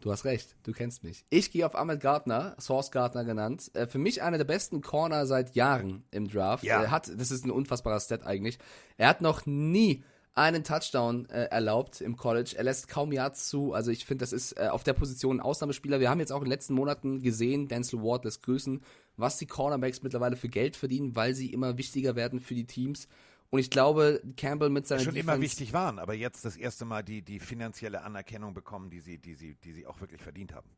Du 0.00 0.12
hast 0.12 0.24
recht, 0.24 0.54
du 0.62 0.72
kennst 0.72 1.02
mich. 1.02 1.24
Ich 1.28 1.50
gehe 1.50 1.66
auf 1.66 1.74
Ahmed 1.74 2.00
Gardner, 2.00 2.54
Source 2.60 2.92
Gardner 2.92 3.24
genannt. 3.24 3.70
Äh, 3.74 3.86
für 3.88 3.98
mich 3.98 4.22
einer 4.22 4.38
der 4.38 4.44
besten 4.44 4.80
Corner 4.80 5.26
seit 5.26 5.54
Jahren 5.56 6.04
im 6.12 6.28
Draft. 6.28 6.62
Ja. 6.64 6.82
Er 6.82 6.90
hat, 6.92 7.08
das 7.16 7.30
ist 7.32 7.44
ein 7.44 7.50
unfassbarer 7.50 7.98
Stat 8.00 8.24
eigentlich. 8.24 8.58
Er 8.96 9.08
hat 9.08 9.20
noch 9.20 9.44
nie 9.46 10.04
einen 10.34 10.64
Touchdown 10.64 11.28
äh, 11.30 11.44
erlaubt 11.44 12.00
im 12.00 12.16
College. 12.16 12.54
Er 12.56 12.64
lässt 12.64 12.88
kaum 12.88 13.12
Yards 13.12 13.48
zu. 13.48 13.72
Also 13.72 13.90
ich 13.90 14.04
finde, 14.04 14.22
das 14.22 14.32
ist 14.32 14.52
äh, 14.52 14.68
auf 14.68 14.84
der 14.84 14.92
Position 14.92 15.38
ein 15.38 15.40
Ausnahmespieler. 15.40 16.00
Wir 16.00 16.10
haben 16.10 16.20
jetzt 16.20 16.32
auch 16.32 16.38
in 16.38 16.44
den 16.44 16.50
letzten 16.50 16.74
Monaten 16.74 17.22
gesehen, 17.22 17.68
Denzel 17.68 18.02
Ward 18.02 18.24
lässt 18.24 18.42
grüßen, 18.42 18.80
was 19.16 19.38
die 19.38 19.46
Cornerbacks 19.46 20.02
mittlerweile 20.02 20.36
für 20.36 20.48
Geld 20.48 20.76
verdienen, 20.76 21.16
weil 21.16 21.34
sie 21.34 21.52
immer 21.52 21.76
wichtiger 21.76 22.14
werden 22.16 22.40
für 22.40 22.54
die 22.54 22.66
Teams. 22.66 23.08
Und 23.50 23.60
ich 23.60 23.70
glaube, 23.70 24.22
Campbell 24.36 24.68
mit 24.68 24.86
seiner 24.86 25.02
schon 25.02 25.16
immer 25.16 25.32
Defense- 25.32 25.42
wichtig 25.42 25.72
waren, 25.72 25.98
aber 25.98 26.14
jetzt 26.14 26.44
das 26.44 26.56
erste 26.56 26.84
Mal 26.84 27.02
die, 27.02 27.22
die 27.22 27.40
finanzielle 27.40 28.02
Anerkennung 28.02 28.52
bekommen, 28.52 28.90
die 28.90 29.00
sie, 29.00 29.18
die, 29.18 29.34
sie, 29.34 29.54
die 29.54 29.72
sie 29.72 29.86
auch 29.86 30.00
wirklich 30.00 30.20
verdient 30.20 30.54
haben. 30.54 30.68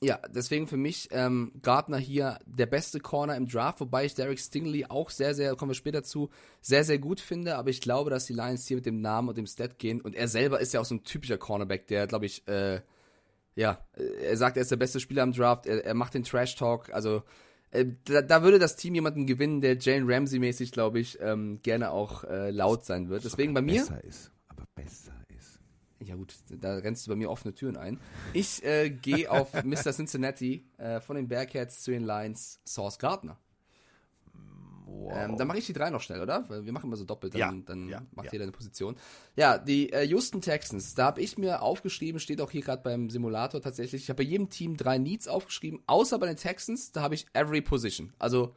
Ja, 0.00 0.20
deswegen 0.28 0.68
für 0.68 0.76
mich 0.76 1.08
ähm, 1.10 1.52
Gardner 1.60 1.98
hier 1.98 2.38
der 2.46 2.66
beste 2.66 3.00
Corner 3.00 3.36
im 3.36 3.48
Draft, 3.48 3.80
wobei 3.80 4.04
ich 4.04 4.14
Derek 4.14 4.38
Stingley 4.38 4.86
auch 4.88 5.10
sehr, 5.10 5.34
sehr, 5.34 5.56
kommen 5.56 5.70
wir 5.70 5.74
später 5.74 6.04
zu, 6.04 6.30
sehr, 6.60 6.84
sehr 6.84 6.98
gut 6.98 7.20
finde, 7.20 7.56
aber 7.56 7.70
ich 7.70 7.80
glaube, 7.80 8.08
dass 8.08 8.26
die 8.26 8.32
Lions 8.32 8.66
hier 8.68 8.76
mit 8.76 8.86
dem 8.86 9.00
Namen 9.00 9.28
und 9.28 9.36
dem 9.36 9.46
Stat 9.46 9.78
gehen 9.78 10.00
und 10.00 10.14
er 10.14 10.28
selber 10.28 10.60
ist 10.60 10.72
ja 10.72 10.80
auch 10.80 10.84
so 10.84 10.94
ein 10.94 11.02
typischer 11.02 11.36
Cornerback, 11.36 11.88
der, 11.88 12.06
glaube 12.06 12.26
ich, 12.26 12.46
äh, 12.46 12.80
ja, 13.56 13.84
er 14.22 14.36
sagt, 14.36 14.56
er 14.56 14.62
ist 14.62 14.70
der 14.70 14.76
beste 14.76 15.00
Spieler 15.00 15.24
im 15.24 15.32
Draft, 15.32 15.66
er, 15.66 15.84
er 15.84 15.94
macht 15.94 16.14
den 16.14 16.22
Trash-Talk, 16.22 16.92
also 16.92 17.24
äh, 17.72 17.84
da, 18.04 18.22
da 18.22 18.42
würde 18.44 18.60
das 18.60 18.76
Team 18.76 18.94
jemanden 18.94 19.26
gewinnen, 19.26 19.60
der 19.60 19.78
Jane 19.78 20.06
Ramsey-mäßig, 20.06 20.70
glaube 20.70 21.00
ich, 21.00 21.18
ähm, 21.20 21.58
gerne 21.62 21.90
auch 21.90 22.22
äh, 22.22 22.50
laut 22.50 22.84
sein 22.84 23.08
wird. 23.08 23.24
Deswegen 23.24 23.52
bei 23.52 23.62
mir, 23.62 23.80
Besser 23.80 24.04
ist, 24.04 24.30
aber 24.46 24.64
besser. 24.76 25.17
Ja 26.00 26.14
gut, 26.14 26.34
da 26.48 26.74
rennst 26.76 27.06
du 27.06 27.10
bei 27.10 27.16
mir 27.16 27.30
offene 27.30 27.54
Türen 27.54 27.76
ein. 27.76 28.00
Ich 28.32 28.64
äh, 28.64 28.90
gehe 28.90 29.30
auf 29.30 29.52
Mr. 29.64 29.92
Cincinnati 29.92 30.64
äh, 30.78 31.00
von 31.00 31.16
den 31.16 31.28
Bearcats 31.28 31.82
zu 31.82 31.90
den 31.90 32.04
Lions, 32.04 32.60
Source 32.66 32.98
Gardner. 32.98 33.38
Wow. 34.90 35.12
Ähm, 35.14 35.36
dann 35.36 35.46
mache 35.46 35.58
ich 35.58 35.66
die 35.66 35.74
drei 35.74 35.90
noch 35.90 36.00
schnell, 36.00 36.22
oder? 36.22 36.48
Weil 36.48 36.64
wir 36.64 36.72
machen 36.72 36.86
immer 36.86 36.96
so 36.96 37.04
doppelt, 37.04 37.34
dann, 37.34 37.40
Ja, 37.40 37.52
dann 37.66 37.88
ja, 37.90 38.02
macht 38.14 38.26
ja. 38.26 38.32
jeder 38.32 38.44
eine 38.44 38.52
Position. 38.52 38.96
Ja, 39.36 39.58
die 39.58 39.92
äh, 39.92 40.02
Houston 40.06 40.40
Texans, 40.40 40.94
da 40.94 41.04
habe 41.06 41.20
ich 41.20 41.36
mir 41.36 41.60
aufgeschrieben, 41.60 42.18
steht 42.20 42.40
auch 42.40 42.50
hier 42.50 42.62
gerade 42.62 42.82
beim 42.82 43.10
Simulator 43.10 43.60
tatsächlich, 43.60 44.02
ich 44.04 44.08
habe 44.08 44.24
bei 44.24 44.28
jedem 44.30 44.48
Team 44.48 44.78
drei 44.78 44.96
Needs 44.96 45.28
aufgeschrieben, 45.28 45.80
außer 45.86 46.18
bei 46.18 46.26
den 46.26 46.36
Texans, 46.36 46.90
da 46.92 47.02
habe 47.02 47.14
ich 47.14 47.26
every 47.34 47.60
position. 47.60 48.14
Also, 48.18 48.54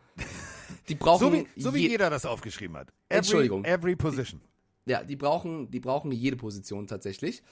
die 0.88 0.96
brauchen... 0.96 1.20
so 1.20 1.34
wie, 1.34 1.48
so 1.58 1.74
wie 1.74 1.82
je- 1.82 1.90
jeder 1.90 2.10
das 2.10 2.26
aufgeschrieben 2.26 2.78
hat. 2.78 2.88
Every, 3.10 3.18
Entschuldigung. 3.18 3.66
Every 3.66 3.98
position. 3.98 4.40
Ja, 4.86 5.04
die 5.04 5.16
brauchen, 5.16 5.70
die 5.70 5.80
brauchen 5.80 6.12
jede 6.12 6.38
Position 6.38 6.88
tatsächlich. 6.88 7.44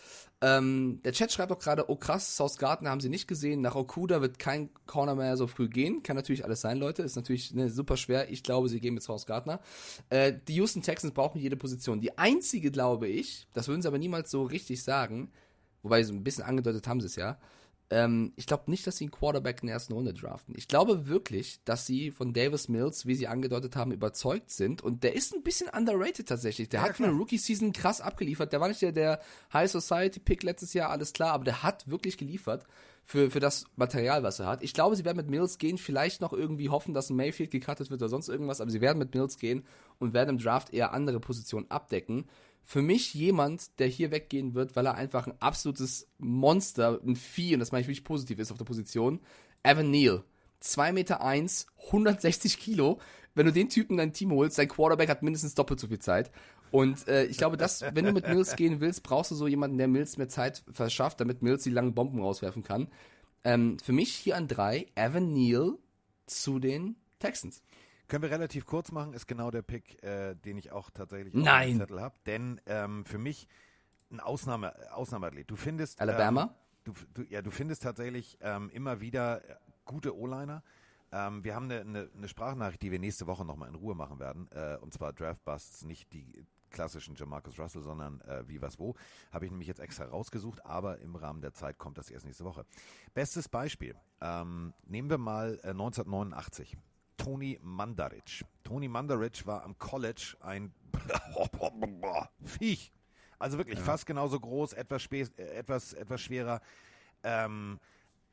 Ähm, 0.42 1.00
der 1.04 1.12
Chat 1.12 1.32
schreibt 1.32 1.52
auch 1.52 1.60
gerade, 1.60 1.88
oh 1.88 1.96
krass, 1.96 2.36
South 2.36 2.58
Gardner 2.58 2.90
haben 2.90 3.02
sie 3.02 3.10
nicht 3.10 3.28
gesehen. 3.28 3.62
Nach 3.62 3.76
Okuda 3.76 4.20
wird 4.22 4.40
kein 4.40 4.72
Corner 4.88 5.14
mehr 5.14 5.38
so 5.38 5.46
früh 5.46 5.70
gehen. 5.70 6.02
Kann 6.02 6.16
natürlich 6.16 6.44
alles 6.44 6.62
sein, 6.62 6.78
Leute. 6.78 7.04
Ist 7.04 7.16
natürlich 7.16 7.54
ne, 7.54 7.70
super 7.70 7.98
schwer. 7.98 8.32
Ich 8.32 8.42
glaube, 8.42 8.68
sie 8.68 8.80
gehen 8.80 8.96
mit 8.96 9.04
South 9.04 9.28
Gardner. 9.28 9.60
Äh, 10.10 10.34
die 10.48 10.56
Houston 10.56 10.82
Texans 10.82 11.14
brauchen 11.14 11.40
jede 11.40 11.56
Position. 11.56 12.02
Die 12.02 12.18
einzige, 12.18 12.72
glaube 12.72 13.08
ich, 13.08 13.48
das 13.54 13.68
würden 13.68 13.84
sie 13.84 13.88
aber 13.88 14.00
niemals 14.00 14.32
so 14.32 14.42
richtig 14.42 14.84
sagen, 14.84 15.32
wobei 15.84 16.02
so 16.04 16.14
ein 16.14 16.24
bisschen 16.24 16.44
angedeutet 16.44 16.88
haben 16.88 17.00
sie 17.00 17.08
es 17.08 17.16
ja. 17.16 17.38
Ähm, 17.92 18.34
ich 18.36 18.46
glaube 18.46 18.70
nicht, 18.70 18.86
dass 18.86 18.98
sie 18.98 19.06
einen 19.06 19.12
Quarterback 19.12 19.62
in 19.62 19.68
der 19.68 19.74
ersten 19.74 19.94
Runde 19.94 20.14
draften. 20.14 20.54
Ich 20.56 20.68
glaube 20.68 21.08
wirklich, 21.08 21.60
dass 21.66 21.86
sie 21.86 22.12
von 22.12 22.34
Davis 22.34 22.70
Mills, 22.70 23.08
wie 23.08 23.16
sie 23.16 23.28
angedeutet 23.28 23.76
haben, 23.76 23.92
überzeugt 23.92 24.52
sind. 24.52 24.84
Und 24.84 25.04
der 25.04 25.16
ist 25.16 25.34
ein 25.34 25.42
bisschen 25.42 25.70
underrated 25.70 26.28
tatsächlich. 26.28 26.70
Der 26.70 26.82
hat 26.82 26.98
für 26.98 27.06
eine 27.06 27.14
Rookie-Season 27.14 27.74
krass 27.74 28.00
abgeliefert. 28.00 28.54
Der 28.54 28.62
war 28.62 28.68
nicht 28.68 28.82
der, 28.82 28.92
der 28.92 29.22
High 29.54 29.72
Society-Pick 29.72 30.44
letztes 30.44 30.74
Jahr, 30.74 30.92
alles 30.92 31.14
klar, 31.14 31.34
aber 31.34 31.46
der 31.46 31.64
hat 31.64 31.90
wirklich 31.90 32.18
geliefert 32.18 32.66
für, 33.04 33.32
für 33.32 33.40
das 33.40 33.66
Material, 33.76 34.22
was 34.22 34.40
er 34.40 34.46
hat. 34.46 34.64
Ich 34.64 34.76
glaube, 34.76 34.96
sie 34.96 35.04
werden 35.04 35.18
mit 35.18 35.32
Mills 35.32 35.58
gehen, 35.58 35.80
vielleicht 35.80 36.22
noch 36.22 36.32
irgendwie 36.32 36.70
hoffen, 36.70 36.94
dass 36.94 37.10
ein 37.10 37.16
Mayfield 37.16 37.50
gecuttet 37.50 37.90
wird 37.90 38.02
oder 38.04 38.10
sonst 38.10 38.30
irgendwas, 38.30 38.62
aber 38.62 38.70
sie 38.70 38.82
werden 38.82 39.00
mit 39.00 39.16
Mills 39.16 39.40
gehen 39.40 39.66
und 39.98 40.14
werden 40.14 40.30
im 40.30 40.38
Draft 40.38 40.72
eher 40.72 40.94
andere 40.94 41.20
Positionen 41.20 41.72
abdecken. 41.72 42.26
Für 42.72 42.84
mich 42.84 43.16
jemand, 43.16 43.80
der 43.80 43.88
hier 43.88 44.12
weggehen 44.12 44.54
wird, 44.54 44.76
weil 44.76 44.86
er 44.86 44.94
einfach 44.94 45.26
ein 45.26 45.34
absolutes 45.40 46.08
Monster, 46.20 47.00
ein 47.04 47.16
Vieh, 47.16 47.56
und 47.56 47.62
das 47.62 47.72
meine 47.72 47.82
ich 47.82 47.88
wirklich 47.88 48.04
positiv 48.04 48.38
ist 48.38 48.52
auf 48.52 48.60
der 48.60 48.66
Position. 48.66 49.22
Evan 49.64 49.90
Neal. 49.90 50.24
2 50.60 50.92
Meter 50.92 51.24
1, 51.24 51.66
160 51.88 52.60
Kilo. 52.60 53.00
Wenn 53.34 53.48
du 53.48 53.52
den 53.52 53.70
Typen 53.70 53.94
in 53.94 53.98
dein 53.98 54.14
Team 54.14 54.32
holst, 54.34 54.60
dein 54.60 54.68
Quarterback 54.68 55.10
hat 55.10 55.24
mindestens 55.24 55.56
doppelt 55.56 55.80
so 55.80 55.88
viel 55.88 55.98
Zeit. 55.98 56.30
Und 56.70 57.08
äh, 57.08 57.26
ich 57.26 57.40
glaube, 57.40 57.58
dass, 57.58 57.82
wenn 57.82 58.06
du 58.06 58.12
mit 58.12 58.28
Mills 58.28 58.56
gehen 58.56 58.80
willst, 58.82 59.02
brauchst 59.02 59.32
du 59.32 59.36
so 59.36 59.48
jemanden, 59.48 59.80
der 59.80 59.88
Mills 59.88 60.18
mehr 60.18 60.30
Zeit 60.30 60.62
verschafft, 60.72 61.20
damit 61.20 61.42
Mills 61.42 61.64
die 61.64 61.72
langen 61.72 61.96
Bomben 61.96 62.22
rauswerfen 62.22 62.62
kann. 62.62 62.88
Ähm, 63.44 63.80
für 63.80 63.94
mich 63.94 64.14
hier 64.14 64.38
an 64.38 64.48
drei, 64.48 64.86
Evan 64.94 65.34
Neal 65.34 65.80
zu 66.28 66.60
den 66.60 66.98
Texans. 67.18 67.64
Können 68.10 68.24
wir 68.24 68.32
relativ 68.32 68.66
kurz 68.66 68.92
machen, 68.92 69.14
ist 69.14 69.28
genau 69.28 69.52
der 69.52 69.62
Pick, 69.62 70.04
äh, 70.04 70.36
den 70.36 70.58
ich 70.58 70.72
auch 70.72 70.90
tatsächlich 70.90 71.34
auf 71.36 71.44
dem 71.44 71.78
Zettel 71.78 72.02
habe. 72.02 72.16
Denn 72.26 72.60
ähm, 72.66 73.06
für 73.06 73.20
mich 73.20 73.48
ein 74.12 74.20
Ausnahme, 74.20 74.74
Ausnahmeathlet. 74.92 75.50
Du 75.50 75.56
findest. 75.56 76.02
Alabama? 76.02 76.44
Ähm, 76.44 76.50
du, 76.84 76.94
du, 77.14 77.24
ja, 77.30 77.42
du 77.42 77.52
findest 77.52 77.84
tatsächlich 77.84 78.38
ähm, 78.42 78.70
immer 78.72 79.00
wieder 79.00 79.48
äh, 79.48 79.56
gute 79.86 80.18
O-Liner. 80.18 80.64
Ähm, 81.12 81.44
wir 81.44 81.54
haben 81.56 81.66
eine, 81.66 81.82
eine, 81.82 82.10
eine 82.16 82.28
Sprachnachricht, 82.28 82.82
die 82.82 82.92
wir 82.92 83.00
nächste 83.00 83.28
Woche 83.28 83.46
nochmal 83.46 83.70
in 83.70 83.76
Ruhe 83.76 83.96
machen 83.96 84.20
werden. 84.20 84.50
Äh, 84.52 84.78
und 84.78 84.94
zwar 84.94 85.14
Draft 85.14 85.46
Busts, 85.46 85.86
nicht 85.86 86.12
die 86.12 86.46
klassischen 86.72 87.16
Jamarcus 87.16 87.60
Russell, 87.60 87.84
sondern 87.84 88.22
äh, 88.22 88.48
wie 88.48 88.62
was 88.62 88.80
wo. 88.80 88.96
Habe 89.32 89.46
ich 89.46 89.52
nämlich 89.52 89.68
jetzt 89.68 89.80
extra 89.80 90.06
rausgesucht, 90.06 90.66
aber 90.66 91.00
im 91.00 91.16
Rahmen 91.16 91.42
der 91.42 91.54
Zeit 91.54 91.78
kommt 91.78 91.98
das 91.98 92.10
erst 92.10 92.26
nächste 92.26 92.46
Woche. 92.46 92.66
Bestes 93.14 93.50
Beispiel. 93.50 93.96
Ähm, 94.22 94.74
nehmen 94.86 95.10
wir 95.10 95.18
mal 95.18 95.60
äh, 95.64 95.70
1989. 95.70 96.78
Tony 97.20 97.60
Mandaric. 97.62 98.44
Tony 98.64 98.88
Mandaric 98.88 99.46
war 99.46 99.64
am 99.64 99.78
College 99.78 100.36
ein 100.40 100.74
Viech. 102.44 102.92
Also 103.38 103.58
wirklich 103.58 103.80
fast 103.80 104.06
genauso 104.06 104.40
groß, 104.40 104.74
etwas, 104.74 105.04
spä- 105.04 105.32
äh, 105.38 105.44
etwas, 105.58 105.94
etwas 105.94 106.22
schwerer. 106.22 106.62
Ähm, 107.24 107.80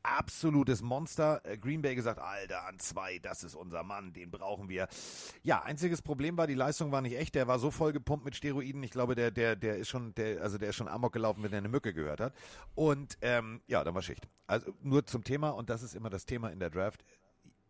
absolutes 0.02 0.82
Monster. 0.82 1.40
Äh, 1.44 1.58
Green 1.58 1.82
Bay 1.82 1.94
gesagt, 1.94 2.20
Alter, 2.20 2.66
an 2.66 2.78
zwei, 2.78 3.18
das 3.18 3.44
ist 3.44 3.54
unser 3.54 3.82
Mann, 3.82 4.12
den 4.12 4.30
brauchen 4.30 4.68
wir. 4.68 4.88
Ja, 5.42 5.62
einziges 5.62 6.02
Problem 6.02 6.36
war, 6.36 6.46
die 6.46 6.54
Leistung 6.54 6.90
war 6.92 7.02
nicht 7.02 7.16
echt. 7.16 7.34
Der 7.34 7.46
war 7.48 7.58
so 7.58 7.70
voll 7.70 7.92
gepumpt 7.92 8.24
mit 8.24 8.34
Steroiden. 8.36 8.82
Ich 8.82 8.90
glaube, 8.92 9.14
der, 9.14 9.30
der, 9.30 9.54
der 9.56 9.76
ist 9.76 9.88
schon, 9.88 10.14
der, 10.14 10.42
also 10.42 10.58
der 10.58 10.70
ist 10.70 10.76
schon 10.76 10.88
amok 10.88 11.12
gelaufen, 11.12 11.42
wenn 11.42 11.52
er 11.52 11.58
eine 11.58 11.68
Mücke 11.68 11.92
gehört 11.94 12.20
hat. 12.20 12.34
Und 12.74 13.16
ähm, 13.20 13.60
ja, 13.66 13.82
dann 13.84 13.94
war 13.94 14.02
Schicht. 14.02 14.26
Also 14.48 14.72
nur 14.80 15.06
zum 15.06 15.22
Thema, 15.24 15.50
und 15.50 15.70
das 15.70 15.82
ist 15.82 15.94
immer 15.94 16.10
das 16.10 16.24
Thema 16.26 16.50
in 16.50 16.58
der 16.60 16.70
Draft 16.70 17.04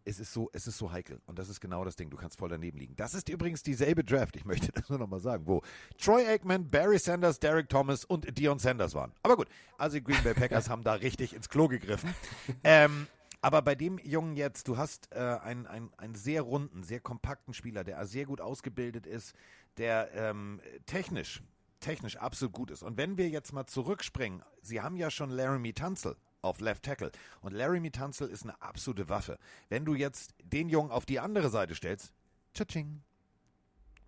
es 0.07 0.21
ist 0.21 0.33
so, 0.33 0.49
es 0.53 0.67
ist 0.67 0.79
so 0.79 0.93
heikel. 0.93 1.21
Und 1.27 1.39
das 1.39 1.49
ist 1.49 1.61
genau 1.61 1.85
das 1.85 1.97
Ding. 1.97 2.11
Du 2.11 2.17
kannst 2.17 2.39
voll 2.39 2.49
daneben 2.49 2.79
liegen. 2.79 2.95
Das 2.97 3.13
ist 3.13 3.29
übrigens 3.29 3.63
dieselbe 3.63 4.05
Draft, 4.05 4.37
ich 4.37 4.45
möchte 4.45 4.71
das 4.75 4.89
nur 4.89 4.99
nochmal 4.99 5.21
sagen, 5.21 5.47
wo 5.47 5.63
Troy 5.99 6.25
Aikman, 6.27 6.71
Barry 6.71 6.99
Sanders, 6.99 7.41
Derek 7.41 7.69
Thomas 7.69 8.05
und 8.05 8.39
Dion 8.39 8.59
Sanders 8.59 8.95
waren. 8.95 9.13
Aber 9.23 9.37
gut, 9.37 9.49
also 9.77 9.97
die 9.97 10.05
Green 10.05 10.23
Bay 10.23 10.35
Packers 10.35 10.71
haben 10.71 10.85
da 10.85 10.95
richtig 10.95 11.35
ins 11.35 11.49
Klo 11.49 11.67
gegriffen. 11.67 12.15
Ähm, 12.63 13.09
aber 13.43 13.63
bei 13.63 13.75
dem 13.75 13.99
Jungen 13.99 14.37
jetzt, 14.37 14.69
du 14.69 14.77
hast 14.77 15.13
äh, 15.13 15.19
einen, 15.19 15.67
einen, 15.67 15.91
einen 15.97 16.15
sehr 16.15 16.43
runden, 16.43 16.85
sehr 16.85 17.01
kompakten 17.01 17.53
Spieler, 17.53 17.83
der 17.83 18.07
sehr 18.07 18.27
gut 18.27 18.41
ausgebildet 18.41 19.07
ist, 19.07 19.35
der 19.77 20.11
ähm, 20.15 20.61
technisch, 20.87 21.43
technisch 21.81 22.17
absolut 22.17 22.55
gut 22.55 22.71
ist. 22.71 22.85
Und 22.85 22.97
wenn 22.97 23.19
wir 23.19 23.29
jetzt 23.29 23.53
mal 23.53 23.67
zurückspringen, 23.67 24.43
Sie 24.63 24.81
haben 24.81 24.97
ja 24.97 25.11
schon 25.11 25.31
Laramie 25.31 25.73
Tunzel 25.73 26.17
auf 26.43 26.61
Left 26.61 26.83
Tackle. 26.83 27.11
Und 27.41 27.53
Larry 27.53 27.91
Tunzel 27.91 28.29
ist 28.29 28.43
eine 28.45 28.61
absolute 28.61 29.09
Waffe. 29.09 29.39
Wenn 29.69 29.85
du 29.85 29.95
jetzt 29.95 30.35
den 30.43 30.69
Jungen 30.69 30.91
auf 30.91 31.07
die 31.07 31.21
andere 31.21 31.51
Seite 31.51 31.75
stellst, 31.75 32.13
tschatsching. 32.55 33.03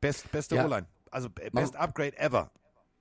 Best, 0.01 0.31
beste 0.31 0.57
Ja. 0.57 0.65
O-Line. 0.67 0.87
Also 1.11 1.29
äh, 1.41 1.51
best 1.51 1.77
Upgrade 1.77 2.17
ever. 2.19 2.51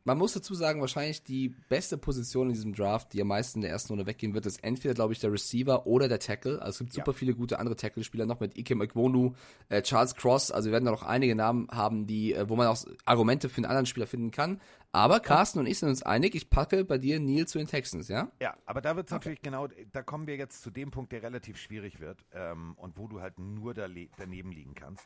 Man 0.08 0.20
muss 0.20 0.32
dazu 0.32 0.54
sagen, 0.54 0.80
wahrscheinlich 0.80 1.22
die 1.24 1.50
beste 1.68 1.98
Position 1.98 2.48
in 2.48 2.54
diesem 2.54 2.74
Draft, 2.74 3.12
die 3.12 3.22
am 3.22 3.28
meisten 3.28 3.58
in 3.58 3.64
der 3.64 3.72
ersten 3.72 3.92
Runde 3.92 4.06
weggehen 4.06 4.34
wird, 4.34 4.46
ist 4.46 4.64
entweder, 4.64 4.94
glaube 4.94 5.12
ich, 5.12 5.20
der 5.20 5.34
Receiver 5.34 5.86
oder 5.86 6.08
der 6.08 6.20
Tackle. 6.20 6.62
Also 6.62 6.70
es 6.70 6.80
gibt 6.80 6.94
super 6.94 7.14
viele 7.14 7.36
gute 7.36 7.60
andere 7.60 7.76
Tackle-Spieler 7.76 8.26
noch 8.26 8.40
mit 8.40 8.58
Ikem 8.58 8.82
Ekwonu, 8.82 9.34
äh, 9.68 9.82
Charles 9.82 10.16
Cross. 10.16 10.50
Also 10.52 10.70
wir 10.70 10.72
werden 10.72 10.86
da 10.86 10.92
noch 10.92 11.04
einige 11.04 11.36
Namen 11.36 11.68
haben, 11.72 12.08
die, 12.08 12.34
äh, 12.34 12.48
wo 12.48 12.56
man 12.56 12.68
auch 12.68 12.78
Argumente 13.04 13.50
für 13.50 13.58
einen 13.58 13.66
anderen 13.66 13.86
Spieler 13.86 14.08
finden 14.08 14.32
kann. 14.32 14.62
Aber 14.94 15.20
Carsten 15.20 15.60
und 15.60 15.66
ich 15.66 15.78
sind 15.78 15.90
uns 15.90 16.04
einig, 16.04 16.36
ich 16.36 16.50
packe 16.50 16.86
bei 16.86 16.98
dir 16.98 17.20
Neil 17.20 17.46
zu 17.46 17.58
den 17.58 17.68
Texans, 17.68 18.08
ja? 18.08 18.32
Ja, 18.42 18.56
aber 18.66 18.80
da 18.80 18.96
wird 18.96 19.08
es 19.08 19.12
natürlich 19.12 19.42
genau, 19.42 19.68
da 19.92 20.04
kommen 20.04 20.26
wir 20.26 20.38
jetzt 20.38 20.62
zu 20.62 20.72
dem 20.72 20.90
Punkt, 20.90 21.12
der 21.12 21.22
relativ 21.22 21.58
schwierig 21.58 22.00
wird 22.00 22.24
ähm, 22.32 22.76
und 22.78 22.98
wo 22.98 23.10
du 23.10 23.20
halt 23.20 23.40
nur 23.40 23.74
da 23.74 23.90
daneben 24.16 24.54
liegen 24.54 24.74
kannst. 24.74 25.06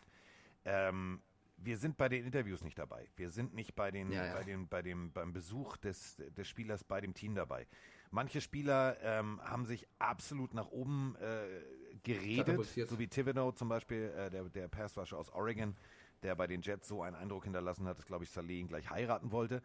Ähm, 0.64 1.22
wir 1.64 1.78
sind 1.78 1.98
bei 1.98 2.10
den 2.10 2.26
Interviews 2.26 2.64
nicht 2.64 2.78
dabei. 2.78 3.08
Wir 3.16 3.30
sind 3.30 3.54
nicht 3.54 3.76
bei 3.76 3.92
den, 3.92 4.12
Ja, 4.12 4.26
ja. 4.26 4.34
bei 4.34 4.44
den, 4.44 4.68
bei 4.68 4.82
dem, 4.82 5.12
beim 5.12 5.34
Besuch 5.34 5.78
des, 5.78 6.18
des 6.38 6.48
Spielers 6.48 6.84
bei 6.84 7.02
dem 7.02 7.14
Team 7.14 7.36
dabei. 7.36 7.68
Manche 8.10 8.42
Spieler 8.42 8.98
ähm, 9.02 9.40
haben 9.44 9.66
sich 9.66 9.88
absolut 10.00 10.54
nach 10.54 10.68
oben 10.68 11.16
äh, 11.22 11.46
geredet, 12.04 12.60
so 12.90 13.00
wie 13.00 13.08
Thibodeau 13.08 13.52
zum 13.52 13.70
Beispiel, 13.70 14.14
äh, 14.18 14.30
der, 14.30 14.44
der 14.50 14.68
Passrusher 14.68 15.18
aus 15.18 15.30
Oregon, 15.30 15.76
der 16.24 16.36
bei 16.36 16.48
den 16.48 16.62
Jets 16.62 16.88
so 16.88 17.02
einen 17.02 17.16
Eindruck 17.16 17.46
hinterlassen 17.46 17.88
hat, 17.88 17.98
dass, 17.98 18.06
glaube 18.06 18.24
ich, 18.26 18.32
Saleh 18.32 18.60
ihn 18.60 18.68
gleich 18.68 18.90
heiraten 18.90 19.32
wollte. 19.32 19.62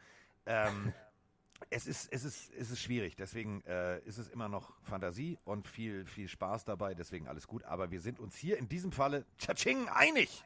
Ähm, 0.47 0.93
es 1.71 1.87
ist, 1.87 2.13
es 2.13 2.25
ist, 2.25 2.53
es 2.55 2.71
ist 2.71 2.81
schwierig, 2.81 3.17
deswegen 3.17 3.63
äh, 3.63 3.99
ist 4.01 4.19
es 4.19 4.29
immer 4.29 4.49
noch 4.49 4.73
Fantasie 4.83 5.39
und 5.45 5.67
viel, 5.67 6.07
viel 6.07 6.29
Spaß 6.29 6.65
dabei, 6.65 6.95
deswegen 6.95 7.27
alles 7.27 7.47
gut. 7.49 7.65
Aber 7.65 7.91
wir 7.91 8.01
sind 8.01 8.21
uns 8.21 8.37
hier 8.37 8.59
in 8.59 8.69
diesem 8.69 8.93
Falle 8.93 9.25
tschatsching 9.39 9.89
einig. 9.89 10.45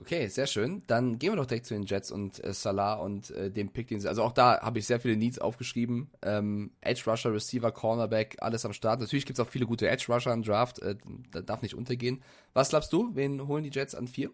Okay, 0.00 0.28
sehr 0.28 0.46
schön. 0.46 0.82
Dann 0.86 1.18
gehen 1.18 1.32
wir 1.32 1.36
doch 1.36 1.46
direkt 1.46 1.66
zu 1.66 1.74
den 1.74 1.84
Jets 1.84 2.10
und 2.10 2.42
äh, 2.42 2.54
Salah 2.54 2.94
und 2.94 3.30
äh, 3.32 3.50
dem 3.50 3.70
Pick, 3.70 3.88
den 3.88 4.00
sie. 4.00 4.08
Also 4.08 4.22
auch 4.22 4.32
da 4.32 4.58
habe 4.62 4.78
ich 4.78 4.86
sehr 4.86 4.98
viele 4.98 5.14
Needs 5.14 5.38
aufgeschrieben. 5.38 6.10
Ähm, 6.22 6.72
Edge 6.80 7.02
Rusher, 7.06 7.34
Receiver, 7.34 7.70
Cornerback, 7.70 8.36
alles 8.40 8.64
am 8.64 8.72
Start. 8.72 9.00
Natürlich 9.00 9.26
gibt 9.26 9.38
es 9.38 9.44
auch 9.44 9.50
viele 9.50 9.66
gute 9.66 9.88
Edge 9.88 10.06
Rusher 10.10 10.32
im 10.32 10.42
Draft. 10.42 10.78
Äh, 10.78 10.96
da 11.32 11.42
darf 11.42 11.60
nicht 11.60 11.74
untergehen. 11.74 12.22
Was 12.54 12.70
glaubst 12.70 12.94
du? 12.94 13.14
Wen 13.14 13.46
holen 13.46 13.62
die 13.62 13.70
Jets 13.70 13.94
an 13.94 14.08
vier? 14.08 14.30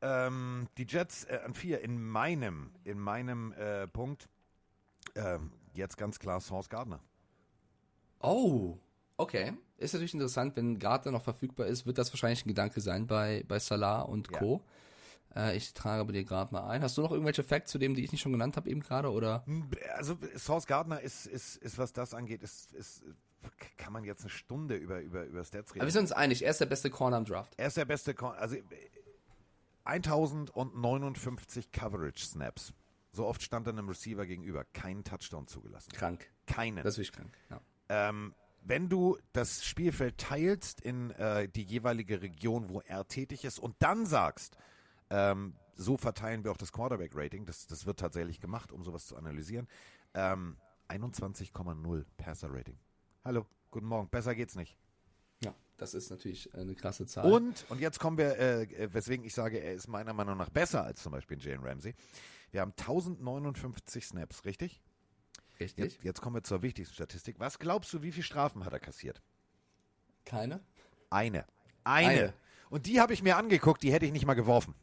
Ähm, 0.00 0.68
die 0.78 0.86
Jets 0.88 1.24
äh, 1.24 1.40
an 1.44 1.54
vier 1.54 1.80
in 1.80 2.00
meinem, 2.00 2.70
in 2.84 3.00
meinem 3.00 3.52
äh, 3.54 3.88
Punkt. 3.88 4.28
Ähm, 5.16 5.50
jetzt 5.74 5.96
ganz 5.96 6.20
klar 6.20 6.40
Source 6.40 6.68
Gardner. 6.68 7.00
Oh, 8.20 8.78
okay. 9.22 9.52
Ist 9.78 9.94
natürlich 9.94 10.14
interessant, 10.14 10.56
wenn 10.56 10.78
Gardner 10.78 11.12
noch 11.12 11.22
verfügbar 11.22 11.66
ist, 11.66 11.86
wird 11.86 11.98
das 11.98 12.12
wahrscheinlich 12.12 12.44
ein 12.44 12.48
Gedanke 12.48 12.80
sein 12.80 13.06
bei, 13.06 13.44
bei 13.48 13.58
Salah 13.58 14.02
und 14.02 14.30
Ja. 14.30 14.38
Co. 14.38 14.62
Äh, 15.34 15.56
ich 15.56 15.72
trage 15.74 16.04
bei 16.04 16.12
dir 16.12 16.24
gerade 16.24 16.52
mal 16.52 16.68
ein. 16.68 16.82
Hast 16.82 16.98
du 16.98 17.02
noch 17.02 17.10
irgendwelche 17.10 17.42
Facts 17.42 17.72
zu 17.72 17.78
dem, 17.78 17.94
die 17.94 18.04
ich 18.04 18.12
nicht 18.12 18.20
schon 18.20 18.32
genannt 18.32 18.56
habe 18.56 18.68
eben 18.70 18.80
gerade? 18.80 19.10
Oder? 19.10 19.44
Also 19.96 20.16
Source 20.36 20.66
Gardner 20.66 21.00
ist, 21.00 21.26
ist, 21.26 21.56
ist, 21.56 21.78
was 21.78 21.92
das 21.92 22.14
angeht, 22.14 22.42
ist, 22.42 22.72
ist, 22.72 23.02
kann 23.76 23.92
man 23.92 24.04
jetzt 24.04 24.22
eine 24.22 24.30
Stunde 24.30 24.76
über, 24.76 25.00
über, 25.00 25.24
über 25.24 25.44
Stats 25.44 25.72
reden. 25.72 25.80
Aber 25.80 25.88
wir 25.88 25.92
sind 25.92 26.02
uns 26.02 26.12
einig, 26.12 26.44
er 26.44 26.50
ist 26.50 26.60
der 26.60 26.66
beste 26.66 26.90
Corner 26.90 27.18
im 27.18 27.24
Draft. 27.24 27.54
Er 27.56 27.66
ist 27.66 27.76
der 27.76 27.84
beste, 27.84 28.14
Con 28.14 28.32
also 28.34 28.56
äh, 28.56 28.62
1059 29.84 31.72
Coverage 31.72 32.24
Snaps. 32.24 32.72
So 33.12 33.26
oft 33.26 33.42
stand 33.42 33.66
er 33.66 33.72
einem 33.72 33.88
Receiver 33.88 34.24
gegenüber. 34.26 34.64
Keinen 34.72 35.04
Touchdown 35.04 35.46
zugelassen. 35.46 35.92
Krank. 35.92 36.30
Keinen. 36.46 36.82
Das 36.82 36.94
ist 36.94 36.98
wirklich 36.98 37.12
krank. 37.12 37.36
Ja. 37.50 37.60
Ähm, 37.88 38.34
wenn 38.64 38.88
du 38.88 39.18
das 39.32 39.64
Spielfeld 39.64 40.18
teilst 40.18 40.80
in 40.80 41.10
äh, 41.12 41.48
die 41.48 41.62
jeweilige 41.62 42.22
Region, 42.22 42.68
wo 42.68 42.80
er 42.80 43.06
tätig 43.06 43.44
ist 43.44 43.58
und 43.58 43.74
dann 43.80 44.06
sagst, 44.06 44.56
ähm, 45.10 45.54
so 45.74 45.96
verteilen 45.96 46.44
wir 46.44 46.52
auch 46.52 46.56
das 46.56 46.72
Quarterback-Rating, 46.72 47.44
das, 47.44 47.66
das 47.66 47.86
wird 47.86 47.98
tatsächlich 47.98 48.40
gemacht, 48.40 48.72
um 48.72 48.84
sowas 48.84 49.06
zu 49.06 49.16
analysieren, 49.16 49.68
ähm, 50.14 50.56
21,0 50.88 52.04
Passer-Rating. 52.16 52.78
Hallo, 53.24 53.46
guten 53.70 53.86
Morgen, 53.86 54.08
besser 54.08 54.34
geht's 54.34 54.54
nicht. 54.54 54.76
Ja, 55.42 55.54
das 55.76 55.94
ist 55.94 56.10
natürlich 56.10 56.54
eine 56.54 56.74
krasse 56.74 57.06
Zahl. 57.06 57.30
Und, 57.32 57.64
und 57.68 57.80
jetzt 57.80 57.98
kommen 57.98 58.18
wir, 58.18 58.38
äh, 58.38 58.92
weswegen 58.92 59.24
ich 59.24 59.34
sage, 59.34 59.58
er 59.58 59.74
ist 59.74 59.88
meiner 59.88 60.12
Meinung 60.12 60.36
nach 60.36 60.50
besser 60.50 60.84
als 60.84 61.02
zum 61.02 61.12
Beispiel 61.12 61.40
Jalen 61.40 61.64
Ramsey. 61.64 61.94
Wir 62.50 62.60
haben 62.60 62.74
1059 62.78 64.06
Snaps, 64.06 64.44
richtig? 64.44 64.82
Richtig? 65.60 65.92
Jetzt, 65.94 66.04
jetzt 66.04 66.20
kommen 66.20 66.36
wir 66.36 66.42
zur 66.42 66.62
wichtigsten 66.62 66.94
Statistik. 66.94 67.38
Was 67.38 67.58
glaubst 67.58 67.92
du, 67.92 68.02
wie 68.02 68.12
viele 68.12 68.24
Strafen 68.24 68.64
hat 68.64 68.72
er 68.72 68.80
kassiert? 68.80 69.22
Keine? 70.24 70.60
Eine. 71.10 71.46
Eine. 71.84 72.08
Eine. 72.08 72.34
Und 72.70 72.86
die 72.86 73.00
habe 73.00 73.12
ich 73.12 73.22
mir 73.22 73.36
angeguckt, 73.36 73.82
die 73.82 73.92
hätte 73.92 74.06
ich 74.06 74.12
nicht 74.12 74.26
mal 74.26 74.34
geworfen. 74.34 74.74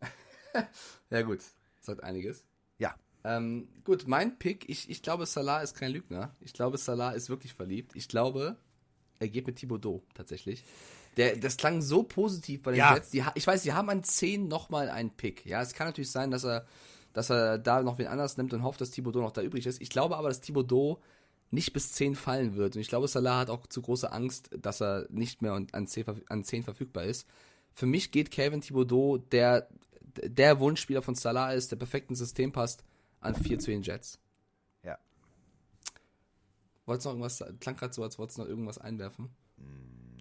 Ja, 1.10 1.22
gut. 1.22 1.40
Sagt 1.82 2.02
einiges. 2.02 2.44
Ja. 2.78 2.94
Ähm, 3.24 3.68
gut, 3.84 4.08
mein 4.08 4.38
Pick, 4.38 4.68
ich, 4.68 4.88
ich 4.88 5.02
glaube, 5.02 5.26
Salah 5.26 5.60
ist 5.60 5.74
kein 5.76 5.92
Lügner. 5.92 6.34
Ich 6.40 6.52
glaube, 6.54 6.78
Salah 6.78 7.10
ist 7.12 7.28
wirklich 7.28 7.52
verliebt. 7.52 7.94
Ich 7.94 8.08
glaube, 8.08 8.56
er 9.18 9.28
geht 9.28 9.46
mit 9.46 9.56
Thibodeau 9.56 10.02
tatsächlich. 10.14 10.64
Der, 11.16 11.36
das 11.36 11.56
klang 11.56 11.82
so 11.82 12.02
positiv 12.02 12.62
bei 12.62 12.72
den 12.72 12.78
Ja. 12.78 12.94
Jets. 12.94 13.10
Die, 13.10 13.22
ich 13.34 13.46
weiß, 13.46 13.62
die 13.62 13.72
haben 13.72 13.88
an 13.90 14.02
10 14.02 14.48
nochmal 14.48 14.88
einen 14.88 15.10
Pick. 15.10 15.44
Ja, 15.46 15.60
es 15.62 15.74
kann 15.74 15.86
natürlich 15.86 16.10
sein, 16.10 16.30
dass 16.30 16.44
er, 16.44 16.66
dass 17.16 17.30
er 17.30 17.56
da 17.58 17.82
noch 17.82 17.96
wen 17.96 18.08
anders 18.08 18.36
nimmt 18.36 18.52
und 18.52 18.62
hofft, 18.62 18.78
dass 18.82 18.90
Thibodeau 18.90 19.20
noch 19.22 19.32
da 19.32 19.40
übrig 19.40 19.64
ist. 19.66 19.80
Ich 19.80 19.88
glaube 19.88 20.18
aber, 20.18 20.28
dass 20.28 20.42
Thibodeau 20.42 21.00
nicht 21.50 21.72
bis 21.72 21.92
10 21.92 22.14
fallen 22.14 22.56
wird. 22.56 22.74
Und 22.76 22.82
ich 22.82 22.88
glaube, 22.88 23.08
Salah 23.08 23.38
hat 23.38 23.48
auch 23.50 23.66
zu 23.66 23.80
große 23.80 24.12
Angst, 24.12 24.50
dass 24.60 24.82
er 24.82 25.06
nicht 25.08 25.40
mehr 25.40 25.52
an- 25.54 25.68
an 25.72 25.86
10, 25.86 26.04
verf- 26.04 26.26
an 26.28 26.44
10 26.44 26.62
verfügbar 26.62 27.04
ist. 27.04 27.26
Für 27.72 27.86
mich 27.86 28.10
geht 28.10 28.30
Calvin 28.30 28.60
Thibodeau, 28.60 29.16
der 29.16 29.66
der 30.22 30.60
Wunschspieler 30.60 31.00
von 31.00 31.14
Salah 31.14 31.52
ist, 31.52 31.70
der 31.70 31.76
perfekt 31.76 32.10
ins 32.10 32.18
System 32.18 32.52
passt, 32.52 32.84
an 33.20 33.34
4 33.34 33.58
zu 33.58 33.70
den 33.70 33.80
Jets. 33.82 34.18
Ja. 34.82 34.98
Wolltest 36.84 37.06
du 37.06 37.08
noch 37.10 37.14
irgendwas, 37.16 37.44
klang 37.60 37.76
gerade 37.76 37.94
so, 37.94 38.02
als 38.02 38.18
wolltest 38.18 38.38
du 38.38 38.42
noch 38.42 38.48
irgendwas 38.48 38.78
einwerfen? 38.78 39.30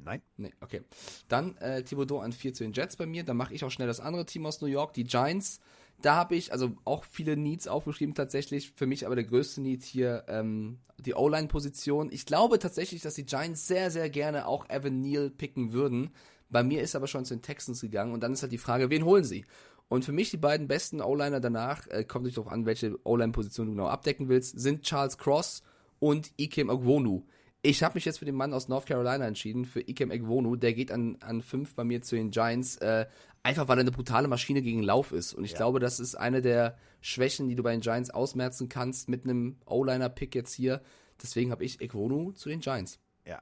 Nein. 0.04 0.22
Nee, 0.38 0.54
okay. 0.62 0.82
Dann 1.28 1.58
äh, 1.58 1.84
Thibodeau 1.84 2.20
an 2.20 2.32
4 2.32 2.54
zu 2.54 2.64
den 2.64 2.74
Jets 2.74 2.96
bei 2.96 3.06
mir. 3.08 3.24
Dann 3.24 3.38
mache 3.38 3.54
ich 3.54 3.64
auch 3.66 3.72
schnell 3.72 3.88
das 3.88 4.00
andere 4.00 4.26
Team 4.26 4.46
aus 4.46 4.62
New 4.62 4.68
York, 4.68 4.94
die 4.94 5.04
Giants. 5.04 5.60
Da 6.02 6.16
habe 6.16 6.36
ich 6.36 6.52
also 6.52 6.74
auch 6.84 7.04
viele 7.06 7.38
Needs 7.38 7.68
aufgeschrieben 7.68 8.16
tatsächlich. 8.16 8.72
Für 8.72 8.86
mich 8.86 9.06
aber 9.06 9.16
der 9.16 9.24
größte 9.24 9.62
Need 9.62 9.84
hier 9.84 10.26
ähm, 10.28 10.80
die 10.98 11.14
O-Line-Position. 11.14 12.10
Ich 12.12 12.26
glaube 12.26 12.60
tatsächlich, 12.60 13.02
dass 13.02 13.16
die 13.16 13.26
Giants 13.26 13.68
sehr, 13.68 13.92
sehr 13.92 14.10
gerne 14.10 14.48
auch 14.48 14.70
Evan 14.70 15.02
Neal 15.02 15.30
picken 15.30 15.74
würden. 15.74 16.12
Bei 16.50 16.64
mir 16.64 16.82
ist 16.82 16.96
aber 16.96 17.08
schon 17.08 17.26
zu 17.26 17.36
den 17.36 17.42
Texans 17.42 17.82
gegangen 17.82 18.14
und 18.14 18.22
dann 18.22 18.34
ist 18.34 18.42
halt 18.42 18.52
die 18.52 18.58
Frage, 18.58 18.90
wen 18.90 19.06
holen 19.06 19.24
sie? 19.24 19.46
Und 19.88 20.06
für 20.06 20.12
mich 20.12 20.32
die 20.32 20.38
beiden 20.38 20.68
besten 20.68 21.02
O-Liner 21.02 21.40
danach, 21.40 21.88
äh, 21.88 22.04
kommt 22.04 22.24
natürlich 22.24 22.36
darauf 22.36 22.52
an, 22.52 22.66
welche 22.66 22.98
O-Line-Position 23.04 23.68
du 23.68 23.74
genau 23.74 23.88
abdecken 23.88 24.30
willst, 24.30 24.60
sind 24.60 24.84
Charles 24.84 25.18
Cross 25.18 25.64
und 26.00 26.32
Ikem 26.38 26.70
Ogwonu. 26.70 27.24
Ich 27.62 27.82
habe 27.82 27.96
mich 27.96 28.06
jetzt 28.06 28.20
für 28.20 28.26
den 28.26 28.36
Mann 28.36 28.54
aus 28.54 28.68
North 28.68 28.86
Carolina 28.86 29.26
entschieden, 29.26 29.66
für 29.66 29.82
Ikem 29.82 30.12
Egwonu. 30.12 30.56
Der 30.56 30.74
geht 30.74 30.92
an, 30.92 31.18
an 31.22 31.42
fünf 31.42 31.74
bei 31.74 31.84
mir 31.84 32.02
zu 32.02 32.16
den 32.16 32.30
Giants, 32.30 32.78
äh, 32.78 33.08
einfach 33.46 33.68
weil 33.68 33.78
er 33.78 33.82
eine 33.82 33.92
brutale 33.92 34.28
Maschine 34.28 34.62
gegen 34.62 34.82
Lauf 34.82 35.12
ist. 35.12 35.34
Und 35.34 35.46
ich 35.46 35.54
glaube, 35.54 35.80
das 35.80 36.00
ist 36.00 36.16
eine 36.16 36.42
der 36.42 36.78
Schwächen, 37.00 37.48
die 37.48 37.56
du 37.56 37.62
bei 37.62 37.72
den 37.72 37.82
Giants 37.82 38.10
ausmerzen 38.10 38.70
kannst 38.70 39.08
mit 39.08 39.24
einem 39.24 39.58
O-Liner-Pick 39.66 40.34
jetzt 40.34 40.54
hier. 40.54 40.82
Deswegen 41.22 41.52
habe 41.52 41.64
ich 41.64 41.80
Egwonu 41.80 42.32
zu 42.32 42.50
den 42.50 42.60
Giants. 42.60 43.00
Ja. 43.24 43.42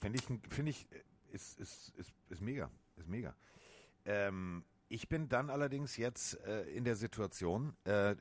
Finde 0.00 0.18
ich, 0.18 0.52
finde 0.52 0.70
ich, 0.70 0.88
ist, 1.32 1.58
ist, 1.60 1.92
ist, 1.96 2.12
ist 2.28 2.42
mega. 2.42 2.70
Ist 2.96 3.08
mega. 3.08 3.36
Ähm, 4.04 4.64
ich 4.88 5.08
bin 5.08 5.28
dann 5.28 5.48
allerdings 5.48 5.96
jetzt 5.96 6.38
äh, 6.44 6.64
in 6.64 6.84
der 6.84 6.96
Situation, 6.96 7.76
äh, 7.84 8.16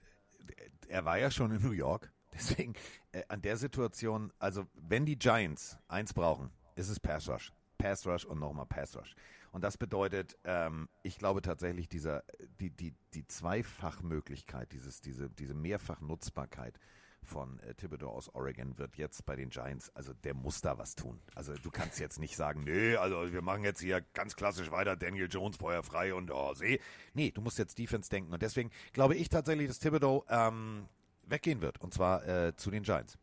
er 0.87 1.05
war 1.05 1.17
ja 1.17 1.31
schon 1.31 1.51
in 1.51 1.61
New 1.61 1.71
York, 1.71 2.11
deswegen 2.33 2.75
äh, 3.11 3.23
an 3.29 3.41
der 3.41 3.57
Situation, 3.57 4.31
also 4.37 4.67
wenn 4.75 5.05
die 5.07 5.17
Giants 5.17 5.77
eins 5.87 6.13
brauchen, 6.13 6.51
ist 6.75 6.89
es 6.89 6.99
Pass 6.99 7.27
Rush. 7.27 7.51
Pass 7.79 8.05
Rush 8.05 8.25
und 8.25 8.39
nochmal 8.39 8.67
Pass 8.67 8.95
Rush. 8.95 9.15
Und 9.53 9.63
das 9.63 9.77
bedeutet, 9.77 10.35
ähm, 10.45 10.89
ich 11.03 11.19
glaube 11.19 11.43
tatsächlich, 11.43 11.87
dieser, 11.87 12.23
die, 12.59 12.71
die, 12.71 12.95
die 13.13 13.27
Zweifachmöglichkeit, 13.27 14.71
dieses, 14.73 14.99
diese, 14.99 15.29
diese 15.29 15.53
Mehrfachnutzbarkeit 15.53 16.79
von 17.21 17.59
äh, 17.59 17.75
Thibodeau 17.75 18.09
aus 18.09 18.33
Oregon 18.33 18.79
wird 18.79 18.97
jetzt 18.97 19.27
bei 19.27 19.35
den 19.35 19.49
Giants, 19.49 19.95
also 19.95 20.11
der 20.11 20.33
muss 20.33 20.61
da 20.61 20.79
was 20.79 20.95
tun. 20.95 21.21
Also 21.35 21.53
du 21.53 21.69
kannst 21.69 21.99
jetzt 21.99 22.19
nicht 22.19 22.35
sagen, 22.35 22.63
nee, 22.63 22.95
also 22.95 23.31
wir 23.31 23.43
machen 23.43 23.63
jetzt 23.63 23.79
hier 23.79 24.01
ganz 24.15 24.35
klassisch 24.35 24.71
weiter, 24.71 24.95
Daniel 24.95 25.27
Jones 25.29 25.57
Feuer 25.57 25.83
frei 25.83 26.15
und 26.15 26.31
oh, 26.31 26.55
see. 26.55 26.79
Nee, 27.13 27.29
du 27.29 27.41
musst 27.41 27.59
jetzt 27.59 27.77
Defense 27.77 28.09
denken. 28.09 28.33
Und 28.33 28.41
deswegen 28.41 28.71
glaube 28.91 29.15
ich 29.15 29.29
tatsächlich, 29.29 29.67
dass 29.67 29.77
Thibodeau 29.77 30.25
ähm, 30.29 30.87
weggehen 31.27 31.61
wird. 31.61 31.79
Und 31.79 31.93
zwar 31.93 32.27
äh, 32.27 32.55
zu 32.55 32.71
den 32.71 32.81
Giants. 32.81 33.19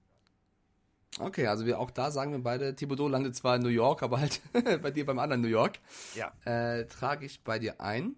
Okay, 1.18 1.46
also 1.48 1.66
wir 1.66 1.78
auch 1.80 1.90
da 1.90 2.10
sagen 2.10 2.32
wir 2.32 2.38
beide, 2.38 2.74
Thibodeau 2.76 3.08
landet 3.08 3.34
zwar 3.34 3.56
in 3.56 3.62
New 3.62 3.68
York, 3.68 4.02
aber 4.02 4.20
halt 4.20 4.40
bei 4.82 4.90
dir 4.90 5.04
beim 5.04 5.18
anderen 5.18 5.42
New 5.42 5.48
York. 5.48 5.78
Ja. 6.14 6.32
Äh, 6.44 6.86
trage 6.86 7.26
ich 7.26 7.42
bei 7.42 7.58
dir 7.58 7.80
ein. 7.80 8.14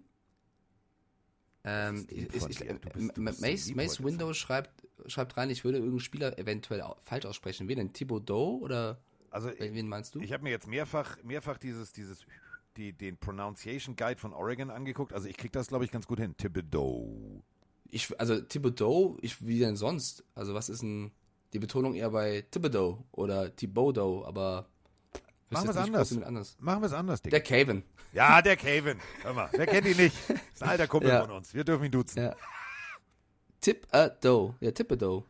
Ähm, 1.65 2.05
ich, 2.09 2.27
ich, 2.49 2.69
äh, 2.69 2.77
bist- 2.93 3.17
Mace, 3.17 3.73
Mace 3.73 3.99
heute, 3.99 4.03
Windows 4.03 4.37
schreibt, 4.37 4.87
schreibt 5.07 5.37
rein, 5.37 5.49
ich 5.49 5.63
würde 5.63 5.77
irgendeinen 5.77 6.01
Spieler 6.01 6.37
eventuell 6.37 6.83
falsch 7.01 7.25
aussprechen. 7.25 7.67
Wen 7.67 7.77
denn? 7.77 7.93
Thibodeau 7.93 8.57
oder 8.61 8.99
Also 9.31 9.49
wen 9.57 9.87
meinst 9.87 10.13
du? 10.15 10.19
Ich 10.19 10.33
habe 10.33 10.43
mir 10.43 10.49
jetzt 10.51 10.67
mehrfach, 10.67 11.17
mehrfach 11.23 11.57
dieses, 11.57 11.93
dieses, 11.93 12.19
die, 12.75 12.91
den 12.93 13.17
Pronunciation 13.17 13.95
Guide 13.95 14.19
von 14.19 14.33
Oregon 14.33 14.69
angeguckt. 14.69 15.13
Also 15.13 15.27
ich 15.27 15.37
krieg 15.37 15.51
das, 15.53 15.67
glaube 15.67 15.85
ich, 15.85 15.91
ganz 15.91 16.05
gut 16.05 16.19
hin. 16.19 16.35
Thibodeau. 16.37 17.41
Ich, 17.89 18.19
also 18.19 18.41
Thibodeau, 18.41 19.17
ich, 19.21 19.45
wie 19.45 19.59
denn 19.59 19.77
sonst? 19.77 20.23
Also 20.35 20.53
was 20.53 20.67
ist 20.67 20.81
denn 20.83 21.11
die 21.53 21.59
Betonung 21.59 21.93
eher 21.95 22.09
bei 22.09 22.43
Thibodeau 22.51 23.05
oder 23.11 23.55
Thibodeau, 23.55 24.25
aber 24.25 24.67
Machen 25.49 25.65
wir 25.67 25.71
es 25.71 25.77
anders. 25.77 26.11
anders. 26.23 26.57
Machen 26.59 26.81
wir 26.81 26.87
es 26.87 26.93
anders, 26.93 27.21
Digga. 27.21 27.37
Der 27.39 27.43
Caven. 27.43 27.83
ja, 28.11 28.41
der 28.41 28.55
Kevin. 28.57 28.97
Hör 29.21 29.33
mal, 29.33 29.49
wer 29.51 29.67
kennt 29.67 29.85
ihn 29.85 29.97
nicht? 29.97 30.15
Ist 30.53 30.63
ein 30.63 30.69
alter 30.69 30.87
Kumpel 30.87 31.09
Ja. 31.09 31.21
von 31.21 31.31
uns. 31.31 31.53
Wir 31.53 31.63
dürfen 31.63 31.85
ihn 31.85 31.91
duzen. 31.91 32.23
Ja. 32.23 32.35
Thibodeau. 33.61 34.55
Ja, 34.59 34.71
Thibodeau. 34.71 35.25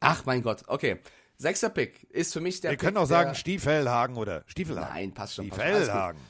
Ach 0.00 0.24
mein 0.26 0.42
Gott, 0.42 0.64
okay. 0.66 0.98
Sechster 1.38 1.70
Pick 1.70 2.04
ist 2.10 2.32
für 2.32 2.40
mich 2.40 2.60
der 2.60 2.72
Wir 2.72 2.76
können 2.78 2.94
Pick, 2.94 3.02
auch 3.02 3.06
sagen 3.06 3.34
Stiefelhagen 3.34 4.16
oder 4.16 4.42
Stiefelhagen. 4.46 4.92
Nein, 4.94 5.14
passt 5.14 5.34
schon. 5.34 5.48
Passt 5.48 5.60
schon. 5.60 5.70
Alles 5.70 5.84
Stiefelhagen. 5.84 6.20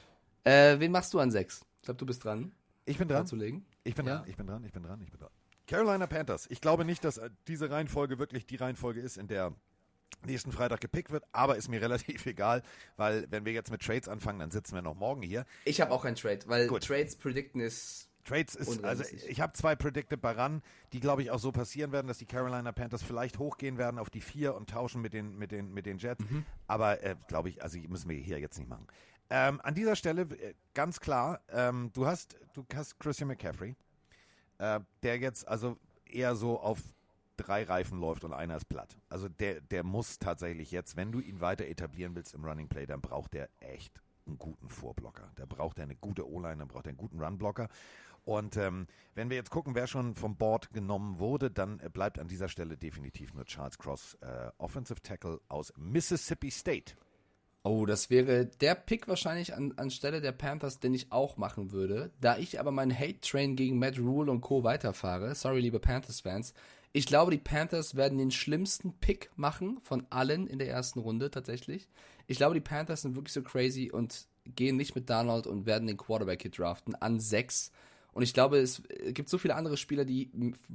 Äh, 0.45 0.79
wen 0.81 0.93
machst 0.93 1.13
du 1.15 1.19
an 1.19 1.31
sechs? 1.31 1.65
Ich 1.81 1.83
glaube, 1.87 1.99
du 1.99 2.07
bist 2.07 2.25
dran, 2.25 2.53
Ich 2.85 2.99
bin 2.99 3.09
dran. 3.09 3.27
zu 3.27 3.37
legen. 3.37 3.65
Ich 3.85 3.95
bin 3.95 4.07
Ja. 4.07 4.19
dran. 4.19 4.29
Ich 4.29 4.37
bin 4.37 4.47
dran. 4.47 4.65
Ich 4.65 4.73
bin 4.73 4.83
dran. 4.83 5.01
Ich 5.03 5.11
bin 5.11 5.19
dran. 5.21 5.31
Carolina 5.67 6.07
Panthers. 6.07 6.47
Ich 6.51 6.61
glaube 6.61 6.85
nicht, 6.85 7.05
dass 7.05 7.19
äh, 7.19 7.31
diese 7.49 7.71
Reihenfolge 7.71 8.19
wirklich 8.19 8.47
die 8.47 8.57
Reihenfolge 8.57 9.01
ist, 9.01 9.17
in 9.17 9.29
der 9.29 9.53
nächsten 10.27 10.53
Freitag 10.53 10.81
gepickt 10.81 11.11
wird, 11.11 11.25
aber 11.33 11.57
ist 11.57 11.69
mir 11.69 11.81
relativ 11.83 12.27
egal, 12.27 12.63
weil 12.97 13.27
wenn 13.31 13.45
wir 13.45 13.53
jetzt 13.53 13.71
mit 13.71 13.83
Trades 13.83 14.09
anfangen, 14.09 14.39
dann 14.39 14.51
sitzen 14.51 14.75
wir 14.75 14.83
noch 14.83 14.95
morgen 14.95 15.23
hier. 15.23 15.45
Ich 15.65 15.81
habe 15.81 15.91
auch 15.93 16.03
keinen 16.03 16.17
Trade, 16.17 16.41
weil 16.47 16.67
Gut. 16.67 16.85
Trades 16.85 17.17
predicten 17.17 17.61
ist. 17.61 18.09
Trades 18.25 18.55
ist, 18.55 18.85
also 18.85 19.03
ich 19.27 19.41
habe 19.41 19.53
zwei 19.55 19.75
Predicted 19.75 20.21
bei 20.21 20.31
ran, 20.31 20.63
die 20.93 21.01
glaube 21.01 21.23
ich 21.23 21.33
auch 21.33 21.41
so 21.41 21.51
passieren 21.51 21.91
werden, 21.91 22.07
dass 22.07 22.19
die 22.19 22.25
Carolina 22.25 22.71
Panthers 22.71 23.03
vielleicht 23.03 23.41
hochgehen 23.41 23.79
werden 23.79 23.99
auf 23.99 24.11
die 24.11 24.21
vier 24.21 24.55
und 24.55 24.71
tauschen 24.71 25.03
mit 25.03 25.13
den, 25.13 25.37
mit 25.37 25.51
den, 25.51 25.75
mit 25.75 25.87
den 25.87 25.99
Jets. 25.99 26.25
Mhm. 26.31 26.47
Aber 26.69 27.03
äh, 27.03 27.17
glaube 27.27 27.49
ich, 27.49 27.65
also 27.65 27.81
müssen 27.89 28.09
wir 28.09 28.17
hier 28.17 28.39
jetzt 28.39 28.59
nicht 28.59 28.69
machen. 28.69 28.87
Ähm, 29.29 29.61
an 29.65 29.75
dieser 29.75 29.97
Stelle 29.97 30.23
äh, 30.23 30.55
ganz 30.73 31.01
klar, 31.01 31.41
ähm, 31.49 31.91
du 31.95 32.07
hast, 32.07 32.37
du 32.53 32.65
hast 32.77 33.01
Christian 33.01 33.29
McCaffrey, 33.29 33.75
äh, 34.63 34.81
der 35.03 35.19
jetzt 35.19 35.49
also 35.49 35.77
eher 36.09 36.37
so 36.37 36.61
auf 36.61 36.79
drei 37.37 37.65
Reifen 37.65 37.99
läuft 37.99 38.23
und 38.23 38.33
einer 38.33 38.57
ist 38.57 38.69
platt. 38.69 38.97
Also 39.09 39.29
der, 39.29 39.61
der 39.61 39.83
muss 39.83 40.19
tatsächlich 40.19 40.71
jetzt, 40.71 40.97
wenn 40.97 41.11
du 41.11 41.19
ihn 41.19 41.41
weiter 41.41 41.67
etablieren 41.67 42.15
willst 42.15 42.35
im 42.35 42.45
Running 42.45 42.69
Play, 42.69 42.87
dann 42.87 43.01
braucht 43.01 43.35
er 43.35 43.49
echt 43.59 44.01
einen 44.25 44.39
guten 44.39 44.69
Vorblocker. 44.69 45.33
Da 45.35 45.47
braucht 45.47 45.79
er 45.79 45.85
eine 45.85 45.97
gute 45.97 46.29
O-Line, 46.31 46.59
dann 46.59 46.69
braucht 46.69 46.87
er 46.87 46.91
einen 46.91 46.99
guten 46.99 47.21
Runblocker. 47.21 47.69
Und 48.25 48.57
ähm, 48.57 48.87
wenn 49.17 49.31
wir 49.31 49.37
jetzt 49.37 49.51
gucken, 49.51 49.75
wer 49.75 49.89
schon 49.89 50.15
vom 50.15 50.37
Board 50.37 50.73
genommen 50.73 51.19
wurde, 51.19 51.51
dann 51.51 51.81
äh, 51.81 51.89
bleibt 51.89 52.21
an 52.21 52.29
dieser 52.29 52.49
Stelle 52.49 52.77
definitiv 52.77 53.35
nur 53.35 53.45
Charles 53.47 53.79
Cross, 53.79 54.17
äh, 54.21 54.53
Offensive 54.59 55.03
Tackle 55.03 55.41
aus 55.49 55.73
Mississippi 55.77 56.53
State. 56.53 56.95
Oh, 57.65 57.87
das 57.87 58.11
wäre 58.11 58.47
der 58.47 58.75
Pick 58.75 59.07
wahrscheinlich 59.07 59.55
an, 59.55 59.75
anstelle 59.77 60.21
der 60.21 60.33
Panthers, 60.33 60.81
den 60.81 60.95
ich 60.95 61.13
auch 61.13 61.37
machen 61.37 61.71
würde. 61.71 62.11
Da 62.21 62.37
ich 62.37 62.59
aber 62.59 62.73
meinen 62.73 62.97
Hate-Train 62.97 63.55
gegen 63.55 63.79
Matt 63.79 64.01
Rule 64.01 64.33
und 64.33 64.41
Co. 64.41 64.65
weiterfahre, 64.65 65.35
sorry, 65.37 65.61
liebe 65.61 65.79
Panthers-Fans, 65.79 66.55
ich 66.93 67.07
glaube, 67.07 67.31
die 67.31 67.39
Panthers 67.39 67.95
werden 67.95 68.19
den 68.19 68.33
schlimmsten 68.33 68.93
Pick 68.95 69.31
machen 69.37 69.79
von 69.83 70.07
allen 70.11 70.47
in 70.47 70.59
der 70.59 70.69
ersten 70.69 70.99
Runde 70.99 71.31
tatsächlich. 71.31 71.89
Ich 72.27 72.37
glaube, 72.37 72.55
die 72.55 72.61
Panthers 72.61 73.03
sind 73.03 73.15
wirklich 73.15 73.33
so 73.33 73.43
crazy 73.43 73.91
und 73.91 74.27
gehen 74.45 74.77
nicht 74.77 74.95
mit 74.95 75.09
Donald 75.09 75.47
und 75.47 75.65
werden 75.65 75.87
den 75.87 75.97
Quarterback 75.97 76.43
hier 76.43 76.51
draften 76.51 76.95
an 76.97 77.19
sechs. 77.19 77.71
Und 78.13 78.23
ich 78.23 78.35
glaube, 78.35 78.59
es 78.59 78.83
gibt 79.09 79.31
so 79.31 79.39
viele 79.39 79.55
andere 79.55 79.77
Spieler, 79.77 80.05
die 80.05 80.31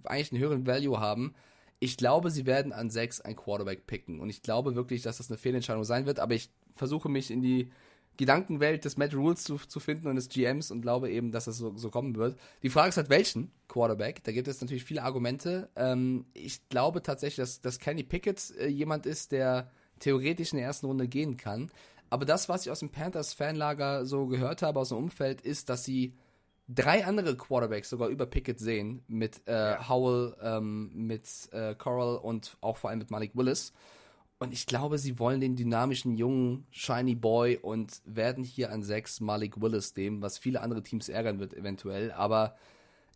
eigentlich 0.05 0.31
einen 0.31 0.41
höheren 0.41 0.65
Value 0.65 0.99
haben. 0.99 1.35
Ich 1.79 1.97
glaube, 1.97 2.31
sie 2.31 2.47
werden 2.47 2.73
an 2.73 2.89
sechs 2.89 3.21
ein 3.21 3.35
Quarterback 3.35 3.85
picken. 3.85 4.19
Und 4.19 4.29
ich 4.29 4.41
glaube 4.41 4.73
wirklich, 4.73 5.03
dass 5.03 5.17
das 5.17 5.29
eine 5.29 5.37
Fehlentscheidung 5.37 5.83
sein 5.83 6.07
wird. 6.07 6.19
Aber 6.19 6.33
ich 6.33 6.49
versuche 6.77 7.09
mich 7.09 7.31
in 7.31 7.41
die 7.41 7.71
Gedankenwelt 8.17 8.83
des 8.83 8.97
Matt 8.97 9.13
Rules 9.13 9.43
zu, 9.43 9.57
zu 9.57 9.79
finden 9.79 10.07
und 10.07 10.15
des 10.15 10.29
GMs 10.29 10.71
und 10.71 10.81
glaube 10.81 11.11
eben, 11.11 11.31
dass 11.31 11.45
das 11.45 11.57
so, 11.57 11.77
so 11.77 11.89
kommen 11.89 12.15
wird. 12.15 12.37
Die 12.63 12.69
Frage 12.69 12.89
ist 12.89 12.97
halt, 12.97 13.09
welchen 13.09 13.51
Quarterback? 13.67 14.23
Da 14.23 14.31
gibt 14.31 14.47
es 14.47 14.59
natürlich 14.59 14.83
viele 14.83 15.03
Argumente. 15.03 15.69
Ähm, 15.75 16.25
ich 16.33 16.67
glaube 16.69 17.03
tatsächlich, 17.03 17.37
dass, 17.37 17.61
dass 17.61 17.79
Kenny 17.79 18.03
Pickett 18.03 18.53
äh, 18.59 18.67
jemand 18.67 19.05
ist, 19.05 19.31
der 19.31 19.71
theoretisch 19.99 20.51
in 20.51 20.57
der 20.57 20.67
ersten 20.67 20.87
Runde 20.87 21.07
gehen 21.07 21.37
kann. 21.37 21.71
Aber 22.09 22.25
das, 22.25 22.49
was 22.49 22.65
ich 22.65 22.71
aus 22.71 22.79
dem 22.79 22.89
Panthers-Fanlager 22.89 24.05
so 24.05 24.27
gehört 24.27 24.61
habe, 24.61 24.79
aus 24.79 24.89
dem 24.89 24.97
Umfeld, 24.97 25.41
ist, 25.41 25.69
dass 25.69 25.83
sie 25.83 26.13
drei 26.67 27.05
andere 27.05 27.35
Quarterbacks 27.35 27.89
sogar 27.89 28.09
über 28.09 28.25
Pickett 28.25 28.59
sehen, 28.59 29.03
mit 29.07 29.47
äh, 29.47 29.75
Howell, 29.87 30.35
ähm, 30.41 30.91
mit 30.93 31.27
äh, 31.51 31.75
Coral 31.75 32.17
und 32.17 32.57
auch 32.61 32.77
vor 32.77 32.89
allem 32.89 32.99
mit 32.99 33.11
Malik 33.11 33.31
Willis. 33.35 33.73
Und 34.39 34.53
ich 34.53 34.67
glaube, 34.67 34.99
sie 34.99 35.17
wollen 35.17 35.41
den 35.41 35.55
dynamischen, 35.55 36.15
jungen, 36.15 36.67
shiny 36.69 37.15
Boy 37.15 37.57
und 37.57 38.01
werden 38.05 38.43
hier 38.43 38.71
an 38.71 38.83
sechs 38.83 39.19
Malik 39.19 39.59
Willis 39.59 39.95
nehmen, 39.95 40.21
was 40.21 40.37
viele 40.37 40.61
andere 40.61 40.83
Teams 40.83 41.09
ärgern 41.09 41.39
wird 41.39 41.55
eventuell. 41.55 42.11
Aber 42.11 42.55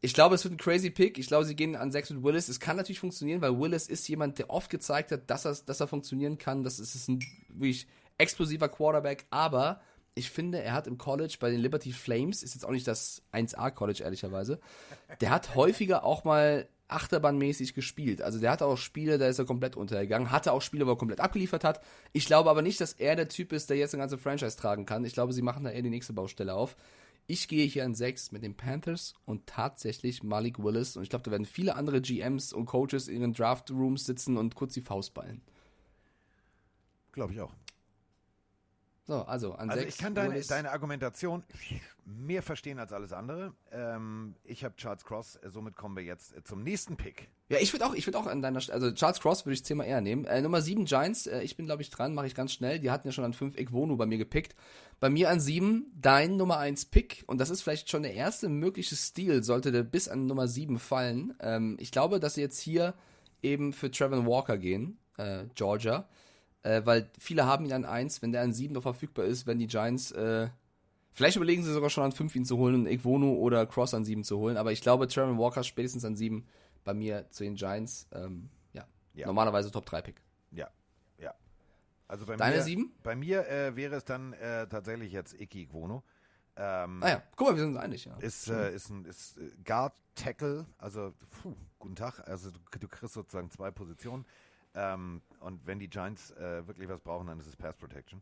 ich 0.01 0.15
glaube, 0.15 0.34
es 0.34 0.43
wird 0.43 0.55
ein 0.55 0.57
crazy 0.57 0.89
Pick. 0.89 1.19
Ich 1.19 1.28
glaube, 1.28 1.45
sie 1.45 1.55
gehen 1.55 1.76
an 1.76 1.91
sechs 1.91 2.09
mit 2.09 2.24
Willis. 2.24 2.49
Es 2.49 2.59
kann 2.59 2.76
natürlich 2.76 2.99
funktionieren, 2.99 3.41
weil 3.41 3.59
Willis 3.59 3.88
ist 3.88 4.07
jemand, 4.07 4.39
der 4.39 4.49
oft 4.49 4.72
gezeigt 4.72 5.11
hat, 5.11 5.30
dass 5.30 5.45
er, 5.45 5.55
dass 5.63 5.80
er 5.80 5.88
funktionieren 5.88 6.39
kann. 6.39 6.63
Das 6.63 6.80
ist, 6.80 6.95
ist 6.95 7.07
ein 7.07 7.24
wirklich 7.49 7.86
explosiver 8.17 8.67
Quarterback. 8.67 9.26
Aber 9.30 9.80
ich 10.15 10.32
finde, 10.32 10.61
er 10.63 10.74
hat 10.74 10.88
im 10.88 10.97
College 10.97 11.38
bei 11.39 11.51
den 11.51 11.59
Liberty 11.59 11.91
Flames, 11.91 12.41
ist 12.41 12.55
jetzt 12.55 12.65
auch 12.65 12.72
nicht 12.72 12.88
das 12.88 13.22
1A-College, 13.32 14.03
ehrlicherweise, 14.03 14.59
der 15.22 15.30
hat 15.30 15.53
häufiger 15.53 16.03
auch 16.03 16.24
mal 16.24 16.67
achterbahnmäßig 16.91 17.73
gespielt. 17.73 18.21
Also 18.21 18.39
der 18.39 18.51
hatte 18.51 18.65
auch 18.65 18.77
Spiele, 18.77 19.17
da 19.17 19.27
ist 19.27 19.39
er 19.39 19.45
komplett 19.45 19.75
untergegangen, 19.75 20.31
hatte 20.31 20.51
auch 20.51 20.61
Spiele, 20.61 20.85
wo 20.85 20.91
er 20.91 20.97
komplett 20.97 21.19
abgeliefert 21.19 21.63
hat. 21.63 21.81
Ich 22.13 22.25
glaube 22.25 22.49
aber 22.49 22.61
nicht, 22.61 22.81
dass 22.81 22.93
er 22.93 23.15
der 23.15 23.27
Typ 23.27 23.53
ist, 23.53 23.69
der 23.69 23.77
jetzt 23.77 23.93
eine 23.93 24.01
ganze 24.01 24.17
Franchise 24.17 24.57
tragen 24.57 24.85
kann. 24.85 25.05
Ich 25.05 25.13
glaube, 25.13 25.33
sie 25.33 25.41
machen 25.41 25.63
da 25.63 25.71
eher 25.71 25.81
die 25.81 25.89
nächste 25.89 26.13
Baustelle 26.13 26.53
auf. 26.53 26.75
Ich 27.27 27.47
gehe 27.47 27.65
hier 27.65 27.85
an 27.85 27.95
6 27.95 28.31
mit 28.31 28.43
den 28.43 28.57
Panthers 28.57 29.13
und 29.25 29.47
tatsächlich 29.47 30.23
Malik 30.23 30.59
Willis. 30.59 30.97
Und 30.97 31.03
ich 31.03 31.09
glaube, 31.09 31.23
da 31.23 31.31
werden 31.31 31.45
viele 31.45 31.75
andere 31.75 32.01
GMs 32.01 32.51
und 32.51 32.65
Coaches 32.65 33.07
in 33.07 33.21
ihren 33.21 33.33
Draft-Rooms 33.33 34.05
sitzen 34.05 34.37
und 34.37 34.55
kurz 34.55 34.73
die 34.73 34.81
Faust 34.81 35.13
ballen. 35.13 35.41
Glaube 37.11 37.33
ich 37.33 37.41
auch. 37.41 37.53
So, 39.12 39.24
also 39.24 39.55
an 39.55 39.70
Also 39.70 39.82
6. 39.82 39.93
ich 39.93 40.01
kann 40.01 40.16
deine, 40.16 40.39
deine 40.39 40.72
Argumentation 40.72 41.43
mehr 42.05 42.41
verstehen 42.41 42.80
als 42.80 42.93
alles 42.93 43.12
andere. 43.12 43.51
Ähm, 43.70 44.36
ich 44.45 44.64
habe 44.64 44.74
Charles 44.78 45.03
Cross, 45.03 45.36
äh, 45.36 45.49
somit 45.49 45.76
kommen 45.76 45.97
wir 45.97 46.03
jetzt 46.03 46.34
äh, 46.34 46.45
zum 46.45 46.64
nächsten 46.64 46.95
Pick. 46.95 47.28
Ja, 47.49 47.57
ich 47.59 47.74
würde 47.74 47.88
auch, 47.88 47.93
ich 47.93 48.07
würde 48.07 48.18
auch 48.18 48.26
an 48.26 48.41
deiner 48.41 48.62
Stelle, 48.62 48.76
also 48.76 48.89
Charles 48.93 49.20
Cross 49.20 49.45
würde 49.45 49.55
ich 49.55 49.66
zehnmal 49.66 49.88
eher 49.88 49.99
nehmen. 49.99 50.24
Äh, 50.24 50.41
Nummer 50.41 50.62
7 50.62 50.86
Giants, 50.86 51.28
äh, 51.28 51.41
ich 51.41 51.57
bin 51.57 51.66
glaube 51.66 51.82
ich 51.82 51.89
dran, 51.89 52.14
mache 52.14 52.28
ich 52.28 52.36
ganz 52.36 52.53
schnell. 52.53 52.80
Die 52.80 52.89
hatten 52.89 53.05
ja 53.05 53.12
schon 53.12 53.26
an 53.26 53.34
5 53.34 53.59
Igwonu 53.59 53.97
bei 53.97 54.05
mir 54.05 54.18
gepickt. 54.18 54.55
Bei 55.01 55.09
mir 55.09 55.30
an 55.30 55.41
7 55.41 55.91
dein 55.99 56.38
Nummer 56.38 56.59
1 56.59 56.86
Pick 56.86 57.26
und 57.28 57.41
das 57.41 57.49
ist 57.49 57.64
vielleicht 57.64 57.89
schon 57.89 58.03
der 58.03 58.14
erste 58.14 58.47
mögliche 58.47 58.95
Stil, 58.95 59.43
sollte 59.43 59.74
der 59.74 59.84
bis 59.84 60.07
an 60.07 60.26
Nummer 60.26 60.47
7 60.47 60.80
fallen. 60.80 61.34
Ähm, 61.41 61.76
ich 61.82 61.91
glaube, 61.91 62.22
dass 62.22 62.36
sie 62.36 62.41
jetzt 62.41 62.62
hier 62.62 62.93
eben 63.41 63.74
für 63.74 63.91
Trevor 63.91 64.26
Walker 64.26 64.57
gehen, 64.57 64.99
äh, 65.18 65.43
Georgia. 65.53 66.07
Äh, 66.64 66.82
weil 66.86 67.09
viele 67.18 67.45
haben 67.45 67.66
ihn 67.66 67.74
an 67.74 67.86
1, 67.86 68.22
wenn 68.22 68.32
der 68.32 68.41
an 68.41 68.53
7 68.53 68.74
noch 68.74 68.84
verfügbar 68.84 69.26
ist, 69.26 69.47
wenn 69.47 69.57
die 69.59 69.68
Giants, 69.68 70.12
äh, 70.12 70.49
vielleicht 71.12 71.36
überlegen 71.36 71.64
sie 71.64 71.74
sogar 71.74 71.89
schon 71.89 72.03
an 72.03 72.12
5 72.12 72.36
ihn 72.36 72.45
zu 72.45 72.57
holen 72.57 72.76
und 72.76 72.86
Igwonu 72.88 73.34
oder 73.36 73.66
Cross 73.66 73.93
an 73.95 74.05
7 74.05 74.24
zu 74.24 74.38
holen, 74.38 74.57
aber 74.57 74.72
ich 74.72 74.82
glaube, 74.82 75.07
Trevor 75.07 75.38
Walker 75.38 75.64
spätestens 75.64 76.05
an 76.05 76.16
7 76.16 76.45
bei 76.84 76.93
mir 76.93 77.30
zu 77.32 77.43
den 77.43 77.55
Giants, 77.55 78.07
ähm, 78.12 78.49
ja, 78.74 78.86
Ja. 79.14 79.26
normalerweise 79.28 79.72
Top 79.72 79.86
3 79.88 80.01
Pick. 80.03 80.22
Ja, 80.51 80.70
ja. 81.18 81.34
Also 82.07 82.26
bei 82.26 82.36
Deine 82.36 82.57
mir, 82.57 82.62
sieben? 82.64 82.91
Bei 83.03 83.16
mir 83.16 83.47
äh, 83.47 83.76
wäre 83.76 83.95
es 83.95 84.05
dann 84.05 84.34
äh, 84.34 84.68
tatsächlich 84.68 85.12
jetzt 85.12 85.34
Iki 85.39 85.68
Quono. 85.68 86.03
Ähm, 86.57 87.01
Ah 87.01 87.09
ja, 87.09 87.24
guck 87.36 87.47
mal, 87.47 87.55
wir 87.55 87.62
sind 87.62 87.70
uns 87.76 87.78
einig, 87.84 88.05
ja. 88.05 88.18
Ist, 88.18 88.49
äh, 88.49 88.74
ist 88.76 88.89
ein 88.89 89.05
ist 89.05 89.38
äh, 89.38 89.49
Guard 89.66 89.93
Tackle, 90.16 90.66
also 90.78 91.14
puh, 91.41 91.55
guten 91.80 91.95
Tag. 91.95 92.20
Also 92.28 92.51
du, 92.51 92.59
du 92.80 92.88
kriegst 92.88 93.14
sozusagen 93.14 93.49
zwei 93.49 93.72
Positionen. 93.72 94.26
Ähm, 94.76 95.22
und 95.41 95.65
wenn 95.65 95.79
die 95.79 95.89
Giants 95.89 96.31
äh, 96.31 96.65
wirklich 96.67 96.87
was 96.87 97.01
brauchen, 97.01 97.27
dann 97.27 97.39
ist 97.39 97.47
es 97.47 97.55
Pass 97.55 97.75
Protection. 97.75 98.21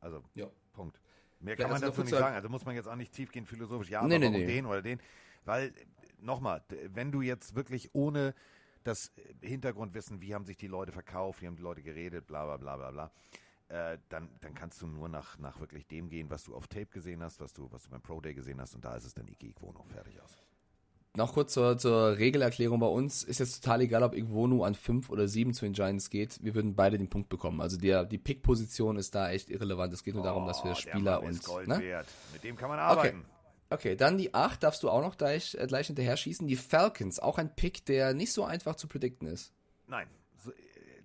Also 0.00 0.22
Ja. 0.34 0.48
Punkt. 0.72 1.00
Mehr 1.40 1.56
kann 1.56 1.66
man 1.66 1.74
also 1.74 1.86
noch 1.86 1.92
dazu 1.92 2.02
nicht 2.02 2.10
sagen-. 2.10 2.34
Also 2.34 2.48
muss 2.48 2.64
man 2.64 2.74
jetzt 2.74 2.88
auch 2.88 2.96
nicht 2.96 3.12
tiefgehend 3.12 3.48
philosophisch, 3.48 3.90
ja, 3.90 4.02
Nee, 4.02 4.16
aber 4.16 4.30
nee, 4.30 4.38
nee. 4.38 4.46
den 4.46 4.66
oder 4.66 4.82
den. 4.82 5.00
Weil, 5.44 5.72
nochmal, 6.20 6.62
wenn 6.92 7.12
du 7.12 7.22
jetzt 7.22 7.54
wirklich 7.54 7.94
ohne 7.94 8.34
das 8.84 9.12
Hintergrundwissen, 9.40 10.20
wie 10.20 10.34
haben 10.34 10.44
sich 10.44 10.56
die 10.56 10.66
Leute 10.66 10.92
verkauft, 10.92 11.42
wie 11.42 11.46
haben 11.46 11.56
die 11.56 11.62
Leute 11.62 11.82
geredet, 11.82 12.26
bla 12.26 12.44
bla 12.44 12.56
bla 12.56 12.76
bla 12.76 12.90
bla, 12.90 13.10
äh, 13.68 13.98
dann, 14.08 14.30
dann 14.40 14.54
kannst 14.54 14.82
du 14.82 14.86
nur 14.86 15.08
nach, 15.08 15.38
nach 15.38 15.60
wirklich 15.60 15.86
dem 15.86 16.08
gehen, 16.08 16.30
was 16.30 16.44
du 16.44 16.54
auf 16.54 16.68
Tape 16.68 16.86
gesehen 16.86 17.22
hast, 17.22 17.40
was 17.40 17.52
du, 17.52 17.70
was 17.70 17.84
du 17.84 17.90
beim 17.90 18.02
Pro 18.02 18.20
Day 18.20 18.34
gesehen 18.34 18.60
hast 18.60 18.74
und 18.74 18.84
da 18.84 18.96
ist 18.96 19.04
es 19.04 19.14
dann 19.14 19.28
Iki 19.28 19.52
Quono 19.52 19.84
fertig 19.84 20.20
aus. 20.20 20.36
Noch 21.16 21.32
kurz 21.32 21.52
zur, 21.52 21.78
zur 21.78 22.18
Regelerklärung 22.18 22.78
bei 22.78 22.86
uns. 22.86 23.24
Ist 23.24 23.40
jetzt 23.40 23.62
total 23.62 23.80
egal, 23.80 24.02
ob 24.02 24.14
Igwonu 24.14 24.62
an 24.62 24.74
5 24.74 25.10
oder 25.10 25.26
7 25.26 25.52
zu 25.52 25.64
den 25.64 25.72
Giants 25.72 26.10
geht. 26.10 26.38
Wir 26.42 26.54
würden 26.54 26.76
beide 26.76 26.98
den 26.98 27.08
Punkt 27.08 27.28
bekommen. 27.28 27.60
Also 27.60 27.76
der, 27.76 28.04
die 28.04 28.18
Pick-Position 28.18 28.96
ist 28.96 29.14
da 29.14 29.30
echt 29.30 29.50
irrelevant. 29.50 29.92
Es 29.92 30.04
geht 30.04 30.14
nur 30.14 30.22
darum, 30.22 30.46
dass 30.46 30.62
wir 30.64 30.72
Oh, 30.72 30.74
Spieler 30.74 31.22
und. 31.22 31.66
Ne? 31.66 32.04
Mit 32.32 32.44
dem 32.44 32.56
kann 32.56 32.68
man 32.68 32.78
arbeiten. 32.78 33.24
Okay, 33.70 33.96
dann 33.96 34.16
die 34.16 34.32
8 34.32 34.62
darfst 34.62 34.82
du 34.82 34.88
auch 34.88 35.02
noch 35.02 35.18
gleich, 35.18 35.54
äh, 35.54 35.66
gleich 35.66 35.88
hinterher 35.88 36.16
schießen. 36.16 36.46
Die 36.46 36.56
Falcons, 36.56 37.18
auch 37.18 37.36
ein 37.38 37.54
Pick, 37.54 37.84
der 37.84 38.14
nicht 38.14 38.32
so 38.32 38.44
einfach 38.44 38.76
zu 38.76 38.88
predikten 38.88 39.28
ist. 39.28 39.52
Nein, 39.86 40.08
äh, 40.46 40.50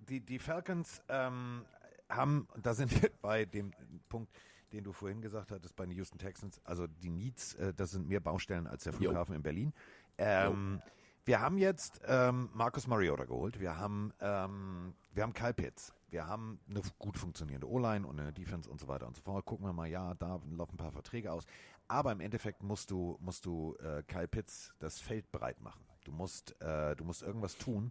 die, 0.08 0.20
die 0.20 0.38
Falcons 0.38 1.02
ähm, 1.08 1.66
haben, 2.08 2.48
da 2.62 2.72
sind 2.72 3.02
wir 3.02 3.10
bei 3.22 3.44
dem 3.44 3.72
Punkt, 4.08 4.32
den 4.74 4.84
du 4.84 4.92
vorhin 4.92 5.22
gesagt 5.22 5.50
hattest, 5.50 5.76
bei 5.76 5.86
den 5.86 5.96
Houston 5.96 6.18
Texans, 6.18 6.60
also 6.64 6.86
die 6.86 7.10
Needs, 7.10 7.54
äh, 7.54 7.72
das 7.74 7.92
sind 7.92 8.08
mehr 8.08 8.20
Baustellen 8.20 8.66
als 8.66 8.84
der 8.84 8.92
Flughafen 8.92 9.34
in 9.34 9.42
Berlin. 9.42 9.72
Ähm, 10.18 10.80
wir 11.24 11.40
haben 11.40 11.56
jetzt 11.56 12.00
ähm, 12.06 12.50
Marcus 12.52 12.86
Mariota 12.86 13.24
geholt, 13.24 13.58
wir 13.58 13.78
haben, 13.78 14.12
ähm, 14.20 14.94
wir 15.12 15.22
haben 15.22 15.32
Kyle 15.32 15.54
Pitts, 15.54 15.94
wir 16.10 16.26
haben 16.26 16.60
eine 16.68 16.82
gut 16.98 17.16
funktionierende 17.16 17.68
O-Line 17.68 18.06
und 18.06 18.20
eine 18.20 18.32
Defense 18.32 18.68
und 18.70 18.78
so 18.78 18.88
weiter 18.88 19.06
und 19.06 19.16
so 19.16 19.22
fort. 19.22 19.44
Gucken 19.46 19.66
wir 19.66 19.72
mal, 19.72 19.88
ja, 19.88 20.14
da 20.14 20.40
laufen 20.50 20.74
ein 20.74 20.76
paar 20.76 20.92
Verträge 20.92 21.32
aus. 21.32 21.44
Aber 21.88 22.12
im 22.12 22.20
Endeffekt 22.20 22.62
musst 22.62 22.90
du, 22.90 23.16
musst 23.20 23.46
du 23.46 23.74
äh, 23.76 24.02
Kyle 24.04 24.28
Pitts 24.28 24.72
das 24.78 25.00
Feld 25.00 25.30
breit 25.32 25.60
machen. 25.60 25.84
Du 26.04 26.12
musst, 26.12 26.60
äh, 26.62 26.94
du 26.94 27.04
musst 27.04 27.22
irgendwas 27.22 27.56
tun. 27.56 27.90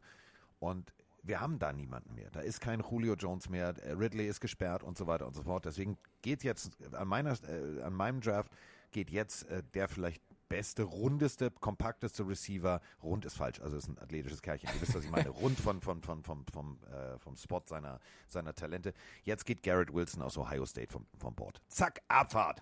Und 0.60 0.94
wir 1.22 1.42
haben 1.42 1.60
da 1.60 1.74
niemanden 1.74 2.16
mehr. 2.16 2.30
Da 2.32 2.42
ist 2.42 2.62
kein 2.62 2.82
Julio 2.82 3.16
Jones 3.16 3.50
mehr. 3.50 3.76
äh, 3.80 3.92
Ridley 3.92 4.28
ist 4.28 4.40
gesperrt 4.40 4.84
und 4.84 4.98
so 4.98 5.08
weiter 5.08 5.28
und 5.28 5.36
so 5.36 5.44
fort. 5.44 5.66
Deswegen 5.66 5.98
geht 6.24 6.44
jetzt 6.44 6.72
an 6.94 7.08
meiner, 7.08 7.38
äh, 7.48 7.84
an 7.84 7.94
meinem 7.94 8.22
Draft 8.22 8.52
geht 8.92 9.12
jetzt 9.12 9.48
äh, 9.50 9.62
der 9.76 9.88
vielleicht 9.88 10.24
beste, 10.50 10.84
rundeste, 10.84 11.52
kompakteste 11.52 12.28
Receiver. 12.28 12.80
Rund 13.02 13.26
ist 13.26 13.36
falsch, 13.36 13.60
also 13.60 13.78
ist 13.78 13.88
ein 13.88 13.98
athletisches 14.00 14.42
Kerlchen. 14.42 14.70
Ihr 14.74 14.82
wisst, 14.82 14.96
was 14.96 15.04
ich 15.04 15.10
meine. 15.10 15.30
Rund 15.42 15.60
von, 15.60 15.82
von, 15.82 16.02
von, 16.02 16.24
vom, 16.24 16.46
vom, 16.52 16.80
äh, 16.92 17.18
vom 17.18 17.36
Spot 17.36 17.62
seiner, 17.66 18.00
seiner 18.28 18.54
Talente. 18.54 18.94
Jetzt 19.24 19.46
geht 19.46 19.64
Garrett 19.64 19.94
Wilson 19.94 20.22
aus 20.22 20.38
Ohio 20.38 20.66
State 20.66 20.92
vom, 20.92 21.06
vom 21.18 21.34
Board. 21.34 21.62
Zack, 21.68 22.02
Abfahrt. 22.08 22.62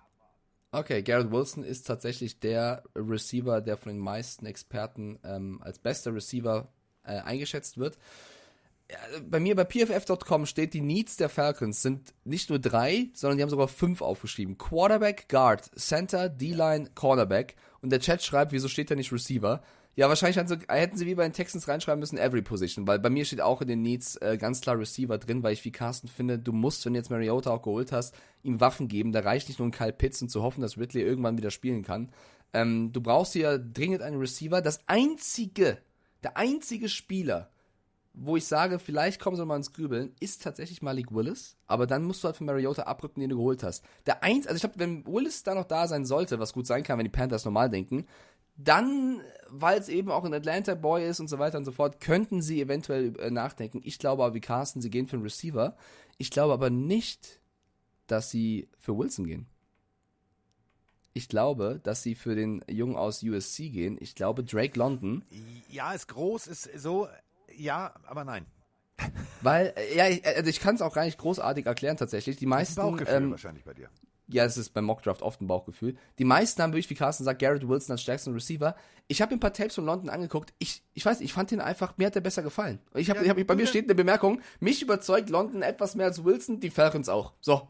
Okay, 0.70 1.02
Garrett 1.02 1.30
Wilson 1.30 1.64
ist 1.64 1.86
tatsächlich 1.86 2.40
der 2.40 2.82
Receiver, 2.96 3.60
der 3.60 3.76
von 3.76 3.92
den 3.92 4.00
meisten 4.00 4.46
Experten 4.46 5.18
ähm, 5.22 5.60
als 5.62 5.78
bester 5.78 6.14
Receiver 6.14 6.72
äh, 7.04 7.20
eingeschätzt 7.20 7.76
wird. 7.76 7.98
Bei 9.26 9.40
mir 9.40 9.56
bei 9.56 9.64
pff.com 9.64 10.44
steht, 10.46 10.74
die 10.74 10.80
Needs 10.80 11.16
der 11.16 11.28
Falcons 11.28 11.80
sind 11.82 12.12
nicht 12.24 12.50
nur 12.50 12.58
drei, 12.58 13.08
sondern 13.14 13.38
die 13.38 13.42
haben 13.42 13.50
sogar 13.50 13.68
fünf 13.68 14.02
aufgeschrieben. 14.02 14.58
Quarterback, 14.58 15.28
Guard, 15.28 15.70
Center, 15.78 16.28
D-Line, 16.28 16.90
Cornerback. 16.94 17.56
Und 17.80 17.90
der 17.90 18.00
Chat 18.00 18.22
schreibt, 18.22 18.52
wieso 18.52 18.68
steht 18.68 18.90
da 18.90 18.94
nicht 18.94 19.12
Receiver? 19.12 19.62
Ja, 19.94 20.08
wahrscheinlich 20.08 20.38
hätten 20.38 20.48
sie, 20.48 20.58
hätten 20.68 20.96
sie 20.96 21.06
wie 21.06 21.14
bei 21.14 21.24
den 21.24 21.34
Texans 21.34 21.68
reinschreiben 21.68 22.00
müssen, 22.00 22.16
every 22.16 22.40
position, 22.40 22.86
weil 22.86 22.98
bei 22.98 23.10
mir 23.10 23.26
steht 23.26 23.42
auch 23.42 23.60
in 23.60 23.68
den 23.68 23.82
Needs 23.82 24.16
äh, 24.16 24.38
ganz 24.38 24.62
klar 24.62 24.78
Receiver 24.78 25.18
drin, 25.18 25.42
weil 25.42 25.52
ich 25.52 25.64
wie 25.66 25.70
Carsten 25.70 26.08
finde, 26.08 26.38
du 26.38 26.52
musst, 26.52 26.86
wenn 26.86 26.94
du 26.94 26.98
jetzt 26.98 27.10
Mariota 27.10 27.50
auch 27.50 27.60
geholt 27.60 27.92
hast, 27.92 28.14
ihm 28.42 28.60
Waffen 28.60 28.88
geben. 28.88 29.12
Da 29.12 29.20
reicht 29.20 29.48
nicht 29.48 29.58
nur 29.58 29.68
ein 29.68 29.72
Kyle 29.72 29.92
Pitts 29.92 30.22
und 30.22 30.30
zu 30.30 30.42
hoffen, 30.42 30.62
dass 30.62 30.78
Ridley 30.78 31.02
irgendwann 31.02 31.36
wieder 31.36 31.50
spielen 31.50 31.82
kann. 31.82 32.10
Ähm, 32.54 32.92
du 32.92 33.02
brauchst 33.02 33.34
hier 33.34 33.58
dringend 33.58 34.00
einen 34.00 34.18
Receiver. 34.18 34.62
Das 34.62 34.80
einzige, 34.86 35.76
der 36.22 36.38
einzige 36.38 36.88
Spieler, 36.88 37.51
wo 38.14 38.36
ich 38.36 38.46
sage, 38.46 38.78
vielleicht 38.78 39.20
kommen 39.20 39.36
sie 39.36 39.46
mal 39.46 39.56
ins 39.56 39.72
Grübeln, 39.72 40.14
ist 40.20 40.42
tatsächlich 40.42 40.82
Malik 40.82 41.12
Willis. 41.12 41.56
Aber 41.66 41.86
dann 41.86 42.04
musst 42.04 42.22
du 42.22 42.26
halt 42.26 42.36
von 42.36 42.46
Mariota 42.46 42.82
abrücken, 42.82 43.20
den 43.20 43.30
du 43.30 43.36
geholt 43.36 43.62
hast. 43.62 43.84
Der 44.06 44.22
eins, 44.22 44.46
also 44.46 44.56
ich 44.56 44.62
glaube, 44.62 44.78
wenn 44.78 45.06
Willis 45.06 45.42
da 45.42 45.54
noch 45.54 45.64
da 45.64 45.86
sein 45.86 46.04
sollte, 46.04 46.38
was 46.38 46.52
gut 46.52 46.66
sein 46.66 46.82
kann, 46.82 46.98
wenn 46.98 47.04
die 47.04 47.10
Panthers 47.10 47.44
normal 47.44 47.70
denken, 47.70 48.06
dann, 48.56 49.22
weil 49.48 49.78
es 49.78 49.88
eben 49.88 50.10
auch 50.10 50.24
ein 50.24 50.34
Atlanta 50.34 50.74
Boy 50.74 51.08
ist 51.08 51.20
und 51.20 51.28
so 51.28 51.38
weiter 51.38 51.56
und 51.56 51.64
so 51.64 51.72
fort, 51.72 52.00
könnten 52.00 52.42
sie 52.42 52.60
eventuell 52.60 53.18
äh, 53.18 53.30
nachdenken. 53.30 53.80
Ich 53.82 53.98
glaube 53.98 54.24
aber 54.24 54.34
wie 54.34 54.40
Carsten, 54.40 54.82
sie 54.82 54.90
gehen 54.90 55.06
für 55.06 55.16
einen 55.16 55.22
Receiver. 55.22 55.76
Ich 56.18 56.30
glaube 56.30 56.52
aber 56.52 56.68
nicht, 56.68 57.40
dass 58.06 58.30
sie 58.30 58.68
für 58.78 58.96
Wilson 58.96 59.26
gehen. 59.26 59.46
Ich 61.14 61.28
glaube, 61.28 61.80
dass 61.82 62.02
sie 62.02 62.14
für 62.14 62.34
den 62.34 62.64
Jungen 62.68 62.96
aus 62.96 63.22
USC 63.22 63.68
gehen. 63.70 63.98
Ich 64.00 64.14
glaube, 64.14 64.44
Drake 64.44 64.78
London. 64.78 65.24
Ja, 65.70 65.92
ist 65.92 66.08
groß, 66.08 66.46
ist 66.46 66.70
so, 66.76 67.06
ja, 67.56 67.94
aber 68.04 68.24
nein. 68.24 68.46
Weil, 69.40 69.72
äh, 69.76 69.96
ja, 69.96 70.08
ich, 70.08 70.24
also 70.26 70.48
ich 70.48 70.60
kann 70.60 70.74
es 70.76 70.82
auch 70.82 70.94
gar 70.94 71.04
nicht 71.04 71.18
großartig 71.18 71.66
erklären 71.66 71.96
tatsächlich. 71.96 72.36
Die 72.36 72.46
Das 72.46 72.68
ist 72.68 72.76
meisten, 72.76 72.80
ein 72.80 72.90
Bauchgefühl 72.92 73.14
ähm, 73.16 73.30
wahrscheinlich 73.32 73.64
bei 73.64 73.74
dir. 73.74 73.88
ja, 74.28 74.44
es 74.44 74.56
ist 74.56 74.70
beim 74.70 74.84
Mockdraft 74.84 75.22
oft 75.22 75.40
ein 75.40 75.48
Bauchgefühl. 75.48 75.96
Die 76.18 76.24
meisten 76.24 76.62
haben 76.62 76.72
wirklich, 76.72 76.88
wie 76.90 76.94
Carsten 76.94 77.24
sagt, 77.24 77.40
Garrett 77.40 77.66
Wilson 77.66 77.92
als 77.92 78.02
stärksten 78.02 78.32
Receiver. 78.32 78.76
Ich 79.08 79.20
habe 79.20 79.32
mir 79.32 79.38
ein 79.38 79.40
paar 79.40 79.52
Tapes 79.52 79.74
von 79.74 79.84
London 79.84 80.08
angeguckt. 80.10 80.54
Ich, 80.58 80.82
ich 80.94 81.04
weiß, 81.04 81.20
ich 81.20 81.32
fand 81.32 81.50
den 81.50 81.60
einfach, 81.60 81.98
mir 81.98 82.06
hat 82.06 82.14
der 82.14 82.20
besser 82.20 82.42
gefallen. 82.42 82.78
Ich 82.94 83.10
hab, 83.10 83.16
Ja, 83.16 83.24
ich 83.24 83.30
hab, 83.30 83.46
bei 83.46 83.56
mir 83.56 83.66
steht 83.66 83.84
eine 83.86 83.94
Bemerkung, 83.96 84.40
mich 84.60 84.80
überzeugt 84.80 85.28
London 85.28 85.62
etwas 85.62 85.96
mehr 85.96 86.06
als 86.06 86.22
Wilson, 86.24 86.60
die 86.60 86.70
Falcons 86.70 87.08
auch. 87.08 87.32
So. 87.40 87.68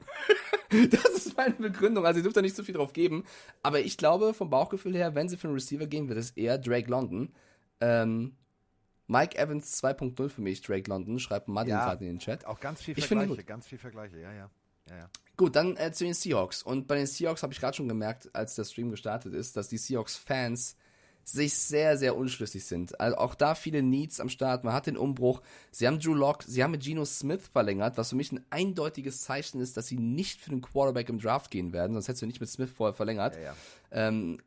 das 0.91 1.05
ist 1.27 1.37
meine 1.37 1.55
Begründung. 1.55 2.05
Also 2.05 2.19
ihr 2.19 2.23
dürft 2.23 2.37
da 2.37 2.43
nicht 2.43 2.57
so 2.57 2.63
viel 2.63 2.75
drauf 2.75 2.93
geben. 2.93 3.25
Aber 3.63 3.81
ich 3.81 3.97
glaube, 3.97 4.35
vom 4.35 4.51
Bauchgefühl 4.51 4.95
her, 4.95 5.15
wenn 5.15 5.29
sie 5.31 5.39
für 5.39 5.49
einen 5.49 5.55
Receiver 5.55 5.87
gehen, 5.87 6.09
wird 6.09 6.19
es 6.19 6.31
eher 6.33 6.59
Drake 6.59 6.91
London. 6.91 7.33
Ähm, 7.81 8.37
Mike 9.13 9.37
Evans 9.39 9.83
2.0 9.83 10.29
für 10.31 10.41
mich, 10.41 10.63
Drake 10.63 10.89
London, 10.89 11.19
schreibt 11.19 11.49
Martin 11.49 11.71
Ja. 11.75 11.85
gerade 11.85 12.05
in 12.05 12.13
den 12.15 12.19
Chat. 12.19 12.47
Auch 12.47 12.59
ganz 12.61 12.81
viel 12.83 12.97
Ich 12.99 13.07
finde 13.07 13.25
Vergleiche, 13.27 13.43
gut. 13.43 13.47
ganz 13.47 13.67
viel 13.67 13.79
Vergleiche, 13.79 14.19
ja, 14.19 14.33
ja. 14.33 14.51
ja, 14.89 14.97
ja. 14.97 15.11
Gut, 15.37 15.55
dann 15.57 15.77
äh, 15.77 15.93
zu 15.93 16.05
den 16.05 16.15
Seahawks. 16.15 16.63
Und 16.63 16.87
bei 16.89 16.97
den 16.97 17.07
Seahawks 17.07 17.43
habe 17.43 17.53
ich 17.53 17.61
gerade 17.61 17.77
schon 17.77 17.89
gemerkt, 17.89 18.35
als 18.35 18.55
der 18.55 18.65
Stream 18.65 18.91
gestartet 18.91 19.35
ist, 19.35 19.57
dass 19.57 19.69
die 19.69 19.79
Seahawks-Fans 19.79 20.77
sich 21.25 21.55
sehr, 21.55 21.97
sehr 21.99 22.17
unschlüssig 22.17 22.65
sind. 22.65 22.99
Also 23.01 23.17
auch 23.17 23.35
da 23.37 23.55
viele 23.55 23.81
Needs 23.83 24.19
am 24.19 24.29
Start. 24.29 24.65
Man 24.65 24.75
hat 24.75 24.87
den 24.89 24.97
Umbruch. 24.97 25.41
Sie 25.71 25.87
haben 25.87 26.01
Drew 26.01 26.15
Lock, 26.15 26.43
sie 26.43 26.65
haben 26.65 26.73
mit 26.73 26.83
Geno 26.83 27.05
Smith 27.05 27.47
verlängert, 27.53 27.97
was 27.97 28.11
für 28.11 28.17
mich 28.17 28.33
ein 28.33 28.45
eindeutiges 28.51 29.21
Zeichen 29.21 29.61
ist, 29.61 29.77
dass 29.77 29.87
sie 29.87 29.99
nicht 29.99 30.41
für 30.41 30.51
den 30.51 30.63
Quarterback 30.63 31.09
im 31.09 31.21
Draft 31.21 31.51
gehen 31.53 31.73
werden. 31.73 31.93
Sonst 31.93 32.09
hättest 32.09 32.23
du 32.23 32.27
nicht 32.27 32.41
mit 32.41 32.51
Smith 32.51 32.71
vorher 32.71 32.95
verlängert. 32.95 33.37
ja. 33.43 33.55
Ähm, 33.93 34.41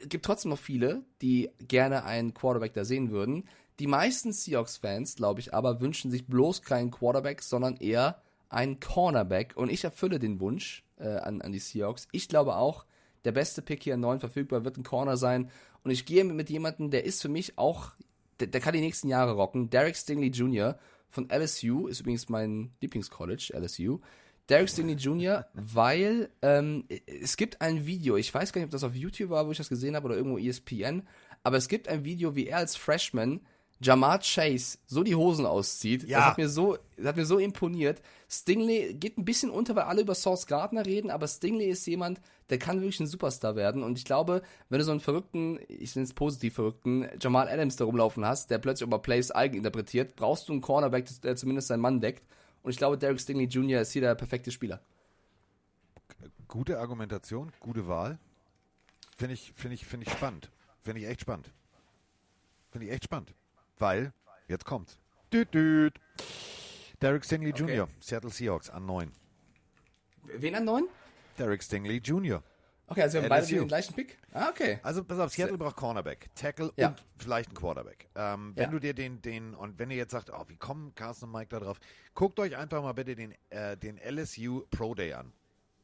es 0.00 0.08
gibt 0.08 0.24
trotzdem 0.24 0.50
noch 0.50 0.58
viele, 0.58 1.02
die 1.22 1.50
gerne 1.60 2.04
einen 2.04 2.34
Quarterback 2.34 2.72
da 2.74 2.84
sehen 2.84 3.10
würden. 3.10 3.48
Die 3.78 3.86
meisten 3.86 4.32
Seahawks-Fans, 4.32 5.16
glaube 5.16 5.40
ich, 5.40 5.54
aber 5.54 5.80
wünschen 5.80 6.10
sich 6.10 6.26
bloß 6.26 6.62
keinen 6.62 6.90
Quarterback, 6.90 7.42
sondern 7.42 7.76
eher 7.76 8.20
einen 8.48 8.80
Cornerback. 8.80 9.56
Und 9.56 9.70
ich 9.70 9.84
erfülle 9.84 10.18
den 10.18 10.40
Wunsch 10.40 10.84
äh, 10.98 11.08
an, 11.08 11.40
an 11.40 11.52
die 11.52 11.58
Seahawks. 11.58 12.06
Ich 12.12 12.28
glaube 12.28 12.56
auch, 12.56 12.84
der 13.24 13.32
beste 13.32 13.62
Pick 13.62 13.82
hier 13.82 13.94
an 13.94 14.00
neun 14.00 14.20
verfügbar 14.20 14.64
wird 14.64 14.76
ein 14.76 14.84
Corner 14.84 15.16
sein. 15.16 15.50
Und 15.84 15.90
ich 15.90 16.04
gehe 16.04 16.24
mit 16.24 16.50
jemandem, 16.50 16.90
der 16.90 17.04
ist 17.04 17.22
für 17.22 17.28
mich 17.28 17.58
auch, 17.58 17.92
der, 18.40 18.48
der 18.48 18.60
kann 18.60 18.74
die 18.74 18.80
nächsten 18.80 19.08
Jahre 19.08 19.32
rocken. 19.32 19.70
Derek 19.70 19.96
Stingley 19.96 20.28
Jr. 20.28 20.78
von 21.08 21.28
LSU 21.30 21.86
ist 21.86 22.00
übrigens 22.00 22.28
mein 22.28 22.72
Lieblingscollege, 22.80 23.52
LSU. 23.58 24.00
Derek 24.48 24.68
Stingley 24.68 24.96
Jr., 24.96 25.46
weil 25.54 26.30
ähm, 26.42 26.84
es 27.06 27.36
gibt 27.36 27.60
ein 27.60 27.86
Video, 27.86 28.16
ich 28.16 28.32
weiß 28.32 28.52
gar 28.52 28.60
nicht, 28.60 28.66
ob 28.66 28.72
das 28.72 28.84
auf 28.84 28.94
YouTube 28.94 29.30
war, 29.30 29.46
wo 29.46 29.52
ich 29.52 29.58
das 29.58 29.68
gesehen 29.68 29.96
habe, 29.96 30.06
oder 30.06 30.16
irgendwo 30.16 30.38
ESPN, 30.38 31.06
aber 31.42 31.56
es 31.56 31.68
gibt 31.68 31.88
ein 31.88 32.04
Video, 32.04 32.34
wie 32.36 32.46
er 32.46 32.58
als 32.58 32.76
Freshman 32.76 33.40
Jamar 33.82 34.20
Chase 34.20 34.78
so 34.86 35.02
die 35.02 35.14
Hosen 35.14 35.44
auszieht. 35.44 36.04
Ja. 36.04 36.18
Das 36.18 36.26
hat 36.28 36.38
mir 36.38 36.48
so, 36.48 36.78
das 36.96 37.06
hat 37.06 37.16
mir 37.16 37.26
so 37.26 37.38
imponiert. 37.38 38.00
Stingley 38.28 38.94
geht 38.94 39.18
ein 39.18 39.24
bisschen 39.24 39.50
unter, 39.50 39.74
weil 39.76 39.84
alle 39.84 40.02
über 40.02 40.14
Sauce 40.14 40.46
Gardner 40.46 40.86
reden, 40.86 41.10
aber 41.10 41.26
Stingley 41.26 41.66
ist 41.66 41.86
jemand, 41.86 42.20
der 42.48 42.58
kann 42.58 42.80
wirklich 42.80 43.00
ein 43.00 43.06
Superstar 43.06 43.56
werden. 43.56 43.82
Und 43.82 43.98
ich 43.98 44.04
glaube, 44.04 44.42
wenn 44.68 44.78
du 44.78 44.84
so 44.84 44.90
einen 44.90 45.00
verrückten, 45.00 45.58
ich 45.68 45.94
nenne 45.96 46.04
es 46.04 46.14
positiv 46.14 46.54
verrückten, 46.54 47.08
Jamal 47.20 47.48
Adams 47.48 47.76
da 47.76 47.84
rumlaufen 47.84 48.24
hast, 48.24 48.50
der 48.50 48.58
plötzlich 48.58 48.86
über 48.86 49.00
Plays 49.00 49.30
eigen 49.30 49.56
interpretiert, 49.56 50.16
brauchst 50.16 50.48
du 50.48 50.52
einen 50.52 50.62
Cornerback, 50.62 51.06
der 51.22 51.36
zumindest 51.36 51.68
seinen 51.68 51.80
Mann 51.80 52.00
deckt. 52.00 52.22
Und 52.62 52.70
ich 52.70 52.78
glaube, 52.78 52.96
Derek 52.96 53.20
Stingley 53.20 53.46
Jr. 53.46 53.80
ist 53.80 53.92
hier 53.92 54.02
der 54.02 54.14
perfekte 54.14 54.50
Spieler. 54.50 54.80
Gute 56.46 56.78
Argumentation, 56.78 57.52
gute 57.60 57.88
Wahl. 57.88 58.18
Finde 59.16 59.34
ich, 59.34 59.52
finde 59.56 59.74
ich, 59.74 59.84
finde 59.84 60.06
ich 60.06 60.12
spannend. 60.12 60.50
Finde 60.82 61.00
ich 61.00 61.06
echt 61.08 61.22
spannend. 61.22 61.50
Finde 62.70 62.86
ich 62.86 62.92
echt 62.92 63.04
spannend. 63.04 63.34
Weil, 63.78 64.12
jetzt. 64.48 64.64
Düt, 65.32 65.52
düt. 65.54 65.94
Derek 67.00 67.24
Stingley 67.24 67.52
Okay. 67.52 67.74
Jr., 67.76 67.88
Seattle 68.00 68.30
Seahawks 68.30 68.70
an 68.70 68.86
9. 68.86 69.10
Wen 70.24 70.54
an 70.54 70.64
neun? 70.64 70.88
Derek 71.38 71.62
Stingley 71.62 71.96
Jr. 71.98 72.42
Okay, 72.86 73.02
also 73.02 73.14
wir 73.14 73.22
haben 73.22 73.28
beide 73.30 73.46
den 73.46 73.66
gleichen 73.68 73.94
Pick. 73.94 74.18
Ah, 74.32 74.50
okay. 74.50 74.78
Also 74.82 75.02
pass 75.02 75.18
auf, 75.18 75.32
Seattle 75.32 75.56
braucht 75.56 75.76
Cornerback, 75.76 76.28
Tackle 76.34 76.72
Ja. 76.76 76.88
und 76.88 77.02
vielleicht 77.16 77.48
einen 77.48 77.56
Quarterback. 77.56 78.08
Ähm, 78.14 78.52
wenn 78.54 78.64
Ja. 78.64 78.70
du 78.70 78.78
dir 78.78 78.92
den, 78.94 79.22
den, 79.22 79.54
und 79.54 79.78
wenn 79.78 79.90
ihr 79.90 79.96
jetzt 79.96 80.12
sagt, 80.12 80.30
oh, 80.30 80.44
wie 80.48 80.56
kommen 80.56 80.94
Carsten 80.94 81.24
und 81.26 81.32
Mike 81.32 81.48
da 81.48 81.60
drauf, 81.60 81.80
guckt 82.14 82.38
euch 82.38 82.54
einfach 82.56 82.82
mal 82.82 82.92
bitte 82.92 83.14
den, 83.14 83.34
äh, 83.50 83.76
den 83.78 83.96
LSU 83.98 84.64
Pro 84.70 84.94
Day 84.94 85.14
an. 85.14 85.32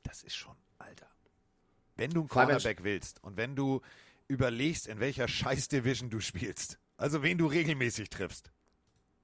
Das 0.02 0.22
ist 0.22 0.36
schon, 0.36 0.54
Alter. 0.78 1.08
Wenn 1.96 2.10
du 2.10 2.20
einen 2.20 2.24
wenn- 2.24 2.34
Cornerback 2.34 2.84
willst 2.84 3.22
und 3.24 3.36
wenn 3.38 3.56
du 3.56 3.80
überlegst, 4.28 4.86
in 4.86 5.00
welcher 5.00 5.26
Scheiß-Division 5.28 6.10
du 6.10 6.20
spielst, 6.20 6.78
also 6.98 7.22
wen 7.22 7.38
du 7.38 7.46
regelmäßig 7.46 8.10
triffst, 8.10 8.52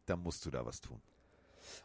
dann 0.06 0.20
musst 0.20 0.46
du 0.46 0.50
da 0.50 0.64
was 0.64 0.80
tun. 0.80 1.02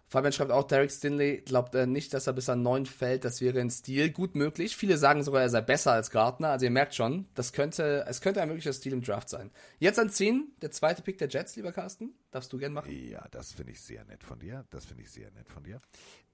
Fabian 0.07 0.33
schreibt 0.33 0.51
auch, 0.51 0.63
Derek 0.63 0.91
Stinley 0.91 1.41
glaubt 1.41 1.75
äh, 1.75 1.85
nicht, 1.85 2.13
dass 2.13 2.27
er 2.27 2.33
bis 2.33 2.49
an 2.49 2.61
neun 2.61 2.85
fällt. 2.85 3.25
Das 3.25 3.41
wäre 3.41 3.59
ein 3.59 3.69
Stil. 3.69 4.09
Gut 4.09 4.35
möglich. 4.35 4.75
Viele 4.75 4.97
sagen 4.97 5.23
sogar, 5.23 5.41
er 5.41 5.49
sei 5.49 5.61
besser 5.61 5.93
als 5.93 6.11
Gardner. 6.11 6.49
Also 6.49 6.65
ihr 6.65 6.71
merkt 6.71 6.95
schon, 6.95 7.27
das 7.35 7.53
könnte, 7.53 8.05
es 8.07 8.21
könnte 8.21 8.41
ein 8.41 8.47
möglicher 8.47 8.73
Stil 8.73 8.93
im 8.93 9.01
Draft 9.01 9.29
sein. 9.29 9.51
Jetzt 9.77 9.99
an 9.99 10.09
10, 10.09 10.51
der 10.61 10.71
zweite 10.71 11.01
Pick 11.01 11.17
der 11.17 11.29
Jets, 11.29 11.55
lieber 11.55 11.71
Carsten. 11.71 12.13
Darfst 12.31 12.51
du 12.51 12.57
gern 12.57 12.73
machen? 12.73 12.91
Ja, 12.91 13.25
das 13.31 13.51
finde 13.51 13.71
ich 13.71 13.81
sehr 13.81 14.03
nett 14.05 14.23
von 14.23 14.39
dir. 14.39 14.65
Das 14.71 14.85
finde 14.85 15.03
ich 15.03 15.11
sehr 15.11 15.31
nett 15.31 15.47
von 15.47 15.63
dir. 15.63 15.79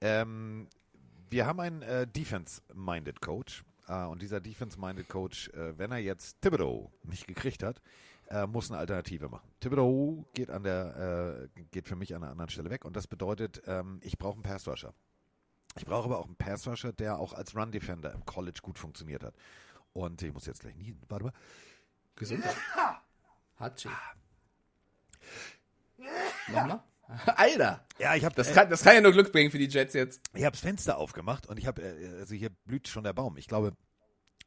Ähm, 0.00 0.68
wir 1.28 1.46
haben 1.46 1.60
einen 1.60 1.82
äh, 1.82 2.06
Defense-Minded 2.06 3.20
Coach. 3.20 3.64
Äh, 3.88 4.04
und 4.04 4.22
dieser 4.22 4.40
Defense-Minded 4.40 5.08
Coach, 5.08 5.50
äh, 5.50 5.78
wenn 5.78 5.92
er 5.92 5.98
jetzt 5.98 6.40
Thibodeau 6.40 6.92
nicht 7.02 7.26
gekriegt 7.26 7.62
hat, 7.62 7.80
äh, 8.28 8.46
muss 8.46 8.70
eine 8.70 8.78
Alternative 8.78 9.28
machen. 9.28 9.48
Thibodeau 9.60 10.24
geht 10.34 10.50
an 10.50 10.62
der, 10.62 11.48
äh, 11.56 11.60
geht 11.70 11.88
für 11.88 11.96
mich 11.96 12.14
an 12.14 12.22
einer 12.22 12.32
anderen 12.32 12.50
Stelle 12.50 12.70
weg. 12.70 12.84
Und 12.84 12.96
das 12.96 13.06
bedeutet, 13.06 13.62
ähm, 13.66 14.00
ich 14.02 14.18
brauche 14.18 14.34
einen 14.34 14.42
Pass-Rusher. 14.42 14.94
Ich 15.76 15.84
brauche 15.84 16.04
aber 16.04 16.18
auch 16.18 16.26
einen 16.26 16.36
Pass-Rusher, 16.36 16.92
der 16.92 17.18
auch 17.18 17.32
als 17.32 17.54
Run-Defender 17.54 18.12
im 18.12 18.24
College 18.24 18.60
gut 18.62 18.78
funktioniert 18.78 19.22
hat. 19.22 19.34
Und 19.92 20.22
ich 20.22 20.32
muss 20.32 20.46
jetzt 20.46 20.60
gleich 20.60 20.76
nie, 20.76 20.96
warte 21.08 21.26
mal. 21.26 21.32
Gesundheit. 22.16 22.56
Hatschi. 23.58 23.88
Nochmal? 26.48 26.82
Alter! 27.36 27.86
Ja, 27.98 28.14
ich 28.14 28.24
habe 28.24 28.34
Das 28.34 28.52
kann, 28.52 28.68
das 28.68 28.82
kann 28.82 28.94
ja 28.94 29.00
nur 29.00 29.12
Glück 29.12 29.32
bringen 29.32 29.50
für 29.50 29.58
die 29.58 29.68
Jets 29.68 29.94
jetzt. 29.94 30.20
Ich 30.34 30.44
habe 30.44 30.52
das 30.52 30.60
Fenster 30.60 30.98
aufgemacht 30.98 31.46
und 31.46 31.58
ich 31.58 31.66
habe, 31.66 31.82
äh, 31.82 32.18
also 32.18 32.34
hier 32.34 32.50
blüht 32.64 32.88
schon 32.88 33.04
der 33.04 33.12
Baum. 33.12 33.36
Ich 33.36 33.46
glaube, 33.46 33.76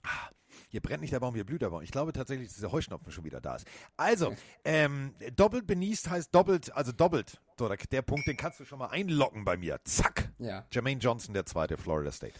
ah, 0.03 0.30
hier 0.70 0.82
brennt 0.82 1.01
nicht 1.01 1.13
der 1.13 1.20
Baum, 1.20 1.34
hier 1.34 1.43
blüht 1.43 1.61
der 1.61 1.70
Baum. 1.70 1.82
Ich 1.82 1.91
glaube 1.91 2.13
tatsächlich, 2.13 2.47
dass 2.47 2.55
dieser 2.55 2.72
Heuschnupfen 2.72 3.11
schon 3.11 3.26
wieder 3.26 3.41
da 3.41 3.55
ist. 3.55 3.67
Also, 3.97 4.36
ähm, 4.63 5.13
doppelt 5.36 5.67
benießt 5.67 6.09
heißt 6.09 6.34
doppelt, 6.34 6.72
also 6.74 6.91
doppelt. 6.91 7.41
So, 7.57 7.67
der, 7.67 7.78
der 7.78 8.01
Punkt, 8.03 8.28
den 8.28 8.38
kannst 8.38 8.59
du 8.59 8.65
schon 8.65 8.80
mal 8.80 8.88
einlocken 8.88 9.43
bei 9.43 9.57
mir. 9.57 9.80
Zack. 9.84 10.32
Ja. 10.38 10.65
Jermaine 10.72 11.01
Johnson, 11.01 11.34
der 11.34 11.45
zweite, 11.45 11.78
Florida 11.78 12.11
State. 12.11 12.36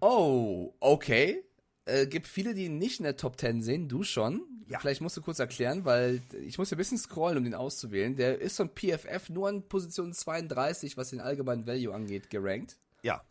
Oh, 0.00 0.72
okay. 0.80 1.44
Äh, 1.84 2.06
gibt 2.06 2.28
viele, 2.28 2.54
die 2.54 2.66
ihn 2.66 2.78
nicht 2.78 3.00
in 3.00 3.04
der 3.04 3.16
Top 3.16 3.38
10 3.38 3.62
sehen, 3.62 3.88
du 3.88 4.04
schon. 4.04 4.42
Ja. 4.68 4.78
Vielleicht 4.78 5.00
musst 5.00 5.16
du 5.16 5.20
kurz 5.20 5.40
erklären, 5.40 5.84
weil 5.84 6.22
ich 6.40 6.56
muss 6.56 6.70
ja 6.70 6.76
ein 6.76 6.78
bisschen 6.78 6.98
scrollen, 6.98 7.36
um 7.38 7.44
den 7.44 7.54
auszuwählen. 7.54 8.14
Der 8.14 8.40
ist 8.40 8.56
von 8.56 8.70
PFF 8.70 9.28
nur 9.28 9.48
an 9.48 9.68
Position 9.68 10.12
32, 10.12 10.96
was 10.96 11.10
den 11.10 11.20
allgemeinen 11.20 11.66
Value 11.66 11.92
angeht, 11.92 12.30
gerankt. 12.30 12.78
Ja. 13.02 13.22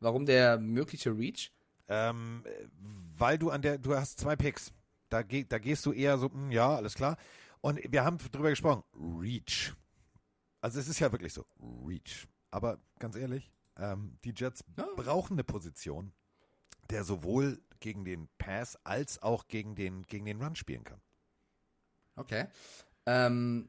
Warum 0.00 0.26
der 0.26 0.58
mögliche 0.58 1.16
Reach? 1.16 1.53
Ähm, 1.88 2.42
äh, 2.46 2.66
weil 3.16 3.38
du 3.38 3.50
an 3.50 3.62
der, 3.62 3.78
du 3.78 3.94
hast 3.94 4.18
zwei 4.18 4.36
Picks. 4.36 4.72
Da, 5.08 5.22
geh, 5.22 5.44
da 5.44 5.58
gehst 5.58 5.84
du 5.86 5.92
eher 5.92 6.18
so, 6.18 6.30
hm, 6.30 6.50
ja, 6.50 6.74
alles 6.74 6.94
klar. 6.94 7.16
Und 7.60 7.80
wir 7.90 8.04
haben 8.04 8.18
drüber 8.18 8.50
gesprochen. 8.50 8.82
Reach. 8.94 9.74
Also 10.60 10.80
es 10.80 10.88
ist 10.88 10.98
ja 10.98 11.12
wirklich 11.12 11.32
so. 11.32 11.44
Reach. 11.86 12.26
Aber 12.50 12.78
ganz 12.98 13.16
ehrlich, 13.16 13.50
ähm, 13.76 14.18
die 14.24 14.32
Jets 14.34 14.64
Ja. 14.76 14.86
brauchen 14.96 15.34
eine 15.34 15.44
Position, 15.44 16.12
der 16.90 17.04
sowohl 17.04 17.60
gegen 17.80 18.04
den 18.04 18.28
Pass 18.38 18.78
als 18.84 19.22
auch 19.22 19.46
gegen 19.48 19.74
den, 19.74 20.04
gegen 20.06 20.24
den 20.24 20.42
Run 20.42 20.56
spielen 20.56 20.84
kann. 20.84 21.00
Okay. 22.16 22.46
Ähm, 23.06 23.68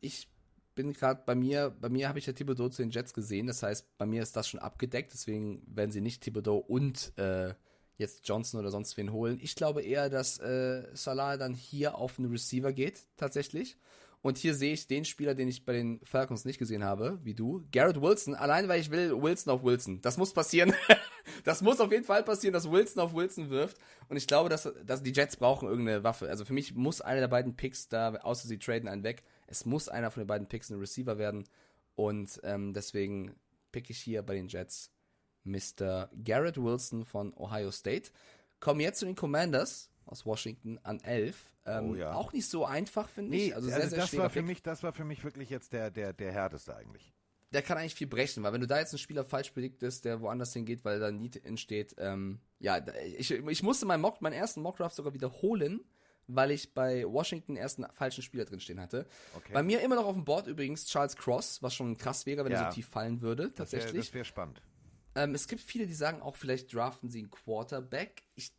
ich 0.00 0.28
bin 0.74 0.92
gerade 0.92 1.22
bei 1.24 1.34
mir, 1.34 1.74
bei 1.80 1.88
mir 1.88 2.08
habe 2.08 2.18
ich 2.18 2.26
ja 2.26 2.32
Thibodeau 2.32 2.68
zu 2.68 2.82
den 2.82 2.90
Jets 2.90 3.14
gesehen, 3.14 3.46
das 3.46 3.62
heißt, 3.62 3.96
bei 3.98 4.06
mir 4.06 4.22
ist 4.22 4.36
das 4.36 4.48
schon 4.48 4.60
abgedeckt, 4.60 5.12
deswegen 5.12 5.62
werden 5.66 5.90
sie 5.90 6.00
nicht 6.00 6.22
Thibodeau 6.22 6.58
und 6.58 7.12
äh, 7.18 7.54
jetzt 7.96 8.28
Johnson 8.28 8.60
oder 8.60 8.70
sonst 8.70 8.96
wen 8.96 9.12
holen. 9.12 9.38
Ich 9.40 9.54
glaube 9.54 9.82
eher, 9.82 10.10
dass 10.10 10.38
äh, 10.38 10.84
Salah 10.94 11.36
dann 11.36 11.54
hier 11.54 11.96
auf 11.96 12.18
einen 12.18 12.30
Receiver 12.30 12.72
geht, 12.72 13.06
tatsächlich. 13.16 13.76
Und 14.24 14.38
hier 14.38 14.54
sehe 14.54 14.72
ich 14.72 14.86
den 14.86 15.04
Spieler, 15.04 15.34
den 15.34 15.48
ich 15.48 15.66
bei 15.66 15.74
den 15.74 16.00
Falcons 16.02 16.46
nicht 16.46 16.58
gesehen 16.58 16.82
habe, 16.82 17.20
wie 17.24 17.34
du. 17.34 17.62
Garrett 17.72 18.00
Wilson, 18.00 18.34
allein 18.34 18.68
weil 18.68 18.80
ich 18.80 18.90
will 18.90 19.20
Wilson 19.20 19.52
auf 19.52 19.62
Wilson. 19.62 20.00
Das 20.00 20.16
muss 20.16 20.32
passieren. 20.32 20.72
das 21.44 21.60
muss 21.60 21.78
auf 21.78 21.92
jeden 21.92 22.04
Fall 22.04 22.22
passieren, 22.22 22.54
dass 22.54 22.70
Wilson 22.70 23.02
auf 23.02 23.12
Wilson 23.12 23.50
wirft. 23.50 23.76
Und 24.08 24.16
ich 24.16 24.26
glaube, 24.26 24.48
dass, 24.48 24.72
dass 24.82 25.02
die 25.02 25.12
Jets 25.12 25.36
brauchen 25.36 25.68
irgendeine 25.68 26.04
Waffe. 26.04 26.30
Also 26.30 26.46
für 26.46 26.54
mich 26.54 26.74
muss 26.74 27.02
einer 27.02 27.20
der 27.20 27.28
beiden 27.28 27.54
Picks 27.54 27.90
da, 27.90 28.14
außer 28.14 28.48
sie 28.48 28.58
traden 28.58 28.88
einen 28.88 29.02
weg, 29.02 29.24
es 29.46 29.64
muss 29.66 29.88
einer 29.88 30.10
von 30.10 30.22
den 30.22 30.26
beiden 30.26 30.48
Picks 30.48 30.70
ein 30.70 30.78
Receiver 30.78 31.18
werden. 31.18 31.44
Und 31.94 32.40
ähm, 32.44 32.72
deswegen 32.74 33.34
pick 33.72 33.90
ich 33.90 33.98
hier 33.98 34.22
bei 34.22 34.34
den 34.34 34.48
Jets 34.48 34.90
Mr. 35.44 36.10
Garrett 36.24 36.56
Wilson 36.62 37.04
von 37.04 37.32
Ohio 37.36 37.70
State. 37.70 38.10
Kommen 38.60 38.80
jetzt 38.80 39.00
zu 39.00 39.06
den 39.06 39.14
Commanders 39.14 39.90
aus 40.06 40.24
Washington 40.24 40.78
an 40.82 41.00
11. 41.00 41.52
Ähm, 41.66 41.90
Oh 41.90 41.94
ja. 41.94 42.12
Auch 42.14 42.32
nicht 42.32 42.48
so 42.48 42.64
einfach, 42.64 43.08
finde 43.08 43.30
Nee, 43.30 43.46
ich. 43.48 43.54
Also 43.54 43.68
also, 43.68 43.80
sehr, 43.80 43.90
sehr 43.90 43.98
das 44.00 44.16
war 44.16 44.30
für 44.30 44.40
Pick. 44.40 44.46
mich, 44.46 44.62
das 44.62 44.82
war 44.82 44.92
für 44.92 45.04
mich 45.04 45.24
wirklich 45.24 45.50
jetzt 45.50 45.72
der, 45.72 45.90
der, 45.90 46.12
der 46.12 46.32
härteste 46.32 46.74
eigentlich. 46.76 47.12
der 47.52 47.62
kann 47.62 47.78
eigentlich 47.78 47.94
viel 47.94 48.06
brechen, 48.06 48.42
weil 48.42 48.52
wenn 48.52 48.60
du 48.60 48.66
da 48.66 48.78
jetzt 48.78 48.92
einen 48.92 48.98
Spieler 48.98 49.24
falsch 49.24 49.50
prediktest, 49.52 50.04
der 50.04 50.20
woanders 50.20 50.52
hingeht, 50.52 50.84
weil 50.84 50.98
da 51.00 51.06
ein 51.08 51.18
Need 51.18 51.44
entsteht, 51.44 51.94
ähm, 51.98 52.40
ja, 52.58 52.84
ich, 53.16 53.30
ich 53.30 53.62
musste 53.62 53.86
meinen, 53.86 54.00
Mock, 54.00 54.20
meinen 54.20 54.32
ersten 54.32 54.60
Mockdraft 54.60 54.96
sogar 54.96 55.14
wiederholen, 55.14 55.80
weil 56.26 56.50
ich 56.50 56.74
bei 56.74 57.04
Washington 57.06 57.56
erst 57.56 57.78
einen 57.78 57.92
falschen 57.92 58.22
Spieler 58.22 58.44
drinstehen 58.44 58.80
hatte. 58.80 59.06
Okay. 59.36 59.52
Bei 59.52 59.62
mir 59.62 59.80
immer 59.82 59.96
noch 59.96 60.06
auf 60.06 60.14
dem 60.14 60.24
Board 60.24 60.46
übrigens 60.46 60.86
Charles 60.86 61.16
Cross, 61.16 61.62
was 61.62 61.74
schon 61.74 61.96
krass 61.96 62.26
wäre, 62.26 62.44
wenn 62.44 62.52
er 62.52 62.62
Ja. 62.62 62.70
so 62.70 62.74
tief 62.74 62.88
fallen 62.88 63.20
würde, 63.20 63.50
Das 63.50 63.72
wäre 63.72 63.82
tatsächlich. 63.82 64.14
wär 64.14 64.24
spannend. 64.24 64.62
Ähm, 65.14 65.34
es 65.34 65.46
gibt 65.48 65.60
viele, 65.62 65.86
die 65.86 65.94
sagen 65.94 66.22
auch, 66.22 66.36
vielleicht 66.36 66.72
draften 66.74 67.08
sie 67.10 67.20
einen 67.20 67.30
Quarterback. 67.30 68.22
Ich 68.34 68.52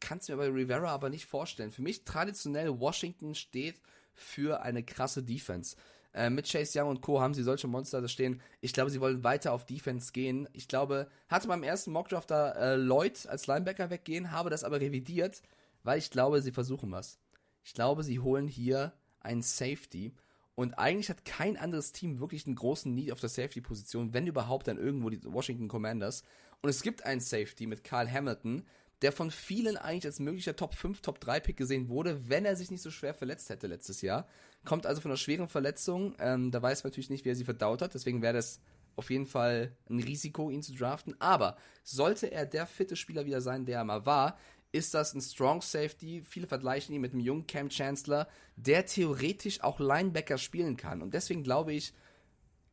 kann 0.00 0.18
es 0.18 0.28
mir 0.28 0.36
bei 0.36 0.48
Rivera 0.48 0.88
aber 0.90 1.08
nicht 1.10 1.26
vorstellen. 1.26 1.70
Für 1.70 1.82
mich 1.82 2.04
traditionell 2.04 2.78
Washington 2.80 3.34
steht 3.34 3.80
für 4.14 4.62
eine 4.62 4.82
krasse 4.82 5.22
Defense. 5.22 5.76
Äh, 6.14 6.28
mit 6.28 6.46
Chase 6.50 6.78
Young 6.78 6.90
und 6.90 7.00
Co. 7.00 7.22
haben 7.22 7.32
sie 7.32 7.42
solche 7.42 7.66
Monster 7.68 8.02
da 8.02 8.08
stehen. 8.08 8.42
Ich 8.60 8.74
glaube, 8.74 8.90
sie 8.90 9.00
wollen 9.00 9.24
weiter 9.24 9.52
auf 9.54 9.64
Defense 9.64 10.12
gehen. 10.12 10.46
Ich 10.52 10.68
glaube, 10.68 11.08
hatte 11.28 11.48
beim 11.48 11.62
ersten 11.62 11.90
Mockdraft 11.92 12.30
da 12.30 12.50
äh, 12.52 12.76
Lloyd 12.76 13.26
als 13.28 13.46
Linebacker 13.46 13.88
weggehen, 13.88 14.30
habe 14.32 14.50
das 14.50 14.62
aber 14.64 14.78
revidiert, 14.80 15.40
weil 15.82 15.98
ich 15.98 16.10
glaube, 16.10 16.42
sie 16.42 16.52
versuchen 16.52 16.90
was. 16.90 17.18
Ich 17.64 17.74
glaube, 17.74 18.02
sie 18.02 18.20
holen 18.20 18.48
hier 18.48 18.92
einen 19.20 19.42
Safety. 19.42 20.14
Und 20.54 20.74
eigentlich 20.74 21.08
hat 21.08 21.24
kein 21.24 21.56
anderes 21.56 21.92
Team 21.92 22.20
wirklich 22.20 22.46
einen 22.46 22.56
großen 22.56 22.92
Need 22.92 23.12
auf 23.12 23.20
der 23.20 23.28
Safety-Position, 23.28 24.12
wenn 24.12 24.26
überhaupt 24.26 24.68
dann 24.68 24.78
irgendwo 24.78 25.08
die 25.08 25.22
Washington 25.24 25.68
Commanders. 25.68 26.24
Und 26.60 26.68
es 26.68 26.82
gibt 26.82 27.04
einen 27.04 27.20
Safety 27.20 27.66
mit 27.66 27.84
Carl 27.84 28.10
Hamilton, 28.10 28.64
der 29.00 29.12
von 29.12 29.30
vielen 29.30 29.76
eigentlich 29.76 30.06
als 30.06 30.20
möglicher 30.20 30.54
Top 30.54 30.74
5, 30.74 31.00
Top 31.00 31.20
3 31.20 31.40
Pick 31.40 31.56
gesehen 31.56 31.88
wurde, 31.88 32.28
wenn 32.28 32.44
er 32.44 32.54
sich 32.54 32.70
nicht 32.70 32.82
so 32.82 32.90
schwer 32.90 33.14
verletzt 33.14 33.50
hätte 33.50 33.66
letztes 33.66 34.00
Jahr. 34.00 34.28
Kommt 34.64 34.86
also 34.86 35.00
von 35.00 35.10
einer 35.10 35.18
schweren 35.18 35.48
Verletzung. 35.48 36.14
Ähm, 36.20 36.52
da 36.52 36.62
weiß 36.62 36.84
man 36.84 36.90
natürlich 36.90 37.10
nicht, 37.10 37.24
wer 37.24 37.34
sie 37.34 37.44
verdaut 37.44 37.82
hat. 37.82 37.94
Deswegen 37.94 38.22
wäre 38.22 38.34
das 38.34 38.60
auf 38.94 39.10
jeden 39.10 39.26
Fall 39.26 39.74
ein 39.90 39.98
Risiko, 39.98 40.50
ihn 40.50 40.62
zu 40.62 40.74
draften. 40.74 41.16
Aber 41.18 41.56
sollte 41.82 42.30
er 42.30 42.46
der 42.46 42.66
fitte 42.66 42.94
Spieler 42.94 43.26
wieder 43.26 43.40
sein, 43.40 43.64
der 43.64 43.78
er 43.78 43.84
mal 43.84 44.06
war, 44.06 44.38
ist 44.72 44.94
das 44.94 45.14
ein 45.14 45.20
Strong 45.20 45.62
Safety. 45.62 46.22
Viele 46.26 46.46
vergleichen 46.46 46.94
ihn 46.94 47.00
mit 47.00 47.12
einem 47.12 47.20
jungen 47.20 47.46
Cam 47.46 47.68
Chancellor, 47.68 48.26
der 48.56 48.86
theoretisch 48.86 49.62
auch 49.62 49.78
Linebacker 49.78 50.38
spielen 50.38 50.76
kann. 50.76 51.02
Und 51.02 51.14
deswegen 51.14 51.44
glaube 51.44 51.72
ich, 51.74 51.92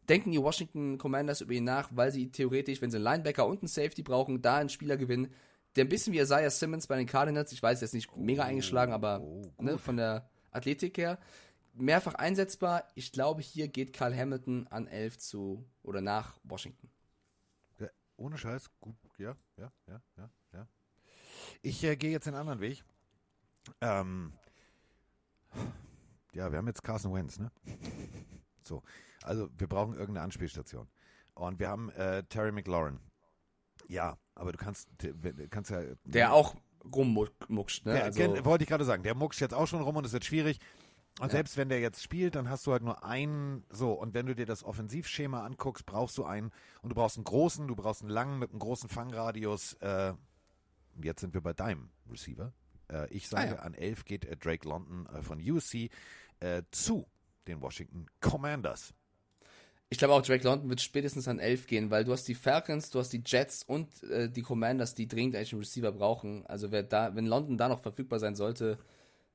denken 0.08 0.32
die 0.32 0.42
Washington 0.42 0.98
Commanders 0.98 1.42
über 1.42 1.54
ihn 1.54 1.66
nach, 1.66 1.90
weil 1.94 2.12
sie 2.12 2.32
theoretisch, 2.32 2.82
wenn 2.82 2.90
sie 2.90 2.98
einen 2.98 3.04
Linebacker 3.04 3.46
und 3.46 3.60
einen 3.60 3.68
Safety 3.68 4.02
brauchen, 4.02 4.42
da 4.42 4.58
einen 4.58 4.70
Spieler 4.70 4.98
gewinnen, 4.98 5.34
der 5.76 5.86
ein 5.86 5.90
bisschen 5.90 6.14
wie 6.14 6.20
Isaiah 6.20 6.50
Simmons 6.50 6.88
bei 6.88 6.98
den 6.98 7.06
Cardinals, 7.06 7.52
ich 7.52 7.62
weiß, 7.62 7.82
er 7.82 7.86
ist 7.86 7.94
nicht 7.94 8.16
mega 8.18 8.44
eingeschlagen, 8.44 8.92
aber 8.92 9.22
ne, 9.60 9.78
von 9.78 9.98
der 9.98 10.28
Athletik 10.52 10.98
her, 10.98 11.20
mehrfach 11.74 12.16
einsetzbar. 12.16 12.88
Ich 12.96 13.12
glaube, 13.12 13.42
hier 13.42 13.68
geht 13.68 13.94
Carl 13.94 14.16
Hamilton 14.16 14.68
an 14.68 14.88
11 14.88 15.20
zu 15.20 15.66
oder 15.84 16.02
nach 16.02 16.40
Washington. 16.44 16.90
Ja, 17.80 17.88
ohne 18.18 18.38
Scheiß, 18.38 18.72
gut, 18.80 18.96
ja, 19.18 19.36
ja, 19.58 19.72
ja, 19.88 20.02
ja. 20.18 20.30
Ich 21.62 21.84
äh, 21.84 21.96
gehe 21.96 22.12
jetzt 22.12 22.26
den 22.28 22.36
anderen 22.36 22.60
Weg. 22.62 22.84
Ähm, 23.82 24.34
ja, 26.34 26.52
wir 26.52 26.58
haben 26.58 26.68
jetzt 26.68 26.84
Carson 26.84 27.14
Wentz, 27.14 27.40
ne? 27.40 27.52
So, 28.62 28.84
also 29.24 29.50
wir 29.58 29.68
brauchen 29.68 29.94
irgendeine 29.94 30.22
Anspielstation. 30.22 30.88
Und 31.34 31.58
wir 31.60 31.70
haben 31.70 31.90
äh, 31.92 32.24
Terry 32.26 32.52
McLaurin. 32.52 33.00
Ja, 33.88 34.18
aber 34.36 34.52
du 34.52 34.60
kannst, 34.60 34.90
kannst 35.50 35.72
ja. 35.72 35.82
Der 36.04 36.34
auch 36.34 36.54
rummuckscht, 36.94 37.86
ne? 37.88 37.98
Ja, 37.98 38.04
also, 38.04 38.20
gen- 38.20 38.46
wollte 38.46 38.64
ich 38.64 38.70
gerade 38.70 38.86
sagen. 38.86 39.02
Der 39.02 39.16
muckscht 39.16 39.42
jetzt 39.42 39.56
auch 39.56 39.66
schon 39.66 39.82
rum 39.82 39.96
und 39.96 40.06
es 40.06 40.14
wird 40.14 40.24
schwierig. 40.24 40.60
Und 41.20 41.28
Ja. 41.28 41.32
selbst 41.38 41.58
wenn 41.58 41.70
der 41.70 41.80
jetzt 41.80 42.04
spielt, 42.04 42.36
dann 42.36 42.48
hast 42.50 42.68
du 42.68 42.72
halt 42.74 42.84
nur 42.84 43.04
einen, 43.04 43.66
so, 43.72 43.94
und 43.94 44.14
wenn 44.14 44.28
du 44.28 44.36
dir 44.36 44.46
das 44.46 44.64
Offensivschema 44.64 45.44
anguckst, 45.44 45.88
brauchst 45.88 46.18
du 46.20 46.26
einen, 46.26 46.52
und 46.84 46.90
du 46.90 46.96
brauchst 46.96 47.18
einen 47.18 47.24
großen, 47.24 47.68
du 47.68 47.76
brauchst 47.76 48.02
einen 48.02 48.12
langen 48.12 48.38
mit 48.38 48.52
einem 48.52 48.60
großen 48.60 48.88
Fangradius. 48.88 49.74
Äh, 49.76 50.14
jetzt 51.04 51.22
sind 51.22 51.34
wir 51.34 51.42
bei 51.42 51.54
deinem 51.54 51.90
Receiver. 52.10 52.54
Äh, 52.92 53.08
ich 53.14 53.28
sage, 53.28 53.52
Ah, 53.52 53.56
ja. 53.56 53.60
an 53.62 53.74
11 53.74 54.06
geht 54.06 54.26
äh, 54.26 54.36
Drake 54.38 54.68
London 54.68 55.08
äh, 55.08 55.22
von 55.22 55.40
USC 55.40 55.90
äh, 56.40 56.64
zu 56.72 57.08
den 57.48 57.62
Washington 57.62 58.06
Commanders. 58.22 58.94
Ich 59.92 59.98
glaube 59.98 60.14
auch, 60.14 60.22
Drake 60.22 60.44
London 60.44 60.70
wird 60.70 60.82
spätestens 60.82 61.28
an 61.28 61.40
11 61.40 61.66
gehen, 61.66 61.90
weil 61.90 62.04
du 62.06 62.12
hast 62.12 62.28
die 62.28 62.36
Falcons, 62.36 62.92
du 62.92 63.00
hast 63.00 63.10
die 63.12 63.24
Jets 63.26 63.64
und 63.64 64.04
äh, 64.04 64.30
die 64.30 64.44
Commanders, 64.44 64.94
die 64.94 65.08
dringend 65.08 65.36
eigentlich 65.36 65.54
einen 65.54 65.62
Receiver 65.62 65.92
brauchen. 65.92 66.46
Also 66.46 66.72
wer 66.72 66.84
da, 66.84 67.16
wenn 67.16 67.26
London 67.26 67.58
da 67.58 67.68
noch 67.70 67.80
verfügbar 67.82 68.20
sein 68.20 68.36
sollte, 68.36 68.78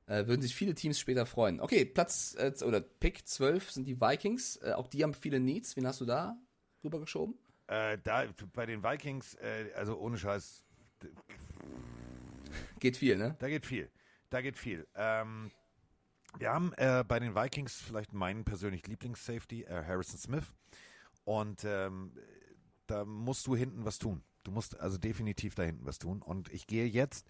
äh, 0.07 0.27
würden 0.27 0.41
sich 0.41 0.55
viele 0.55 0.73
Teams 0.73 0.97
später 0.97 1.25
freuen. 1.25 1.59
Okay, 1.59 1.83
Platz 1.83 2.35
äh, 2.39 2.53
oder 2.63 2.79
Pick 2.79 3.27
12 3.27 3.71
sind 3.71 3.85
die 3.85 3.99
Vikings. 3.99 4.55
Äh, 4.57 4.71
auch 4.73 4.87
die 4.87 5.03
haben 5.03 5.13
viele 5.13 5.41
Needs. 5.41 5.75
Wen 5.75 5.85
hast 5.87 5.99
du 5.99 6.05
da 6.05 6.37
rübergeschoben? 6.85 7.35
Äh, 7.67 7.97
da 8.03 8.23
bei 8.53 8.65
den 8.65 8.81
Vikings, 8.81 9.33
äh, 9.35 9.71
also 9.75 9.97
ohne 9.97 10.17
Scheiß, 10.17 10.63
Geht 12.79 12.97
viel, 12.97 13.17
ne? 13.17 13.35
Da 13.39 13.47
geht 13.49 13.65
viel. 13.65 13.89
Da 14.29 14.41
geht 14.41 14.57
viel. 14.57 14.87
Ähm, 14.95 15.51
wir 16.37 16.51
haben 16.51 16.73
äh, 16.77 17.03
bei 17.07 17.19
den 17.19 17.35
Vikings 17.35 17.81
vielleicht 17.81 18.13
meinen 18.13 18.43
persönlich 18.43 18.85
Lieblings-Safety, 18.87 19.63
äh, 19.63 19.83
Harrison 19.85 20.17
Smith. 20.19 20.53
Und 21.23 21.63
ähm, 21.63 22.11
da 22.87 23.05
musst 23.05 23.47
du 23.47 23.55
hinten 23.55 23.85
was 23.85 23.97
tun. 23.97 24.23
Du 24.43 24.51
musst 24.51 24.79
also 24.79 24.97
definitiv 24.97 25.55
da 25.55 25.63
hinten 25.63 25.85
was 25.85 25.97
tun. 25.97 26.21
Und 26.21 26.51
ich 26.53 26.67
gehe 26.67 26.85
jetzt 26.85 27.25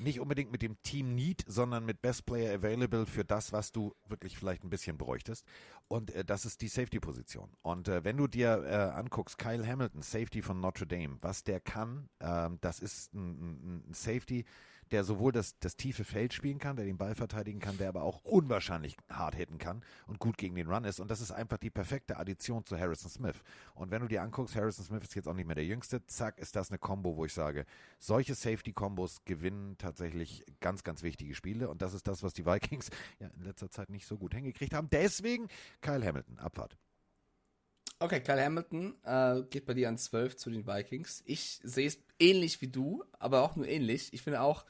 nicht 0.00 0.20
unbedingt 0.20 0.50
mit 0.50 0.62
dem 0.62 0.80
Team 0.82 1.14
Need, 1.14 1.44
sondern 1.46 1.84
mit 1.84 2.02
Best 2.02 2.26
Player 2.26 2.54
Available 2.54 3.06
für 3.06 3.24
das, 3.24 3.52
was 3.52 3.72
du 3.72 3.94
wirklich 4.06 4.36
vielleicht 4.36 4.64
ein 4.64 4.70
bisschen 4.70 4.96
bräuchtest. 4.96 5.46
Und 5.88 6.14
äh, 6.14 6.24
das 6.24 6.44
ist 6.44 6.60
die 6.60 6.68
Safety-Position. 6.68 7.50
Und 7.62 7.88
äh, 7.88 8.04
wenn 8.04 8.16
du 8.16 8.26
dir 8.26 8.62
äh, 8.64 8.98
anguckst, 8.98 9.38
Kyle 9.38 9.66
Hamilton, 9.66 10.02
Safety 10.02 10.42
von 10.42 10.60
Notre 10.60 10.86
Dame, 10.86 11.18
was 11.20 11.44
der 11.44 11.60
kann, 11.60 12.08
ähm, 12.20 12.58
das 12.60 12.80
ist 12.80 13.14
ein, 13.14 13.84
ein 13.88 13.94
Safety, 13.94 14.44
der 14.90 15.04
sowohl 15.04 15.32
das, 15.32 15.58
das 15.60 15.76
tiefe 15.76 16.04
Feld 16.04 16.32
spielen 16.32 16.58
kann, 16.58 16.76
der 16.76 16.84
den 16.84 16.98
Ball 16.98 17.14
verteidigen 17.14 17.60
kann, 17.60 17.78
der 17.78 17.88
aber 17.88 18.02
auch 18.02 18.24
unwahrscheinlich 18.24 18.96
hart 19.08 19.34
hitten 19.34 19.58
kann 19.58 19.82
und 20.06 20.18
gut 20.18 20.36
gegen 20.36 20.54
den 20.54 20.68
Run 20.68 20.84
ist. 20.84 21.00
Und 21.00 21.10
das 21.10 21.20
ist 21.20 21.30
einfach 21.30 21.58
die 21.58 21.70
perfekte 21.70 22.16
Addition 22.18 22.64
zu 22.64 22.78
Harrison 22.78 23.10
Smith. 23.10 23.36
Und 23.74 23.90
wenn 23.90 24.02
du 24.02 24.08
dir 24.08 24.22
anguckst, 24.22 24.56
Harrison 24.56 24.84
Smith 24.84 25.02
ist 25.02 25.14
jetzt 25.14 25.28
auch 25.28 25.34
nicht 25.34 25.46
mehr 25.46 25.54
der 25.54 25.64
Jüngste, 25.64 26.04
zack, 26.06 26.38
ist 26.38 26.56
das 26.56 26.70
eine 26.70 26.78
Combo, 26.78 27.16
wo 27.16 27.24
ich 27.24 27.32
sage, 27.32 27.66
solche 27.98 28.34
Safety-Kombos 28.34 29.24
gewinnen 29.24 29.76
tatsächlich 29.78 30.44
ganz, 30.60 30.82
ganz 30.84 31.02
wichtige 31.02 31.34
Spiele. 31.34 31.68
Und 31.68 31.82
das 31.82 31.94
ist 31.94 32.08
das, 32.08 32.22
was 32.22 32.32
die 32.32 32.46
Vikings 32.46 32.90
ja 33.20 33.28
in 33.28 33.44
letzter 33.44 33.70
Zeit 33.70 33.90
nicht 33.90 34.06
so 34.06 34.18
gut 34.18 34.34
hingekriegt 34.34 34.74
haben. 34.74 34.88
Deswegen 34.90 35.48
Kyle 35.80 36.04
Hamilton, 36.04 36.38
Abfahrt. 36.38 36.76
Okay, 38.02 38.20
Kyle 38.20 38.42
Hamilton 38.42 38.94
äh, 39.04 39.42
geht 39.50 39.66
bei 39.66 39.74
dir 39.74 39.90
an 39.90 39.98
12 39.98 40.36
zu 40.36 40.48
den 40.48 40.66
Vikings. 40.66 41.22
Ich 41.26 41.60
sehe 41.62 41.86
es 41.86 41.98
ähnlich 42.18 42.62
wie 42.62 42.68
du, 42.68 43.04
aber 43.18 43.42
auch 43.42 43.56
nur 43.56 43.68
ähnlich. 43.68 44.14
Ich 44.14 44.22
finde 44.22 44.40
auch, 44.40 44.64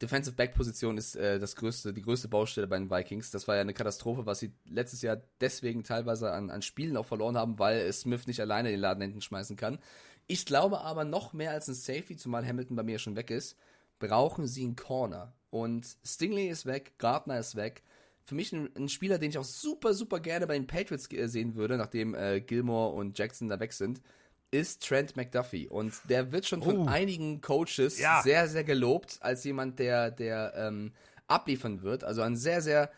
Defensive 0.00 0.34
Back 0.34 0.54
Position 0.54 0.96
ist 0.96 1.14
äh, 1.14 1.38
das 1.38 1.54
größte, 1.54 1.92
die 1.92 2.00
größte 2.00 2.28
Baustelle 2.28 2.66
bei 2.66 2.78
den 2.78 2.90
Vikings. 2.90 3.30
Das 3.30 3.46
war 3.46 3.56
ja 3.56 3.60
eine 3.60 3.74
Katastrophe, 3.74 4.24
was 4.24 4.38
sie 4.38 4.54
letztes 4.64 5.02
Jahr 5.02 5.20
deswegen 5.42 5.84
teilweise 5.84 6.32
an, 6.32 6.48
an 6.48 6.62
Spielen 6.62 6.96
auch 6.96 7.04
verloren 7.04 7.36
haben, 7.36 7.58
weil 7.58 7.92
Smith 7.92 8.26
nicht 8.26 8.40
alleine 8.40 8.70
den 8.70 8.80
Laden 8.80 9.02
hinten 9.02 9.20
schmeißen 9.20 9.56
kann. 9.56 9.78
Ich 10.26 10.46
glaube 10.46 10.80
aber 10.80 11.04
noch 11.04 11.34
mehr 11.34 11.50
als 11.50 11.68
ein 11.68 11.74
Safety, 11.74 12.16
zumal 12.16 12.46
Hamilton 12.46 12.76
bei 12.76 12.84
mir 12.84 12.98
schon 12.98 13.16
weg 13.16 13.30
ist, 13.30 13.54
brauchen 13.98 14.46
sie 14.46 14.64
einen 14.64 14.76
Corner. 14.76 15.34
Und 15.50 15.98
Stingley 16.06 16.48
ist 16.48 16.64
weg, 16.64 16.94
Gardner 16.96 17.38
ist 17.38 17.54
weg 17.54 17.82
für 18.24 18.34
mich 18.34 18.52
ein, 18.52 18.70
ein, 18.76 18.88
Spieler, 18.88 19.18
den 19.18 19.30
ich 19.30 19.38
auch 19.38 19.44
super, 19.44 19.94
super 19.94 20.20
gerne 20.20 20.46
bei 20.46 20.54
den 20.54 20.66
Patriots 20.66 21.08
sehen 21.10 21.54
würde, 21.54 21.76
nachdem 21.76 22.14
äh, 22.14 22.40
Gilmore 22.40 22.94
und 22.94 23.18
Jackson 23.18 23.48
da 23.48 23.58
weg 23.58 23.72
sind, 23.72 24.00
ist 24.50 24.86
Trent 24.86 25.16
McDuffie. 25.16 25.68
Und 25.68 25.94
der 26.08 26.30
wird 26.30 26.46
schon 26.46 26.62
von 26.62 26.78
oh. 26.78 26.86
einigen 26.86 27.40
Coaches 27.40 27.98
ja. 27.98 28.22
sehr, 28.22 28.48
sehr 28.48 28.64
gelobt 28.64 29.18
als 29.20 29.42
jemand, 29.44 29.78
der, 29.78 30.10
der 30.10 30.52
ähm, 30.56 30.92
abliefern 31.26 31.82
wird. 31.82 32.04
Also 32.04 32.22
ein 32.22 32.36
sehr, 32.36 32.60
sehr 32.60 32.90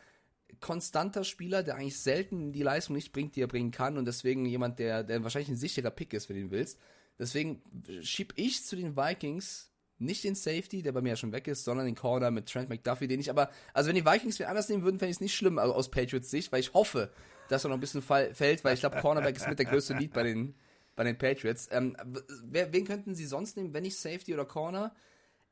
konstanter 0.61 1.25
Spieler, 1.25 1.63
der 1.63 1.77
eigentlich 1.77 1.99
selten 1.99 2.53
die 2.53 2.63
Leistung 2.63 2.97
nicht 2.97 3.13
bringt, 3.13 3.37
die 3.37 3.43
er 3.43 3.49
bringen 3.49 3.71
kann. 3.71 3.97
Und 3.97 4.05
deswegen 4.07 4.45
jemand, 4.47 4.79
der, 4.79 5.05
der 5.05 5.23
wahrscheinlich 5.23 5.51
ein 5.51 5.57
sicherer 5.57 5.91
Pick 5.91 6.13
ist, 6.13 6.29
wenn 6.29 6.37
du 6.37 6.43
ihn 6.43 6.51
willst. 6.51 6.79
Deswegen 7.19 7.63
schieb 8.03 8.33
ich 8.37 8.65
zu 8.65 8.75
den 8.75 8.97
Vikings 8.97 9.71
nicht 9.99 10.25
den 10.25 10.35
Safety, 10.35 10.83
der 10.83 10.93
bei 10.93 11.01
mir 11.01 11.11
ja 11.11 11.17
schon 11.17 11.33
weg 11.33 11.47
ist, 11.47 11.65
sondern 11.65 11.87
den 11.87 11.95
Corner 11.95 12.31
mit 12.31 12.49
Trent 12.49 12.69
McDuffie, 12.69 13.07
den 13.07 13.21
ich 13.21 13.31
aber, 13.31 13.51
also 13.73 13.89
wenn 13.89 13.97
die 13.97 14.05
Vikings 14.05 14.39
wer 14.39 14.49
anders 14.49 14.69
nehmen 14.69 14.83
würden, 14.83 14.99
fände 14.99 15.11
ich 15.11 15.17
es 15.17 15.21
nicht 15.21 15.35
schlimm 15.35 15.59
also 15.59 15.75
aus 15.75 15.91
Patriots 15.91 16.31
Sicht, 16.31 16.53
weil 16.53 16.61
ich 16.61 16.75
hoffe, 16.75 17.11
dass 17.49 17.65
er 17.65 17.69
noch 17.69 17.77
ein 17.77 17.81
bisschen 17.81 18.03
fällt, 18.03 18.65
weil 18.65 18.75
ich 18.75 18.81
glaube, 18.81 19.01
Cornerback 19.01 19.37
ist 19.37 19.49
mit 19.49 19.59
der 19.59 19.67
größte 19.67 19.95
Lead 19.95 20.13
bei 20.13 20.23
den, 20.23 20.55
bei 20.97 21.05
den 21.05 21.17
Patriots. 21.17 21.69
Ähm, 21.71 21.97
wer, 22.45 22.73
wen 22.73 22.85
könnten 22.87 23.15
sie 23.15 23.27
sonst 23.27 23.57
nehmen, 23.57 23.75
wenn 23.75 23.83
nicht 23.83 23.99
Safety 23.99 24.35
oder 24.35 24.45
Corner? 24.45 24.95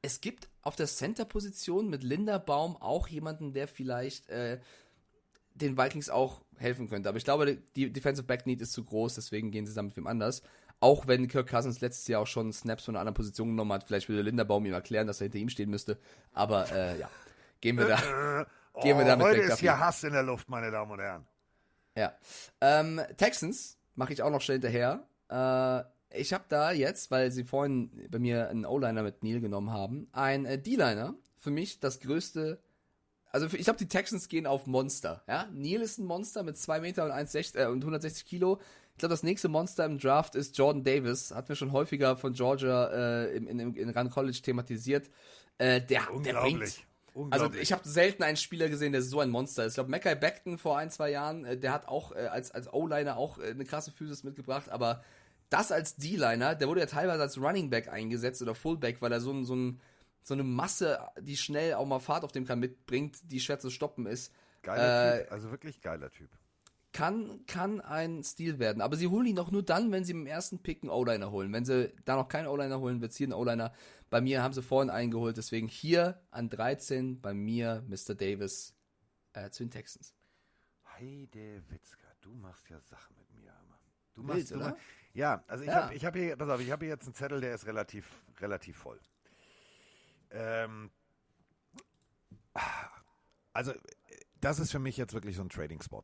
Es 0.01 0.21
gibt 0.21 0.49
auf 0.63 0.75
der 0.75 0.87
Center-Position 0.87 1.89
mit 1.89 2.03
Linderbaum 2.03 2.77
auch 2.77 3.07
jemanden, 3.09 3.53
der 3.53 3.69
vielleicht 3.69 4.29
äh, 4.31 4.59
den 5.55 5.77
Vikings 5.77 6.09
auch 6.09 6.43
helfen 6.57 6.89
könnte. 6.89 7.09
Aber 7.09 7.19
ich 7.19 7.25
glaube, 7.25 7.59
die 7.77 7.93
Defensive 7.93 8.27
Back 8.27 8.47
Need 8.47 8.61
ist 8.63 8.73
zu 8.73 8.85
groß, 8.85 9.15
deswegen 9.15 9.51
gehen 9.51 9.67
sie 9.67 9.75
damit 9.75 9.91
mit 9.91 9.99
wem 9.99 10.07
anders. 10.07 10.43
Auch 10.83 11.07
wenn 11.07 11.29
Kirk 11.29 11.49
Cousins 11.49 11.81
letztes 11.81 12.09
Jahr 12.09 12.23
auch 12.23 12.27
schon 12.27 12.53
Snaps 12.53 12.87
von 12.87 12.97
einer 12.97 13.03
anderen 13.03 13.15
Position 13.15 13.51
genommen 13.51 13.73
hat, 13.73 13.85
vielleicht 13.85 14.09
würde 14.09 14.23
Linderbaum 14.23 14.67
ihm 14.67 14.73
erklären, 14.73 15.07
dass 15.07 15.21
er 15.21 15.27
hinter 15.27 15.39
ihm 15.39 15.49
stehen 15.49 15.71
müsste. 15.71 15.97
Aber 16.33 16.73
äh, 16.73 16.99
ja, 16.99 17.09
gehen 17.61 17.79
wir 17.79 17.87
da. 17.87 18.41
Äh, 18.41 18.45
gehen 18.83 18.99
wir 18.99 19.05
da 19.05 19.15
mit 19.15 19.25
heute 19.25 19.43
ist 19.43 19.61
hier 19.61 19.79
Hass 19.79 20.03
in 20.03 20.13
der 20.13 20.25
Luft, 20.25 20.49
meine 20.49 20.73
Damen 20.73 20.91
und 20.91 20.99
Herren. 20.99 21.25
Ja. 21.97 22.13
Ähm, 22.61 23.01
Texans 23.17 23.79
mache 23.95 24.13
ich 24.13 24.23
auch 24.23 24.31
noch 24.31 24.41
schnell 24.41 24.61
hinterher. 24.61 25.07
Äh, 25.31 26.19
ich 26.21 26.33
habe 26.33 26.47
da 26.49 26.73
jetzt, 26.73 27.13
weil 27.13 27.31
sie 27.31 27.45
vorhin 27.45 28.09
bei 28.11 28.19
mir 28.19 28.49
einen 28.49 28.67
O-Liner 28.67 29.05
mit 29.05 29.23
Neil 29.23 29.41
genommen 29.41 29.71
haben, 29.71 30.09
ein 30.11 30.47
äh, 30.47 30.59
D-Liner. 30.59 31.15
Für 31.37 31.53
mich 31.53 31.79
das 31.79 32.01
größte 32.01 32.59
also 33.33 33.47
ich 33.47 33.65
glaube, 33.65 33.79
die 33.79 33.89
Texans 33.89 34.29
gehen 34.29 34.47
auf 34.47 34.67
Monster. 34.67 35.23
Ja? 35.27 35.49
Neil 35.53 35.81
ist 35.81 35.99
ein 35.99 36.05
Monster 36.05 36.43
mit 36.43 36.59
2 36.59 36.81
Meter 36.81 37.07
und, 37.07 37.13
1, 37.13 37.35
äh, 37.55 37.67
und 37.67 37.81
160 37.81 38.27
Kilo. 38.27 38.61
Ich 38.95 38.99
glaube, 38.99 39.13
das 39.13 39.23
nächste 39.23 39.49
Monster 39.49 39.85
im 39.85 39.99
Draft 39.99 40.35
ist 40.35 40.57
Jordan 40.57 40.85
Davis. 40.85 41.33
Hatten 41.35 41.49
wir 41.49 41.57
schon 41.57 41.73
häufiger 41.73 42.17
von 42.17 42.35
Georgia 42.35 42.87
äh, 43.25 43.37
in, 43.37 43.47
in, 43.47 43.75
in 43.75 43.91
Run 43.91 44.11
College 44.11 44.41
thematisiert. 44.43 45.11
Äh, 45.59 45.81
der, 45.81 46.03
der 46.25 46.35
bringt. 46.35 46.85
Also 47.31 47.53
ich 47.55 47.73
habe 47.73 47.87
selten 47.87 48.23
einen 48.23 48.39
Spieler 48.39 48.69
gesehen, 48.69 48.93
der 48.93 49.03
so 49.03 49.21
ein 49.21 49.29
Monster 49.29 49.65
ist. 49.65 49.73
Ich 49.73 49.75
glaube, 49.75 49.91
Mackay 49.91 50.15
Beckton 50.15 50.57
vor 50.57 50.79
ein, 50.79 50.91
zwei 50.91 51.11
Jahren, 51.11 51.45
äh, 51.45 51.59
der 51.59 51.73
hat 51.73 51.89
auch 51.89 52.13
äh, 52.13 52.27
als, 52.27 52.53
als 52.53 52.73
O-Liner 52.73 53.17
auch 53.17 53.39
äh, 53.39 53.51
eine 53.51 53.65
krasse 53.65 53.93
Physis 53.93 54.25
mitgebracht, 54.25 54.71
aber 54.71 55.05
das 55.51 55.73
als 55.73 55.97
D-Liner, 55.97 56.55
der 56.55 56.69
wurde 56.69 56.81
ja 56.81 56.87
teilweise 56.87 57.21
als 57.21 57.37
Running 57.37 57.69
Back 57.69 57.89
eingesetzt 57.89 58.41
oder 58.41 58.55
Fullback, 58.55 59.03
weil 59.03 59.13
er 59.13 59.21
so 59.21 59.31
ein, 59.31 59.45
so, 59.45 59.55
ein, 59.55 59.81
so 60.23 60.33
eine 60.33 60.43
Masse, 60.43 61.01
die 61.21 61.37
schnell 61.37 61.75
auch 61.75 61.85
mal 61.85 62.01
Fahrt 62.01 62.25
auf 62.25 62.33
dem 62.33 62.47
kann, 62.47 62.61
mitbringt, 62.61 63.19
die 63.25 63.41
schwer 63.41 63.59
zu 63.59 63.69
stoppen 63.69 64.07
ist. 64.07 64.33
Geiler 64.63 65.17
äh, 65.17 65.23
Typ, 65.25 65.33
also 65.33 65.51
wirklich 65.51 65.83
geiler 65.83 66.11
Typ 66.11 66.31
kann, 66.93 67.45
kann 67.47 67.81
ein 67.81 68.23
Stil 68.23 68.59
werden. 68.59 68.83
Aber 68.83 68.97
sie 68.97 69.09
holen 69.09 69.27
ihn 69.27 69.39
auch 69.39 69.51
nur 69.51 69.63
dann, 69.63 69.93
wenn 69.93 70.05
sie 70.05 70.13
im 70.13 70.27
ersten 70.27 70.63
Pick 70.63 70.83
einen 70.83 70.91
O-Liner 70.91 71.31
holen. 71.31 71.53
Wenn 71.53 71.65
sie 71.65 71.93
da 72.05 72.17
noch 72.17 72.29
keinen 72.29 72.47
O-Liner 72.47 72.81
holen, 72.81 73.01
wird 73.01 73.13
es 73.13 73.17
hier 73.17 73.27
einen 73.27 73.35
O-Liner. 73.35 73.73
Bei 74.11 74.21
mir 74.21 74.43
haben 74.43 74.53
sie 74.53 74.63
vorhin 74.63 74.91
eingeholt, 74.91 75.37
deswegen 75.37 75.69
hier 75.69 76.21
an 76.31 76.51
13 76.51 77.21
bei 77.21 77.33
mir 77.33 77.83
Mr. 77.89 78.15
Davis 78.15 78.75
äh, 79.33 79.51
zu 79.51 79.65
den 79.65 79.71
Texans. 79.71 80.15
Heide 80.99 81.63
Witzka, 81.69 82.07
du 82.21 82.35
machst 82.35 82.69
ja 82.69 82.79
Sachen 82.81 83.17
mit 83.17 83.33
mir, 83.35 83.51
Hammer. 83.51 83.79
Du 84.15 84.23
machst, 84.23 84.51
Wild, 84.51 84.61
du 84.61 84.77
ja, 85.15 85.45
also 85.47 85.65
ich 85.65 85.69
ja. 85.69 85.85
habe 85.85 85.95
ich 85.95 86.05
hab 86.05 86.17
hier, 86.17 86.37
pass 86.37 86.49
auf, 86.49 86.61
ich 86.61 86.71
habe 86.71 86.87
hier 86.87 86.95
jetzt 86.95 87.05
einen 87.05 87.15
Zettel, 87.15 87.41
der 87.41 87.55
ist 87.55 87.67
relativ, 87.67 88.23
relativ 88.41 88.77
voll. 88.79 89.01
Ähm, 90.31 90.91
also, 93.53 93.73
das 94.41 94.59
ist 94.59 94.73
für 94.73 94.79
mich 94.79 94.97
jetzt 94.97 95.13
wirklich 95.13 95.37
so 95.37 95.43
ein 95.43 95.51
Trading-Spot. 95.51 96.03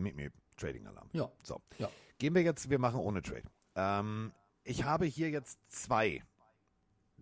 Mit 0.00 0.16
mir 0.16 0.30
Trading 0.56 0.86
Alarm. 0.86 1.08
Ja. 1.12 1.30
So. 1.42 1.60
Ja. 1.78 1.90
Gehen 2.18 2.34
wir 2.34 2.42
jetzt, 2.42 2.70
wir 2.70 2.78
machen 2.78 3.00
ohne 3.00 3.22
Trade. 3.22 3.44
Ähm, 3.74 4.32
ich 4.64 4.84
habe 4.84 5.06
hier 5.06 5.30
jetzt 5.30 5.58
zwei, 5.70 6.22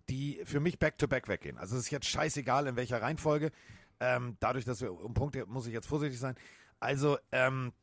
die 0.09 0.41
für 0.43 0.59
mich 0.59 0.79
back-to-back 0.79 1.25
-back 1.25 1.29
weggehen. 1.29 1.57
Also 1.57 1.77
es 1.77 1.83
ist 1.83 1.91
jetzt 1.91 2.07
scheißegal, 2.07 2.67
in 2.67 2.75
welcher 2.75 3.01
Reihenfolge. 3.01 3.51
Ähm, 3.99 4.37
dadurch, 4.39 4.65
dass 4.65 4.81
wir 4.81 4.93
um 4.93 5.13
Punkte, 5.13 5.45
muss 5.45 5.67
ich 5.67 5.73
jetzt 5.73 5.87
vorsichtig 5.87 6.19
sein. 6.19 6.35
Also, 6.79 7.17
ähm, 7.31 7.73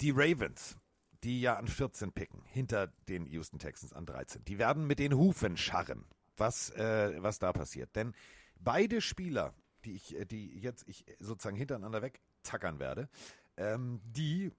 die 0.00 0.10
Ravens, 0.10 0.76
die 1.22 1.40
ja 1.40 1.56
an 1.56 1.68
14 1.68 2.12
picken, 2.12 2.42
hinter 2.44 2.88
den 3.08 3.26
Houston 3.26 3.58
Texans 3.58 3.92
an 3.92 4.06
13, 4.06 4.44
die 4.44 4.58
werden 4.58 4.86
mit 4.86 4.98
den 4.98 5.14
Hufen 5.14 5.56
scharren, 5.56 6.04
was, 6.36 6.70
äh, 6.70 7.22
was 7.22 7.38
da 7.38 7.52
passiert. 7.52 7.94
Denn 7.96 8.14
beide 8.60 9.00
Spieler, 9.00 9.54
die 9.84 9.94
ich, 9.94 10.16
äh, 10.16 10.24
die 10.24 10.58
jetzt 10.58 10.88
ich 10.88 11.04
sozusagen 11.18 11.56
hintereinander 11.56 12.02
wegzackern 12.02 12.78
werde, 12.78 13.08
ähm, 13.56 14.00
die 14.04 14.52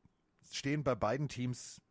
stehen 0.52 0.84
bei 0.84 0.96
beiden 0.96 1.30
Teams 1.30 1.82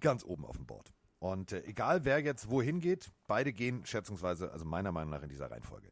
ganz 0.00 0.24
oben 0.24 0.44
auf 0.44 0.56
dem 0.56 0.66
Board. 0.66 0.92
Und 1.18 1.52
äh, 1.52 1.64
egal 1.64 2.04
wer 2.04 2.20
jetzt 2.20 2.50
wohin 2.50 2.80
geht, 2.80 3.10
beide 3.26 3.52
gehen 3.52 3.84
schätzungsweise, 3.84 4.52
also 4.52 4.64
meiner 4.64 4.92
Meinung 4.92 5.10
nach 5.10 5.22
in 5.22 5.28
dieser 5.28 5.50
Reihenfolge. 5.50 5.90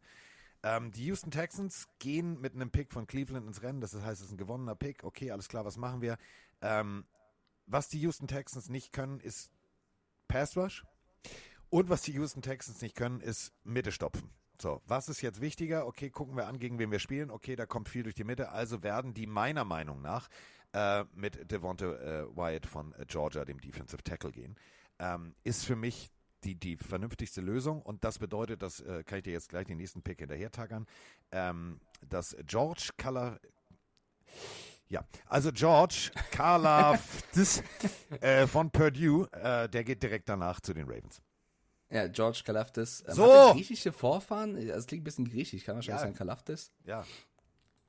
Ähm, 0.62 0.92
die 0.92 1.04
Houston 1.06 1.30
Texans 1.30 1.88
gehen 1.98 2.40
mit 2.40 2.54
einem 2.54 2.70
Pick 2.70 2.92
von 2.92 3.06
Cleveland 3.06 3.46
ins 3.46 3.62
Rennen. 3.62 3.80
Das 3.80 3.94
heißt, 3.94 4.20
es 4.20 4.26
ist 4.26 4.32
ein 4.32 4.38
gewonnener 4.38 4.74
Pick. 4.74 5.04
Okay, 5.04 5.30
alles 5.30 5.48
klar, 5.48 5.64
was 5.64 5.76
machen 5.76 6.00
wir? 6.00 6.16
Ähm, 6.60 7.04
was 7.66 7.88
die 7.88 8.00
Houston 8.00 8.28
Texans 8.28 8.68
nicht 8.68 8.92
können, 8.92 9.20
ist 9.20 9.50
Pass 10.28 10.56
Rush. 10.56 10.84
Und 11.68 11.88
was 11.88 12.02
die 12.02 12.12
Houston 12.12 12.42
Texans 12.42 12.80
nicht 12.80 12.94
können, 12.94 13.20
ist 13.20 13.52
Mitte 13.64 13.90
stopfen. 13.90 14.30
So, 14.60 14.82
was 14.86 15.08
ist 15.08 15.20
jetzt 15.20 15.40
wichtiger? 15.40 15.86
Okay, 15.86 16.10
gucken 16.10 16.36
wir 16.36 16.46
an, 16.46 16.58
gegen 16.58 16.78
wen 16.78 16.90
wir 16.90 16.98
spielen. 16.98 17.30
Okay, 17.30 17.56
da 17.56 17.66
kommt 17.66 17.88
viel 17.88 18.02
durch 18.02 18.14
die 18.14 18.24
Mitte. 18.24 18.50
Also 18.50 18.82
werden 18.82 19.14
die 19.14 19.26
meiner 19.26 19.64
Meinung 19.64 20.00
nach 20.00 20.28
äh, 20.72 21.04
mit 21.14 21.50
Devonta 21.50 21.86
äh, 21.86 22.36
Wyatt 22.36 22.66
von 22.66 22.92
äh, 22.94 23.04
Georgia, 23.06 23.44
dem 23.44 23.60
Defensive 23.60 24.02
Tackle, 24.02 24.32
gehen. 24.32 24.56
Ähm, 24.98 25.34
ist 25.44 25.64
für 25.64 25.76
mich 25.76 26.10
die, 26.44 26.54
die 26.54 26.76
vernünftigste 26.76 27.40
Lösung. 27.40 27.82
Und 27.82 28.04
das 28.04 28.18
bedeutet, 28.18 28.62
das 28.62 28.80
äh, 28.80 29.02
kann 29.04 29.18
ich 29.18 29.24
dir 29.24 29.32
jetzt 29.32 29.48
gleich 29.48 29.66
den 29.66 29.76
nächsten 29.76 30.02
Pick 30.02 30.20
hinterher 30.20 30.50
tackern, 30.50 30.86
ähm, 31.32 31.80
dass 32.08 32.36
George 32.46 32.90
Color 32.96 33.38
ja, 34.88 35.04
also 35.26 35.50
George 35.50 36.12
Karlaftis 36.30 37.62
äh, 38.20 38.46
von 38.46 38.70
Purdue, 38.70 39.28
äh, 39.32 39.68
der 39.68 39.82
geht 39.82 40.02
direkt 40.02 40.28
danach 40.28 40.60
zu 40.60 40.72
den 40.74 40.86
Ravens. 40.86 41.20
Ja, 41.90 42.08
George 42.08 42.42
Kalaftis. 42.44 43.04
Ähm, 43.06 43.14
so! 43.14 43.52
griechische 43.52 43.92
Vorfahren? 43.92 44.66
Das 44.66 44.86
klingt 44.86 45.02
ein 45.02 45.04
bisschen 45.04 45.28
griechisch, 45.28 45.64
kann 45.64 45.76
wahrscheinlich 45.76 46.02
ja. 46.02 46.06
sein, 46.06 46.14
Kalaftis. 46.14 46.72
Ja. 46.84 47.04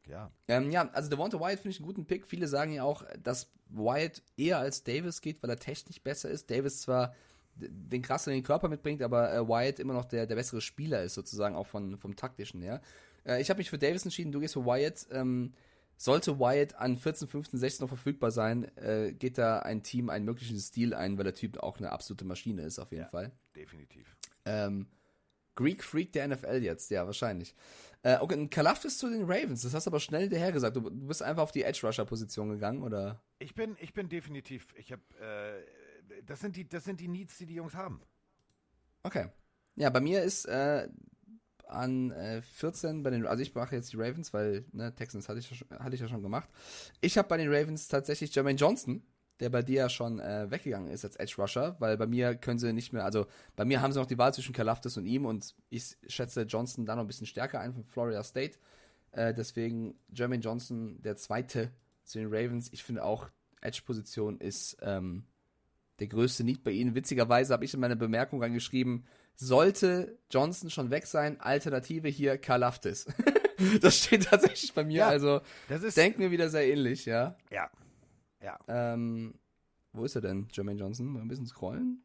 Ja. 0.08 0.32
Ähm, 0.48 0.72
ja, 0.72 0.88
also 0.94 1.10
Devonta 1.10 1.40
Wyatt 1.40 1.60
finde 1.60 1.72
ich 1.72 1.80
einen 1.80 1.88
guten 1.88 2.06
Pick. 2.06 2.28
Viele 2.28 2.48
sagen 2.48 2.74
ja 2.74 2.84
auch, 2.84 3.04
dass 3.22 3.52
Wyatt 3.70 4.22
eher 4.38 4.60
als 4.60 4.84
Davis 4.84 5.22
geht, 5.22 5.42
weil 5.44 5.50
er 5.50 5.58
technisch 5.58 6.02
besser 6.02 6.30
ist. 6.30 6.50
Davis 6.50 6.82
zwar 6.82 7.14
den 7.56 8.02
krasseren 8.02 8.42
Körper 8.44 8.70
mitbringt, 8.70 9.02
aber 9.02 9.34
äh, 9.34 9.48
Wyatt 9.48 9.80
immer 9.80 9.94
noch 9.94 10.06
der, 10.06 10.28
der 10.28 10.36
bessere 10.36 10.62
Spieler 10.62 11.04
ist, 11.04 11.16
sozusagen 11.16 11.56
auch 11.56 11.68
von, 11.68 11.98
vom 11.98 12.16
taktischen 12.16 12.62
her. 12.62 12.82
Äh, 13.26 13.42
ich 13.42 13.50
habe 13.50 13.58
mich 13.58 13.70
für 13.70 13.78
Davis 13.80 14.06
entschieden, 14.06 14.32
du 14.32 14.40
gehst 14.40 14.54
für 14.54 14.66
Wyatt. 14.66 15.08
Ähm, 15.12 15.54
sollte 15.98 16.40
Wyatt 16.40 16.76
an 16.76 16.98
14, 16.98 17.28
15, 17.28 17.60
16 17.60 17.84
noch 17.84 17.90
verfügbar 17.90 18.32
sein, 18.32 18.66
äh, 18.78 19.14
geht 19.14 19.38
da 19.38 19.60
ein 19.60 19.84
Team 19.84 20.10
einen 20.10 20.26
möglichen 20.26 20.60
Stil 20.60 20.94
ein, 20.94 21.18
weil 21.18 21.24
der 21.26 21.34
Typ 21.34 21.58
auch 21.58 21.78
eine 21.80 21.92
absolute 21.92 22.24
Maschine 22.26 22.62
ist, 22.62 22.80
auf 22.80 22.92
jeden 22.92 23.04
Ja. 23.04 23.10
Fall. 23.10 23.32
Definitiv. 23.56 24.16
Ähm, 24.46 24.88
Greek 25.56 25.84
Freak 25.84 26.12
der 26.14 26.28
NFL 26.28 26.62
jetzt, 26.64 26.92
ja, 26.92 27.06
wahrscheinlich. 27.08 27.56
Äh, 28.04 28.20
okay, 28.20 28.36
ein 28.36 28.50
Kalafdis 28.52 29.00
zu 29.00 29.10
den 29.10 29.24
Ravens, 29.24 29.64
das 29.64 29.74
hast 29.74 29.88
du 29.88 29.90
aber 29.90 30.00
schnell 30.00 30.22
hinterher 30.22 30.52
gesagt. 30.52 30.76
Du, 30.76 30.82
du 30.82 31.08
bist 31.08 31.24
einfach 31.24 31.42
auf 31.44 31.52
die 31.52 31.64
Edge-Rusher-Position 31.64 32.50
gegangen, 32.50 32.84
oder? 32.84 33.20
Ich 33.40 33.56
bin, 33.56 33.76
ich 33.80 33.94
bin 33.94 34.08
definitiv, 34.08 34.68
ich 34.78 34.92
habe, 34.92 35.02
äh, 35.20 36.22
das 36.26 36.42
sind 36.42 36.56
die, 36.56 36.70
das 36.70 36.84
sind 36.84 37.00
die 37.00 37.08
Needs, 37.08 37.40
die 37.40 37.48
die 37.48 37.56
Jungs 37.56 37.74
haben. 37.74 38.02
Okay. 39.02 39.30
Ja, 39.76 39.90
bei 39.90 40.00
mir 40.00 40.22
ist 40.22 40.46
äh, 40.46 40.90
an 41.70 42.12
äh, 42.12 42.42
14 42.42 43.04
bei 43.04 43.10
den, 43.10 43.26
also 43.28 43.42
ich 43.42 43.54
mache 43.56 43.76
jetzt 43.76 43.92
die 43.94 43.98
Ravens, 43.98 44.34
weil 44.34 44.66
ne, 44.72 44.94
Texans 44.96 45.28
hatte 45.30 45.40
ich, 45.40 45.50
ja 45.50 45.56
schon- 45.58 45.70
hatte 45.80 45.96
ich 45.96 46.02
ja 46.02 46.08
schon 46.08 46.22
gemacht. 46.24 46.50
Ich 47.02 47.18
habe 47.18 47.28
bei 47.28 47.38
den 47.38 47.54
Ravens 47.54 47.88
tatsächlich 47.88 48.34
Jermaine 48.34 48.58
Johnson, 48.58 49.04
der 49.40 49.50
bei 49.50 49.62
dir 49.62 49.76
ja 49.82 49.90
schon 49.90 50.20
äh, 50.20 50.50
weggegangen 50.50 50.90
ist 50.90 51.06
als 51.06 51.16
Edge 51.18 51.36
Rusher, 51.38 51.76
weil 51.80 51.96
bei 51.98 52.08
mir 52.08 52.36
können 52.36 52.58
sie 52.60 52.74
nicht 52.74 52.94
mehr, 52.94 53.06
also 53.06 53.28
bei 53.56 53.66
mir 53.66 53.82
haben 53.82 53.92
sie 53.94 54.00
noch 54.00 54.08
die 54.08 54.18
Wahl 54.18 54.34
zwischen 54.34 54.54
Kalafdis 54.54 54.98
und 54.98 55.06
ihm 55.06 55.26
und 55.26 55.54
ich 55.70 55.96
schätze 56.08 56.42
Johnson 56.44 56.86
da 56.86 56.96
noch 56.96 57.04
ein 57.04 57.08
bisschen 57.08 57.28
stärker 57.28 57.60
ein 57.60 57.74
von 57.74 57.84
Florida 57.84 58.24
State. 58.24 58.58
Äh, 59.12 59.34
deswegen 59.34 59.96
Jermaine 60.10 60.42
Johnson, 60.44 61.02
der 61.02 61.16
zweite 61.18 61.72
zu 62.04 62.18
den 62.20 62.28
Ravens. 62.34 62.70
Ich 62.74 62.84
finde 62.84 63.04
auch 63.04 63.30
Edge-Position 63.62 64.40
ist 64.40 64.78
ähm, 64.82 65.26
der 66.00 66.08
größte 66.08 66.44
Need 66.44 66.64
bei 66.64 66.72
ihnen. 66.72 66.96
Witzigerweise 66.96 67.54
habe 67.54 67.66
ich 67.66 67.74
in 67.74 67.80
meine 67.80 67.96
Bemerkung 67.96 68.42
reingeschrieben, 68.42 69.06
sollte 69.38 70.18
Johnson 70.30 70.70
schon 70.70 70.90
weg 70.90 71.06
sein, 71.06 71.40
Alternative 71.40 72.08
hier 72.08 72.38
Kalaftis. 72.38 73.06
das 73.82 73.98
steht 73.98 74.26
tatsächlich 74.26 74.74
bei 74.74 74.84
mir, 74.84 74.98
Ja, 74.98 75.08
also 75.08 75.42
Das 75.70 75.84
ist, 75.84 75.96
denken 75.96 76.20
wir 76.20 76.32
wieder 76.32 76.50
sehr 76.50 76.68
ähnlich, 76.68 77.06
ja. 77.06 77.38
ja, 77.50 77.70
ja. 78.42 78.60
Ähm, 78.68 79.36
wo 79.94 80.04
ist 80.06 80.16
er 80.16 80.22
denn, 80.22 80.48
Jermaine 80.52 80.80
Johnson? 80.80 81.08
Mal 81.08 81.22
ein 81.22 81.28
bisschen 81.28 81.48
scrollen. 81.48 82.04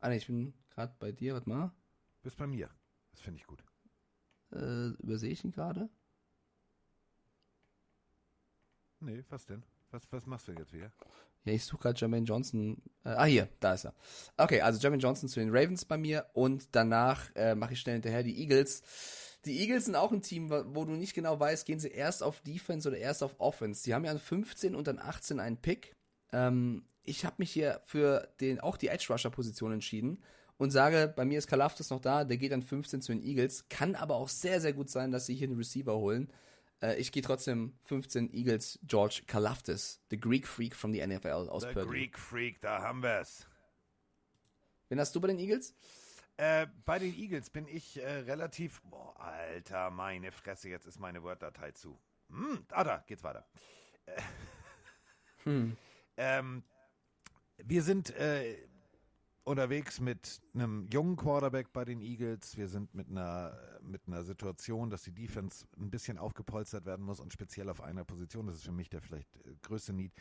Ah 0.00 0.08
ne, 0.08 0.16
ich 0.16 0.26
bin 0.26 0.54
gerade 0.70 0.94
bei 0.98 1.12
dir, 1.12 1.34
warte 1.34 1.48
mal. 1.48 1.72
Bist 2.22 2.36
bei 2.36 2.46
mir. 2.46 2.70
Das 3.12 3.20
finde 3.20 3.38
ich 3.40 3.46
gut. 3.46 3.62
Äh, 4.52 4.88
übersehe 5.02 5.30
ich 5.30 5.44
ihn 5.44 5.52
gerade? 5.52 5.88
Nee, 9.00 9.24
was 9.30 9.46
denn? 9.46 9.62
Was, 9.90 10.10
was 10.12 10.26
machst 10.26 10.48
du 10.48 10.52
jetzt 10.52 10.72
wieder? 10.72 10.92
Ja, 11.44 11.52
ich 11.52 11.64
suche 11.64 11.82
gerade 11.82 11.98
Jermaine 11.98 12.26
Johnson. 12.26 12.82
Äh, 13.04 13.10
ah, 13.10 13.24
hier, 13.24 13.48
da 13.60 13.74
ist 13.74 13.86
er. 13.86 13.94
Okay, 14.36 14.60
also 14.60 14.78
Jermaine 14.80 15.02
Johnson 15.02 15.28
zu 15.28 15.40
den 15.40 15.50
Ravens 15.50 15.84
bei 15.84 15.96
mir 15.96 16.26
und 16.34 16.68
danach 16.72 17.34
äh, 17.34 17.54
mache 17.54 17.72
ich 17.72 17.80
schnell 17.80 17.94
hinterher 17.94 18.22
die 18.22 18.40
Eagles. 18.40 18.82
Die 19.46 19.58
Eagles 19.60 19.86
sind 19.86 19.96
auch 19.96 20.12
ein 20.12 20.20
Team, 20.20 20.50
wo 20.50 20.84
du 20.84 20.92
nicht 20.92 21.14
genau 21.14 21.40
weißt, 21.40 21.64
gehen 21.64 21.80
sie 21.80 21.88
erst 21.88 22.22
auf 22.22 22.42
Defense 22.42 22.86
oder 22.86 22.98
erst 22.98 23.22
auf 23.22 23.36
Offense. 23.38 23.84
Die 23.84 23.94
haben 23.94 24.04
ja 24.04 24.10
an 24.10 24.18
15 24.18 24.74
und 24.74 24.86
an 24.88 24.98
18 24.98 25.40
einen 25.40 25.56
Pick. 25.56 25.94
Ähm, 26.32 26.84
ich 27.02 27.24
habe 27.24 27.36
mich 27.38 27.50
hier 27.50 27.80
für 27.86 28.28
den 28.40 28.60
auch 28.60 28.76
die 28.76 28.88
Edge 28.88 29.06
Rusher 29.08 29.30
Position 29.30 29.72
entschieden 29.72 30.22
und 30.58 30.70
sage, 30.70 31.10
bei 31.16 31.24
mir 31.24 31.38
ist 31.38 31.46
Kalafdis 31.46 31.88
noch 31.88 32.00
da, 32.00 32.24
der 32.24 32.36
geht 32.36 32.52
an 32.52 32.62
15 32.62 33.00
zu 33.00 33.12
den 33.12 33.22
Eagles. 33.22 33.66
Kann 33.70 33.94
aber 33.94 34.16
auch 34.16 34.28
sehr, 34.28 34.60
sehr 34.60 34.74
gut 34.74 34.90
sein, 34.90 35.10
dass 35.10 35.24
sie 35.24 35.34
hier 35.34 35.48
einen 35.48 35.56
Receiver 35.56 35.96
holen. 35.96 36.30
Äh, 36.82 36.96
ich 36.96 37.12
gehe 37.12 37.22
trotzdem 37.22 37.74
15 37.84 38.32
Eagles 38.32 38.78
George 38.82 39.22
Kalafdis, 39.26 40.00
the 40.10 40.18
Greek 40.18 40.46
Freak 40.46 40.74
from 40.74 40.92
the 40.92 41.06
NFL 41.06 41.48
aus 41.48 41.62
The 41.62 41.72
Purdue. 41.72 41.90
Greek 41.90 42.18
Freak, 42.18 42.60
da 42.60 42.82
haben 42.82 43.02
wir's. 43.02 43.46
Wen 44.88 44.98
hast 44.98 45.14
du 45.14 45.20
bei 45.20 45.28
den 45.28 45.38
Eagles? 45.38 45.74
Äh, 46.36 46.66
bei 46.84 46.98
den 46.98 47.14
Eagles 47.14 47.50
bin 47.50 47.68
ich 47.68 47.98
äh, 47.98 48.08
relativ. 48.20 48.80
Boah, 48.82 49.18
Alter, 49.20 49.90
meine 49.90 50.32
Fresse, 50.32 50.68
jetzt 50.68 50.86
ist 50.86 50.98
meine 50.98 51.22
Word-Datei 51.22 51.72
zu. 51.72 52.00
Hm, 52.30 52.64
ah, 52.70 52.84
da 52.84 53.04
geht's 53.06 53.22
weiter. 53.22 53.46
Äh, 54.06 54.20
Hm. 55.44 55.76
ähm, 56.16 56.62
wir 57.58 57.82
sind 57.82 58.10
äh, 58.16 58.56
unterwegs 59.50 60.00
mit 60.00 60.40
einem 60.54 60.86
jungen 60.92 61.16
Quarterback 61.16 61.72
bei 61.72 61.84
den 61.84 62.00
Eagles. 62.00 62.56
Wir 62.56 62.68
sind 62.68 62.94
mit 62.94 63.08
einer, 63.08 63.58
mit 63.82 64.02
einer 64.06 64.22
Situation, 64.22 64.90
dass 64.90 65.02
die 65.02 65.12
Defense 65.12 65.66
ein 65.78 65.90
bisschen 65.90 66.18
aufgepolstert 66.18 66.86
werden 66.86 67.04
muss 67.04 67.20
und 67.20 67.32
speziell 67.32 67.68
auf 67.68 67.82
einer 67.82 68.04
Position. 68.04 68.46
Das 68.46 68.56
ist 68.56 68.64
für 68.64 68.72
mich 68.72 68.88
der 68.88 69.02
vielleicht 69.02 69.28
äh, 69.38 69.54
größte 69.62 69.92
Need. 69.92 70.12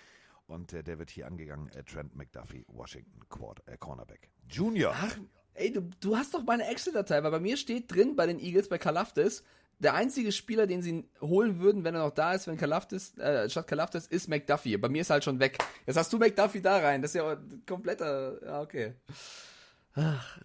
Und 0.48 0.74
äh, 0.74 0.84
der 0.84 0.98
wird 0.98 1.12
hier 1.12 1.28
angegangen. 1.28 1.70
Äh, 1.70 1.84
Trent 1.84 2.16
McDuffie, 2.16 2.66
Washington 2.68 3.22
Quad, 3.30 3.62
äh, 3.68 3.78
Cornerback. 3.78 4.30
Junior. 4.50 4.94
Ach, 4.96 5.16
ey, 5.54 5.72
du, 5.72 5.82
du 6.00 6.18
hast 6.18 6.34
doch 6.34 6.44
meine 6.44 6.68
Excel-Datei, 6.68 7.24
weil 7.24 7.32
bei 7.32 7.40
mir 7.40 7.56
steht 7.56 7.94
drin 7.94 8.16
bei 8.16 8.26
den 8.26 8.40
Eagles, 8.40 8.68
bei 8.68 8.80
Kalafdis, 8.80 9.44
der 9.80 9.94
einzige 9.94 10.32
Spieler, 10.32 10.68
den 10.68 10.82
sie 10.82 11.10
holen 11.22 11.60
würden, 11.60 11.84
wenn 11.84 11.96
er 11.96 12.04
noch 12.04 12.14
da 12.14 12.34
ist, 12.34 12.48
wenn 12.48 12.58
Kalafdis, 12.58 13.18
äh, 13.18 13.50
statt 13.50 13.68
Kalafdis, 13.68 14.08
ist 14.08 14.28
McDuffie. 14.28 14.78
Bei 14.78 14.90
mir 14.90 15.02
ist 15.02 15.10
er 15.10 15.16
halt 15.16 15.24
schon 15.24 15.40
weg. 15.40 15.58
Jetzt 15.86 15.96
hast 15.96 16.12
du 16.12 16.18
McDuffie 16.18 16.62
da 16.62 16.78
rein. 16.78 17.02
Das 17.02 17.12
ist 17.12 17.16
ja 17.16 17.38
kompletter, 17.66 18.44
ja, 18.46 18.62
okay. 18.62 18.94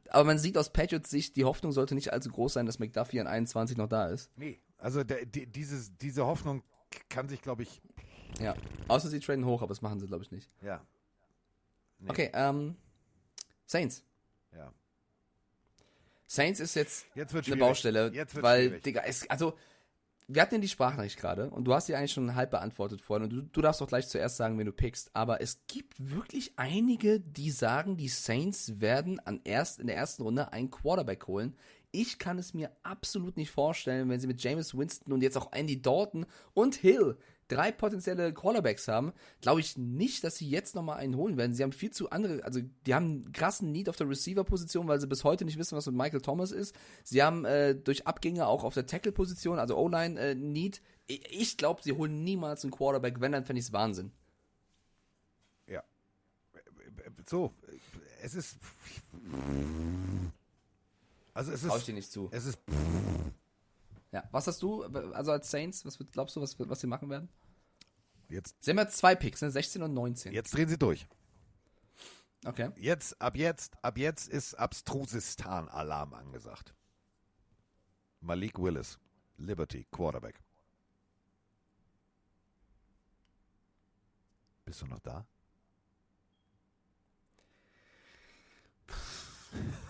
Aber 0.08 0.24
man 0.24 0.38
sieht 0.38 0.56
aus 0.56 0.72
Patriots 0.72 1.10
Sicht, 1.10 1.36
die 1.36 1.44
Hoffnung 1.44 1.72
sollte 1.72 1.94
nicht 1.94 2.12
allzu 2.12 2.30
groß 2.30 2.54
sein, 2.54 2.66
dass 2.66 2.78
McDuffie 2.78 3.20
an 3.20 3.26
21 3.26 3.76
noch 3.76 3.88
da 3.88 4.06
ist. 4.08 4.30
Nee, 4.36 4.58
also 4.78 5.04
der, 5.04 5.26
die, 5.26 5.46
dieses, 5.46 5.96
diese 5.98 6.24
Hoffnung 6.26 6.62
kann 7.08 7.28
sich, 7.28 7.42
glaube 7.42 7.62
ich, 7.64 7.82
Ja. 8.40 8.54
Außer 8.88 9.08
sie 9.08 9.20
traden 9.20 9.44
hoch, 9.44 9.62
aber 9.62 9.68
das 9.70 9.82
machen 9.82 10.00
sie, 10.00 10.06
glaube 10.06 10.24
ich, 10.24 10.30
nicht. 10.32 10.50
ja. 10.62 10.84
Nee. 11.98 12.10
Okay, 12.10 12.30
ähm, 12.34 12.76
Saints. 13.66 14.04
Ja. 14.52 14.72
Saints 16.26 16.60
ist 16.60 16.74
jetzt 16.74 17.06
Jetzt 17.14 17.34
eine 17.34 17.42
schwierig. 17.42 17.60
Baustelle, 17.60 18.10
Jetzt 18.12 18.40
weil, 18.42 18.66
schwierig. 18.68 18.82
Digga, 18.82 19.02
es, 19.06 19.28
also, 19.28 19.54
wir 20.26 20.40
hatten 20.40 20.54
ja 20.54 20.60
die 20.60 20.68
Sprachnachricht 20.68 21.18
gerade 21.18 21.50
und 21.50 21.64
du 21.64 21.74
hast 21.74 21.88
die 21.88 21.94
eigentlich 21.94 22.12
schon 22.12 22.34
halb 22.34 22.50
beantwortet 22.50 23.00
vorhin 23.02 23.24
und 23.24 23.30
du, 23.30 23.42
du 23.42 23.60
darfst 23.60 23.80
doch 23.80 23.88
gleich 23.88 24.08
zuerst 24.08 24.36
sagen, 24.36 24.58
wenn 24.58 24.66
du 24.66 24.72
pickst, 24.72 25.10
aber 25.12 25.42
es 25.42 25.60
gibt 25.66 25.94
wirklich 25.98 26.52
einige, 26.56 27.20
die 27.20 27.50
sagen, 27.50 27.96
die 27.96 28.08
Saints 28.08 28.80
werden 28.80 29.20
an 29.20 29.40
erst, 29.44 29.80
in 29.80 29.86
der 29.86 29.96
ersten 29.96 30.22
Runde 30.22 30.52
einen 30.52 30.70
Quarterback 30.70 31.26
holen. 31.26 31.54
Ich 31.92 32.18
kann 32.18 32.38
es 32.38 32.54
mir 32.54 32.70
absolut 32.82 33.36
nicht 33.36 33.50
vorstellen, 33.50 34.08
wenn 34.08 34.18
sie 34.18 34.26
mit 34.26 34.42
Jameis 34.42 34.76
Winston 34.76 35.12
und 35.12 35.22
jetzt 35.22 35.36
auch 35.36 35.52
Andy 35.52 35.80
Dalton 35.80 36.26
und 36.54 36.74
Hill 36.74 37.16
drei 37.48 37.72
potenzielle 37.72 38.32
Quarterbacks 38.32 38.88
haben, 38.88 39.12
glaube 39.40 39.60
ich 39.60 39.76
nicht, 39.76 40.24
dass 40.24 40.36
sie 40.36 40.48
jetzt 40.48 40.74
nochmal 40.74 40.98
einen 40.98 41.16
holen 41.16 41.36
werden. 41.36 41.54
Sie 41.54 41.62
haben 41.62 41.72
viel 41.72 41.90
zu 41.90 42.10
andere, 42.10 42.44
also 42.44 42.60
die 42.86 42.94
haben 42.94 43.04
einen 43.04 43.32
krassen 43.32 43.72
Need 43.72 43.88
auf 43.88 43.96
der 43.96 44.08
Receiver-Position, 44.08 44.88
weil 44.88 45.00
sie 45.00 45.06
bis 45.06 45.24
heute 45.24 45.44
nicht 45.44 45.58
wissen, 45.58 45.76
was 45.76 45.86
mit 45.86 45.94
Michael 45.94 46.20
Thomas 46.20 46.52
ist. 46.52 46.74
Sie 47.02 47.22
haben 47.22 47.44
äh, 47.44 47.74
durch 47.74 48.06
Abgänge 48.06 48.46
auch 48.46 48.64
auf 48.64 48.74
der 48.74 48.86
Tackle-Position, 48.86 49.58
also 49.58 49.76
O-Line 49.76 50.18
äh, 50.18 50.34
Need. 50.34 50.80
Ich, 51.06 51.56
glaube, 51.58 51.82
sie 51.82 51.92
holen 51.92 52.24
niemals 52.24 52.64
einen 52.64 52.70
Quarterback, 52.70 53.20
wenn, 53.20 53.32
dann 53.32 53.44
fände 53.44 53.60
ich 53.60 53.66
es 53.66 53.72
Wahnsinn. 53.72 54.10
Ja. 55.66 55.82
So, 57.26 57.52
es 58.22 58.34
ist. 58.34 58.56
Also 61.34 61.52
es 61.52 61.60
Trau 61.62 61.74
ich 61.74 61.80
ist. 61.80 61.88
dir 61.88 61.94
nicht 61.94 62.10
zu. 62.10 62.28
Es 62.30 62.46
ist. 62.46 62.58
Ja. 64.14 64.22
Was 64.30 64.46
hast 64.46 64.62
du, 64.62 64.84
also 64.84 65.32
als 65.32 65.50
Saints, 65.50 65.84
was 65.84 65.98
glaubst 66.12 66.36
du, 66.36 66.40
was, 66.40 66.56
was 66.56 66.80
sie 66.80 66.86
machen 66.86 67.10
werden? 67.10 67.28
Jetzt, 68.28 68.54
Sie 68.62 68.70
haben 68.70 68.78
ja 68.78 68.86
zwei 68.88 69.16
Picks, 69.16 69.42
ne? 69.42 69.50
16 69.50 69.82
und 69.82 69.92
19. 69.92 70.32
jetzt 70.32 70.54
drehen 70.54 70.68
sie 70.68 70.78
durch. 70.78 71.08
Okay. 72.46 72.70
Jetzt, 72.76 73.20
ab 73.20 73.34
jetzt, 73.34 73.76
ab 73.82 73.98
jetzt 73.98 74.28
ist 74.28 74.54
Abstrusistan-Alarm 74.54 76.14
angesagt. 76.14 76.76
Malik 78.20 78.60
Willis, 78.60 79.00
Liberty, 79.36 79.84
Quarterback. 79.90 80.40
Bist 84.64 84.80
du 84.80 84.86
noch 84.86 85.00
da? 85.00 85.26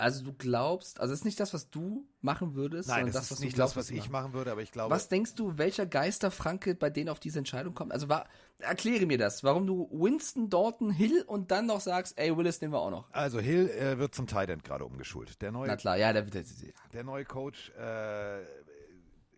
Also 0.00 0.24
du 0.24 0.32
glaubst, 0.32 1.00
also 1.00 1.12
es 1.12 1.20
ist 1.20 1.24
nicht 1.24 1.40
das, 1.40 1.52
was 1.52 1.70
du 1.70 2.06
machen 2.20 2.54
würdest, 2.54 2.88
Nein, 2.88 2.98
sondern 3.06 3.12
das 3.14 3.22
das, 3.22 3.30
was 3.32 3.38
ist 3.38 3.44
nicht 3.44 3.54
glaubst, 3.56 3.76
das, 3.76 3.86
was 3.86 3.90
ich 3.90 4.08
machen. 4.10 4.12
machen 4.12 4.32
würde, 4.32 4.52
aber 4.52 4.62
ich 4.62 4.70
glaube. 4.70 4.94
Was 4.94 5.08
denkst 5.08 5.34
du, 5.34 5.58
welcher 5.58 5.86
Geisterfranke 5.86 6.76
bei 6.76 6.88
denen 6.88 7.08
auf 7.08 7.18
diese 7.18 7.40
Entscheidung 7.40 7.74
kommt? 7.74 7.90
Also 7.92 8.08
war, 8.08 8.28
erkläre 8.60 9.06
mir 9.06 9.18
das, 9.18 9.42
warum 9.42 9.66
du 9.66 9.88
Winston, 9.90 10.50
Dalton, 10.50 10.90
Hill 10.92 11.24
und 11.26 11.50
dann 11.50 11.66
noch 11.66 11.80
sagst, 11.80 12.16
ey, 12.16 12.36
Willis 12.36 12.60
nehmen 12.60 12.74
wir 12.74 12.80
auch 12.80 12.90
noch. 12.90 13.12
Also 13.12 13.40
Hill 13.40 13.68
äh, 13.70 13.98
wird 13.98 14.14
zum 14.14 14.28
Tight 14.28 14.50
End 14.50 14.62
gerade 14.62 14.84
umgeschult. 14.84 15.42
Der 15.42 15.50
neue, 15.50 15.66
Na 15.66 15.76
klar, 15.76 15.96
ja, 15.96 16.12
der, 16.12 16.22
der, 16.22 16.42
der, 16.42 16.72
der 16.92 17.04
neue 17.04 17.24
Coach 17.24 17.70
äh, 17.76 18.42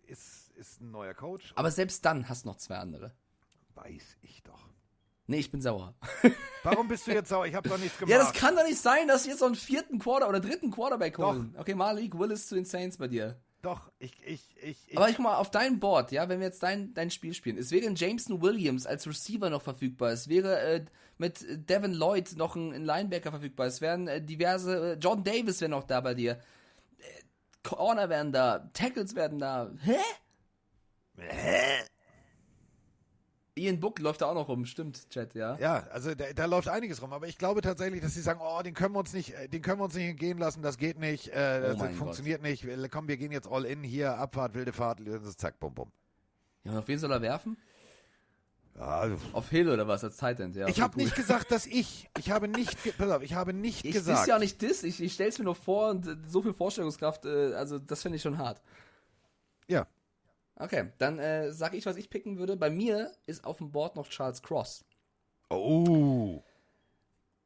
ist, 0.05 0.51
ist 0.57 0.79
ein 0.79 0.91
neuer 0.91 1.15
Coach. 1.15 1.53
aber 1.55 1.71
selbst 1.71 2.05
dann 2.05 2.29
hast 2.29 2.45
du 2.45 2.49
noch 2.49 2.57
zwei 2.57 2.77
andere. 2.77 3.15
weiß 3.73 4.17
ich 4.21 4.43
doch. 4.43 4.67
Nee, 5.31 5.39
ich 5.39 5.49
bin 5.49 5.61
sauer. 5.61 5.95
Warum 6.63 6.89
bist 6.89 7.07
du 7.07 7.13
jetzt 7.13 7.29
sauer? 7.29 7.45
Ich 7.45 7.55
habe 7.55 7.69
doch 7.69 7.77
nichts 7.77 7.97
gemacht. 7.97 8.11
Ja, 8.11 8.17
das 8.17 8.33
kann 8.33 8.53
doch 8.53 8.65
nicht 8.65 8.79
sein, 8.79 9.07
dass 9.07 9.23
sie 9.23 9.29
jetzt 9.29 9.39
so 9.39 9.45
einen 9.45 9.55
vierten 9.55 9.97
Quarter 9.97 10.27
oder 10.27 10.41
dritten 10.41 10.71
Quarterback 10.71 11.17
holen. 11.17 11.55
Okay, 11.57 11.73
Malik 11.73 12.19
Willis 12.19 12.47
zu 12.47 12.55
den 12.55 12.65
Saints 12.65 12.97
bei 12.97 13.07
dir. 13.07 13.39
Doch, 13.61 13.89
ich, 13.97 14.11
ich, 14.25 14.49
ich, 14.61 14.89
ich 14.89 14.97
Aber 14.97 15.07
ich 15.07 15.15
guck 15.15 15.23
mal, 15.23 15.37
auf 15.37 15.49
deinem 15.49 15.79
Board, 15.79 16.11
ja, 16.11 16.27
wenn 16.27 16.41
wir 16.41 16.47
jetzt 16.47 16.61
dein, 16.63 16.93
dein 16.93 17.11
Spiel 17.11 17.33
spielen, 17.33 17.57
es 17.57 17.71
wäre 17.71 17.85
ein 17.85 17.95
Jameson 17.95 18.41
Williams 18.41 18.85
als 18.85 19.07
Receiver 19.07 19.49
noch 19.49 19.61
verfügbar, 19.61 20.09
es 20.09 20.27
wäre 20.27 20.59
äh, 20.59 20.85
mit 21.17 21.69
Devin 21.69 21.93
Lloyd 21.93 22.35
noch 22.35 22.57
ein, 22.57 22.73
ein 22.73 22.83
Linebacker 22.83 23.31
verfügbar, 23.31 23.67
es 23.67 23.79
wären 23.79 24.09
äh, 24.09 24.21
diverse, 24.21 24.95
äh, 24.95 24.97
Jordan 24.97 25.23
Davis 25.23 25.61
wäre 25.61 25.71
noch 25.71 25.85
da 25.85 26.01
bei 26.01 26.13
dir, 26.13 26.41
äh, 26.97 27.03
Corner 27.63 28.09
wären 28.09 28.33
da, 28.33 28.69
Tackles 28.73 29.15
werden 29.15 29.39
da, 29.39 29.71
hä? 29.81 29.95
Hä? 31.17 31.85
Ian 33.55 33.79
Book 33.81 33.99
läuft 33.99 34.21
da 34.21 34.27
auch 34.27 34.33
noch 34.33 34.47
rum, 34.47 34.65
stimmt, 34.65 35.09
Chat, 35.09 35.33
ja. 35.35 35.57
Ja, 35.59 35.85
also 35.91 36.15
da, 36.15 36.31
da 36.33 36.45
läuft 36.45 36.69
einiges 36.69 37.01
rum, 37.01 37.11
aber 37.11 37.27
ich 37.27 37.37
glaube 37.37 37.61
tatsächlich, 37.61 38.01
dass 38.01 38.13
sie 38.13 38.21
sagen, 38.21 38.39
oh, 38.41 38.61
den 38.61 38.73
können 38.73 38.93
wir 38.95 38.99
uns 38.99 39.11
nicht, 39.13 39.33
äh, 39.33 39.49
den 39.49 39.61
können 39.61 39.79
wir 39.79 39.83
uns 39.85 39.93
nicht 39.95 40.07
entgehen 40.07 40.37
lassen, 40.37 40.61
das 40.61 40.77
geht 40.77 40.97
nicht, 40.99 41.27
äh, 41.29 41.59
das 41.61 41.75
Oh 41.81 41.87
funktioniert 41.93 42.41
nicht. 42.41 42.65
Wir- 42.65 42.87
Komm, 42.89 43.09
wir 43.09 43.17
gehen 43.17 43.31
jetzt 43.33 43.49
all 43.49 43.65
in 43.65 43.83
hier, 43.83 44.17
Abfahrt, 44.17 44.53
wilde 44.53 44.71
Fahrt, 44.71 44.99
zack, 45.37 45.59
bum 45.59 45.73
bum. 45.73 45.91
Ja, 46.63 46.71
und 46.71 46.77
auf 46.77 46.87
wen 46.87 46.97
soll 46.97 47.11
er 47.11 47.21
werfen? 47.21 47.57
Ja, 48.77 48.99
also, 48.99 49.17
Auf 49.33 49.49
Hill 49.49 49.67
oder 49.67 49.85
was, 49.85 50.01
als 50.05 50.15
Tight 50.15 50.39
End, 50.39 50.55
ja. 50.55 50.67
ich 50.69 50.79
habe 50.79 50.97
nicht 50.97 51.13
gesagt, 51.13 51.51
dass 51.51 51.65
ich, 51.65 52.09
ich 52.17 52.31
habe 52.31 52.47
nicht, 52.47 52.97
pass 52.97 53.11
auf, 53.11 53.21
ich 53.21 53.33
habe 53.33 53.51
nicht 53.51 53.83
Ich 53.83 53.91
gesagt. 53.91 54.21
ist 54.21 54.27
ja 54.27 54.35
auch 54.37 54.39
nicht 54.39 54.61
dis, 54.61 54.83
ich, 54.83 55.03
ich 55.03 55.13
stell's 55.13 55.37
mir 55.39 55.43
nur 55.45 55.55
vor 55.55 55.89
und 55.89 56.07
äh, 56.07 56.15
so 56.25 56.41
viel 56.41 56.53
Vorstellungskraft, 56.53 57.25
äh, 57.25 57.53
also 57.53 57.79
das 57.79 58.01
finde 58.01 58.15
ich 58.15 58.21
schon 58.21 58.37
hart. 58.37 58.61
Ja. 59.67 59.87
Okay, 60.61 60.89
dann 60.99 61.19
äh, 61.19 61.51
sage 61.51 61.75
ich, 61.77 61.85
was 61.85 61.97
ich 61.97 62.09
picken 62.09 62.37
würde. 62.37 62.55
Bei 62.55 62.69
mir 62.69 63.11
ist 63.25 63.43
auf 63.45 63.57
dem 63.57 63.71
Board 63.71 63.95
noch 63.95 64.07
Charles 64.09 64.41
Cross. 64.41 64.85
Oh. 65.49 66.43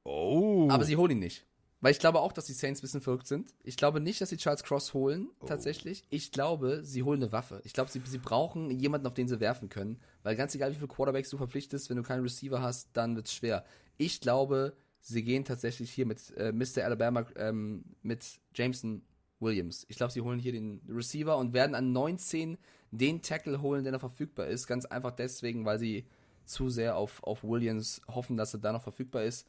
Oh. 0.04 0.68
Aber 0.70 0.84
sie 0.84 0.98
holen 0.98 1.12
ihn 1.12 1.20
nicht. 1.20 1.46
Weil 1.82 1.92
ich 1.92 2.00
glaube 2.00 2.20
auch, 2.20 2.32
dass 2.32 2.46
die 2.46 2.54
Saints 2.54 2.80
ein 2.80 2.82
bisschen 2.82 3.02
verrückt 3.02 3.28
sind. 3.28 3.54
Ich 3.64 3.78
glaube 3.78 4.00
nicht, 4.00 4.20
dass 4.20 4.30
sie 4.30 4.38
Charles 4.38 4.64
Cross 4.64 4.94
holen, 4.94 5.30
Oh. 5.40 5.46
tatsächlich. 5.46 6.04
Ich 6.10 6.32
glaube, 6.32 6.82
sie 6.84 7.04
holen 7.04 7.22
eine 7.22 7.32
Waffe. 7.32 7.62
Ich 7.64 7.74
glaube, 7.74 7.92
sie, 7.92 8.02
sie 8.06 8.18
brauchen 8.18 8.72
jemanden, 8.72 9.08
auf 9.08 9.14
den 9.14 9.28
sie 9.28 9.40
werfen 9.40 9.70
können. 9.70 10.00
Weil 10.24 10.36
ganz 10.36 10.56
egal, 10.56 10.72
wie 10.72 10.76
viele 10.76 10.88
Quarterbacks 10.88 11.30
du 11.30 11.38
verpflichtest, 11.38 11.90
wenn 11.90 11.98
du 11.98 12.04
keinen 12.04 12.24
Receiver 12.24 12.62
hast, 12.62 12.90
dann 12.94 13.16
wird's 13.16 13.34
schwer. 13.34 13.66
Ich 13.98 14.20
glaube, 14.20 14.76
sie 15.02 15.24
gehen 15.24 15.46
tatsächlich 15.46 15.92
hier 15.92 16.06
mit 16.06 16.36
äh, 16.38 16.52
Mr. 16.52 16.84
Alabama, 16.86 17.26
ähm, 17.36 17.84
mit 18.02 18.26
Jameson 18.56 19.04
Williams. 19.46 19.86
Ich 19.88 19.96
glaube, 19.96 20.12
sie 20.12 20.22
holen 20.22 20.40
hier 20.40 20.52
den 20.52 20.82
Receiver 20.90 21.38
und 21.38 21.54
werden 21.54 21.76
an 21.76 21.94
19 21.94 22.58
den 22.92 23.22
Tackle 23.22 23.62
holen, 23.62 23.84
der 23.84 23.94
noch 23.94 24.02
verfügbar 24.02 24.48
ist. 24.48 24.68
Ganz 24.68 24.86
einfach 24.86 25.12
deswegen, 25.12 25.64
weil 25.66 25.80
sie 25.80 26.06
zu 26.46 26.70
sehr 26.70 26.98
auf, 26.98 27.24
auf 27.24 27.44
Williams 27.44 28.02
hoffen, 28.08 28.36
dass 28.36 28.54
er 28.54 28.60
da 28.60 28.74
noch 28.74 28.84
verfügbar 28.84 29.24
ist. 29.24 29.48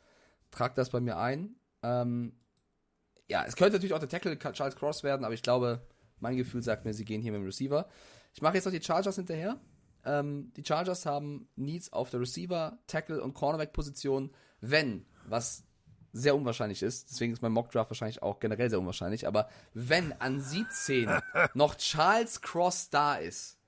Trag 0.51 0.75
das 0.75 0.91
bei 0.91 1.01
mir 1.01 1.19
ein. 1.19 1.57
Ähm, 1.83 2.35
ja, 3.29 3.45
es 3.45 3.57
könnte 3.57 3.75
natürlich 3.75 3.95
auch 3.95 3.99
der 3.99 4.09
Tackle 4.09 4.39
Charles 4.39 4.77
Cross 4.77 5.03
werden, 5.03 5.25
aber 5.25 5.35
ich 5.35 5.43
glaube, 5.43 5.83
mein 6.21 6.37
Gefühl 6.37 6.63
sagt 6.63 6.85
mir, 6.85 6.95
sie 6.95 7.05
gehen 7.05 7.23
hier 7.23 7.33
mit 7.33 7.41
dem 7.41 7.47
Receiver. 7.47 7.89
Ich 8.33 8.43
mache 8.43 8.55
jetzt 8.55 8.65
noch 8.65 8.73
die 8.73 8.83
Chargers 8.83 9.17
hinterher. 9.17 9.61
Ähm, 10.05 10.53
die 10.57 10.65
Chargers 10.65 11.05
haben 11.05 11.49
Needs 11.57 11.93
auf 11.93 12.11
der 12.11 12.21
Receiver, 12.21 12.79
Tackle 12.87 13.23
und 13.23 13.35
Cornerback-Position, 13.35 14.31
wenn, 14.61 15.05
was 15.27 15.66
sehr 16.17 16.35
unwahrscheinlich 16.35 16.83
ist, 16.83 17.11
deswegen 17.11 17.33
ist 17.33 17.43
mein 17.43 17.53
Mockdraft 17.53 17.91
wahrscheinlich 17.91 18.23
auch 18.23 18.41
generell 18.41 18.71
sehr 18.71 18.81
unwahrscheinlich, 18.81 19.27
aber 19.27 19.49
wenn 19.75 20.13
an 20.21 20.41
17 20.41 21.11
noch 21.55 21.75
Charles 21.77 22.41
Cross 22.41 22.91
da 22.91 23.17
ist, 23.17 23.59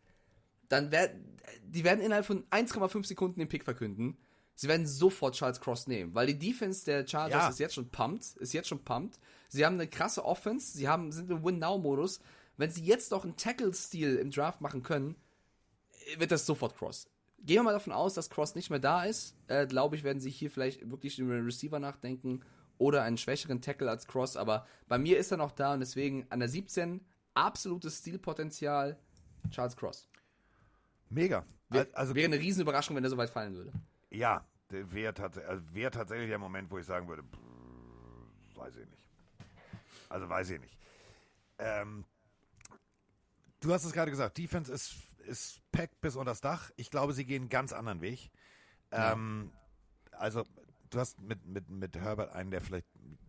dann 0.69 0.91
werden 0.91 1.37
die 1.63 1.85
werden 1.85 2.01
innerhalb 2.01 2.27
von 2.27 2.45
1,5 2.51 3.07
Sekunden 3.07 3.41
den 3.41 3.49
Pick 3.49 3.65
verkünden. 3.65 4.19
Sie 4.55 4.69
werden 4.69 4.87
sofort 4.87 5.35
Charles 5.37 5.61
Cross 5.61 5.87
nehmen, 5.87 6.15
weil 6.15 6.27
die 6.27 6.39
Defense 6.39 6.85
der 6.85 7.07
Chargers 7.07 7.43
Ja. 7.43 7.49
ist 7.49 7.59
jetzt 7.61 7.75
schon 7.75 7.91
pumped, 7.91 8.37
ist 8.37 8.53
jetzt 8.53 8.69
schon 8.69 8.85
pumped. 8.85 9.19
Sie 9.49 9.65
haben 9.65 9.75
eine 9.75 9.87
krasse 9.87 10.25
Offense, 10.25 10.77
sie 10.77 10.89
haben 10.89 11.13
sind 11.13 11.31
im 11.31 11.45
Win-Now-Modus. 11.45 12.21
Wenn 12.57 12.71
sie 12.71 12.83
jetzt 12.83 13.13
noch 13.13 13.25
einen 13.25 13.37
Tackle-Stil 13.37 14.17
im 14.17 14.31
Draft 14.31 14.61
machen 14.61 14.83
können, 14.83 15.15
wird 16.17 16.33
das 16.33 16.45
sofort 16.45 16.77
Cross. 16.77 17.09
Gehen 17.41 17.57
wir 17.57 17.63
mal 17.63 17.73
davon 17.73 17.93
aus, 17.93 18.15
dass 18.15 18.31
Cross 18.31 18.55
nicht 18.55 18.71
mehr 18.71 18.79
da 18.79 19.05
ist. 19.05 19.37
Äh, 19.47 19.67
Glaube 19.67 19.97
ich, 19.97 20.05
werden 20.05 20.21
sie 20.21 20.31
hier 20.31 20.51
vielleicht 20.51 20.91
wirklich 20.91 21.19
über 21.19 21.35
den 21.35 21.45
Receiver 21.45 21.79
nachdenken 21.79 22.41
oder 22.79 23.03
einen 23.03 23.17
schwächeren 23.17 23.61
Tackle 23.61 23.89
als 23.89 24.07
Cross. 24.07 24.37
Aber 24.37 24.67
bei 24.89 24.99
mir 24.99 25.19
ist 25.19 25.31
er 25.31 25.39
noch 25.39 25.53
da 25.53 25.75
und 25.75 25.81
deswegen 25.81 26.27
an 26.31 26.41
der 26.41 26.49
17 26.49 27.01
absolutes 27.35 27.99
Stilpotenzial 27.99 28.99
Charles 29.51 29.77
Cross. 29.77 30.09
Mega. 31.11 31.45
Wär, 31.71 31.87
also 31.93 32.15
wäre 32.15 32.27
eine 32.27 32.39
riesen 32.39 32.63
Überraschung, 32.63 32.97
wenn 32.97 33.05
er 33.05 33.11
so 33.11 33.17
weit 33.17 33.31
fallen 33.31 33.55
würde. 33.55 33.73
Ja, 34.11 34.45
wäre 34.71 35.15
also 35.47 35.63
wär 35.73 35.91
tatsächlich 35.91 36.29
der 36.29 36.39
Moment, 36.39 36.71
wo 36.71 36.79
ich 36.79 36.87
sagen 36.87 37.09
würde, 37.09 37.25
weiß 38.55 38.77
ich 38.77 38.87
nicht. 38.87 39.03
Also 40.09 40.29
weiß 40.29 40.51
ich 40.51 40.61
nicht. 40.61 40.77
Ähm, 41.59 42.05
du 43.61 43.73
hast 43.73 43.85
es 43.85 43.93
gerade 43.93 44.11
gesagt, 44.11 44.39
Defense 44.39 44.73
ist, 44.73 44.95
ist 45.29 45.61
packed 45.73 46.01
bis 46.01 46.17
unter 46.17 46.33
das 46.33 46.41
Dach. 46.41 46.71
Ich 46.77 46.91
glaube, 46.91 47.13
sie 47.13 47.25
gehen 47.25 47.43
einen 47.43 47.49
ganz 47.49 47.73
anderen 47.73 48.01
Weg. 48.01 48.31
Ähm, 48.91 49.53
also, 50.13 50.45
du 50.91 50.99
hast 50.99 51.21
mit, 51.21 51.47
mit, 51.47 51.69
mit 51.69 51.97
Herbert 51.97 52.33
einen 52.33 52.51
der 52.51 52.61
vielleicht 52.61 52.87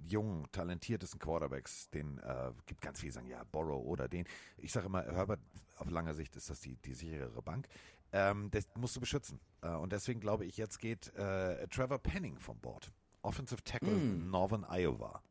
jungen, 0.08 0.52
talentiertesten 0.52 1.20
Quarterbacks, 1.20 1.90
den 1.92 2.18
äh, 2.20 2.52
gibt 2.66 2.82
ganz 2.82 3.00
viele, 3.00 3.12
sagen, 3.12 3.28
ja, 3.28 3.44
Borrow 3.44 3.86
oder 3.86 4.08
den. 4.08 4.26
Ich 4.58 4.72
sage 4.72 4.88
immer, 4.88 5.04
Herbert, 5.04 5.40
auf 5.78 5.90
lange 5.90 6.14
Sicht 6.14 6.36
ist 6.36 6.50
das 6.50 6.62
die, 6.62 6.76
die 6.78 6.94
sicherere 6.94 7.42
Bank. 7.42 7.68
Ähm, 8.12 8.50
das 8.52 8.68
musst 8.76 8.96
du 8.96 9.00
beschützen. 9.00 9.40
Äh, 9.62 9.70
und 9.70 9.94
deswegen 9.94 10.20
glaube 10.20 10.46
ich, 10.46 10.58
jetzt 10.58 10.80
geht 10.80 11.14
äh, 11.16 11.68
Trevor 11.68 12.00
Penning 12.00 12.40
vom 12.40 12.60
Board. 12.60 12.92
Offensive 13.22 13.64
Tackle 13.64 13.92
Northern 13.92 14.66
Iowa. 14.70 15.22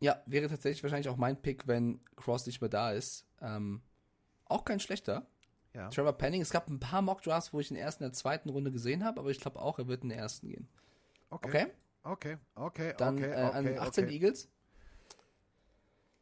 Ja, 0.00 0.22
wäre 0.26 0.48
tatsächlich 0.48 0.82
wahrscheinlich 0.82 1.08
auch 1.08 1.16
mein 1.16 1.40
Pick, 1.40 1.66
wenn 1.66 2.00
Cross 2.16 2.46
nicht 2.46 2.60
mehr 2.60 2.70
da 2.70 2.92
ist. 2.92 3.26
Ähm, 3.40 3.82
auch 4.46 4.64
kein 4.64 4.80
schlechter. 4.80 5.26
Ja. 5.74 5.88
Trevor 5.90 6.12
Penning, 6.12 6.40
es 6.40 6.50
gab 6.50 6.68
ein 6.68 6.78
paar 6.80 7.02
Mock-Drafts, 7.02 7.52
wo 7.52 7.60
ich 7.60 7.70
ihn 7.70 7.76
erst 7.76 8.00
in 8.00 8.04
der 8.06 8.12
zweiten 8.12 8.48
Runde 8.48 8.70
gesehen 8.70 9.04
habe, 9.04 9.20
aber 9.20 9.30
ich 9.30 9.40
glaube 9.40 9.60
auch, 9.60 9.78
er 9.78 9.88
wird 9.88 10.02
in 10.04 10.08
der 10.10 10.18
ersten 10.18 10.48
gehen. 10.48 10.68
Okay, 11.30 11.66
Okay, 12.06 12.36
okay, 12.54 12.94
dann 12.98 13.16
okay, 13.16 13.30
äh, 13.30 13.34
an 13.34 13.66
okay, 13.66 13.78
18 13.78 14.04
okay. 14.04 14.12
Eagles. 14.14 14.48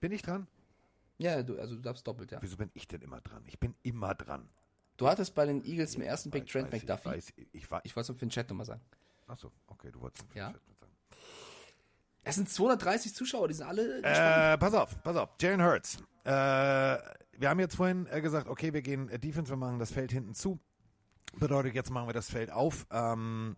Bin 0.01 0.13
ich 0.13 0.23
dran? 0.23 0.47
Ja, 1.19 1.43
du, 1.43 1.59
also 1.59 1.75
du 1.75 1.83
darfst 1.83 2.07
doppelt, 2.07 2.31
ja. 2.31 2.39
Wieso 2.41 2.57
bin 2.57 2.71
ich 2.75 2.87
denn 2.89 3.03
immer 3.03 3.21
dran? 3.21 3.43
Ich 3.47 3.59
bin 3.59 3.75
immer 3.83 4.15
dran. 4.15 4.49
Du 4.97 5.09
hattest 5.09 5.35
bei 5.35 5.45
den 5.45 5.65
Eagles 5.65 5.97
im 5.97 6.03
ersten 6.03 6.31
Pick 6.31 6.45
Ich 6.45 6.53
Trent 6.53 6.73
weiß, 6.73 6.83
McDuffie. 6.83 7.17
Ich 7.17 7.27
weiß, 7.27 7.33
ich 7.53 7.71
war, 7.71 7.81
Ich 7.85 7.97
wollte 7.97 8.13
es 8.13 8.19
für 8.19 8.25
den 8.27 8.31
Chat 8.31 8.49
nochmal 8.49 8.67
sagen. 8.67 8.81
achso, 9.27 9.51
okay, 9.67 9.91
du 9.91 10.01
wolltest 10.01 10.25
den 10.31 10.37
Ja. 10.39 10.53
Chat 10.53 10.69
mit 10.69 10.79
sagen. 10.79 10.93
Es 12.25 12.37
sind 12.37 12.49
230 12.49 13.15
Zuschauer, 13.15 13.49
die 13.49 13.55
sind 13.55 13.67
alle. 13.67 13.99
Äh, 14.03 14.57
pass 14.59 14.75
auf, 14.75 15.03
pass 15.03 15.17
auf. 15.17 15.31
Jalen 15.41 15.63
Hurts. 15.63 15.99
Äh, 16.25 16.99
wir 17.43 17.51
haben 17.51 17.59
jetzt 17.59 17.75
vorhin 17.75 18.07
äh, 18.07 18.21
gesagt, 18.21 18.47
okay, 18.47 18.73
wir 18.73 18.83
gehen 18.83 19.09
äh, 19.09 19.19
Defense, 19.19 19.51
wir 19.51 19.57
machen 19.57 19.81
das 19.81 19.91
Feld 19.91 20.13
hinten 20.13 20.33
zu. 20.33 20.61
Bedeutet, 21.35 21.75
jetzt 21.75 21.91
machen 21.91 22.09
wir 22.09 22.13
das 22.13 22.31
Feld 22.31 22.53
auf. 22.53 22.87
Ähm, 22.93 23.57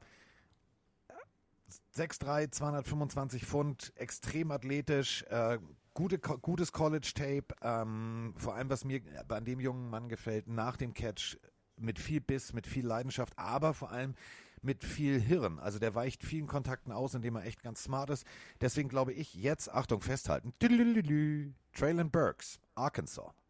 6'3, 1.94 2.50
225 2.50 3.44
Pfund, 3.44 3.92
extrem 3.96 4.52
athletisch, 4.52 5.22
äh, 5.24 5.58
gute, 5.92 6.18
gutes 6.18 6.72
College-Tape. 6.72 7.54
Ähm, 7.60 8.32
vor 8.38 8.54
allem, 8.54 8.70
was 8.70 8.86
mir 8.86 9.02
an 9.28 9.44
dem 9.44 9.60
jungen 9.60 9.90
Mann 9.90 10.08
gefällt, 10.08 10.48
nach 10.48 10.78
dem 10.78 10.94
Catch 10.94 11.36
mit 11.76 11.98
viel 11.98 12.22
Biss, 12.22 12.54
mit 12.54 12.66
viel 12.66 12.86
Leidenschaft, 12.86 13.38
aber 13.38 13.74
vor 13.74 13.90
allem 13.90 14.14
mit 14.62 14.82
viel 14.82 15.20
Hirn. 15.20 15.58
Also 15.58 15.78
der 15.78 15.94
weicht 15.94 16.24
vielen 16.24 16.46
Kontakten 16.46 16.90
aus, 16.90 17.12
indem 17.12 17.36
er 17.36 17.44
echt 17.44 17.62
ganz 17.62 17.82
smart 17.82 18.08
ist. 18.08 18.24
Deswegen 18.62 18.88
glaube 18.88 19.12
ich 19.12 19.34
jetzt, 19.34 19.70
Achtung, 19.70 20.00
festhalten. 20.00 20.54
Traylon 20.58 22.10
Burks, 22.10 22.60
Arkansas. 22.74 23.43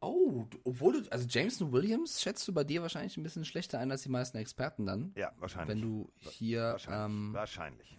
Oh, 0.00 0.46
obwohl 0.64 1.02
du, 1.02 1.10
also 1.10 1.26
Jameson 1.28 1.72
Williams 1.72 2.22
schätzt 2.22 2.46
du 2.46 2.52
bei 2.52 2.62
dir 2.62 2.82
wahrscheinlich 2.82 3.16
ein 3.16 3.22
bisschen 3.24 3.44
schlechter 3.44 3.78
ein 3.80 3.90
als 3.90 4.02
die 4.02 4.08
meisten 4.10 4.36
Experten 4.38 4.86
dann. 4.86 5.12
Ja, 5.16 5.32
wahrscheinlich. 5.38 5.68
Wenn 5.76 5.82
du 5.82 6.10
hier, 6.18 6.62
wahrscheinlich. 6.62 7.04
ähm, 7.04 7.32
wahrscheinlich. 7.34 7.98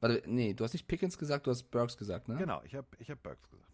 warte, 0.00 0.22
nee, 0.26 0.52
du 0.52 0.62
hast 0.62 0.74
nicht 0.74 0.86
Pickens 0.86 1.16
gesagt, 1.16 1.46
du 1.46 1.50
hast 1.50 1.70
Burks 1.70 1.96
gesagt, 1.96 2.28
ne? 2.28 2.36
Genau, 2.36 2.60
ich 2.64 2.74
habe 2.74 2.86
ich 2.98 3.10
hab 3.10 3.22
Burks 3.22 3.48
gesagt. 3.48 3.64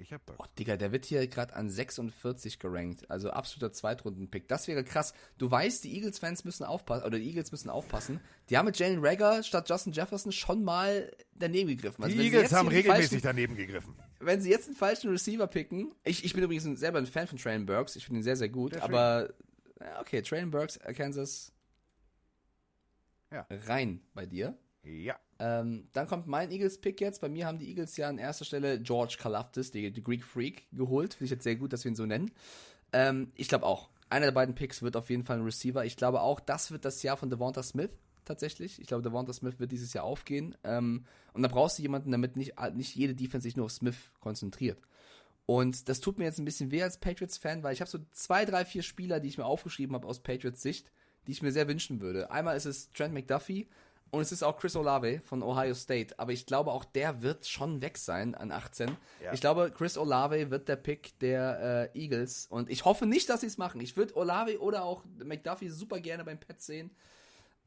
Ich 0.00 0.12
habe 0.12 0.22
Burks. 0.26 0.40
Oh, 0.44 0.46
Digga, 0.58 0.76
der 0.76 0.92
wird 0.92 1.06
hier 1.06 1.26
gerade 1.26 1.56
an 1.56 1.68
46 1.70 2.60
gerankt. 2.60 3.10
Also 3.10 3.30
absoluter 3.30 3.72
Zweitrunden-Pick. 3.72 4.46
Das 4.46 4.68
wäre 4.68 4.84
krass. 4.84 5.12
Du 5.38 5.50
weißt, 5.50 5.82
die 5.82 5.94
Eagles-Fans 5.96 6.44
müssen 6.44 6.62
aufpassen, 6.64 7.04
oder 7.04 7.18
die 7.18 7.26
Eagles 7.26 7.50
müssen 7.50 7.68
aufpassen. 7.68 8.20
Die 8.48 8.56
haben 8.56 8.66
mit 8.66 8.78
Jalen 8.78 9.04
Rager 9.04 9.42
statt 9.42 9.68
Justin 9.68 9.92
Jefferson 9.92 10.30
schon 10.30 10.62
mal 10.62 11.10
daneben 11.34 11.68
gegriffen. 11.68 12.04
Also 12.04 12.16
Die 12.16 12.22
Eagles 12.22 12.52
haben 12.52 12.68
regelmäßig 12.68 13.22
daneben 13.22 13.56
gegriffen. 13.56 13.96
Wenn 14.20 14.40
sie 14.40 14.50
jetzt 14.50 14.66
einen 14.66 14.76
falschen 14.76 15.10
Receiver 15.10 15.46
picken, 15.46 15.94
ich, 16.04 16.24
ich 16.24 16.32
bin 16.34 16.42
übrigens 16.42 16.64
selber 16.78 16.98
ein 16.98 17.06
Fan 17.06 17.26
von 17.26 17.38
Traylon 17.38 17.66
Burks, 17.66 17.96
ich 17.96 18.04
finde 18.06 18.20
ihn 18.20 18.24
sehr, 18.24 18.36
sehr 18.36 18.48
gut, 18.48 18.74
ist 18.74 18.82
aber 18.82 19.32
ja, 19.80 20.00
okay, 20.00 20.22
Traylon 20.22 20.50
Burks, 20.50 20.76
äh, 20.78 20.92
Kansas 20.92 21.52
Ja. 23.32 23.46
rein 23.48 24.00
bei 24.14 24.26
dir. 24.26 24.56
Ja. 24.82 25.18
Ähm, 25.38 25.88
dann 25.92 26.06
kommt 26.06 26.26
mein 26.26 26.50
Eagles-Pick 26.50 27.00
jetzt. 27.00 27.20
Bei 27.20 27.28
mir 27.28 27.46
haben 27.46 27.58
die 27.58 27.68
Eagles 27.68 27.96
ja 27.96 28.08
an 28.08 28.18
erster 28.18 28.44
Stelle 28.44 28.80
George 28.80 29.16
Kalafdis, 29.20 29.70
die, 29.70 29.92
die 29.92 30.02
Greek 30.02 30.24
Freak, 30.24 30.66
geholt. 30.72 31.14
Finde 31.14 31.24
ich 31.26 31.30
jetzt 31.30 31.44
sehr 31.44 31.56
gut, 31.56 31.72
dass 31.72 31.84
wir 31.84 31.90
ihn 31.92 31.96
so 31.96 32.06
nennen. 32.06 32.30
Ähm, 32.92 33.32
ich 33.34 33.48
glaube 33.48 33.66
auch, 33.66 33.90
einer 34.08 34.26
der 34.26 34.32
beiden 34.32 34.54
Picks 34.54 34.82
wird 34.82 34.96
auf 34.96 35.10
jeden 35.10 35.24
Fall 35.24 35.38
ein 35.38 35.44
Receiver. 35.44 35.84
Ich 35.84 35.96
glaube 35.96 36.22
auch, 36.22 36.40
das 36.40 36.70
wird 36.70 36.84
das 36.84 37.02
Jahr 37.02 37.16
von 37.16 37.28
Devonta 37.30 37.62
Smith 37.62 37.90
tatsächlich. 38.28 38.80
Ich 38.80 38.86
glaube, 38.86 39.02
Devonta 39.02 39.32
Smith 39.32 39.58
wird 39.58 39.72
dieses 39.72 39.92
Jahr 39.92 40.04
aufgehen. 40.04 40.56
Ähm, 40.64 41.04
und 41.32 41.42
da 41.42 41.48
brauchst 41.48 41.78
du 41.78 41.82
jemanden, 41.82 42.12
damit 42.12 42.36
nicht, 42.36 42.54
nicht 42.74 42.94
jede 42.94 43.14
Defense 43.14 43.44
sich 43.44 43.56
nur 43.56 43.66
auf 43.66 43.72
Smith 43.72 43.96
konzentriert. 44.20 44.78
Und 45.46 45.88
das 45.88 46.00
tut 46.00 46.18
mir 46.18 46.24
jetzt 46.24 46.38
ein 46.38 46.44
bisschen 46.44 46.70
weh 46.70 46.82
als 46.82 46.98
Patriots-Fan, 46.98 47.62
weil 47.62 47.72
ich 47.72 47.80
habe 47.80 47.90
so 47.90 47.98
zwei, 48.12 48.44
drei, 48.44 48.66
vier 48.66 48.82
Spieler, 48.82 49.18
die 49.18 49.28
ich 49.28 49.38
mir 49.38 49.46
aufgeschrieben 49.46 49.94
habe 49.94 50.06
aus 50.06 50.20
Patriots 50.20 50.60
Sicht, 50.60 50.92
die 51.26 51.32
ich 51.32 51.42
mir 51.42 51.52
sehr 51.52 51.68
wünschen 51.68 52.00
würde. 52.00 52.30
Einmal 52.30 52.56
ist 52.56 52.66
es 52.66 52.90
Trent 52.90 53.14
McDuffie 53.14 53.66
und 54.10 54.22
es 54.22 54.32
ist 54.32 54.42
auch 54.42 54.58
Chris 54.58 54.76
Olave 54.76 55.20
von 55.24 55.42
Ohio 55.42 55.74
State. 55.74 56.18
Aber 56.18 56.32
ich 56.32 56.46
glaube, 56.46 56.70
auch 56.70 56.84
der 56.84 57.22
wird 57.22 57.46
schon 57.46 57.82
weg 57.82 57.98
sein 57.98 58.34
an 58.34 58.52
18. 58.52 58.96
Ja. 59.22 59.32
Ich 59.32 59.40
glaube, 59.40 59.72
Chris 59.74 59.98
Olave 59.98 60.50
wird 60.50 60.68
der 60.68 60.76
Pick 60.76 61.18
der 61.20 61.90
äh, 61.94 61.98
Eagles. 61.98 62.46
Und 62.46 62.70
ich 62.70 62.84
hoffe 62.84 63.06
nicht, 63.06 63.28
dass 63.28 63.40
sie 63.40 63.46
es 63.46 63.58
machen. 63.58 63.80
Ich 63.80 63.96
würde 63.96 64.16
Olave 64.16 64.60
oder 64.60 64.84
auch 64.84 65.04
McDuffie 65.24 65.68
super 65.68 66.00
gerne 66.00 66.24
beim 66.24 66.38
Pet 66.38 66.60
sehen. 66.60 66.90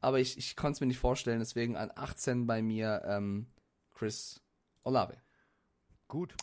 Aber 0.02 0.20
ich, 0.20 0.36
ich 0.36 0.56
konnte 0.56 0.76
es 0.76 0.80
mir 0.80 0.88
nicht 0.88 0.98
vorstellen. 0.98 1.38
Deswegen 1.38 1.76
an 1.76 1.90
18 1.94 2.46
bei 2.46 2.60
mir 2.60 3.02
ähm, 3.06 3.46
Chris 3.94 4.42
Olave. 4.82 5.16
Gut, 6.08 6.34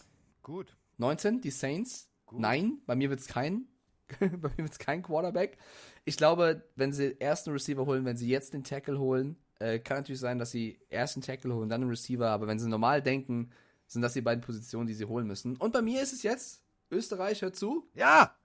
gut. 0.41 0.75
19, 0.97 1.41
die 1.41 1.51
Saints. 1.51 2.09
Nein, 2.31 2.81
bei 2.85 2.95
mir 2.95 3.09
wird 3.09 3.19
es 3.19 3.27
kein, 3.27 3.67
bei 4.19 4.49
mir 4.49 4.57
wird's 4.57 4.79
kein 4.79 5.03
Quarterback. 5.03 5.57
Ich 6.05 6.17
glaube, 6.17 6.63
wenn 6.75 6.93
sie 6.93 7.15
erst 7.19 7.47
einen 7.47 7.55
Receiver 7.55 7.85
holen, 7.85 8.05
wenn 8.05 8.17
sie 8.17 8.29
jetzt 8.29 8.53
den 8.53 8.63
Tackle 8.63 8.97
holen, 8.99 9.35
äh, 9.59 9.79
kann 9.79 9.97
natürlich 9.97 10.19
sein, 10.21 10.39
dass 10.39 10.51
sie 10.51 10.79
erst 10.89 11.17
einen 11.17 11.23
Tackle 11.23 11.53
holen, 11.53 11.69
dann 11.69 11.81
einen 11.81 11.89
Receiver, 11.89 12.29
aber 12.29 12.47
wenn 12.47 12.59
sie 12.59 12.69
normal 12.69 13.01
denken, 13.01 13.51
sind 13.87 14.01
das 14.01 14.13
die 14.13 14.21
beiden 14.21 14.41
Positionen, 14.41 14.87
die 14.87 14.93
sie 14.93 15.05
holen 15.05 15.27
müssen. 15.27 15.57
Und 15.57 15.73
bei 15.73 15.81
mir 15.81 16.01
ist 16.01 16.13
es 16.13 16.23
jetzt, 16.23 16.63
Österreich, 16.91 17.41
hört 17.41 17.55
zu, 17.55 17.89
Ja, 17.93 18.35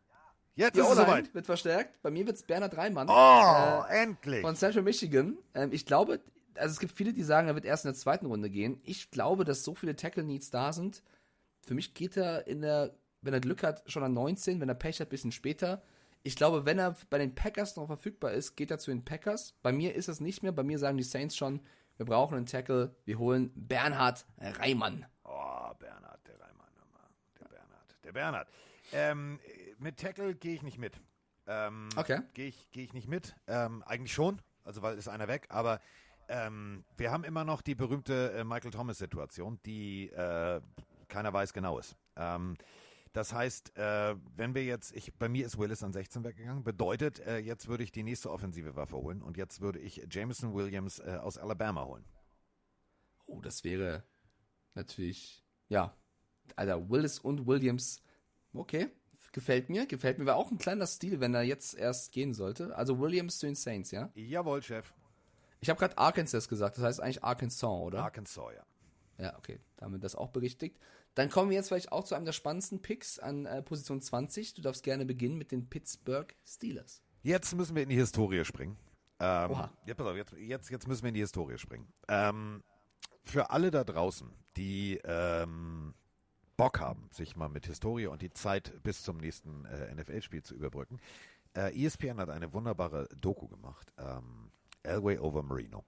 jetzt 0.57 0.77
die 0.77 0.81
ist 0.81 0.89
es 0.89 0.97
soweit. 0.97 1.35
wird 1.35 1.47
verstärkt. 1.47 2.01
Bei 2.03 2.11
mir 2.11 2.27
wird 2.27 2.37
es 2.37 2.43
Bernhard 2.43 2.77
Reimann. 2.77 3.09
Oh, 3.09 3.85
Äh, 3.89 4.03
endlich. 4.03 4.43
von 4.43 4.57
Central 4.57 4.83
Michigan. 4.83 5.37
Ähm, 5.55 5.71
ich 5.73 5.87
glaube, 5.87 6.21
also 6.57 6.73
es 6.73 6.79
gibt 6.81 6.97
viele, 6.97 7.13
die 7.13 7.23
sagen, 7.25 7.49
er 7.49 7.55
wird 7.55 7.65
erst 7.65 7.85
in 7.85 7.91
der 7.93 7.99
zweiten 7.99 8.27
Runde 8.27 8.51
gehen. 8.51 8.81
Ich 8.85 9.11
glaube, 9.11 9.45
dass 9.45 9.65
so 9.65 9.75
viele 9.75 9.97
Tackle-Needs 9.97 10.51
da 10.51 10.73
sind. 10.73 11.03
Für 11.67 11.75
mich 11.75 11.95
geht 11.95 12.17
er 12.17 12.47
in 12.47 12.61
der, 12.63 12.95
wenn 13.23 13.35
er 13.35 13.41
Glück 13.41 13.63
hat, 13.63 13.83
schon 13.91 14.03
an 14.05 14.13
19, 14.13 14.61
wenn 14.61 14.69
er 14.69 14.75
Pech 14.75 15.01
hat, 15.01 15.09
ein 15.09 15.11
bisschen 15.11 15.33
später. 15.33 15.83
Ich 16.23 16.37
glaube, 16.37 16.65
wenn 16.65 16.79
er 16.79 16.97
bei 17.11 17.19
den 17.19 17.35
Packers 17.35 17.77
noch 17.77 17.87
verfügbar 17.87 18.33
ist, 18.33 18.55
geht 18.57 18.71
er 18.71 18.79
zu 18.79 18.91
den 18.91 19.05
Packers. 19.05 19.55
Bei 19.63 19.73
mir 19.73 19.95
ist 19.95 20.09
es 20.09 20.21
nicht 20.21 20.43
mehr. 20.43 20.53
Bei 20.53 20.63
mir 20.63 20.79
sagen 20.79 20.97
die 20.97 21.03
Saints 21.03 21.37
schon, 21.37 21.61
wir 21.97 22.07
brauchen 22.07 22.37
einen 22.37 22.47
Tackle. 22.47 22.95
Wir 23.05 23.19
holen 23.19 23.51
Bernhard 23.55 24.25
Reimann. 24.39 25.07
Oh, 25.25 25.75
Bernhard, 25.79 26.21
der 26.27 26.41
Reimann. 26.41 26.69
nochmal. 26.79 27.09
Der 27.41 27.49
Bernhard. 27.49 27.97
Der 28.05 28.13
Bernhard. 28.13 28.49
Ähm, 28.93 29.39
mit 29.79 29.99
Tackle 29.99 30.35
gehe 30.35 30.55
ich 30.55 30.63
nicht 30.63 30.79
mit. 30.79 31.01
Ähm, 31.47 31.89
Okay. 31.97 32.21
Gehe 32.33 32.49
ich, 32.49 32.71
geh 32.73 32.83
ich 32.85 32.93
nicht 32.93 33.09
mit. 33.09 33.35
Ähm, 33.47 33.83
eigentlich 33.85 34.13
schon, 34.13 34.41
also 34.65 34.83
weil 34.83 34.97
ist 34.97 35.09
einer 35.09 35.29
weg, 35.29 35.47
aber 35.51 35.81
ähm, 36.29 36.85
wir 36.97 37.11
haben 37.11 37.25
immer 37.25 37.45
noch 37.45 37.61
die 37.61 37.75
berühmte 37.75 38.33
äh, 38.33 38.45
Michael 38.45 38.71
Thomas-Situation, 38.71 39.61
die 39.67 40.09
äh, 40.11 40.61
keiner 41.09 41.33
weiß 41.33 41.53
genau 41.53 41.79
ist. 41.79 41.97
Ähm, 42.17 42.57
das 43.13 43.33
heißt, 43.33 43.77
äh, 43.77 44.17
wenn 44.37 44.55
wir 44.55 44.65
jetzt, 44.65 44.95
ich, 44.97 45.15
bei 45.15 45.29
mir 45.29 45.47
ist 45.47 45.57
Willis 45.59 45.83
an 45.85 45.93
16 45.93 46.25
weggegangen, 46.25 46.65
bedeutet, 46.65 47.21
äh, 47.21 47.39
jetzt 47.39 47.69
würde 47.69 47.85
ich 47.85 47.93
die 47.93 48.03
nächste 48.03 48.31
offensive 48.31 48.75
Waffe 48.75 48.97
holen 48.97 49.23
und 49.23 49.37
jetzt 49.37 49.61
würde 49.61 49.79
ich 49.79 50.05
Jameson 50.11 50.53
Williams 50.55 50.99
äh, 50.99 51.19
aus 51.23 51.39
Alabama 51.39 51.85
holen. 51.85 52.05
Oh, 53.27 53.41
das 53.41 53.63
wäre 53.63 54.03
natürlich, 54.75 55.45
ja. 55.69 55.95
Alter, 56.57 56.91
Willis 56.91 57.19
und 57.19 57.47
Williams. 57.47 58.03
Okay, 58.53 58.89
gefällt 59.35 59.69
mir, 59.69 59.85
gefällt 59.85 60.19
mir. 60.19 60.25
War 60.25 60.37
auch 60.37 60.51
ein 60.51 60.57
kleiner 60.57 60.87
Stil, 60.87 61.21
wenn 61.21 61.35
er 61.35 61.43
jetzt 61.43 61.75
erst 61.75 62.13
gehen 62.13 62.33
sollte. 62.33 62.75
Also 62.75 62.99
Williams 62.99 63.39
zu 63.39 63.47
den 63.47 63.55
Saints, 63.55 63.91
ja? 63.91 64.11
Jawohl, 64.15 64.63
Chef. 64.63 64.95
Ich 65.61 65.69
habe 65.69 65.79
gerade 65.79 65.99
Arkansas 65.99 66.49
gesagt, 66.49 66.79
das 66.79 66.85
heißt 66.85 67.01
eigentlich 67.01 67.23
Arkansas, 67.23 67.65
oder? 67.65 68.03
Arkansas, 68.03 68.55
ja. 68.55 69.25
ja, 69.25 69.39
okay, 69.39 69.61
damit 69.77 70.03
das 70.03 70.15
auch 70.15 70.31
berichtigt. 70.31 70.79
Dann 71.15 71.31
kommen 71.31 71.51
wir 71.51 71.57
jetzt 71.57 71.69
vielleicht 71.69 71.93
auch 71.93 72.05
zu 72.05 72.15
einem 72.15 72.25
der 72.25 72.33
spannendsten 72.33 72.81
Picks 72.81 73.19
an 73.19 73.47
äh, 73.47 73.63
Position 73.63 74.01
20. 74.01 74.55
Du 74.55 74.63
darfst 74.63 74.83
gerne 74.83 75.05
beginnen 75.05 75.37
mit 75.37 75.53
den 75.53 75.69
Pittsburgh 75.69 76.35
Steelers. 76.45 77.03
Jetzt 77.23 77.55
müssen 77.55 77.75
wir 77.75 77.83
in 77.83 77.89
die 77.89 77.97
Historie 77.97 78.45
springen. 78.45 78.77
Ähm, 79.21 79.51
Oha. 79.51 79.73
ja, 79.87 79.95
pass 79.95 80.07
auf, 80.07 80.17
jetzt, 80.17 80.33
jetzt, 80.33 80.71
jetzt 80.71 80.89
müssen 80.89 81.03
wir 81.03 81.09
in 81.09 81.15
die 81.15 81.21
Historie 81.21 81.59
springen. 81.59 81.93
Ähm, 82.09 82.63
für 83.25 83.51
alle 83.51 83.71
da 83.71 83.85
draußen, 83.85 84.29
die 84.57 85.01
ähm, 85.05 85.95
Bock 86.57 86.81
haben, 86.81 87.09
sich 87.11 87.37
mal 87.37 87.49
mit 87.49 87.67
Historie 87.67 88.07
und 88.07 88.23
die 88.23 88.33
Zeit 88.33 88.73
bis 88.83 89.03
zum 89.03 89.19
nächsten 89.19 89.65
äh, 89.65 89.95
NFL-Spiel 89.95 90.43
zu 90.43 90.55
überbrücken, 90.55 91.01
äh, 91.57 91.85
ESPN 91.85 92.19
hat 92.19 92.31
eine 92.31 92.53
wunderbare 92.53 93.09
Doku 93.21 93.49
gemacht. 93.49 93.93
Ähm, 93.99 94.51
Elway 94.83 95.19
over 95.19 95.43
Marino. 95.43 95.85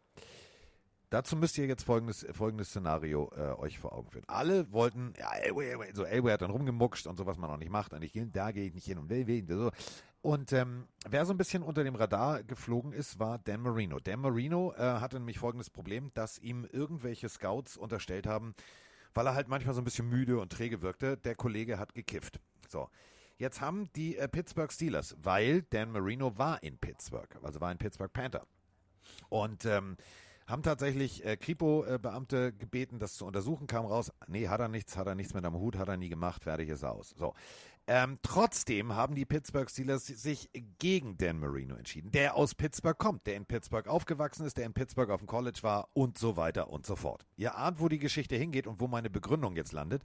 Dazu 1.10 1.36
müsst 1.36 1.56
ihr 1.56 1.66
jetzt 1.66 1.84
folgendes, 1.84 2.26
folgendes 2.32 2.70
Szenario 2.70 3.30
äh, 3.36 3.52
euch 3.60 3.78
vor 3.78 3.93
Augen 3.93 4.10
führen. 4.10 4.24
Alle 4.26 4.72
wollten, 4.72 5.14
ja, 5.18 5.32
Elway, 5.36 5.70
Elway, 5.70 5.93
so 5.94 6.02
Elway 6.02 6.32
hat 6.32 6.43
dann 6.43 6.51
rumgemuckscht 6.51 7.06
und 7.06 7.16
so, 7.16 7.26
was 7.26 7.38
man 7.38 7.48
auch 7.48 7.59
nicht 7.59 7.70
macht. 7.70 7.93
Und 7.93 8.02
ich, 8.02 8.12
da 8.32 8.51
gehe 8.51 8.66
ich 8.66 8.74
nicht 8.74 8.86
hin 8.86 8.98
und 8.98 9.09
will, 9.09 9.26
will, 9.26 9.44
so. 9.48 9.70
Und 10.22 10.52
ähm, 10.52 10.88
wer 11.09 11.24
so 11.24 11.32
ein 11.32 11.36
bisschen 11.36 11.62
unter 11.62 11.84
dem 11.84 11.94
Radar 11.94 12.43
geflogen 12.43 12.93
ist, 12.93 13.20
war 13.20 13.38
Dan 13.38 13.60
Marino. 13.60 14.01
Dan 14.01 14.20
Marino 14.20 14.72
äh, 14.72 14.80
hatte 14.80 15.18
nämlich 15.18 15.38
folgendes 15.38 15.70
Problem, 15.70 16.10
dass 16.14 16.40
ihm 16.40 16.66
irgendwelche 16.72 17.28
Scouts 17.28 17.76
unterstellt 17.76 18.26
haben, 18.26 18.55
weil 19.16 19.26
er 19.26 19.34
halt 19.34 19.48
manchmal 19.48 19.74
so 19.74 19.80
ein 19.80 19.84
bisschen 19.84 20.09
müde 20.09 20.38
und 20.38 20.52
träge 20.52 20.82
wirkte, 20.82 21.16
der 21.16 21.34
Kollege 21.34 21.78
hat 21.78 21.94
gekifft. 21.94 22.38
So. 22.68 22.88
Jetzt 23.38 23.60
haben 23.60 23.90
die 23.97 24.16
äh, 24.16 24.28
Pittsburgh 24.28 24.72
Steelers, 24.72 25.16
weil 25.18 25.62
Dan 25.62 25.90
Marino 25.90 26.36
war 26.38 26.62
in 26.62 26.78
Pittsburgh, 26.78 27.28
also 27.43 27.60
war 27.60 27.68
ein 27.68 27.78
Pittsburgh 27.78 28.12
Panther. 28.12 28.47
Und 29.28 29.64
ähm, 29.64 29.97
haben 30.47 30.62
tatsächlich 30.62 31.24
äh, 31.24 31.36
Kripo-Beamte 31.36 32.52
gebeten, 32.52 32.98
das 32.98 33.14
zu 33.14 33.26
untersuchen, 33.26 33.66
kam 33.66 33.86
raus, 33.86 34.12
nee, 34.26 34.48
hat 34.48 34.60
er 34.60 34.68
nichts, 34.68 34.97
hat 34.97 35.06
er 35.06 35.14
nichts 35.14 35.34
mit 35.34 35.44
am 35.44 35.55
Hut, 35.55 35.76
hat 35.76 35.88
er 35.88 35.97
nie 35.97 36.09
gemacht, 36.09 36.44
fertig 36.44 36.68
ist 36.68 36.82
er 36.82 36.93
aus. 36.93 37.14
So. 37.16 37.34
Ähm, 37.89 38.19
trotzdem 38.23 38.95
haben 38.97 39.15
die 39.15 39.25
Pittsburgh 39.25 39.71
Steelers 39.71 40.07
sich 40.07 40.51
gegen 40.79 41.17
Dan 41.19 41.39
Marino 41.39 41.77
entschieden, 41.77 42.11
der 42.11 42.35
aus 42.35 42.57
Pittsburgh 42.57 42.99
kommt, 42.99 43.27
der 43.27 43.37
in 43.37 43.47
Pittsburgh 43.47 43.87
aufgewachsen 43.87 44.45
ist, 44.45 44.57
der 44.57 44.67
in 44.67 44.75
Pittsburgh 44.75 45.11
auf 45.11 45.21
dem 45.21 45.29
College 45.29 45.61
war 45.63 45.89
und 45.95 46.19
so 46.19 46.37
weiter 46.37 46.69
und 46.69 46.85
so 46.85 46.97
fort. 46.97 47.25
Ihr 47.37 47.57
ahnt, 47.57 47.79
wo 47.79 47.89
die 47.89 48.01
Geschichte 48.01 48.35
hingeht 48.35 48.67
und 48.67 48.81
wo 48.81 48.89
meine 48.89 49.09
Begründung 49.09 49.55
jetzt 49.55 49.73
landet. 49.73 50.03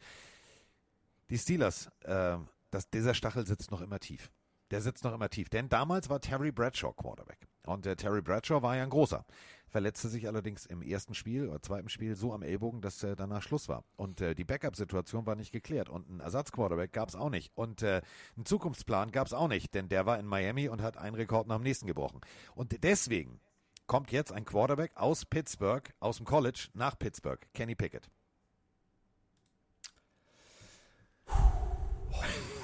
Die 1.31 1.39
Steelers, 1.39 1.89
äh, 2.01 2.37
das, 2.69 2.89
dieser 2.91 3.15
Stachel 3.15 3.47
sitzt 3.47 3.71
noch 3.71 3.81
immer 3.81 3.99
tief. 3.99 4.31
Der 4.69 4.81
sitzt 4.81 5.03
noch 5.03 5.13
immer 5.13 5.29
tief, 5.29 5.49
denn 5.49 5.67
damals 5.67 6.07
war 6.09 6.21
Terry 6.21 6.51
Bradshaw 6.51 6.93
Quarterback. 6.93 7.47
Und 7.65 7.85
der 7.85 7.95
Terry 7.95 8.21
Bradshaw 8.21 8.61
war 8.61 8.75
ja 8.75 8.83
ein 8.83 8.89
großer. 8.89 9.25
Verletzte 9.67 10.09
sich 10.09 10.27
allerdings 10.27 10.65
im 10.65 10.81
ersten 10.81 11.13
Spiel 11.13 11.47
oder 11.47 11.61
zweiten 11.61 11.87
Spiel 11.87 12.15
so 12.15 12.33
am 12.33 12.43
Ellbogen, 12.43 12.81
dass 12.81 13.03
äh, 13.03 13.15
danach 13.15 13.41
Schluss 13.41 13.69
war. 13.69 13.85
Und 13.95 14.19
äh, 14.19 14.35
die 14.35 14.43
Backup-Situation 14.43 15.25
war 15.25 15.35
nicht 15.35 15.51
geklärt. 15.53 15.89
Und 15.89 16.09
einen 16.09 16.19
Ersatzquarterback 16.19 16.91
gab 16.91 17.09
es 17.09 17.15
auch 17.15 17.29
nicht. 17.29 17.51
Und 17.55 17.81
äh, 17.81 18.01
einen 18.35 18.45
Zukunftsplan 18.45 19.11
gab 19.11 19.27
es 19.27 19.33
auch 19.33 19.47
nicht, 19.47 19.73
denn 19.73 19.87
der 19.87 20.05
war 20.05 20.19
in 20.19 20.25
Miami 20.25 20.67
und 20.67 20.81
hat 20.81 20.97
einen 20.97 21.15
Rekord 21.15 21.47
nach 21.47 21.55
dem 21.55 21.63
nächsten 21.63 21.87
gebrochen. 21.87 22.19
Und 22.53 22.83
deswegen 22.83 23.39
kommt 23.87 24.11
jetzt 24.11 24.33
ein 24.33 24.45
Quarterback 24.45 24.91
aus 24.95 25.25
Pittsburgh, 25.25 25.93
aus 25.99 26.17
dem 26.17 26.25
College 26.25 26.67
nach 26.73 26.97
Pittsburgh, 26.99 27.45
Kenny 27.53 27.75
Pickett. 27.75 28.09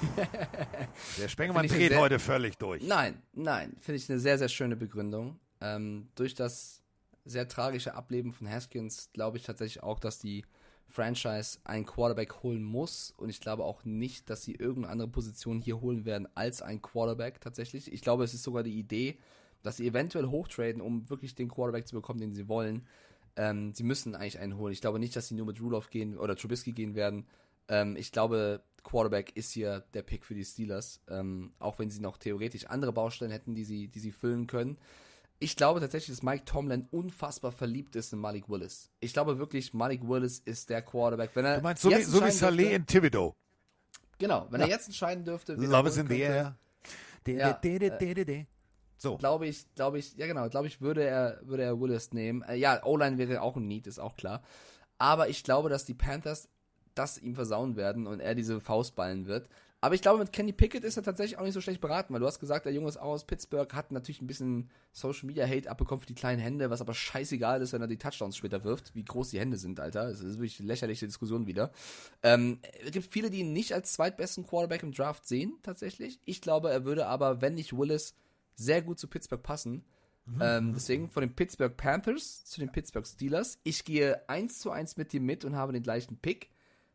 Der 1.18 1.28
Spengemann 1.28 1.66
dreht 1.66 1.90
sehr- 1.90 1.98
heute 2.00 2.18
völlig 2.18 2.56
durch. 2.58 2.82
Nein, 2.86 3.22
nein, 3.32 3.76
finde 3.80 3.96
ich 3.96 4.10
eine 4.10 4.18
sehr, 4.18 4.38
sehr 4.38 4.48
schöne 4.48 4.76
Begründung. 4.76 5.38
Ähm, 5.60 6.08
durch 6.14 6.34
das 6.34 6.82
sehr 7.24 7.48
tragische 7.48 7.94
Ableben 7.94 8.32
von 8.32 8.48
Haskins 8.48 9.10
glaube 9.12 9.36
ich 9.36 9.42
tatsächlich 9.44 9.82
auch, 9.82 9.98
dass 10.00 10.18
die 10.18 10.44
Franchise 10.86 11.58
einen 11.64 11.84
Quarterback 11.84 12.42
holen 12.42 12.62
muss. 12.62 13.12
Und 13.16 13.28
ich 13.28 13.40
glaube 13.40 13.64
auch 13.64 13.84
nicht, 13.84 14.30
dass 14.30 14.42
sie 14.42 14.54
irgendeine 14.54 14.92
andere 14.92 15.08
Position 15.08 15.60
hier 15.60 15.80
holen 15.80 16.04
werden 16.06 16.26
als 16.34 16.62
ein 16.62 16.80
Quarterback 16.80 17.40
tatsächlich. 17.40 17.92
Ich 17.92 18.00
glaube, 18.00 18.24
es 18.24 18.32
ist 18.32 18.42
sogar 18.42 18.62
die 18.62 18.78
Idee, 18.78 19.18
dass 19.62 19.76
sie 19.76 19.86
eventuell 19.86 20.26
hochtraden, 20.28 20.80
um 20.80 21.10
wirklich 21.10 21.34
den 21.34 21.48
Quarterback 21.48 21.86
zu 21.86 21.94
bekommen, 21.96 22.20
den 22.20 22.34
sie 22.34 22.48
wollen. 22.48 22.86
Ähm, 23.36 23.74
sie 23.74 23.82
müssen 23.84 24.14
eigentlich 24.14 24.38
einen 24.38 24.56
holen. 24.56 24.72
Ich 24.72 24.80
glaube 24.80 24.98
nicht, 24.98 25.14
dass 25.14 25.28
sie 25.28 25.34
nur 25.34 25.46
mit 25.46 25.60
Rudolph 25.60 25.90
gehen 25.90 26.16
oder 26.16 26.36
Trubisky 26.36 26.72
gehen 26.72 26.94
werden. 26.94 27.26
Ähm, 27.68 27.96
ich 27.96 28.12
glaube, 28.12 28.62
Quarterback 28.82 29.36
ist 29.36 29.52
hier 29.52 29.84
der 29.94 30.02
Pick 30.02 30.24
für 30.24 30.34
die 30.34 30.44
Steelers, 30.44 31.00
ähm, 31.08 31.52
auch 31.58 31.78
wenn 31.78 31.90
sie 31.90 32.00
noch 32.00 32.16
theoretisch 32.16 32.66
andere 32.66 32.92
Baustellen 32.92 33.30
hätten, 33.30 33.54
die 33.54 33.64
sie, 33.64 33.88
die 33.88 33.98
sie 34.00 34.12
füllen 34.12 34.46
können. 34.46 34.78
Ich 35.40 35.54
glaube 35.54 35.80
tatsächlich, 35.80 36.16
dass 36.16 36.22
Mike 36.22 36.44
Tomlin 36.44 36.88
unfassbar 36.90 37.52
verliebt 37.52 37.94
ist 37.94 38.12
in 38.12 38.18
Malik 38.18 38.48
Willis. 38.48 38.90
Ich 38.98 39.12
glaube 39.12 39.38
wirklich, 39.38 39.72
Malik 39.72 40.08
Willis 40.08 40.40
ist 40.40 40.68
der 40.68 40.82
Quarterback. 40.82 41.30
Wenn 41.34 41.44
er 41.44 41.58
Du 41.58 41.62
meinst 41.62 41.82
so 41.82 41.90
wie, 41.90 42.02
so 42.02 42.24
wie 42.24 42.30
Saleh 42.30 42.64
dürfte- 42.64 42.74
in 42.76 42.86
Thibodeau. 42.86 43.34
Genau, 44.18 44.48
wenn 44.50 44.60
er 44.60 44.68
jetzt 44.68 44.86
entscheiden 44.86 45.24
dürfte, 45.24 45.54
Love 45.54 45.88
is 45.90 45.96
in 45.96 46.08
the 46.08 46.18
air. 46.18 46.56
Ja, 47.26 47.52
de. 47.52 48.46
So. 48.96 49.16
glaube 49.16 49.46
ich, 49.46 49.72
glaube 49.76 49.98
ich, 49.98 50.16
ja 50.16 50.26
genau, 50.26 50.48
glaube 50.48 50.66
ich, 50.66 50.80
würde 50.80 51.04
er, 51.04 51.40
würde 51.42 51.62
er 51.62 51.80
Willis 51.80 52.12
nehmen. 52.12 52.42
Äh, 52.42 52.56
ja, 52.56 52.84
O-Line 52.84 53.16
wäre 53.16 53.42
auch 53.42 53.56
ein 53.56 53.68
Need, 53.68 53.86
ist 53.86 54.00
auch 54.00 54.16
klar. 54.16 54.42
Aber 54.98 55.28
ich 55.28 55.44
glaube, 55.44 55.68
dass 55.68 55.84
die 55.84 55.94
Panthers 55.94 56.48
das 56.98 57.18
ihm 57.18 57.34
versauen 57.34 57.76
werden 57.76 58.06
und 58.06 58.20
er 58.20 58.34
diese 58.34 58.60
Faust 58.60 58.96
ballen 58.96 59.26
wird, 59.26 59.48
Aber 59.80 59.94
ich 59.94 60.02
glaube, 60.02 60.18
mit 60.18 60.32
Kenny 60.32 60.52
Pickett 60.52 60.82
ist 60.82 60.96
er 60.96 61.04
tatsächlich 61.04 61.38
auch 61.38 61.44
nicht 61.44 61.54
so 61.54 61.60
schlecht 61.60 61.80
beraten, 61.80 62.12
weil 62.12 62.18
du 62.18 62.26
hast 62.26 62.40
gesagt, 62.40 62.66
der 62.66 62.72
Junge 62.72 62.88
ist 62.88 62.96
aus 62.96 63.24
Pittsburgh, 63.24 63.72
hat 63.72 63.92
natürlich 63.92 64.20
ein 64.20 64.26
bisschen 64.26 64.70
Social 64.92 65.26
Media 65.26 65.46
Hate 65.46 65.70
abbekommen 65.70 66.00
für 66.00 66.06
die 66.06 66.16
kleinen 66.16 66.40
Hände, 66.40 66.68
was 66.68 66.80
aber 66.80 66.94
scheißegal 66.94 67.62
ist, 67.62 67.72
wenn 67.72 67.80
er 67.80 67.86
die 67.86 67.96
Touchdowns 67.96 68.36
später 68.36 68.64
wirft, 68.64 68.96
wie 68.96 69.04
groß 69.04 69.30
die 69.30 69.38
Hände 69.38 69.56
sind, 69.56 69.78
Alter. 69.78 70.08
Das 70.08 70.20
ist 70.20 70.38
wirklich 70.38 70.58
eine 70.58 70.66
lächerliche 70.66 71.06
Diskussion 71.06 71.46
wieder. 71.46 71.70
Ähm, 72.24 72.58
es 72.84 72.90
gibt 72.90 73.12
viele, 73.12 73.30
die 73.30 73.40
ihn 73.40 73.52
nicht 73.52 73.72
als 73.72 73.92
zweitbesten 73.92 74.44
Quarterback 74.44 74.82
im 74.82 74.90
Draft 74.90 75.28
sehen, 75.28 75.56
tatsächlich. 75.62 76.18
Ich 76.24 76.40
glaube, 76.40 76.70
er 76.70 76.84
würde 76.84 77.06
aber, 77.06 77.40
wenn 77.40 77.54
nicht 77.54 77.76
Willis, 77.76 78.14
sehr 78.56 78.82
gut 78.82 78.98
zu 78.98 79.06
Pittsburgh 79.06 79.42
passen. 79.42 79.84
Ähm, 80.42 80.74
deswegen 80.74 81.08
von 81.08 81.22
den 81.22 81.34
Pittsburgh 81.34 81.74
Panthers 81.74 82.44
zu 82.44 82.60
den 82.60 82.70
Pittsburgh 82.70 83.06
Steelers. 83.06 83.60
Ich 83.62 83.84
gehe 83.84 84.28
eins 84.28 84.58
zu 84.58 84.70
eins 84.70 84.98
mit 84.98 85.12
dir 85.12 85.20
mit 85.20 85.44
und 85.44 85.56
habe 85.56 85.72
den 85.72 85.82
gleichen 85.82 86.18
Pick. 86.18 86.50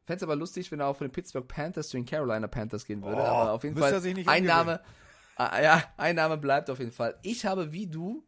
Fände 0.06 0.18
es 0.18 0.24
aber 0.24 0.36
lustig, 0.36 0.72
wenn 0.72 0.80
er 0.80 0.88
auch 0.88 0.98
von 0.98 1.08
den 1.08 1.14
Pittsburgh 1.14 1.48
Panthers 1.48 1.90
zu 1.90 1.98
den 1.98 2.06
Carolina 2.06 2.48
Panthers 2.48 2.86
gehen 2.86 3.02
würde. 3.02 3.22
Oh, 3.22 3.26
aber 3.26 3.52
auf 3.54 3.64
jeden 3.64 3.78
Fall 3.78 4.02
sich 4.02 4.14
nicht 4.14 4.28
ein. 4.28 4.44
Name, 4.44 4.82
ah, 5.38 5.62
ja, 5.62 5.84
ein 5.98 6.16
Name 6.16 6.38
bleibt 6.38 6.70
auf 6.70 6.80
jeden 6.80 6.92
Fall. 6.92 7.18
Ich 7.22 7.46
habe 7.46 7.72
wie 7.72 7.88
du 7.88 8.24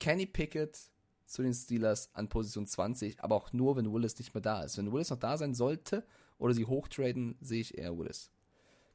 Kenny 0.00 0.26
Pickett 0.26 0.78
zu 1.26 1.42
den 1.42 1.54
Steelers 1.54 2.10
an 2.14 2.28
Position 2.28 2.66
20, 2.66 3.22
aber 3.22 3.36
auch 3.36 3.52
nur, 3.52 3.76
wenn 3.76 3.92
Willis 3.92 4.18
nicht 4.18 4.34
mehr 4.34 4.42
da 4.42 4.62
ist. 4.62 4.76
Wenn 4.78 4.92
Willis 4.92 5.10
noch 5.10 5.18
da 5.18 5.36
sein 5.36 5.54
sollte 5.54 6.04
oder 6.38 6.54
sie 6.54 6.66
hochtraden, 6.66 7.36
sehe 7.40 7.60
ich 7.60 7.78
eher 7.78 7.96
Willis. 7.96 8.30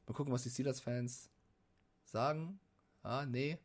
Mal 0.06 0.14
gucken, 0.14 0.32
was 0.32 0.42
die 0.42 0.50
Steelers-Fans 0.50 1.30
sagen. 2.04 2.60
Ah, 3.02 3.24
nee. 3.26 3.58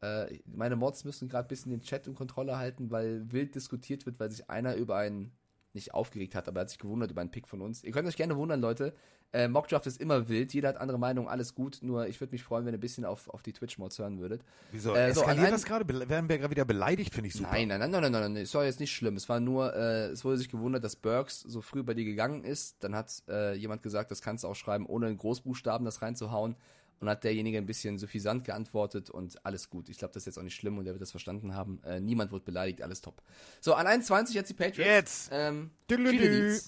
Äh, 0.00 0.38
meine 0.46 0.76
Mods 0.76 1.04
müssen 1.04 1.28
gerade 1.28 1.46
ein 1.46 1.48
bisschen 1.48 1.70
den 1.70 1.80
Chat 1.80 2.06
in 2.06 2.14
Kontrolle 2.14 2.56
halten, 2.56 2.90
weil 2.90 3.30
wild 3.32 3.54
diskutiert 3.54 4.06
wird, 4.06 4.20
weil 4.20 4.30
sich 4.30 4.48
einer 4.48 4.76
über 4.76 4.96
einen 4.96 5.32
nicht 5.74 5.94
aufgeregt 5.94 6.34
hat, 6.34 6.48
aber 6.48 6.60
er 6.60 6.62
hat 6.62 6.70
sich 6.70 6.78
gewundert 6.78 7.10
über 7.10 7.20
einen 7.20 7.30
Pick 7.30 7.48
von 7.48 7.60
uns. 7.60 7.82
Ihr 7.84 7.92
könnt 7.92 8.08
euch 8.08 8.16
gerne 8.16 8.36
wundern, 8.36 8.60
Leute. 8.60 8.94
Äh, 9.32 9.48
Mockdraft 9.48 9.86
ist 9.88 10.00
immer 10.00 10.28
wild, 10.28 10.54
jeder 10.54 10.68
hat 10.68 10.76
andere 10.76 10.96
Meinungen, 10.96 11.28
alles 11.28 11.56
gut, 11.56 11.78
nur 11.82 12.06
ich 12.06 12.20
würde 12.20 12.32
mich 12.32 12.44
freuen, 12.44 12.64
wenn 12.66 12.72
ihr 12.72 12.78
ein 12.78 12.80
bisschen 12.80 13.04
auf, 13.04 13.28
auf 13.28 13.42
die 13.42 13.52
Twitch-Mods 13.52 13.98
hören 13.98 14.20
würdet. 14.20 14.44
Wieso? 14.70 14.94
Äh, 14.94 15.12
so, 15.12 15.22
Eskaliert 15.22 15.50
das 15.50 15.64
gerade? 15.64 16.08
Werden 16.08 16.28
wir 16.28 16.38
gerade 16.38 16.52
wieder 16.52 16.64
beleidigt? 16.64 17.12
Finde 17.12 17.28
ich 17.28 17.34
super. 17.34 17.50
Nein, 17.50 17.66
nein, 17.66 17.80
nein, 17.80 17.90
nein, 17.90 18.02
nein, 18.02 18.12
nein, 18.12 18.32
nein, 18.34 18.42
es 18.44 18.54
war 18.54 18.64
jetzt 18.64 18.78
nicht 18.78 18.92
schlimm. 18.92 19.16
Es 19.16 19.28
war 19.28 19.40
nur, 19.40 19.74
äh, 19.74 20.06
es 20.10 20.24
wurde 20.24 20.38
sich 20.38 20.48
gewundert, 20.48 20.84
dass 20.84 20.94
Burks 20.94 21.40
so 21.40 21.62
früh 21.62 21.82
bei 21.82 21.94
dir 21.94 22.04
gegangen 22.04 22.44
ist. 22.44 22.76
Dann 22.84 22.94
hat 22.94 23.24
äh, 23.28 23.54
jemand 23.54 23.82
gesagt, 23.82 24.12
das 24.12 24.22
kannst 24.22 24.44
du 24.44 24.48
auch 24.48 24.54
schreiben, 24.54 24.86
ohne 24.86 25.08
in 25.08 25.16
Großbuchstaben 25.16 25.84
das 25.84 26.00
reinzuhauen. 26.00 26.54
Und 27.00 27.08
hat 27.08 27.24
derjenige 27.24 27.58
ein 27.58 27.66
bisschen 27.66 27.98
suffisant 27.98 28.44
geantwortet 28.44 29.10
und 29.10 29.44
alles 29.44 29.68
gut. 29.68 29.88
Ich 29.88 29.98
glaube, 29.98 30.14
das 30.14 30.22
ist 30.22 30.26
jetzt 30.26 30.38
auch 30.38 30.42
nicht 30.42 30.54
schlimm 30.54 30.78
und 30.78 30.84
der 30.84 30.94
wird 30.94 31.02
das 31.02 31.10
verstanden 31.10 31.54
haben. 31.54 31.82
Äh, 31.84 32.00
niemand 32.00 32.32
wird 32.32 32.44
beleidigt, 32.44 32.82
alles 32.82 33.00
top. 33.00 33.22
So, 33.60 33.74
an 33.74 33.86
21 33.86 34.34
jetzt 34.34 34.48
die 34.48 34.54
Patriots. 34.54 35.28
Jetzt. 35.28 35.30
Ähm, 35.32 35.70
viele. 35.88 36.60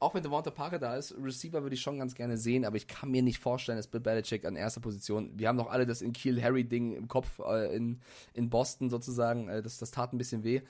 Auch 0.00 0.14
wenn 0.14 0.22
Devonta 0.22 0.52
Parker 0.52 0.78
da 0.78 0.96
ist, 0.96 1.12
Receiver 1.20 1.62
würde 1.62 1.74
ich 1.74 1.82
schon 1.82 1.98
ganz 1.98 2.14
gerne 2.14 2.36
sehen, 2.36 2.64
aber 2.64 2.76
ich 2.76 2.86
kann 2.86 3.10
mir 3.10 3.20
nicht 3.20 3.40
vorstellen, 3.40 3.78
dass 3.78 3.88
Bill 3.88 4.00
Belichick 4.00 4.44
an 4.44 4.54
erster 4.54 4.80
Position, 4.80 5.32
wir 5.36 5.48
haben 5.48 5.56
noch 5.56 5.70
alle 5.70 5.86
das 5.86 6.02
in 6.02 6.12
Kiel 6.12 6.40
Harry-Ding 6.40 6.94
im 6.94 7.08
Kopf, 7.08 7.40
äh, 7.40 7.74
in, 7.74 8.00
in 8.32 8.48
Boston 8.48 8.90
sozusagen, 8.90 9.48
äh, 9.48 9.60
das, 9.60 9.78
das 9.78 9.90
tat 9.90 10.12
ein 10.12 10.18
bisschen 10.18 10.44
weh. 10.44 10.60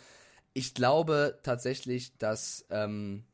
Ich 0.54 0.72
glaube 0.72 1.38
tatsächlich, 1.42 2.16
dass 2.16 2.64
ähm, 2.70 3.24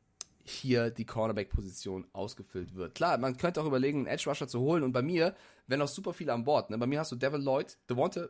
hier 0.45 0.91
die 0.91 1.05
Cornerback-Position 1.05 2.07
ausgefüllt 2.13 2.75
wird. 2.75 2.95
Klar, 2.95 3.17
man 3.17 3.35
könnte 3.37 3.61
auch 3.61 3.65
überlegen, 3.65 3.99
einen 3.99 4.07
Edge-Rusher 4.07 4.47
zu 4.47 4.59
holen 4.59 4.83
und 4.83 4.91
bei 4.91 5.01
mir 5.01 5.35
wären 5.67 5.79
noch 5.79 5.87
super 5.87 6.13
viele 6.13 6.33
an 6.33 6.43
Bord. 6.43 6.69
Ne? 6.69 6.77
Bei 6.77 6.85
mir 6.85 6.99
hast 6.99 7.11
du 7.11 7.15
Devin 7.15 7.41
Lloyd, 7.41 7.77
Devonta 7.89 8.27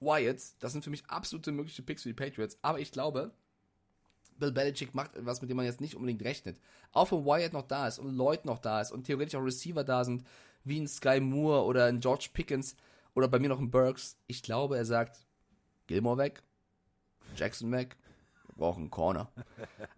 Wyatt, 0.00 0.42
das 0.60 0.72
sind 0.72 0.84
für 0.84 0.90
mich 0.90 1.04
absolute 1.08 1.50
mögliche 1.50 1.82
Picks 1.82 2.02
für 2.02 2.10
die 2.10 2.14
Patriots, 2.14 2.58
aber 2.62 2.78
ich 2.80 2.92
glaube, 2.92 3.32
Bill 4.38 4.52
Belichick 4.52 4.94
macht 4.94 5.16
etwas, 5.16 5.40
mit 5.40 5.50
dem 5.50 5.56
man 5.56 5.66
jetzt 5.66 5.80
nicht 5.80 5.96
unbedingt 5.96 6.22
rechnet. 6.22 6.60
Auch 6.92 7.10
wenn 7.10 7.24
Wyatt 7.24 7.52
noch 7.52 7.66
da 7.66 7.88
ist 7.88 7.98
und 7.98 8.14
Lloyd 8.14 8.44
noch 8.44 8.58
da 8.58 8.80
ist 8.80 8.92
und 8.92 9.04
theoretisch 9.04 9.34
auch 9.34 9.44
Receiver 9.44 9.82
da 9.82 10.04
sind, 10.04 10.24
wie 10.64 10.80
ein 10.80 10.86
Sky 10.86 11.18
Moore 11.18 11.64
oder 11.64 11.86
ein 11.86 12.00
George 12.00 12.28
Pickens 12.32 12.76
oder 13.14 13.26
bei 13.26 13.38
mir 13.38 13.48
noch 13.48 13.58
ein 13.58 13.70
Burks. 13.70 14.16
Ich 14.26 14.42
glaube, 14.42 14.76
er 14.76 14.84
sagt, 14.84 15.18
Gilmore 15.86 16.18
weg, 16.18 16.42
Jackson 17.36 17.72
weg, 17.72 17.96
wir 18.58 18.64
brauchen 18.66 18.80
einen 18.82 18.90
Corner. 18.90 19.30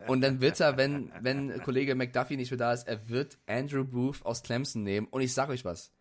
Und 0.06 0.20
dann 0.20 0.40
wird 0.40 0.60
er, 0.60 0.76
wenn, 0.76 1.10
wenn 1.20 1.62
Kollege 1.62 1.94
McDuffie 1.94 2.36
nicht 2.36 2.50
mehr 2.50 2.58
da 2.58 2.72
ist, 2.72 2.86
er 2.86 3.08
wird 3.08 3.38
Andrew 3.46 3.84
Booth 3.84 4.24
aus 4.24 4.42
Clemson 4.42 4.82
nehmen. 4.82 5.06
Und 5.10 5.22
ich 5.22 5.32
sag 5.32 5.48
euch 5.48 5.64
was, 5.64 5.92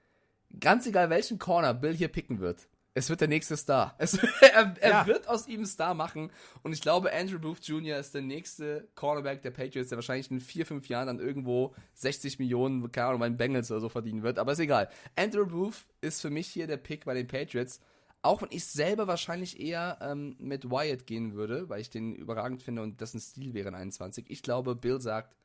ganz 0.59 0.85
egal 0.85 1.09
welchen 1.09 1.39
Corner 1.39 1.73
Bill 1.73 1.93
hier 1.95 2.09
picken 2.09 2.39
wird, 2.39 2.67
es 2.95 3.09
wird 3.09 3.21
der 3.21 3.27
nächste 3.29 3.55
Star. 3.55 3.95
Es, 3.99 4.15
er 4.41 4.75
er 4.81 4.89
Ja. 4.89 5.07
wird 5.07 5.29
aus 5.29 5.47
ihm 5.47 5.57
einen 5.59 5.65
Star 5.67 5.93
machen. 5.93 6.31
Und 6.63 6.73
ich 6.73 6.81
glaube, 6.81 7.13
Andrew 7.13 7.39
Booth 7.39 7.63
Jr. 7.65 7.97
ist 7.97 8.13
der 8.13 8.23
nächste 8.23 8.89
Cornerback 8.95 9.41
der 9.41 9.51
Patriots, 9.51 9.89
der 9.89 9.97
wahrscheinlich 9.97 10.29
in 10.31 10.41
vier, 10.41 10.65
fünf 10.65 10.89
Jahren 10.89 11.07
dann 11.07 11.19
irgendwo 11.19 11.73
60 11.93 12.39
Millionen, 12.39 12.91
keine 12.91 13.07
Ahnung, 13.07 13.19
bei 13.21 13.29
den 13.29 13.37
Bengals 13.37 13.71
oder 13.71 13.79
so 13.79 13.89
verdienen 13.89 14.23
wird. 14.23 14.37
Aber 14.37 14.51
ist 14.51 14.59
egal. 14.59 14.89
Andrew 15.15 15.45
Booth 15.45 15.85
ist 16.01 16.19
für 16.21 16.29
mich 16.29 16.47
hier 16.47 16.67
der 16.67 16.77
Pick 16.77 17.05
bei 17.05 17.13
den 17.13 17.27
Patriots. 17.27 17.79
Auch 18.21 18.41
wenn 18.41 18.49
ich 18.51 18.65
selber 18.65 19.07
wahrscheinlich 19.07 19.59
eher 19.59 19.97
ähm, 20.01 20.35
mit 20.39 20.69
Wyatt 20.69 21.07
gehen 21.07 21.35
würde, 21.35 21.69
weil 21.69 21.79
ich 21.79 21.89
den 21.89 22.15
überragend 22.15 22.61
finde 22.61 22.81
und 22.81 23.01
das 23.01 23.13
ein 23.13 23.21
Stil 23.21 23.53
wäre 23.53 23.69
in 23.69 23.75
21. 23.75 24.29
Ich 24.29 24.43
glaube, 24.43 24.75
Bill 24.75 24.99
sagt, 24.99 25.37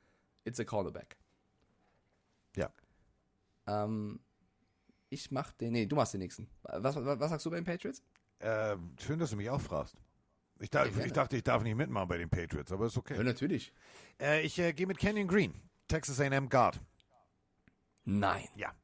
it's 0.45 0.59
a 0.59 0.65
Cornerback. 0.65 1.17
Ja. 2.57 2.71
Ähm, 3.67 4.19
ich 5.09 5.31
mach 5.31 5.53
den, 5.53 5.73
nee, 5.73 5.87
du 5.87 5.95
machst 5.95 6.15
den 6.15 6.21
nächsten. 6.21 6.49
Was, 6.63 6.97
was, 6.97 7.21
was 7.21 7.31
sagst 7.31 7.47
du 7.47 7.51
bei 7.51 7.57
den 7.57 7.65
Patriots? 7.65 8.03
Äh, 8.41 8.77
schön, 9.01 9.21
dass 9.21 9.31
du 9.31 9.37
mich 9.37 9.49
auch 9.51 9.61
fragst. 9.61 9.97
Ich, 10.59 10.71
da, 10.71 10.85
gerne. 10.85 11.07
ich 11.07 11.13
dachte, 11.13 11.37
ich 11.37 11.45
darf 11.45 11.63
nicht 11.63 11.77
mitmachen 11.77 12.09
bei 12.09 12.19
den 12.19 12.29
Patriots, 12.29 12.73
aber 12.73 12.87
ist 12.87 12.97
okay. 12.97 13.23
natürlich. 13.23 13.73
Äh, 14.21 14.43
ich 14.43 14.59
äh, 14.59 14.73
gehe 14.73 14.87
mit 14.87 14.99
Canyon 14.99 15.29
Green, 15.29 15.55
Texas 15.89 16.21
A&M 16.21 16.49
Guard. 16.49 16.81
Nein. 18.05 18.49
Ja. 18.57 18.75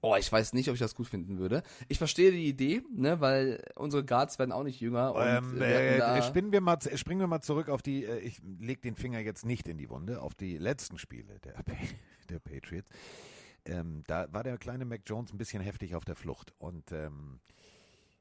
Oh, 0.00 0.14
ich 0.16 0.30
weiß 0.30 0.52
nicht, 0.52 0.68
ob 0.68 0.74
ich 0.74 0.80
das 0.80 0.94
gut 0.94 1.08
finden 1.08 1.38
würde. 1.38 1.62
Ich 1.88 1.98
verstehe 1.98 2.30
die 2.30 2.46
Idee, 2.46 2.82
ne, 2.94 3.20
weil 3.20 3.64
unsere 3.74 4.04
Guards 4.04 4.38
werden 4.38 4.52
auch 4.52 4.62
nicht 4.62 4.80
jünger. 4.80 5.14
Ähm, 5.18 5.58
wir 5.58 5.66
äh, 5.66 6.22
spinnen 6.22 6.52
wir 6.52 6.60
mal, 6.60 6.78
springen 6.94 7.20
wir 7.20 7.26
mal 7.26 7.40
zurück 7.40 7.68
auf 7.68 7.82
die, 7.82 8.04
äh, 8.04 8.18
ich 8.20 8.40
leg 8.60 8.80
den 8.82 8.94
Finger 8.94 9.18
jetzt 9.18 9.44
nicht 9.44 9.66
in 9.66 9.76
die 9.76 9.90
Wunde, 9.90 10.22
auf 10.22 10.34
die 10.34 10.56
letzten 10.56 10.98
Spiele 10.98 11.40
der, 11.40 11.54
der 12.30 12.38
Patriots. 12.38 12.88
Ähm, 13.64 14.04
da 14.06 14.32
war 14.32 14.44
der 14.44 14.56
kleine 14.56 14.84
Mac 14.84 15.02
Jones 15.04 15.32
ein 15.32 15.38
bisschen 15.38 15.62
heftig 15.62 15.94
auf 15.96 16.04
der 16.04 16.14
Flucht. 16.14 16.54
Und 16.58 16.92
ähm, 16.92 17.40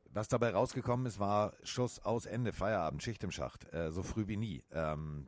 was 0.10 0.28
dabei 0.28 0.50
rausgekommen 0.50 1.06
ist, 1.06 1.20
war 1.20 1.54
Schuss 1.64 2.00
aus 2.00 2.26
Ende, 2.26 2.54
Feierabend, 2.54 3.04
Schicht 3.04 3.24
im 3.24 3.32
Schacht, 3.32 3.72
äh, 3.72 3.92
so 3.92 4.02
früh 4.02 4.28
wie 4.28 4.38
nie. 4.38 4.64
Ähm, 4.72 5.28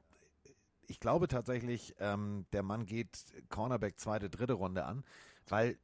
ich 0.88 1.00
glaube 1.00 1.28
tatsächlich, 1.28 1.96
ähm, 2.00 2.46
der 2.54 2.64
Mann 2.64 2.86
geht 2.86 3.24
Cornerback 3.50 4.00
zweite, 4.00 4.30
dritte 4.30 4.54
Runde 4.54 4.86
an, 4.86 5.04
weil 5.48 5.78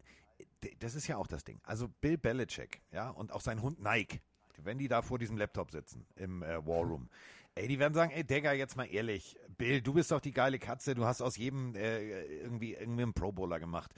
das 0.80 0.96
ist 0.96 1.08
ja 1.08 1.18
auch 1.18 1.28
das 1.28 1.44
Ding. 1.44 1.60
Also 1.64 1.88
Bill 2.02 2.18
Belichick, 2.18 2.82
ja, 2.92 3.10
und 3.10 3.32
auch 3.32 3.42
sein 3.42 3.62
Hund 3.62 3.82
Nike, 3.82 4.22
wenn 4.64 4.78
die 4.78 4.88
da 4.88 5.02
vor 5.02 5.20
diesem 5.20 5.38
Laptop 5.38 5.72
sitzen 5.72 6.06
im 6.16 6.44
äh, 6.44 6.66
War 6.66 6.84
Room, 6.84 7.10
ey, 7.56 7.68
die 7.68 7.80
werden 7.80 7.94
sagen, 7.94 8.12
ey, 8.12 8.24
Digga, 8.24 8.54
jetzt 8.54 8.76
mal 8.76 8.86
ehrlich, 8.86 9.38
Bill, 9.58 9.82
du 9.82 9.94
bist 9.94 10.12
doch 10.12 10.20
die 10.20 10.32
geile 10.32 10.60
Katze, 10.60 10.96
du 10.96 11.06
hast 11.06 11.22
aus 11.22 11.38
jedem 11.38 11.76
äh, 11.76 12.24
irgendwie 12.42 12.74
irgendwie 12.74 13.04
einen 13.04 13.14
Pro 13.14 13.32
Bowler 13.32 13.60
gemacht. 13.60 13.92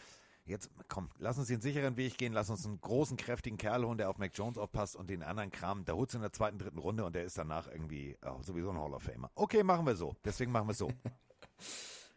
Jetzt, 0.45 0.69
komm, 0.87 1.09
lass 1.17 1.37
uns 1.37 1.49
den 1.49 1.59
sicheren 1.59 1.97
Weg 1.97 2.17
gehen, 2.17 2.31
lass 2.31 2.49
uns 2.49 2.65
einen 2.65 2.79
großen, 2.79 3.17
kräftigen 3.17 3.57
Kerl 3.57 3.83
holen, 3.85 3.97
der 3.97 4.09
auf 4.09 4.17
Mac 4.17 4.31
Jones 4.33 4.57
aufpasst 4.57 4.95
und 4.95 5.09
den 5.09 5.21
anderen 5.21 5.51
Kram, 5.51 5.83
der 5.83 5.97
holst 5.97 6.13
du 6.13 6.19
in 6.19 6.21
der 6.21 6.31
zweiten, 6.31 6.57
dritten 6.57 6.77
Runde 6.77 7.03
und 7.03 7.15
der 7.15 7.25
ist 7.25 7.37
danach 7.37 7.67
irgendwie 7.67 8.15
oh, 8.25 8.41
sowieso 8.41 8.69
ein 8.69 8.77
Hall 8.77 8.93
of 8.93 9.03
Famer. 9.03 9.29
Okay, 9.35 9.63
machen 9.63 9.85
wir 9.85 9.97
so. 9.97 10.15
Deswegen 10.23 10.51
machen 10.51 10.67
wir 10.67 10.71
es 10.71 10.77
so. 10.77 10.89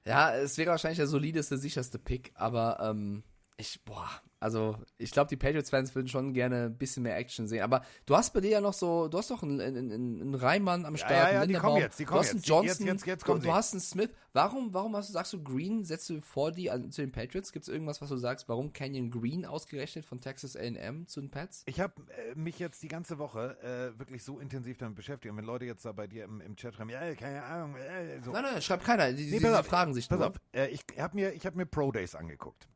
Ja, 0.07 0.35
es 0.35 0.57
wäre 0.57 0.71
wahrscheinlich 0.71 0.97
der 0.97 1.07
solideste, 1.07 1.59
sicherste 1.59 1.99
Pick, 1.99 2.33
aber 2.35 2.81
ähm, 2.81 3.23
ich, 3.61 3.85
boah, 3.85 4.09
also 4.41 4.77
ich 4.97 5.11
glaube, 5.11 5.29
die 5.29 5.37
Patriots-Fans 5.37 5.95
würden 5.95 6.09
schon 6.09 6.33
gerne 6.33 6.65
ein 6.67 6.79
bisschen 6.79 7.03
mehr 7.03 7.17
Action 7.17 7.47
sehen. 7.47 7.63
Aber 7.63 7.83
du 8.07 8.17
hast 8.17 8.33
bei 8.33 8.41
dir 8.41 8.51
ja 8.51 8.61
noch 8.61 8.73
so, 8.73 9.09
du 9.09 9.19
hast 9.19 9.31
doch 9.31 9.43
einen, 9.43 9.61
einen, 9.61 9.93
einen 9.93 10.35
Reimann 10.35 10.87
am 10.87 10.97
Start, 10.97 11.11
ja, 11.11 11.33
ja, 11.33 11.41
einen 11.43 11.53
die 11.53 11.59
kommen 11.59 11.77
jetzt, 11.77 11.99
die 11.99 12.05
du 12.05 12.09
kommen 12.09 12.21
hast 12.21 12.31
einen 12.31 12.39
jetzt. 12.39 12.49
Johnson, 12.49 12.87
Jetzt, 12.87 13.07
jetzt, 13.07 13.07
jetzt 13.07 13.29
du, 13.29 13.35
du 13.35 13.41
sie. 13.43 13.53
hast 13.53 13.73
einen 13.75 13.81
Smith. 13.83 14.11
Warum, 14.33 14.73
warum 14.73 14.97
hast 14.97 15.09
du, 15.11 15.13
sagst 15.13 15.33
du 15.35 15.43
Green, 15.43 15.85
setzt 15.85 16.09
du 16.09 16.21
vor 16.21 16.53
die 16.53 16.71
an, 16.71 16.91
zu 16.91 17.03
den 17.03 17.13
Patriots? 17.13 17.53
Gibt 17.53 17.65
es 17.65 17.69
irgendwas, 17.69 18.01
was 18.01 18.09
du 18.09 18.17
sagst, 18.17 18.49
warum 18.49 18.73
Canyon 18.73 19.11
Green 19.11 19.45
ausgerechnet 19.45 20.05
von 20.07 20.21
Texas 20.21 20.57
A&M 20.57 21.07
zu 21.07 21.21
den 21.21 21.31
Pats? 21.31 21.63
Ich 21.67 21.81
habe 21.81 21.93
äh, 22.31 22.35
mich 22.35 22.59
jetzt 22.59 22.83
die 22.83 22.89
ganze 22.89 23.19
Woche 23.19 23.59
äh, 23.63 23.99
wirklich 23.99 24.25
so 24.25 24.39
intensiv 24.39 24.79
damit 24.79 24.97
beschäftigt. 24.97 25.31
Und 25.33 25.37
wenn 25.39 25.45
Leute 25.45 25.67
jetzt 25.67 25.85
da 25.85 25.93
bei 25.93 26.07
dir 26.07 26.25
im, 26.25 26.41
im 26.41 26.57
Chat 26.57 26.75
schreiben, 26.75 26.91
ja, 26.91 27.15
keine 27.15 27.43
Ahnung, 27.43 27.77
äh, 27.77 28.23
so. 28.23 28.31
Nein, 28.33 28.45
nein, 28.45 28.63
schreibt 28.63 28.85
keiner, 28.85 29.13
die, 29.13 29.25
Nee, 29.25 29.39
die, 29.39 29.45
pass 29.45 29.53
die 29.53 29.59
auf, 29.59 29.67
fragen 29.67 29.93
sich 29.93 30.09
Pass 30.09 30.19
nur. 30.19 30.29
auf, 30.29 30.37
äh, 30.53 30.69
ich 30.69 30.81
habe 30.99 31.15
mir, 31.17 31.33
ich 31.35 31.45
hab 31.45 31.55
mir 31.57 31.67
Pro 31.67 31.93
Days 31.93 32.15
angeguckt. 32.15 32.67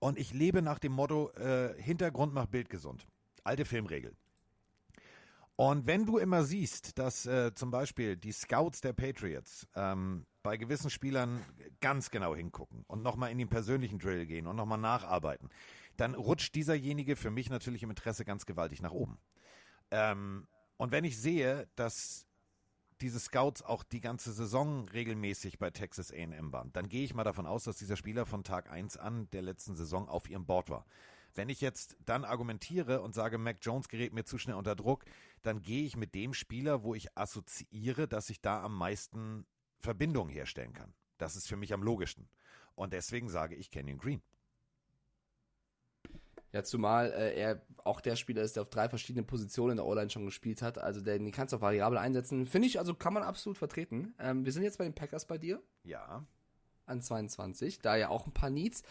Und 0.00 0.18
ich 0.18 0.32
lebe 0.32 0.62
nach 0.62 0.78
dem 0.78 0.92
Motto, 0.92 1.30
äh, 1.32 1.74
Hintergrund 1.80 2.34
macht 2.34 2.50
Bild 2.50 2.68
gesund. 2.68 3.06
Alte 3.42 3.64
Filmregel. 3.64 4.16
Und 5.56 5.86
wenn 5.86 6.04
du 6.04 6.18
immer 6.18 6.42
siehst, 6.42 6.98
dass 6.98 7.26
äh, 7.26 7.54
zum 7.54 7.70
Beispiel 7.70 8.16
die 8.16 8.32
Scouts 8.32 8.80
der 8.80 8.92
Patriots 8.92 9.68
ähm, 9.76 10.26
bei 10.42 10.56
gewissen 10.56 10.90
Spielern 10.90 11.44
ganz 11.80 12.10
genau 12.10 12.34
hingucken 12.34 12.84
und 12.88 13.02
nochmal 13.02 13.30
in 13.30 13.38
den 13.38 13.48
persönlichen 13.48 14.00
Drill 14.00 14.26
gehen 14.26 14.48
und 14.48 14.56
nochmal 14.56 14.78
nacharbeiten, 14.78 15.48
dann 15.96 16.14
rutscht 16.14 16.54
dieserjenige 16.56 17.14
für 17.14 17.30
mich 17.30 17.50
natürlich 17.50 17.84
im 17.84 17.90
Interesse 17.90 18.24
ganz 18.24 18.46
gewaltig 18.46 18.82
nach 18.82 18.90
oben. 18.90 19.18
Ähm, 19.92 20.48
und 20.76 20.90
wenn 20.90 21.04
ich 21.04 21.20
sehe, 21.20 21.68
dass 21.76 22.26
diese 23.04 23.20
Scouts 23.20 23.60
auch 23.60 23.82
die 23.82 24.00
ganze 24.00 24.32
Saison 24.32 24.88
regelmäßig 24.88 25.58
bei 25.58 25.68
Texas 25.68 26.10
A&M 26.10 26.54
waren, 26.54 26.72
dann 26.72 26.88
gehe 26.88 27.04
ich 27.04 27.12
mal 27.12 27.22
davon 27.22 27.46
aus, 27.46 27.64
dass 27.64 27.76
dieser 27.76 27.98
Spieler 27.98 28.24
von 28.24 28.44
Tag 28.44 28.70
1 28.70 28.96
an 28.96 29.28
der 29.32 29.42
letzten 29.42 29.76
Saison 29.76 30.08
auf 30.08 30.30
ihrem 30.30 30.46
Board 30.46 30.70
war. 30.70 30.86
Wenn 31.34 31.50
ich 31.50 31.60
jetzt 31.60 31.98
dann 32.06 32.24
argumentiere 32.24 33.02
und 33.02 33.14
sage, 33.14 33.36
Mac 33.36 33.58
Jones 33.60 33.88
gerät 33.88 34.14
mir 34.14 34.24
zu 34.24 34.38
schnell 34.38 34.56
unter 34.56 34.74
Druck, 34.74 35.04
dann 35.42 35.60
gehe 35.60 35.84
ich 35.84 35.98
mit 35.98 36.14
dem 36.14 36.32
Spieler, 36.32 36.82
wo 36.82 36.94
ich 36.94 37.14
assoziiere, 37.14 38.08
dass 38.08 38.30
ich 38.30 38.40
da 38.40 38.62
am 38.62 38.74
meisten 38.74 39.44
Verbindungen 39.80 40.32
herstellen 40.32 40.72
kann. 40.72 40.94
Das 41.18 41.36
ist 41.36 41.46
für 41.46 41.58
mich 41.58 41.74
am 41.74 41.82
logischsten. 41.82 42.30
Und 42.74 42.94
deswegen 42.94 43.28
sage 43.28 43.54
ich 43.54 43.70
Kenyon 43.70 43.98
Green. 43.98 44.22
Ja, 46.54 46.62
zumal 46.62 47.10
äh, 47.12 47.34
er 47.36 47.62
auch 47.82 48.00
der 48.00 48.14
Spieler 48.14 48.42
ist, 48.42 48.54
der 48.54 48.62
auf 48.62 48.70
drei 48.70 48.88
verschiedenen 48.88 49.26
Positionen 49.26 49.72
in 49.72 49.76
der 49.78 49.86
O-Line 49.86 50.08
schon 50.08 50.24
gespielt 50.24 50.62
hat. 50.62 50.78
Also 50.78 51.00
den 51.00 51.32
kannst 51.32 51.52
du 51.52 51.56
auch 51.56 51.60
variabel 51.60 51.98
einsetzen. 51.98 52.46
Finde 52.46 52.68
ich, 52.68 52.78
also 52.78 52.94
kann 52.94 53.12
man 53.12 53.24
absolut 53.24 53.58
vertreten. 53.58 54.14
Ähm, 54.20 54.44
wir 54.44 54.52
sind 54.52 54.62
jetzt 54.62 54.78
bei 54.78 54.84
den 54.84 54.94
Packers 54.94 55.26
bei 55.26 55.36
dir 55.36 55.60
Ja. 55.82 56.24
an 56.86 57.02
22. 57.02 57.80
Da 57.80 57.96
ja 57.96 58.08
auch 58.08 58.26
ein 58.26 58.32
paar 58.32 58.50
Needs. 58.50 58.84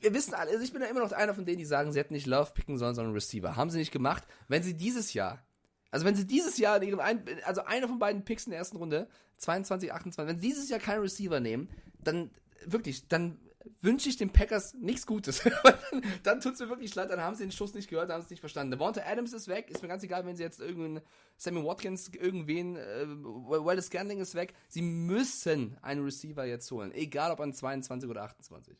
Wir 0.00 0.14
wissen 0.14 0.32
alle, 0.32 0.52
also 0.52 0.62
ich 0.62 0.72
bin 0.72 0.80
ja 0.80 0.86
immer 0.86 1.00
noch 1.00 1.10
einer 1.10 1.34
von 1.34 1.44
denen, 1.44 1.58
die 1.58 1.64
sagen, 1.64 1.90
sie 1.92 1.98
hätten 1.98 2.14
nicht 2.14 2.26
Love 2.26 2.52
picken 2.54 2.78
sollen, 2.78 2.94
sondern 2.94 3.14
Receiver. 3.14 3.56
Haben 3.56 3.70
sie 3.70 3.78
nicht 3.78 3.90
gemacht. 3.92 4.24
Wenn 4.46 4.62
sie 4.62 4.74
dieses 4.74 5.12
Jahr, 5.12 5.44
also 5.90 6.06
wenn 6.06 6.14
sie 6.14 6.26
dieses 6.26 6.56
Jahr 6.56 6.76
in 6.80 6.88
ihrem 6.88 7.00
ein, 7.00 7.24
also 7.44 7.64
einer 7.64 7.88
von 7.88 7.98
beiden 7.98 8.24
Picks 8.24 8.46
in 8.46 8.50
der 8.50 8.60
ersten 8.60 8.76
Runde, 8.76 9.08
22, 9.38 9.92
28, 9.92 10.30
wenn 10.32 10.40
sie 10.40 10.48
dieses 10.48 10.68
Jahr 10.70 10.78
keinen 10.78 11.00
Receiver 11.00 11.40
nehmen, 11.40 11.68
dann 11.98 12.30
wirklich, 12.64 13.08
dann 13.08 13.40
wünsche 13.80 14.08
ich 14.08 14.16
den 14.16 14.32
Packers 14.32 14.74
nichts 14.74 15.06
Gutes. 15.06 15.42
dann 15.92 16.02
dann 16.22 16.40
tut 16.40 16.54
es 16.54 16.60
mir 16.60 16.68
wirklich 16.68 16.94
leid, 16.94 17.10
dann 17.10 17.20
haben 17.20 17.34
sie 17.34 17.44
den 17.44 17.52
Schuss 17.52 17.74
nicht 17.74 17.88
gehört, 17.88 18.10
haben 18.10 18.20
sie 18.20 18.26
es 18.26 18.30
nicht 18.30 18.40
verstanden. 18.40 18.70
Devonta 18.72 19.02
Adams 19.04 19.32
ist 19.32 19.48
weg, 19.48 19.70
ist 19.70 19.82
mir 19.82 19.88
ganz 19.88 20.02
egal, 20.02 20.24
wenn 20.26 20.36
sie 20.36 20.42
jetzt 20.42 20.60
irgendeinen 20.60 21.00
Sammy 21.36 21.64
Watkins, 21.64 22.08
irgendwen, 22.08 22.76
äh, 22.76 23.06
Wallace 23.08 23.86
Scandling 23.86 24.18
ist 24.20 24.34
weg. 24.34 24.54
Sie 24.68 24.82
müssen 24.82 25.76
einen 25.82 26.04
Receiver 26.04 26.44
jetzt 26.44 26.70
holen, 26.70 26.92
egal 26.92 27.30
ob 27.32 27.40
an 27.40 27.52
22 27.52 28.08
oder 28.10 28.22
28. 28.24 28.76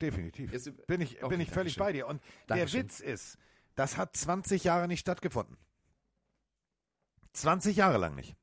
Definitiv. 0.00 0.52
Jetzt- 0.52 0.86
bin 0.86 1.00
ich, 1.00 1.22
Okay, 1.22 1.28
bin 1.30 1.40
ich 1.40 1.50
völlig 1.50 1.76
bei 1.76 1.92
dir. 1.92 2.06
Und 2.06 2.22
Dankeschön. 2.46 2.80
der 2.80 2.84
Witz 2.90 3.00
ist, 3.00 3.38
das 3.76 3.96
hat 3.96 4.16
20 4.16 4.64
Jahre 4.64 4.88
nicht 4.88 5.00
stattgefunden. 5.00 5.56
20 7.32 7.76
Jahre 7.76 7.98
lang 7.98 8.14
nicht. 8.14 8.34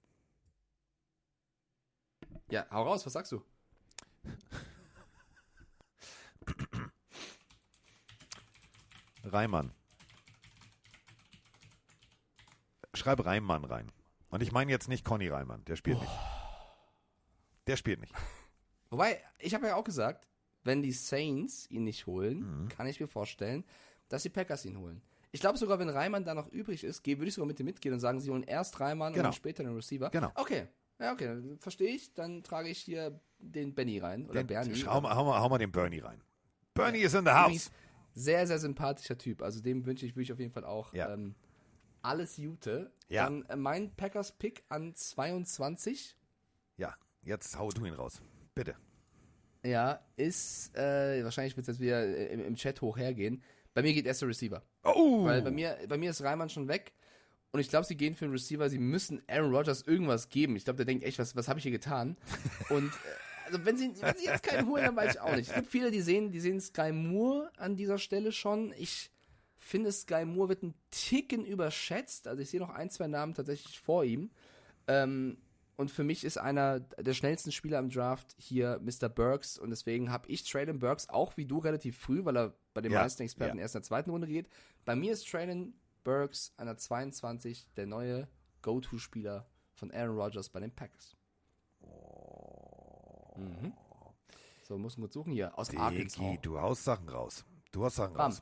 Ja, 2.49 2.65
hau 2.72 2.84
raus, 2.84 3.06
was 3.06 3.14
sagst 3.14 3.31
du? 3.31 3.43
Reimann. 9.24 9.72
Schreib 12.94 13.24
Reimann 13.26 13.64
rein. 13.66 13.91
Und 14.30 14.41
ich 14.44 14.52
meine 14.52 14.72
jetzt 14.72 14.88
nicht 14.90 15.06
Conny 15.06 15.28
Reimann, 15.28 15.64
der 15.66 15.76
spielt 15.76 16.00
nicht. 16.00 16.12
Der 17.68 17.76
spielt 17.78 18.00
nicht. 18.02 18.14
Wobei, 18.90 19.22
ich 19.38 19.54
habe 19.54 19.68
ja 19.68 19.76
auch 19.76 19.84
gesagt, 19.84 20.28
wenn 20.64 20.82
die 20.82 20.91
Saints 20.91 21.70
ihn 21.70 21.84
nicht 21.84 22.06
holen, 22.08 22.64
Mhm. 22.64 22.70
kann 22.70 22.88
ich 22.88 23.00
mir 23.00 23.08
vorstellen, 23.08 23.64
dass 24.08 24.24
die 24.24 24.30
Packers 24.30 24.66
ihn 24.66 24.78
holen. 24.78 25.02
Ich 25.32 25.40
glaube 25.41 25.60
sogar, 25.60 25.78
wenn 25.78 25.90
Reimann 25.90 26.26
da 26.26 26.34
noch 26.34 26.48
übrig 26.48 26.84
ist, 26.84 27.06
würde 27.06 27.26
ich 27.28 27.36
sogar 27.36 27.46
mit 27.48 27.60
dir 27.60 27.64
mitgehen 27.64 27.94
und 27.94 28.00
sagen, 28.00 28.20
sie 28.20 28.32
holen 28.32 28.44
erst 28.44 28.80
Reimann 28.80 29.10
und 29.10 29.14
Genau. 29.14 29.26
dann 29.26 29.34
später 29.34 29.64
den 29.64 29.76
Receiver. 29.76 30.10
Genau. 30.10 30.32
Okay. 30.36 30.68
Ja, 31.00 31.14
okay, 31.14 31.40
verstehe 31.60 31.91
ich. 31.96 32.14
Dann 32.16 32.44
trage 32.44 32.68
ich 32.70 32.80
hier 32.80 33.20
den 33.38 33.74
Benny 33.76 34.00
rein. 34.00 34.26
Oder 34.26 34.44
Den, 34.44 34.48
Bernie. 34.48 34.84
hau, 34.86 35.00
mal, 35.00 35.16
hau, 35.16 35.24
mal, 35.24 35.40
hau 35.40 35.48
mal 35.48 35.60
den 35.60 35.72
Bernie 35.72 36.00
rein. 36.00 36.22
Bernie 36.74 37.00
ist 37.00 37.14
in 37.14 37.24
the 37.26 37.32
house. 37.32 37.72
Sehr, 38.14 38.45
sehr 38.48 38.60
sympathischer 38.60 39.18
Typ. 39.18 39.41
Also 39.41 39.61
dem 39.61 39.86
wünsche 39.86 40.06
ich, 40.06 40.15
wünsche 40.15 40.31
ich 40.31 40.34
auf 40.34 40.40
jeden 40.40 40.52
Fall 40.52 40.65
auch 40.65 40.94
Ja. 40.94 41.14
ähm, 41.14 41.36
alles 42.02 42.36
Gute. 42.38 42.91
Ja. 43.10 43.26
Dann 43.26 43.44
äh, 43.45 43.56
mein 43.56 43.94
Packers-Pick 43.95 44.64
an 44.69 44.94
22. 44.95 46.15
Ja, 46.77 46.95
jetzt 47.23 47.57
hau 47.57 47.69
du 47.69 47.86
ihn 47.86 47.94
raus. 47.94 48.22
Bitte. 48.56 48.76
Ja, 49.64 49.99
ist, 50.15 50.76
äh, 50.77 51.23
wahrscheinlich 51.23 51.57
wird 51.57 51.68
es 51.68 51.76
jetzt 51.76 51.81
wieder 51.81 52.02
äh, 52.03 52.27
im, 52.34 52.40
im 52.45 52.56
Chat 52.56 52.81
hoch 52.81 52.98
hergehen. 52.98 53.44
Bei 53.73 53.81
mir 53.81 53.94
geht 53.94 54.06
erst 54.06 54.22
der 54.22 54.30
Receiver. 54.30 54.64
Oh! 54.84 55.26
Weil 55.26 55.41
bei 55.41 55.52
mir, 55.52 55.77
bei 55.88 55.98
mir 55.98 56.10
ist 56.11 56.22
Reimann 56.23 56.49
schon 56.49 56.68
weg. 56.68 56.94
Und 57.52 57.60
ich 57.60 57.69
glaube, 57.69 57.86
sie 57.86 57.98
gehen 57.98 58.15
für 58.15 58.26
den 58.26 58.31
Receiver. 58.31 58.69
Sie 58.69 58.77
müssen 58.80 59.22
Aaron 59.27 59.53
Rodgers 59.53 59.81
irgendwas 59.81 60.30
geben. 60.30 60.56
Ich 60.56 60.64
glaube, 60.65 60.77
der 60.77 60.86
denkt 60.86 61.03
echt, 61.03 61.19
was, 61.19 61.36
was 61.36 61.48
habe 61.48 61.60
ich 61.60 61.64
hier 61.64 61.72
getan? 61.72 62.15
Und 62.69 62.88
äh, 62.88 62.91
also 63.50 63.66
wenn 63.66 63.78
sie, 63.78 63.92
wenn 64.02 64.16
sie 64.16 64.26
jetzt 64.26 64.44
keinen 64.44 64.68
holen, 64.68 64.84
dann 64.86 64.96
weiß 64.96 65.16
ich 65.16 65.20
auch 65.20 65.36
nicht. 65.36 65.50
Es 65.50 65.56
gibt 65.56 65.68
viele, 65.68 65.92
die 65.92 66.02
sehen, 66.02 66.32
die 66.32 66.40
sehen 66.40 66.62
Sky 66.62 66.92
Moore 66.92 67.52
an 67.58 67.76
dieser 67.76 67.98
Stelle 67.98 68.32
schon. 68.32 68.74
Ich 68.78 69.12
finde, 69.58 69.92
Sky 69.92 70.26
Moore 70.26 70.50
wird 70.50 70.64
ein 70.64 70.74
Ticken 70.92 71.46
überschätzt. 71.46 72.28
Also 72.28 72.42
ich 72.42 72.50
sehe 72.50 72.60
noch 72.60 72.70
ein, 72.70 72.90
zwei 72.90 73.08
Namen 73.08 73.34
tatsächlich 73.34 73.80
vor 73.80 74.04
ihm. 74.04 74.32
Ähm, 74.88 75.38
und 75.76 75.92
für 75.92 76.04
mich 76.04 76.26
ist 76.26 76.38
einer 76.38 76.82
der 76.82 77.14
schnellsten 77.14 77.52
Spieler 77.52 77.80
im 77.80 77.90
Draft 77.90 78.36
hier 78.38 78.82
Mr. 78.84 79.08
Burks. 79.08 79.58
Und 79.58 79.70
deswegen 79.70 80.12
habe 80.12 80.28
ich 80.28 80.44
Traylon 80.44 80.80
Burks 80.80 81.08
auch 81.10 81.38
wie 81.38 81.46
du 81.46 81.60
relativ 81.60 81.98
früh, 81.98 82.26
weil 82.26 82.38
er 82.38 82.54
bei 82.74 82.82
den 82.82 82.92
Ja, 82.92 83.02
meisten 83.02 83.24
Experten 83.24 83.58
ja. 83.58 83.62
erst 83.64 83.76
in 83.76 83.82
der 83.82 83.88
zweiten 83.88 84.10
Runde 84.10 84.28
geht. 84.28 84.50
Bei 84.86 84.96
mir 84.96 85.14
ist 85.14 85.26
Traylon 85.30 85.74
Burks 86.04 86.54
an 86.58 86.66
der 86.68 86.78
22 86.78 87.70
der 87.78 87.86
neue 87.86 88.28
Go-To-Spieler 88.62 89.50
von 89.74 89.92
Aaron 89.92 90.18
Rodgers 90.18 90.50
bei 90.50 90.60
den 90.60 90.72
Packers. 90.72 91.16
Mhm. 93.40 93.74
So, 94.64 94.78
muss 94.78 94.98
man 94.98 95.06
gut 95.06 95.14
suchen 95.14 95.34
hier. 95.34 95.57
Aus 95.57 95.76
Arkansas. 95.76 96.20
Digi, 96.20 96.40
du 96.41 96.60
haust 96.60 96.84
Sachen 96.84 97.10
raus. 97.10 97.45
Du 97.72 97.84
hast 97.84 97.95
Sachen 97.95 98.14
Bam. 98.14 98.32
raus. 98.32 98.41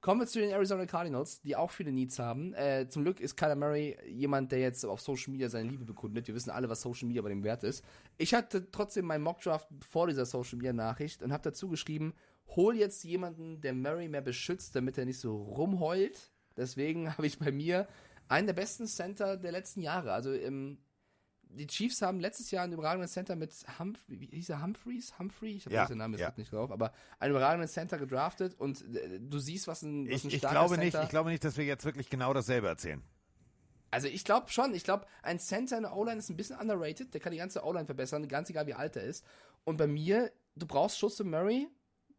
Kommen 0.00 0.20
wir 0.20 0.28
zu 0.28 0.38
den 0.38 0.50
Arizona 0.50 0.86
Cardinals, 0.86 1.40
die 1.40 1.56
auch 1.56 1.72
viele 1.72 1.90
Needs 1.90 2.20
haben. 2.20 2.54
Äh, 2.54 2.88
zum 2.88 3.02
Glück 3.02 3.18
ist 3.18 3.36
Kyler 3.36 3.56
Murray 3.56 3.96
jemand, 4.06 4.52
der 4.52 4.60
jetzt 4.60 4.84
auf 4.84 5.00
Social 5.00 5.32
Media 5.32 5.48
seine 5.48 5.68
Liebe 5.68 5.84
bekundet. 5.84 6.28
Wir 6.28 6.36
wissen 6.36 6.50
alle, 6.50 6.68
was 6.68 6.82
Social 6.82 7.08
Media 7.08 7.20
bei 7.20 7.30
dem 7.30 7.42
wert 7.42 7.64
ist. 7.64 7.84
Ich 8.16 8.32
hatte 8.32 8.70
trotzdem 8.70 9.06
meinen 9.06 9.22
Mockdraft 9.22 9.68
vor 9.88 10.06
dieser 10.06 10.24
Social 10.24 10.56
Media 10.56 10.72
Nachricht 10.72 11.20
und 11.20 11.32
habe 11.32 11.42
dazu 11.42 11.68
geschrieben, 11.68 12.14
hol 12.54 12.76
jetzt 12.76 13.02
jemanden, 13.02 13.60
der 13.60 13.74
Murray 13.74 14.08
mehr 14.08 14.20
beschützt, 14.20 14.76
damit 14.76 14.98
er 14.98 15.04
nicht 15.04 15.18
so 15.18 15.36
rumheult. 15.36 16.30
Deswegen 16.56 17.12
habe 17.16 17.26
ich 17.26 17.40
bei 17.40 17.50
mir 17.50 17.88
einen 18.28 18.46
der 18.46 18.54
besten 18.54 18.86
Center 18.86 19.36
der 19.36 19.50
letzten 19.50 19.80
Jahre. 19.80 20.12
Also 20.12 20.32
im 20.32 20.78
die 21.50 21.66
Chiefs 21.66 22.02
haben 22.02 22.20
letztes 22.20 22.50
Jahr 22.50 22.64
einen 22.64 22.72
überragenden 22.74 23.08
Center 23.08 23.36
mit 23.36 23.52
Humph 23.78 23.98
wie 24.06 24.26
hieß 24.26 24.50
er 24.50 24.62
Humphreys? 24.62 25.18
Humphrey? 25.18 25.52
Ich 25.56 25.64
habe 25.66 25.74
Ja, 25.74 25.86
den 25.86 25.98
Namen 25.98 26.14
jetzt 26.14 26.20
ja. 26.20 26.32
nicht 26.36 26.52
drauf, 26.52 26.70
aber 26.70 26.92
einen 27.18 27.30
überragenden 27.32 27.68
Center 27.68 27.98
gedraftet 27.98 28.54
und 28.54 28.82
äh, 28.94 29.18
du 29.20 29.38
siehst, 29.38 29.66
was 29.66 29.82
ein, 29.82 30.06
was 30.06 30.14
Ich, 30.14 30.24
ein 30.24 30.28
ich, 30.30 30.38
starker 30.38 30.54
glaube 30.54 30.74
Center 30.76 30.84
nicht, 30.84 31.04
ich 31.04 31.10
glaube 31.10 31.30
nicht, 31.30 31.44
dass 31.44 31.56
wir 31.56 31.64
jetzt 31.64 31.84
wirklich 31.84 32.10
genau 32.10 32.32
dasselbe 32.34 32.68
erzählen. 32.68 33.02
Also 33.90 34.06
ich 34.08 34.24
glaube 34.24 34.50
schon, 34.50 34.74
ich 34.74 34.84
glaube, 34.84 35.06
ein 35.22 35.38
Center 35.38 35.76
in 35.78 35.84
der 35.84 35.96
O-Line 35.96 36.18
ist 36.18 36.28
ein 36.28 36.36
bisschen 36.36 36.58
underrated, 36.58 37.14
der 37.14 37.20
kann 37.20 37.32
die 37.32 37.38
ganze 37.38 37.64
O-Line 37.64 37.86
verbessern, 37.86 38.28
ganz 38.28 38.50
egal 38.50 38.66
wie 38.66 38.74
alt 38.74 38.96
er 38.96 39.04
ist. 39.04 39.24
Und 39.64 39.78
bei 39.78 39.86
mir, 39.86 40.30
du 40.56 40.66
brauchst 40.66 40.98
Schuss 40.98 41.16
für 41.16 41.24
Murray, 41.24 41.68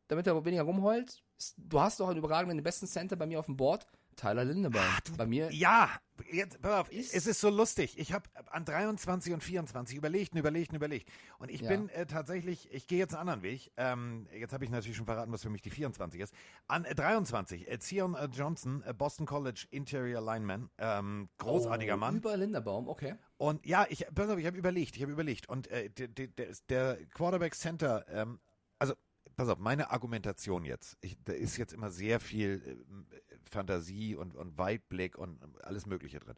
damit 0.08 0.26
er 0.26 0.44
weniger 0.44 0.64
rumheult. 0.64 1.22
Du 1.58 1.80
hast 1.80 2.00
doch 2.00 2.10
einen 2.10 2.18
überragenden, 2.18 2.58
den 2.58 2.64
besten 2.64 2.88
Center 2.88 3.16
bei 3.16 3.28
mir 3.28 3.40
auf 3.40 3.46
dem 3.46 3.56
Board, 3.56 3.86
Tyler 4.16 4.44
Lindebaum. 4.44 4.84
bei 5.16 5.26
mir, 5.28 5.52
Ja, 5.52 5.90
jetzt, 6.32 6.62
pass 6.62 6.82
auf, 6.82 6.92
Ist- 6.92 7.14
es 7.14 7.28
ist 7.28 7.42
so 7.42 7.50
lustig. 7.50 7.98
Ich 7.98 8.14
habe 8.14 8.30
an 8.52 8.66
23 8.66 9.34
und 9.34 9.44
24 9.44 9.98
überlegt 9.98 10.34
und 10.34 10.40
überlegt 10.40 10.72
und 10.72 10.76
überlegt. 10.76 11.10
Und 11.38 11.50
ich 11.52 11.62
Ja. 11.62 11.70
bin 11.70 11.90
äh, 11.90 12.06
tatsächlich, 12.06 12.72
ich 12.72 12.88
gehe 12.88 13.00
jetzt 13.00 13.14
einen 13.14 13.22
anderen 13.22 13.42
Weg. 13.44 13.72
Ähm, 13.78 14.28
jetzt 14.34 14.54
habe 14.54 14.64
ich 14.66 14.72
natürlich 14.72 14.98
schon 14.98 15.06
verraten, 15.06 15.32
was 15.32 15.42
für 15.44 15.50
mich 15.50 15.62
die 15.62 15.70
24 15.70 16.22
ist. 16.22 16.34
An 16.68 16.86
äh, 16.86 16.96
23, 16.96 17.70
äh, 17.70 17.80
Zion 17.80 18.16
äh, 18.16 18.26
Johnson, 18.26 18.84
äh, 18.86 18.94
Boston 18.94 19.26
College 19.26 19.68
Interior 19.72 20.22
Lineman, 20.22 20.70
ähm, 20.78 21.30
großartiger 21.38 21.96
oh, 21.96 21.98
Mann. 21.98 22.16
Über 22.18 22.36
Lindebaum, 22.38 22.88
okay. 22.88 23.16
Und 23.38 23.66
ja, 23.66 23.86
ich, 23.90 24.06
pass 24.14 24.30
auf, 24.30 24.38
ich 24.38 24.46
habe 24.46 24.58
überlegt, 24.58 24.96
ich 24.96 25.02
habe 25.02 25.12
überlegt. 25.12 25.48
Und 25.48 25.68
äh, 25.68 25.90
der, 25.90 26.08
der, 26.10 26.28
der, 26.70 26.98
Quarterback 27.14 27.56
Center, 27.56 28.06
ähm, 28.10 28.40
also 28.78 28.94
pass 29.36 29.48
auf, 29.48 29.60
meine 29.60 29.92
Argumentation 29.92 30.66
jetzt, 30.66 30.98
ich, 31.02 31.18
da 31.24 31.32
ist 31.34 31.56
jetzt 31.58 31.72
immer 31.72 31.92
sehr 31.92 32.20
viel 32.20 32.62
ähm, 32.90 33.08
Fantasie 33.50 34.16
und, 34.16 34.36
und 34.36 34.58
Weitblick 34.58 35.18
und 35.18 35.40
alles 35.64 35.86
Mögliche 35.86 36.20
drin. 36.20 36.36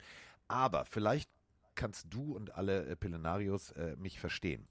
Aber 0.48 0.86
vielleicht 0.86 1.30
kannst 1.76 2.07
du 2.10 2.36
und 2.36 2.56
alle 2.56 2.86
äh, 2.86 2.95
Pillenarios 2.95 3.72
äh, 3.72 3.95
mich 3.98 4.19
verstehen. 4.19 4.68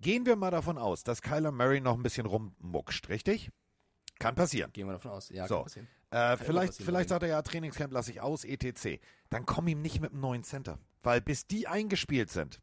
Gehen 0.00 0.26
wir 0.26 0.36
mal 0.36 0.50
davon 0.50 0.78
aus, 0.78 1.02
dass 1.02 1.22
Kyler 1.22 1.50
Murray 1.50 1.80
noch 1.80 1.96
ein 1.96 2.02
bisschen 2.02 2.26
rummuckscht, 2.26 3.08
richtig? 3.08 3.50
Kann 4.18 4.34
passieren. 4.34 4.72
Gehen 4.72 4.86
wir 4.86 4.92
davon 4.92 5.10
aus. 5.12 5.28
Ja, 5.30 5.46
So. 5.48 5.56
kann 5.56 5.64
passieren. 5.64 5.88
Äh, 6.10 6.16
immer 6.16 6.36
vielleicht 6.38 6.68
passieren, 6.68 6.86
vielleicht 6.86 7.08
sagt 7.08 7.22
er 7.24 7.28
ja, 7.28 7.42
Trainingscamp 7.42 7.92
lasse 7.92 8.10
ich 8.12 8.20
aus, 8.20 8.44
etc. 8.44 9.00
Dann 9.28 9.44
komm 9.44 9.68
ihm 9.68 9.82
nicht 9.82 10.00
mit 10.00 10.12
einem 10.12 10.20
neuen 10.20 10.44
Center. 10.44 10.78
Weil 11.02 11.20
bis 11.20 11.46
die 11.46 11.66
eingespielt 11.66 12.30
sind, 12.30 12.60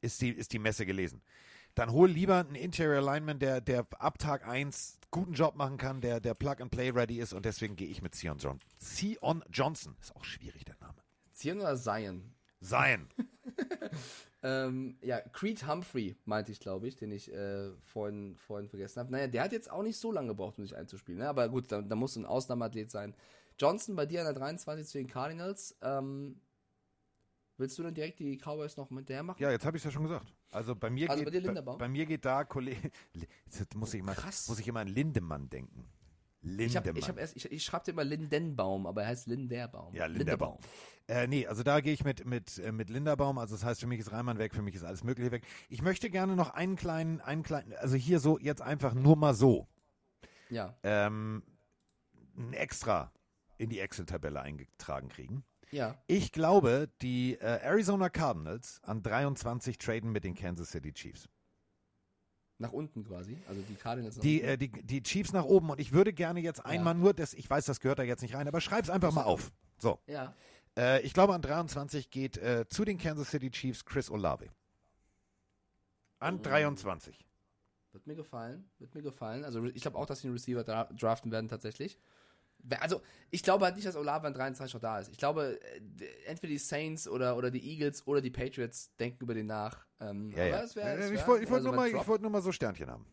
ist 0.00 0.20
die, 0.20 0.30
ist 0.30 0.52
die 0.52 0.58
Messe 0.58 0.84
gelesen. 0.84 1.22
Dann 1.74 1.92
hol 1.92 2.08
lieber 2.08 2.38
einen 2.38 2.54
Interior 2.54 3.02
Lineman, 3.02 3.38
der, 3.38 3.60
der 3.60 3.86
ab 3.98 4.18
Tag 4.18 4.46
1 4.46 4.98
guten 5.10 5.32
Job 5.32 5.56
machen 5.56 5.76
kann, 5.76 6.00
der, 6.00 6.20
der 6.20 6.34
Plug-and-Play 6.34 6.90
ready 6.90 7.18
ist 7.18 7.32
und 7.32 7.44
deswegen 7.44 7.76
gehe 7.76 7.88
ich 7.88 8.02
mit 8.02 8.14
Sion 8.14 8.38
Johnson. 8.38 8.68
Sion 8.78 9.44
Johnson. 9.50 9.96
Ist 10.00 10.14
auch 10.14 10.24
schwierig, 10.24 10.64
der 10.64 10.76
Name. 10.80 10.96
Zion 11.32 11.60
oder 11.60 11.76
Zion? 11.76 12.32
Sein. 12.60 13.08
Ähm, 14.44 14.98
ja, 15.00 15.22
Creed 15.32 15.66
Humphrey 15.66 16.16
meinte 16.26 16.52
ich, 16.52 16.60
glaube 16.60 16.86
ich, 16.86 16.96
den 16.96 17.10
ich 17.10 17.32
äh, 17.32 17.70
vorhin, 17.82 18.36
vorhin 18.36 18.68
vergessen 18.68 19.00
habe. 19.00 19.10
Naja, 19.10 19.26
der 19.26 19.42
hat 19.42 19.52
jetzt 19.52 19.70
auch 19.70 19.82
nicht 19.82 19.96
so 19.96 20.12
lange 20.12 20.28
gebraucht, 20.28 20.58
um 20.58 20.66
sich 20.66 20.76
einzuspielen. 20.76 21.20
Ne? 21.20 21.28
Aber 21.30 21.48
gut, 21.48 21.72
da, 21.72 21.80
da 21.80 21.96
muss 21.96 22.14
ein 22.16 22.26
Ausnahmeathlet 22.26 22.90
sein. 22.90 23.14
Johnson 23.58 23.96
bei 23.96 24.04
dir 24.04 24.20
an 24.20 24.26
der 24.26 24.34
23 24.34 24.86
zu 24.86 24.98
den 24.98 25.06
Cardinals. 25.06 25.78
Ähm, 25.80 26.42
Willst 27.56 27.78
du 27.78 27.82
dann 27.84 27.94
direkt 27.94 28.18
die 28.18 28.36
Cowboys 28.36 28.76
noch 28.76 28.90
mit 28.90 29.08
der 29.08 29.22
machen? 29.22 29.40
Ja, 29.40 29.50
jetzt 29.50 29.64
habe 29.64 29.76
ich 29.76 29.80
es 29.82 29.84
ja 29.84 29.90
schon 29.92 30.02
gesagt. 30.02 30.34
Also 30.50 30.74
bei 30.74 30.90
mir 30.90 31.08
Also 31.08 31.24
geht 31.24 31.32
bei 31.32 31.38
Linderbaum? 31.38 31.78
bei, 31.78 31.88
mir 31.88 32.04
geht 32.06 32.24
da 32.24 32.44
Kollege 32.44 32.90
muss 33.76 33.94
ich 33.94 34.00
immer 34.00 34.14
Krass. 34.14 34.48
muss 34.48 34.58
ich 34.58 34.66
immer 34.66 34.80
an 34.80 34.88
Lindemann 34.88 35.48
denken. 35.48 35.88
Ich 36.42 36.50
Lindemann. 36.50 36.96
ich 36.96 37.08
hab 37.08 37.18
erst, 37.18 37.36
ich, 37.36 37.50
ich 37.50 37.64
schreibe 37.64 37.90
immer 37.90 38.04
Lindenbaum, 38.04 38.86
aber 38.86 39.02
er 39.02 39.08
heißt 39.08 39.28
Linderbaum. 39.28 39.94
Ja, 39.94 40.06
Linderbaum. 40.06 40.58
Äh, 41.08 41.26
nee, 41.26 41.46
also 41.46 41.62
da 41.62 41.80
gehe 41.80 41.94
ich 41.94 42.04
mit, 42.04 42.26
mit, 42.26 42.58
äh, 42.58 42.70
mit 42.70 42.90
Linderbaum. 42.90 43.38
Also 43.38 43.54
das 43.54 43.64
heißt, 43.64 43.80
für 43.80 43.86
mich 43.86 44.00
ist 44.00 44.12
Reimann 44.12 44.38
weg, 44.38 44.54
für 44.54 44.60
mich 44.62 44.74
ist 44.74 44.82
alles 44.84 45.04
Mögliche 45.04 45.30
weg. 45.30 45.44
Ich 45.70 45.80
möchte 45.80 46.10
gerne 46.10 46.36
noch 46.36 46.50
einen 46.50 46.76
kleinen, 46.76 47.20
einen 47.22 47.42
kleinen, 47.44 47.72
also 47.74 47.96
hier 47.96 48.20
so 48.20 48.38
jetzt 48.38 48.60
einfach 48.60 48.92
nur 48.94 49.16
mal 49.16 49.32
so, 49.34 49.68
Ja, 50.50 50.76
ähm, 50.82 51.42
ein 52.36 52.52
extra 52.52 53.10
in 53.56 53.70
die 53.70 53.78
Excel-Tabelle 53.80 54.40
eingetragen 54.40 55.08
kriegen. 55.08 55.44
Ja. 55.70 55.96
Ich 56.06 56.32
glaube, 56.32 56.88
die 57.02 57.34
äh, 57.34 57.60
Arizona 57.62 58.08
Cardinals 58.08 58.80
an 58.84 59.02
23 59.02 59.78
traden 59.78 60.12
mit 60.12 60.24
den 60.24 60.34
Kansas 60.34 60.70
City 60.70 60.92
Chiefs. 60.92 61.28
Nach 62.58 62.72
unten 62.72 63.04
quasi. 63.04 63.36
Also 63.48 63.62
die 63.62 63.74
Cardinals 63.74 64.18
Die, 64.18 64.40
äh, 64.42 64.56
die, 64.56 64.70
die 64.70 65.02
Chiefs 65.02 65.32
nach 65.32 65.44
oben 65.44 65.70
und 65.70 65.80
ich 65.80 65.92
würde 65.92 66.12
gerne 66.12 66.40
jetzt 66.40 66.64
einmal 66.64 66.94
nur, 66.94 67.12
das, 67.12 67.34
ich 67.34 67.50
weiß, 67.50 67.64
das 67.64 67.80
gehört 67.80 67.98
da 67.98 68.04
jetzt 68.04 68.22
nicht 68.22 68.34
rein, 68.34 68.46
aber 68.46 68.60
schreib's 68.60 68.90
einfach 68.90 69.12
mal 69.12 69.24
auf. 69.24 69.52
So, 69.78 69.98
ja. 70.06 70.34
äh, 70.78 71.00
ich 71.02 71.12
glaube 71.14 71.34
an 71.34 71.42
23 71.42 72.10
geht 72.10 72.36
äh, 72.38 72.66
zu 72.68 72.84
den 72.84 72.96
Kansas 72.96 73.30
City 73.30 73.50
Chiefs 73.50 73.84
Chris 73.84 74.08
Olave. 74.10 74.46
An 76.20 76.36
Oh. 76.38 76.42
23. 76.42 77.26
Wird 77.92 78.06
mir 78.06 78.14
gefallen. 78.16 78.64
Wird 78.78 78.94
mir 78.94 79.02
gefallen. 79.02 79.44
Also 79.44 79.64
ich 79.66 79.82
glaube 79.82 79.98
auch, 79.98 80.06
dass 80.06 80.20
sie 80.20 80.28
einen 80.28 80.34
Receiver 80.34 80.64
dra 80.64 80.84
draften 80.84 81.30
werden 81.32 81.48
tatsächlich. 81.48 81.98
Also 82.80 83.02
ich 83.30 83.42
glaube 83.42 83.64
halt 83.66 83.76
nicht, 83.76 83.86
dass 83.86 83.96
Olave 83.96 84.26
an 84.26 84.34
23 84.34 84.72
noch 84.74 84.80
da 84.80 84.98
ist. 84.98 85.10
Ich 85.10 85.18
glaube, 85.18 85.58
äh, 85.62 85.80
entweder 86.26 86.50
die 86.50 86.58
Saints 86.58 87.06
oder, 87.08 87.36
oder 87.36 87.50
die 87.50 87.62
Eagles 87.62 88.06
oder 88.06 88.20
die 88.20 88.30
Patriots 88.30 88.94
denken 88.96 89.22
über 89.24 89.34
den 89.34 89.46
nach. 89.46 89.86
Ähm, 90.00 90.30
Ja, 90.30 90.44
ja. 90.44 90.62
es 90.62 90.74
wär, 90.76 90.98
es 90.98 91.06
Äh, 91.10 91.12
wär, 91.14 91.20
ich 91.20 91.26
wollte 91.26 91.44
ich 91.44 91.50
wollt 91.50 91.58
also 91.58 91.68
nur, 91.68 91.76
mal- 91.76 91.88
ich 91.88 92.06
wollt 92.08 92.22
nur 92.22 92.30
mal 92.30 92.42
so 92.42 92.52
Sternchen 92.52 92.90
haben. 92.90 93.06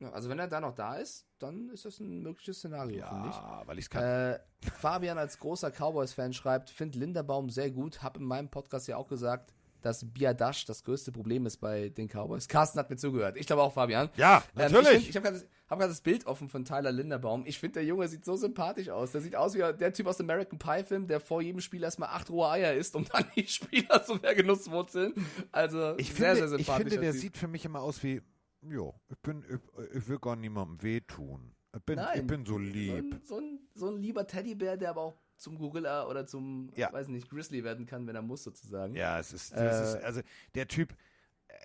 Ja, 0.00 0.10
also 0.10 0.28
wenn 0.28 0.38
er 0.40 0.48
da 0.48 0.60
noch 0.60 0.74
da 0.74 0.96
ist, 0.96 1.24
dann 1.38 1.68
ist 1.70 1.84
das 1.84 2.00
ein 2.00 2.20
mögliches 2.22 2.58
Szenario, 2.58 3.06
finde 3.06 3.28
ich. 3.28 3.36
Ja, 3.36 3.62
weil 3.64 3.78
ich 3.78 3.84
es 3.84 3.90
kann. 3.90 4.02
Äh, 4.02 4.40
Fabian 4.72 5.18
als 5.18 5.38
großer 5.38 5.70
Cowboys-Fan 5.70 6.32
schreibt, 6.32 6.68
find 6.70 6.96
Linderbaum 6.96 7.48
sehr 7.48 7.70
gut, 7.70 8.02
hab 8.02 8.16
in 8.16 8.24
meinem 8.24 8.50
Podcast 8.50 8.88
ja 8.88 8.96
auch 8.96 9.06
gesagt, 9.08 9.54
dass 9.84 10.04
Biadash 10.12 10.64
das 10.64 10.82
größte 10.84 11.12
Problem 11.12 11.46
ist 11.46 11.58
bei 11.58 11.88
den 11.90 12.08
Cowboys. 12.08 12.48
Carsten 12.48 12.78
hat 12.78 12.88
mir 12.90 12.96
zugehört. 12.96 13.36
Ich 13.36 13.46
glaube 13.46 13.62
auch, 13.62 13.72
Fabian. 13.72 14.08
ja, 14.16 14.42
Ähm, 14.56 14.72
natürlich. 14.72 15.02
ich 15.04 15.08
ich 15.10 15.16
habe 15.16 15.28
gerade 15.28 15.44
hab 15.68 15.78
das 15.80 16.00
Bild 16.00 16.26
offen 16.26 16.48
von 16.48 16.64
Tyler 16.64 16.92
Linderbaum. 16.92 17.44
Ich 17.46 17.58
finde, 17.58 17.74
der 17.74 17.84
Junge 17.84 18.08
sieht 18.08 18.24
so 18.24 18.36
sympathisch 18.36 18.88
aus. 18.88 19.12
Der 19.12 19.20
sieht 19.20 19.36
aus 19.36 19.54
wie 19.54 19.58
der 19.58 19.92
Typ 19.92 20.06
aus 20.06 20.16
dem 20.16 20.28
American 20.30 20.58
Pie-Film, 20.58 21.06
der 21.06 21.20
vor 21.20 21.42
jedem 21.42 21.60
Spiel 21.60 21.82
erstmal 21.82 22.08
acht 22.10 22.30
rohe 22.30 22.48
Eier 22.48 22.74
isst, 22.74 22.94
um 22.96 23.04
dann 23.12 23.24
die 23.36 23.46
Spieler 23.46 24.02
zu 24.04 24.18
Vergenusswurzeln. 24.18 25.14
Also 25.52 25.94
ich, 25.98 26.12
sehr, 26.14 26.34
finde, 26.34 26.48
sehr 26.48 26.58
ich 26.58 26.66
sympathisch. 26.66 26.88
finde, 26.92 27.00
der 27.00 27.12
sieht 27.12 27.36
für 27.36 27.48
mich 27.48 27.64
immer 27.64 27.80
aus 27.80 28.02
wie, 28.02 28.22
jo, 28.62 28.94
ich 29.10 29.18
bin, 29.18 29.44
ich, 29.48 29.96
ich 29.96 30.08
will 30.08 30.18
gar 30.18 30.36
niemandem 30.36 30.82
wehtun. 30.82 31.54
Ich 31.76 31.82
bin, 31.82 31.98
ich 31.98 32.04
Nein. 32.04 32.26
bin 32.28 32.46
so 32.46 32.52
so 32.52 32.58
lieb. 32.58 32.94
ein, 33.14 33.20
so, 33.24 33.38
ein, 33.38 33.58
so 33.74 33.88
ein 33.88 33.96
lieber 33.98 34.26
Teddybär, 34.26 34.76
der 34.76 34.90
aber 34.90 35.00
auch 35.02 35.16
zum 35.44 35.58
Gorilla 35.58 36.06
oder 36.08 36.26
zum, 36.26 36.72
Ja. 36.74 36.92
weiß 36.92 37.08
nicht, 37.08 37.28
Grizzly 37.30 37.62
werden 37.62 37.86
kann, 37.86 38.06
wenn 38.06 38.16
er 38.16 38.22
muss, 38.22 38.42
sozusagen. 38.42 38.94
Ja, 38.96 39.18
es 39.20 39.32
ist, 39.32 39.52
Äh, 39.52 39.82
ist 39.96 40.02
also 40.04 40.20
der 40.54 40.66
Typ, 40.66 40.96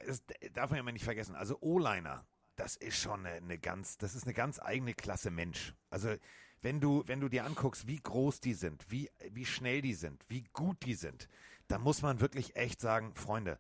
das 0.06 0.22
darf 0.54 0.70
man 0.70 0.78
ja 0.78 0.82
immer 0.82 0.92
nicht 0.92 1.04
vergessen. 1.06 1.34
Also 1.36 1.58
O-Liner, 1.62 2.26
das 2.56 2.76
ist 2.76 2.98
schon 3.00 3.26
eine, 3.26 3.36
eine 3.38 3.58
ganz, 3.58 3.98
das 3.98 4.14
ist 4.16 4.26
eine 4.26 4.34
ganz 4.34 4.60
eigene 4.60 4.94
Klasse 4.94 5.32
Mensch. 5.32 5.74
Also 5.90 6.14
wenn 6.62 6.80
du, 6.82 7.04
wenn 7.08 7.22
du 7.22 7.30
dir 7.30 7.46
anguckst, 7.46 7.88
wie 7.88 8.00
groß 8.00 8.42
die 8.42 8.54
sind, 8.54 8.92
wie, 8.92 9.10
wie 9.32 9.46
schnell 9.46 9.82
die 9.82 9.94
sind, 9.94 10.24
wie 10.28 10.44
gut 10.54 10.86
die 10.86 10.94
sind, 10.96 11.30
dann 11.70 11.82
muss 11.82 12.02
man 12.02 12.20
wirklich 12.20 12.56
echt 12.58 12.82
sagen, 12.82 13.16
Freunde, 13.16 13.60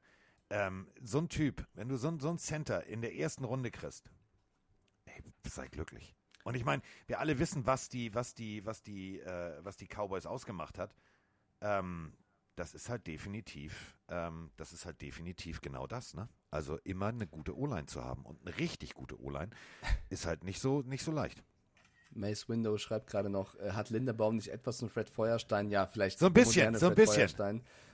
ähm, 0.49 0.87
so 1.01 1.19
ein 1.19 1.29
Typ, 1.29 1.65
wenn 1.75 1.87
du 1.87 1.95
so, 1.97 2.09
ein- 2.09 2.19
so 2.19 2.29
ein 2.29 2.37
Center 2.37 2.85
in 2.87 3.01
der 3.01 3.15
ersten 3.15 3.45
Runde 3.45 3.71
kriegst, 3.71 4.11
ey, 5.05 5.23
sei 5.47 5.67
glücklich. 5.67 6.15
Und 6.49 6.55
ich 6.55 6.65
meine, 6.65 6.81
wir 7.05 7.19
alle 7.19 7.37
wissen, 7.37 7.67
was 7.67 7.89
die, 7.89 8.15
was 8.15 8.33
die, 8.33 8.65
was 8.65 8.81
die, 8.81 9.19
äh, 9.19 9.59
was 9.61 9.77
die 9.77 9.85
Cowboys 9.85 10.25
ausgemacht 10.25 10.79
hat. 10.79 10.95
Ähm, 11.61 12.11
das 12.55 12.73
ist 12.73 12.89
halt 12.89 13.05
definitiv, 13.05 13.95
ähm, 14.07 14.49
das 14.57 14.73
ist 14.73 14.87
halt 14.87 14.99
definitiv 14.99 15.61
genau 15.61 15.85
das, 15.85 16.15
ne? 16.15 16.27
Also 16.49 16.77
immer 16.83 17.09
eine 17.09 17.27
gute 17.27 17.55
O-Line 17.55 17.85
zu 17.85 18.03
haben 18.03 18.25
und 18.25 18.41
eine 18.41 18.57
richtig 18.57 18.95
gute 18.95 19.21
O-Line 19.21 19.51
ist 20.09 20.25
halt 20.25 20.43
nicht 20.43 20.59
so, 20.59 20.81
nicht 20.81 21.03
so 21.03 21.11
leicht. 21.11 21.43
Mace 22.09 22.49
Window 22.49 22.79
schreibt 22.79 23.11
gerade 23.11 23.29
noch, 23.29 23.53
äh, 23.59 23.73
hat 23.73 23.91
Linderbaum 23.91 24.37
nicht 24.37 24.49
etwas 24.49 24.79
von 24.79 24.89
Fred 24.89 25.11
Feuerstein? 25.11 25.69
Ja, 25.69 25.85
vielleicht 25.85 26.17
So 26.17 26.25
ein 26.25 26.33
bisschen, 26.33 26.73
so 26.73 26.87
ein 26.87 26.95
bisschen. 26.95 27.29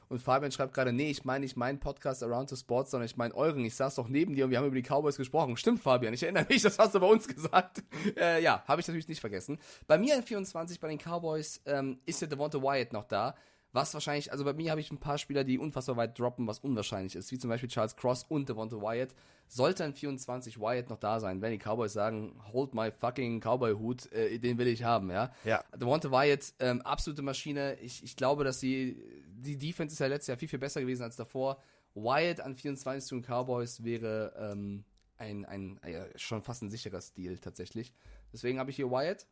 Und 0.10 0.20
Fabian 0.20 0.52
schreibt 0.52 0.74
gerade, 0.74 0.94
nee, 0.94 1.10
ich 1.10 1.26
meine 1.26 1.42
nicht 1.42 1.56
meinen 1.56 1.80
Podcast 1.80 2.24
Around 2.24 2.50
the 2.50 2.56
Sports, 2.56 2.92
sondern 2.92 3.06
ich 3.06 3.18
meine 3.18 3.34
euren. 3.36 3.66
Ich 3.66 3.76
saß 3.76 3.96
doch 3.96 4.08
neben 4.08 4.36
dir 4.36 4.46
und 4.46 4.52
wir 4.52 4.58
haben 4.58 4.68
über 4.68 4.76
die 4.76 4.84
Cowboys 4.84 5.18
gesprochen. 5.18 5.58
Stimmt, 5.58 5.80
Fabian, 5.80 6.14
ich 6.14 6.24
erinnere 6.24 6.46
mich, 6.50 6.62
das 6.62 6.78
hast 6.80 6.96
du 6.96 7.00
bei 7.00 7.08
uns 7.08 7.28
gesagt. 7.36 7.84
Äh, 8.18 8.42
ja, 8.44 8.64
habe 8.68 8.82
ich 8.82 8.88
natürlich 8.88 9.08
nicht 9.08 9.22
vergessen. 9.22 9.60
Bei 9.88 9.98
mir 9.98 10.16
in 10.16 10.24
24 10.24 10.80
bei 10.80 10.88
den 10.88 11.00
Cowboys 11.00 11.62
ähm, 11.66 12.00
ist 12.06 12.22
der 12.22 12.28
Devonta 12.28 12.62
Wyatt 12.62 12.94
noch 12.94 13.06
da. 13.06 13.36
Was 13.76 13.94
wahrscheinlich, 13.94 14.32
also 14.32 14.46
bei 14.46 14.54
mir 14.54 14.72
habe 14.72 14.80
ich 14.80 14.90
ein 14.90 15.00
paar 15.00 15.18
Spieler, 15.18 15.44
die 15.44 15.60
unfassbar 15.60 15.98
weit 15.98 16.18
droppen, 16.18 16.48
was 16.48 16.60
unwahrscheinlich 16.60 17.14
ist, 17.14 17.30
wie 17.34 17.38
zum 17.38 17.50
Beispiel 17.50 17.68
Charles 17.68 17.98
Cross 17.98 18.24
und 18.30 18.48
Devonta 18.48 18.78
Wyatt. 18.78 19.14
Sollte 19.50 19.84
in 19.84 19.94
24 19.94 20.62
Wyatt 20.62 20.90
noch 20.90 20.98
da 20.98 21.20
sein, 21.20 21.42
wenn 21.42 21.52
die 21.52 21.58
Cowboys 21.58 21.92
sagen, 21.92 22.42
hold 22.54 22.74
my 22.74 22.90
fucking 22.90 23.42
Cowboy-Hut, 23.42 24.10
äh, 24.14 24.40
den 24.40 24.58
will 24.58 24.68
ich 24.68 24.86
haben, 24.86 25.12
ja. 25.12 25.30
Ja. 25.44 25.62
Devonta 25.76 26.10
Wyatt, 26.10 26.54
ähm, 26.60 26.82
absolute 26.84 27.22
Maschine. 27.22 27.76
Ich, 27.82 28.02
ich 28.02 28.16
glaube, 28.16 28.46
dass 28.46 28.62
sie, 28.62 28.96
die 29.28 29.58
Defense 29.58 29.92
ist 29.92 30.00
ja 30.00 30.08
letztes 30.08 30.28
Jahr 30.28 30.38
viel, 30.38 30.48
viel 30.48 30.60
besser 30.60 30.80
gewesen 30.80 31.04
als 31.04 31.18
davor. 31.18 31.62
Wyatt 31.96 32.40
an 32.40 32.56
24 32.56 33.06
zu 33.06 33.16
den 33.16 33.26
Cowboys 33.26 33.84
wäre 33.84 34.34
ähm, 34.40 34.86
ein, 35.18 35.44
ein 35.44 35.84
äh, 35.84 36.18
schon 36.18 36.44
fast 36.44 36.62
ein 36.62 36.70
sicherer 36.70 37.02
Stil 37.02 37.40
tatsächlich. 37.40 37.94
Deswegen 38.32 38.58
habe 38.58 38.70
ich 38.70 38.78
hier 38.78 38.90
Wyatt. 38.90 39.28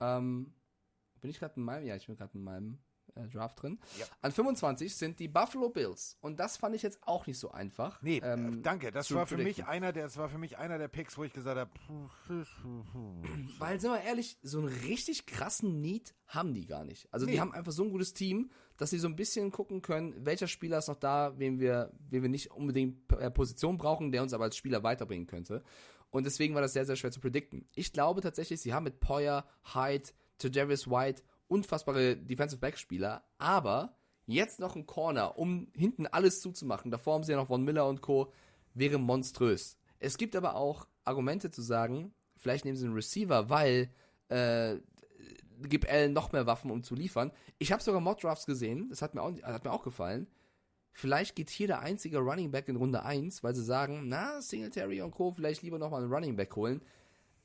Ähm, 0.00 0.54
bin 1.20 1.30
ich 1.30 1.38
gerade 1.38 1.54
in 1.54 1.62
meinem? 1.62 1.86
Ja, 1.86 1.94
ich 1.94 2.08
bin 2.08 2.16
gerade 2.16 2.36
in 2.36 2.42
meinem 2.42 2.78
äh, 3.24 3.28
Draft 3.28 3.62
drin. 3.62 3.78
Ja. 3.98 4.06
An 4.22 4.32
25 4.32 4.94
sind 4.94 5.18
die 5.18 5.28
Buffalo 5.28 5.68
Bills. 5.70 6.16
Und 6.20 6.40
das 6.40 6.56
fand 6.56 6.74
ich 6.74 6.82
jetzt 6.82 6.98
auch 7.06 7.26
nicht 7.26 7.38
so 7.38 7.50
einfach. 7.50 8.00
Nee, 8.02 8.20
Ähm, 8.24 8.58
äh, 8.58 8.62
danke. 8.62 8.90
Das 8.90 9.12
war 9.14 9.26
für 9.26 9.36
mich 9.38 9.64
einer 9.66 9.92
der, 9.92 10.04
das 10.04 10.16
war 10.16 10.28
für 10.28 10.38
mich 10.38 10.58
einer 10.58 10.78
der 10.78 10.88
Picks, 10.88 11.16
wo 11.18 11.24
ich 11.24 11.32
gesagt 11.32 11.58
habe, 11.58 11.70
Weil, 13.58 13.80
sind 13.80 13.90
wir 13.92 14.00
ehrlich, 14.02 14.38
so 14.42 14.58
einen 14.58 14.68
richtig 14.68 15.26
krassen 15.26 15.80
Need 15.80 16.14
haben 16.26 16.54
die 16.54 16.66
gar 16.66 16.84
nicht. 16.84 17.12
Also 17.12 17.26
Nee. 17.26 17.32
die 17.32 17.40
haben 17.40 17.52
einfach 17.52 17.72
so 17.72 17.82
ein 17.84 17.90
gutes 17.90 18.14
Team, 18.14 18.50
dass 18.76 18.90
sie 18.90 18.98
so 18.98 19.08
ein 19.08 19.16
bisschen 19.16 19.50
gucken 19.50 19.82
können, 19.82 20.14
welcher 20.24 20.46
Spieler 20.48 20.78
ist 20.78 20.88
noch 20.88 20.96
da, 20.96 21.38
wen 21.38 21.60
wir, 21.60 21.92
wen 22.08 22.22
wir 22.22 22.28
nicht 22.28 22.50
unbedingt 22.50 23.08
per 23.08 23.30
Position 23.30 23.76
brauchen, 23.78 24.12
der 24.12 24.22
uns 24.22 24.32
aber 24.32 24.44
als 24.44 24.56
Spieler 24.56 24.82
weiterbringen 24.82 25.26
könnte. 25.26 25.62
Und 26.10 26.24
deswegen 26.24 26.54
war 26.54 26.62
das 26.62 26.72
sehr, 26.72 26.84
sehr 26.86 26.96
schwer 26.96 27.10
zu 27.12 27.20
predikten. 27.20 27.66
Ich 27.74 27.92
glaube 27.92 28.20
tatsächlich, 28.20 28.60
sie 28.60 28.72
haben 28.74 28.84
mit 28.84 29.00
Poyer, 29.00 29.44
Hyde, 29.74 30.10
Jarius 30.42 30.88
White 30.88 31.22
unfassbare 31.50 32.16
Defensive 32.16 32.60
Back 32.60 32.78
Spieler, 32.78 33.24
aber 33.38 33.96
jetzt 34.26 34.60
noch 34.60 34.76
ein 34.76 34.86
Corner, 34.86 35.38
um 35.38 35.68
hinten 35.76 36.06
alles 36.06 36.40
zuzumachen. 36.40 36.90
Davor 36.90 37.14
haben 37.14 37.24
sie 37.24 37.32
ja 37.32 37.38
noch 37.38 37.48
Von 37.48 37.64
Miller 37.64 37.88
und 37.88 38.00
Co. 38.00 38.32
wäre 38.74 38.98
monströs. 38.98 39.76
Es 39.98 40.16
gibt 40.16 40.36
aber 40.36 40.54
auch 40.54 40.86
Argumente 41.04 41.50
zu 41.50 41.62
sagen, 41.62 42.14
vielleicht 42.36 42.64
nehmen 42.64 42.76
sie 42.76 42.86
einen 42.86 42.94
Receiver, 42.94 43.50
weil 43.50 43.90
äh, 44.28 44.76
gibt 45.68 45.88
Allen 45.88 46.12
noch 46.12 46.32
mehr 46.32 46.46
Waffen, 46.46 46.70
um 46.70 46.82
zu 46.82 46.94
liefern. 46.94 47.32
Ich 47.58 47.72
habe 47.72 47.82
sogar 47.82 48.00
Mod 48.00 48.22
Drafts 48.22 48.46
gesehen, 48.46 48.88
das 48.88 49.02
hat 49.02 49.14
mir, 49.14 49.22
auch, 49.22 49.32
hat 49.42 49.64
mir 49.64 49.72
auch 49.72 49.82
gefallen. 49.82 50.26
Vielleicht 50.92 51.36
geht 51.36 51.50
hier 51.50 51.66
der 51.66 51.80
einzige 51.80 52.18
Running 52.18 52.50
Back 52.50 52.68
in 52.68 52.76
Runde 52.76 53.02
1, 53.04 53.42
weil 53.42 53.54
sie 53.54 53.62
sagen, 53.62 54.08
na, 54.08 54.40
Singletary 54.40 55.02
und 55.02 55.12
Co. 55.12 55.32
vielleicht 55.32 55.62
lieber 55.62 55.78
nochmal 55.78 56.02
einen 56.02 56.12
Running 56.12 56.36
Back 56.36 56.54
holen. 56.56 56.80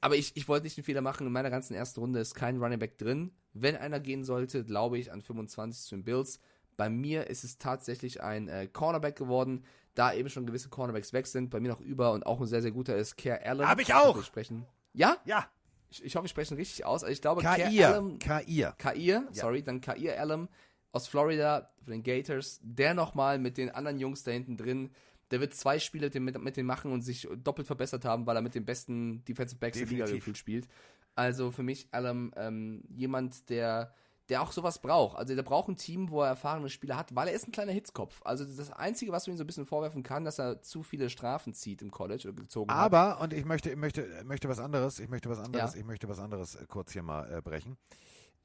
Aber 0.05 0.15
ich, 0.15 0.37
ich 0.37 0.47
wollte 0.47 0.65
nicht 0.65 0.77
den 0.77 0.83
Fehler 0.83 1.01
machen, 1.01 1.25
in 1.25 1.33
meiner 1.33 1.49
ganzen 1.49 1.73
ersten 1.73 1.99
Runde 1.99 2.19
ist 2.19 2.35
kein 2.35 2.61
Running 2.61 2.77
Back 2.77 2.99
drin. 2.99 3.31
Wenn 3.53 3.75
einer 3.75 3.99
gehen 3.99 4.23
sollte, 4.23 4.63
glaube 4.63 4.99
ich 4.99 5.11
an 5.11 5.23
25 5.23 5.81
zu 5.81 5.95
den 5.95 6.03
Bills. 6.03 6.39
Bei 6.77 6.91
mir 6.91 7.25
ist 7.25 7.43
es 7.43 7.57
tatsächlich 7.57 8.21
ein 8.21 8.47
äh, 8.47 8.67
Cornerback 8.67 9.15
geworden, 9.15 9.65
da 9.95 10.13
eben 10.13 10.29
schon 10.29 10.45
gewisse 10.45 10.69
Cornerbacks 10.69 11.11
weg 11.11 11.25
sind. 11.25 11.49
Bei 11.49 11.59
mir 11.59 11.69
noch 11.69 11.81
über 11.81 12.11
und 12.11 12.23
auch 12.27 12.39
ein 12.39 12.45
sehr, 12.45 12.61
sehr 12.61 12.69
guter 12.69 12.95
ist 12.95 13.17
Care 13.17 13.43
Allen. 13.43 13.67
Hab 13.67 13.79
ich 13.79 13.95
auch. 13.95 14.15
wir 14.15 14.21
Sprechen. 14.21 14.67
Ja? 14.93 15.17
ja, 15.25 15.49
Ich, 15.89 16.03
ich 16.03 16.15
hoffe, 16.15 16.27
ich 16.27 16.31
spreche 16.31 16.53
ihn 16.53 16.57
richtig 16.57 16.85
aus. 16.85 17.03
Also 17.03 17.11
ich 17.11 17.21
glaube, 17.21 17.41
Kair, 17.41 17.65
Allen 17.65 18.19
Kair. 18.19 18.75
Kair, 18.77 19.27
sorry, 19.31 19.63
dann 19.63 19.81
Kair 19.81 20.21
Allen 20.21 20.49
aus 20.91 21.07
Florida 21.07 21.71
von 21.83 21.93
den 21.93 22.03
Gators, 22.03 22.59
der 22.61 22.93
nochmal 22.93 23.39
mit 23.39 23.57
den 23.57 23.71
anderen 23.71 23.97
Jungs 23.97 24.21
da 24.21 24.29
hinten 24.29 24.55
drin, 24.55 24.91
der 25.31 25.39
wird 25.41 25.53
zwei 25.53 25.79
Spiele 25.79 26.11
mit, 26.19 26.35
dem- 26.35 26.43
mit, 26.43 26.55
denen 26.57 26.67
machen 26.67 26.91
und 26.91 27.01
sich 27.01 27.27
doppelt 27.37 27.67
verbessert 27.67 28.05
haben, 28.05 28.25
weil 28.27 28.35
er 28.35 28.41
mit 28.41 28.55
den 28.55 28.65
besten 28.65 29.23
Defensive 29.25 29.59
Backs 29.59 29.77
der 29.77 29.87
Liga 29.87 30.03
Definitiv. 30.05 30.23
gefühlt 30.25 30.37
spielt. 30.37 30.67
Also 31.15 31.51
für 31.51 31.63
mich 31.63 31.87
Allen 31.91 32.31
ähm, 32.35 32.83
jemand, 32.89 33.49
der 33.49 33.93
der 34.29 34.41
auch 34.41 34.51
sowas 34.51 34.81
braucht. 34.81 35.15
Also 35.19 35.35
der 35.35 35.43
braucht 35.43 35.69
ein 35.69 35.77
Team, 35.77 36.09
wo 36.09 36.23
er 36.23 36.29
erfahrene 36.29 36.67
Spieler 36.67 36.97
hat, 36.97 37.13
weil 37.13 37.27
er 37.27 37.35
ist 37.35 37.47
ein 37.47 37.51
kleiner 37.51 37.71
Hitzkopf. 37.73 38.21
Also 38.25 38.43
das 38.43 38.71
Einzige, 38.71 39.11
was 39.11 39.25
du 39.25 39.29
ihm 39.31 39.37
so 39.37 39.43
ein 39.43 39.45
bisschen 39.47 39.67
vorwerfen 39.67 40.01
kann, 40.01 40.25
dass 40.25 40.39
er 40.39 40.63
zu 40.63 40.81
viele 40.81 41.11
Strafen 41.11 41.53
zieht 41.53 41.83
im 41.83 41.91
College 41.91 42.29
oder 42.29 42.41
gezogen 42.41 42.71
hat. 42.71 42.75
Aber, 42.91 43.21
und 43.21 43.33
ich 43.33 43.45
möchte, 43.45 43.69
ich 43.69 43.75
möchte, 43.75 44.07
möchte 44.25 44.49
was 44.49 44.57
anderes, 44.59 44.97
ich 44.99 45.09
möchte 45.09 45.29
was 45.29 45.37
anderes, 45.37 45.75
Ja. 45.75 45.79
ich 45.79 45.85
möchte 45.85 46.09
was 46.09 46.17
anderes 46.17 46.55
äh, 46.55 46.65
kurz 46.67 46.91
hier 46.93 47.03
mal 47.03 47.31
äh, 47.31 47.39
brechen. 47.39 47.77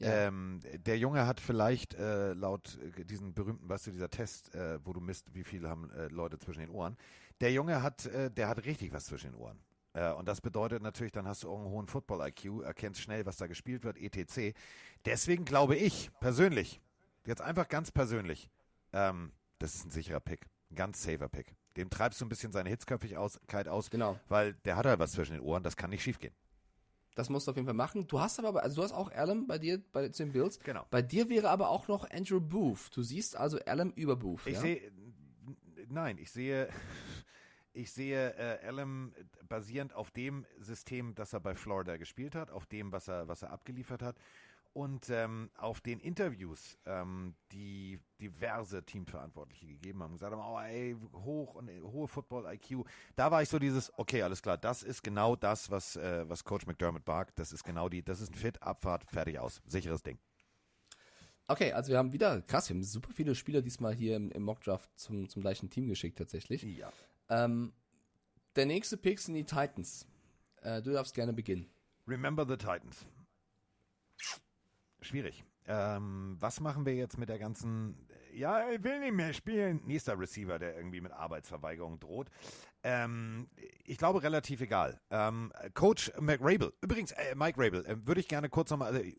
Ja. 0.00 0.28
Ähm, 0.28 0.60
der 0.86 0.98
Junge 0.98 1.26
hat 1.26 1.40
vielleicht 1.40 1.94
äh, 1.94 2.32
laut 2.32 2.78
äh, 2.96 3.04
diesen 3.04 3.34
berühmten, 3.34 3.68
weißt 3.68 3.86
du, 3.88 3.90
dieser 3.92 4.08
Test, 4.10 4.54
äh, 4.54 4.78
wo 4.84 4.92
du 4.92 5.00
misst, 5.00 5.34
wie 5.34 5.44
viel 5.44 5.68
haben 5.68 5.90
äh, 5.90 6.08
Leute 6.08 6.38
zwischen 6.38 6.60
den 6.60 6.70
Ohren. 6.70 6.96
Der 7.40 7.52
Junge 7.52 7.82
hat, 7.82 8.06
äh, 8.06 8.30
der 8.30 8.48
hat 8.48 8.64
richtig 8.64 8.92
was 8.92 9.04
zwischen 9.04 9.32
den 9.32 9.40
Ohren. 9.40 9.58
Äh, 9.92 10.10
und 10.12 10.26
das 10.26 10.40
bedeutet 10.40 10.82
natürlich, 10.82 11.12
dann 11.12 11.26
hast 11.26 11.42
du 11.42 11.50
auch 11.50 11.58
einen 11.58 11.68
hohen 11.68 11.86
Football-IQ, 11.86 12.62
erkennst 12.64 13.00
schnell, 13.02 13.26
was 13.26 13.36
da 13.36 13.46
gespielt 13.46 13.84
wird, 13.84 13.98
etc. 13.98 14.56
Deswegen 15.04 15.44
glaube 15.44 15.76
ich 15.76 16.10
persönlich, 16.20 16.80
jetzt 17.26 17.42
einfach 17.42 17.68
ganz 17.68 17.90
persönlich, 17.90 18.48
ähm, 18.92 19.32
das 19.58 19.74
ist 19.74 19.84
ein 19.84 19.90
sicherer 19.90 20.20
Pick. 20.20 20.46
Ein 20.70 20.76
ganz 20.76 21.02
safer 21.02 21.28
Pick. 21.28 21.54
Dem 21.76 21.90
treibst 21.90 22.20
du 22.20 22.24
ein 22.24 22.28
bisschen 22.28 22.52
seine 22.52 22.70
Hitzköpfigkeit 22.70 23.68
aus, 23.68 23.90
Genau. 23.90 24.18
weil 24.28 24.54
der 24.64 24.76
hat 24.76 24.86
halt 24.86 24.98
was 24.98 25.12
zwischen 25.12 25.32
den 25.34 25.42
Ohren, 25.42 25.62
das 25.62 25.76
kann 25.76 25.90
nicht 25.90 26.02
schiefgehen. 26.02 26.34
Das 27.14 27.28
musst 27.28 27.46
du 27.46 27.50
auf 27.50 27.56
jeden 27.56 27.66
Fall 27.66 27.74
machen. 27.74 28.06
Du 28.06 28.20
hast 28.20 28.38
aber, 28.38 28.62
also 28.62 28.76
du 28.76 28.82
hast 28.82 28.92
auch 28.92 29.10
Allen 29.12 29.46
bei 29.46 29.58
dir, 29.58 29.82
bei 29.92 30.08
den 30.08 30.32
Bills. 30.32 30.58
Genau. 30.60 30.86
Bei 30.90 31.02
dir 31.02 31.28
wäre 31.28 31.50
aber 31.50 31.68
auch 31.68 31.88
noch 31.88 32.08
Andrew 32.10 32.40
Booth. 32.40 32.90
Du 32.94 33.02
siehst 33.02 33.36
also 33.36 33.58
Allen 33.66 33.92
über 33.92 34.16
Booth. 34.16 34.46
Ich 34.46 34.54
ja? 34.54 34.60
sehe, 34.60 34.92
nein, 35.88 36.18
ich 36.18 36.30
sehe, 36.30 36.68
ich 37.72 37.92
sehe 37.92 38.34
äh, 38.36 38.66
Allen 38.66 39.14
basierend 39.48 39.94
auf 39.94 40.10
dem 40.10 40.46
System, 40.58 41.14
das 41.14 41.32
er 41.32 41.40
bei 41.40 41.54
Florida 41.54 41.96
gespielt 41.96 42.34
hat, 42.34 42.50
auf 42.50 42.66
dem, 42.66 42.92
was 42.92 43.08
er, 43.08 43.26
was 43.28 43.42
er 43.42 43.50
abgeliefert 43.50 44.02
hat 44.02 44.16
und 44.72 45.10
ähm, 45.10 45.50
auf 45.56 45.80
den 45.80 45.98
Interviews, 45.98 46.78
ähm, 46.86 47.34
die 47.52 47.98
diverse 48.20 48.84
Teamverantwortliche 48.84 49.66
gegeben 49.66 50.02
haben, 50.02 50.12
gesagt 50.12 50.32
haben, 50.32 50.42
oh, 50.42 50.60
ey, 50.60 50.96
hoch 51.12 51.54
und 51.54 51.68
äh, 51.68 51.80
hohe 51.80 52.06
Football-IQ. 52.06 52.84
Da 53.16 53.30
war 53.30 53.42
ich 53.42 53.48
so 53.48 53.58
dieses, 53.58 53.92
okay, 53.98 54.22
alles 54.22 54.42
klar, 54.42 54.58
das 54.58 54.82
ist 54.82 55.02
genau 55.02 55.34
das, 55.34 55.70
was, 55.70 55.96
äh, 55.96 56.28
was 56.28 56.44
Coach 56.44 56.66
McDermott 56.66 57.06
wagt. 57.06 57.38
Das 57.38 57.52
ist 57.52 57.64
genau 57.64 57.88
die, 57.88 58.02
das 58.02 58.20
ist 58.20 58.30
ein 58.30 58.36
Fit, 58.36 58.62
Abfahrt, 58.62 59.04
fertig 59.10 59.38
aus. 59.38 59.60
Sicheres 59.66 60.02
Ding. 60.02 60.18
Okay, 61.48 61.72
also 61.72 61.90
wir 61.90 61.98
haben 61.98 62.12
wieder, 62.12 62.42
krass, 62.42 62.68
wir 62.68 62.76
haben 62.76 62.84
super 62.84 63.10
viele 63.12 63.34
Spieler 63.34 63.60
diesmal 63.60 63.92
hier 63.92 64.14
im, 64.14 64.30
im 64.30 64.44
Mockdraft 64.44 64.88
zum, 64.96 65.28
zum 65.28 65.42
gleichen 65.42 65.68
Team 65.68 65.88
geschickt 65.88 66.16
tatsächlich. 66.16 66.62
Ja. 66.62 66.92
Ähm, 67.28 67.72
der 68.54 68.66
nächste 68.66 68.96
Pick 68.96 69.18
sind 69.18 69.34
die 69.34 69.44
Titans. 69.44 70.06
Äh, 70.62 70.80
du 70.80 70.92
darfst 70.92 71.12
gerne 71.14 71.32
beginnen. 71.32 71.68
Remember 72.06 72.46
the 72.46 72.56
Titans. 72.56 73.04
Schwierig. 75.02 75.44
Ähm, 75.66 76.36
was 76.40 76.60
machen 76.60 76.84
wir 76.84 76.94
jetzt 76.94 77.18
mit 77.18 77.28
der 77.28 77.38
ganzen, 77.38 77.94
ja, 78.32 78.70
ich 78.70 78.82
will 78.82 78.98
nicht 79.00 79.14
mehr 79.14 79.32
spielen, 79.32 79.80
nächster 79.84 80.18
Receiver, 80.18 80.58
der 80.58 80.76
irgendwie 80.76 81.00
mit 81.00 81.12
Arbeitsverweigerung 81.12 82.00
droht. 82.00 82.28
Ähm, 82.82 83.48
ich 83.84 83.98
glaube, 83.98 84.22
relativ 84.22 84.60
egal. 84.62 85.00
Ähm, 85.10 85.52
Coach 85.74 86.10
McRabel, 86.18 86.72
übrigens, 86.80 87.12
äh, 87.12 87.34
Mike 87.36 87.62
Rabel, 87.62 87.84
äh, 87.86 87.96
würde 88.06 88.20
ich 88.20 88.28
gerne 88.28 88.48
kurz 88.48 88.70
nochmal 88.70 88.94
also, 88.94 89.10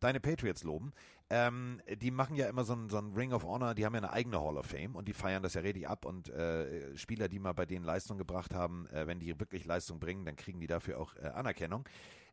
deine 0.00 0.18
Patriots 0.18 0.64
loben. 0.64 0.92
Ähm, 1.30 1.80
die 2.00 2.10
machen 2.10 2.36
ja 2.36 2.48
immer 2.48 2.64
so 2.64 2.74
ein, 2.74 2.88
so 2.88 2.98
ein 2.98 3.12
Ring 3.12 3.32
of 3.32 3.44
Honor, 3.44 3.74
die 3.74 3.86
haben 3.86 3.94
ja 3.94 4.00
eine 4.00 4.12
eigene 4.12 4.40
Hall 4.40 4.56
of 4.56 4.66
Fame 4.66 4.96
und 4.96 5.08
die 5.08 5.12
feiern 5.14 5.42
das 5.42 5.54
ja 5.54 5.60
richtig 5.60 5.88
ab 5.88 6.04
und 6.04 6.28
äh, 6.30 6.96
Spieler, 6.96 7.28
die 7.28 7.38
mal 7.38 7.52
bei 7.52 7.64
denen 7.64 7.84
Leistung 7.84 8.18
gebracht 8.18 8.54
haben, 8.54 8.86
äh, 8.88 9.06
wenn 9.06 9.20
die 9.20 9.38
wirklich 9.38 9.64
Leistung 9.66 10.00
bringen, 10.00 10.24
dann 10.24 10.36
kriegen 10.36 10.60
die 10.60 10.66
dafür 10.66 10.98
auch 10.98 11.14
äh, 11.16 11.28
Anerkennung. 11.28 11.88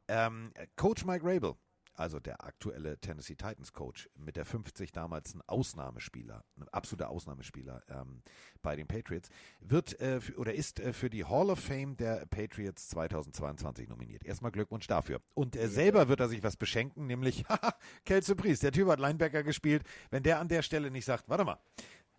Ähm, 0.08 0.52
Coach 0.76 1.06
Mike 1.06 1.24
Rabel, 1.24 1.54
also 2.00 2.20
der 2.20 2.46
aktuelle 2.46 2.98
Tennessee 2.98 3.36
Titans 3.36 3.74
Coach, 3.74 4.10
mit 4.16 4.38
der 4.38 4.46
50 4.46 4.94
damals 4.94 5.36
ein 5.36 5.42
Ausnahmespieler, 5.48 6.46
ein 6.58 6.70
absoluter 6.70 7.10
Ausnahmespieler 7.10 7.84
ähm, 7.90 8.22
bei 8.62 8.78
den 8.78 8.88
Patriots, 8.88 9.30
wird 9.60 10.00
äh, 10.00 10.22
oder 10.38 10.54
ist 10.54 10.80
äh, 10.80 10.94
für 10.94 11.10
die 11.10 11.26
Hall 11.26 11.50
of 11.50 11.60
Fame 11.60 11.98
der 11.98 12.26
Patriots 12.26 12.88
2022 12.90 13.90
nominiert. 13.90 14.24
Erstmal 14.24 14.52
Glückwunsch 14.52 14.88
dafür. 14.88 15.20
Und 15.34 15.58
äh, 15.58 15.68
selber 15.68 16.08
wird 16.08 16.22
er 16.22 16.30
sich 16.30 16.42
was 16.42 16.56
beschenken, 16.56 17.06
nämlich 17.06 17.44
haha, 17.50 17.76
Kelsey 18.06 18.36
Priest, 18.36 18.64
der 18.64 18.72
Typ 18.72 18.88
hat 18.88 19.00
Linebacker 19.00 19.44
gespielt. 19.44 19.84
Wenn 20.10 20.24
der 20.24 20.40
an 20.40 20.48
der 20.48 20.62
Stelle 20.62 20.92
nicht 20.92 21.06
sagt, 21.06 21.28
warte 21.28 21.44
mal, 21.44 21.60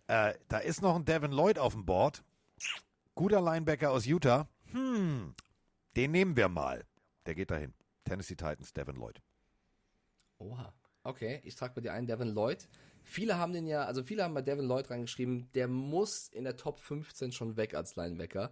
äh, 0.05 0.35
da 0.47 0.59
ist 0.59 0.83
noch 0.83 0.95
ein 0.95 1.05
Devin 1.05 1.31
Lloyd 1.31 1.57
auf 1.57 1.73
dem 1.73 1.85
Board, 1.85 2.23
guter 3.15 3.41
Linebacker 3.41 3.89
aus 3.89 4.05
Utah, 4.05 4.47
hm, 4.71 5.33
den 5.95 6.11
nehmen 6.11 6.35
wir 6.35 6.49
mal. 6.49 6.85
Der 7.25 7.33
geht 7.33 7.49
dahin. 7.49 7.73
Tennessee 8.05 8.35
Titans, 8.35 8.73
Devin 8.73 8.95
Lloyd. 8.95 9.21
Oha. 10.41 10.73
Okay, 11.03 11.41
ich 11.43 11.55
trage 11.55 11.73
bei 11.75 11.81
dir 11.81 11.93
ein, 11.93 12.05
Devin 12.07 12.29
Lloyd. 12.29 12.67
Viele 13.03 13.37
haben 13.37 13.53
den 13.53 13.65
ja, 13.65 13.85
also 13.85 14.03
viele 14.03 14.23
haben 14.23 14.33
bei 14.33 14.41
Devin 14.43 14.65
Lloyd 14.65 14.89
reingeschrieben, 14.89 15.49
der 15.55 15.67
muss 15.67 16.27
in 16.27 16.43
der 16.43 16.57
Top 16.57 16.79
15 16.79 17.31
schon 17.31 17.57
weg 17.57 17.73
als 17.73 17.95
Linebacker. 17.95 18.51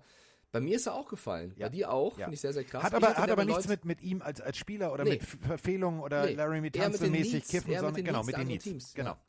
Bei 0.52 0.60
mir 0.60 0.76
ist 0.78 0.88
er 0.88 0.96
auch 0.96 1.08
gefallen. 1.08 1.54
Ja. 1.58 1.68
Bei 1.68 1.70
dir 1.70 1.92
auch, 1.92 2.18
Ja. 2.18 2.26
finde 2.26 2.34
ich 2.34 2.42
sehr, 2.42 2.54
sehr 2.54 2.64
krass. 2.64 2.82
Hat 2.82 2.96
aber, 2.96 3.10
hat 3.16 3.30
aber 3.30 3.46
nichts 3.46 3.68
mit, 3.68 3.86
mit 3.86 4.02
ihm 4.02 4.24
als, 4.24 4.42
als 4.42 4.58
Spieler 4.58 4.92
oder 4.92 5.04
Nee. 5.04 5.12
mit 5.12 5.24
Ver- 5.24 5.38
Verfehlungen 5.46 6.00
oder 6.02 6.26
Nee. 6.26 6.34
Larry 6.34 6.58
Eher 6.74 6.90
mit 6.90 7.02
den 7.02 7.12
mäßig 7.12 7.34
Needs, 7.34 7.48
kiffen, 7.50 7.70
eher 7.72 7.82
mit 7.84 7.86
sondern 7.86 7.96
den 7.96 8.06
genau, 8.06 8.24
mit 8.24 8.36
den 8.36 8.48
Needs. 8.48 8.64
Teams, 8.64 8.94
Genau. 8.96 9.12
ja. 9.12 9.22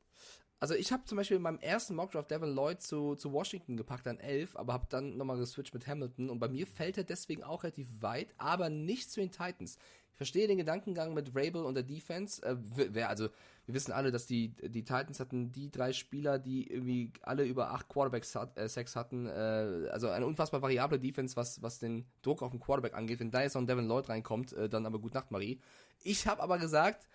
Also 0.63 0.75
ich 0.75 0.93
habe 0.93 1.05
zum 1.07 1.17
Beispiel 1.17 1.37
in 1.39 1.43
meinem 1.43 1.59
ersten 1.59 1.95
Mockdraft 1.95 2.31
Devin 2.31 2.55
Lloyd 2.55 2.83
zu, 2.83 3.15
zu 3.17 3.33
Washington 3.33 3.77
gepackt 3.79 4.07
an 4.07 4.19
11, 4.19 4.57
aber 4.57 4.73
habe 4.75 4.87
dann 4.91 5.17
nochmal 5.19 5.39
geswitcht 5.39 5.73
mit 5.73 5.87
Hamilton 5.87 6.29
und 6.31 6.39
bei 6.39 6.49
mir 6.49 6.67
fällt 6.67 6.99
er 6.99 7.05
deswegen 7.05 7.43
auch 7.43 7.65
relativ 7.65 7.89
weit, 8.01 8.29
aber 8.39 8.69
nicht 8.71 9.11
zu 9.11 9.21
den 9.21 9.31
Titans. 9.31 9.79
Verstehe 10.21 10.47
den 10.47 10.59
Gedankengang 10.59 11.15
mit 11.15 11.35
Rabel 11.35 11.65
und 11.65 11.73
der 11.73 11.83
Defense. 11.83 12.43
Äh, 12.43 12.55
wer, 12.61 13.09
also 13.09 13.31
wir 13.65 13.75
wissen 13.75 13.91
alle, 13.91 14.11
dass 14.11 14.27
die, 14.27 14.51
die 14.51 14.85
Titans 14.85 15.19
hatten 15.19 15.51
die 15.51 15.71
drei 15.71 15.95
Spieler, 15.95 16.39
die 16.39 16.71
irgendwie 16.71 17.11
alle 17.23 17.45
über 17.45 17.71
acht 17.71 17.89
Quarterback-Sacks 17.89 18.97
hatten. 18.97 19.25
Äh, 19.25 19.89
also 19.91 20.11
eine 20.11 20.27
unfassbar 20.27 20.61
variable 20.61 21.01
Defense, 21.01 21.37
was, 21.37 21.63
was 21.63 21.79
den 21.79 22.05
Druck 22.21 22.43
auf 22.43 22.51
den 22.51 22.61
Quarterback 22.61 22.93
angeht. 22.93 23.21
Wenn 23.21 23.31
da 23.31 23.41
jetzt 23.41 23.55
noch 23.55 23.63
ein 23.63 23.67
Devin 23.67 23.87
Lloyd 23.87 24.11
reinkommt, 24.11 24.53
äh, 24.53 24.69
dann 24.69 24.85
aber 24.85 24.99
gut 24.99 25.15
Nacht, 25.15 25.31
Marie. 25.31 25.59
Ich 26.03 26.27
habe 26.27 26.43
aber 26.43 26.59
gesagt, 26.59 27.09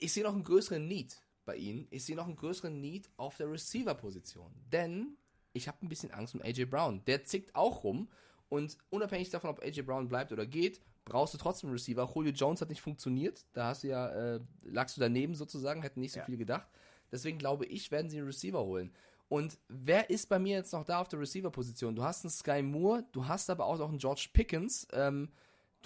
ich 0.00 0.12
sehe 0.12 0.24
noch 0.24 0.34
einen 0.34 0.42
größeren 0.42 0.84
Need 0.84 1.22
bei 1.44 1.54
ihnen. 1.54 1.86
Ich 1.90 2.04
sehe 2.04 2.16
noch 2.16 2.26
einen 2.26 2.34
größeren 2.34 2.80
Need 2.80 3.08
auf 3.18 3.36
der 3.36 3.48
Receiver-Position. 3.52 4.52
Denn 4.72 5.16
ich 5.52 5.68
habe 5.68 5.78
ein 5.80 5.88
bisschen 5.88 6.10
Angst 6.10 6.34
um 6.34 6.42
AJ 6.42 6.64
Brown. 6.64 7.04
Der 7.04 7.22
zickt 7.22 7.54
auch 7.54 7.84
rum. 7.84 8.08
Und 8.48 8.78
unabhängig 8.90 9.30
davon, 9.30 9.50
ob 9.50 9.62
AJ 9.62 9.82
Brown 9.82 10.08
bleibt 10.08 10.32
oder 10.32 10.44
geht, 10.44 10.80
brauchst 11.06 11.32
du 11.32 11.38
trotzdem 11.38 11.68
einen 11.68 11.78
Receiver. 11.78 12.06
Julio 12.14 12.32
Jones 12.32 12.60
hat 12.60 12.68
nicht 12.68 12.82
funktioniert. 12.82 13.46
Da 13.54 13.68
hast 13.68 13.82
du 13.82 13.88
ja, 13.88 14.08
äh, 14.08 14.40
lagst 14.62 14.98
du 14.98 15.00
daneben 15.00 15.34
sozusagen, 15.34 15.80
hätten 15.80 16.00
nicht 16.00 16.12
so 16.12 16.20
viel 16.20 16.36
gedacht. 16.36 16.68
Deswegen 17.10 17.38
glaube 17.38 17.64
ich, 17.64 17.90
werden 17.90 18.10
sie 18.10 18.18
einen 18.18 18.26
Receiver 18.26 18.62
holen. 18.62 18.92
Und 19.28 19.58
wer 19.68 20.10
ist 20.10 20.28
bei 20.28 20.38
mir 20.38 20.56
jetzt 20.56 20.72
noch 20.72 20.84
da 20.84 21.00
auf 21.00 21.08
der 21.08 21.18
Receiver-Position? 21.18 21.96
Du 21.96 22.02
hast 22.04 22.24
einen 22.24 22.30
Sky 22.30 22.62
Moore, 22.62 23.04
du 23.12 23.26
hast 23.26 23.48
aber 23.48 23.64
auch 23.64 23.78
noch 23.78 23.88
einen 23.88 23.98
George 23.98 24.28
Pickens. 24.32 24.86
Ähm, 24.92 25.30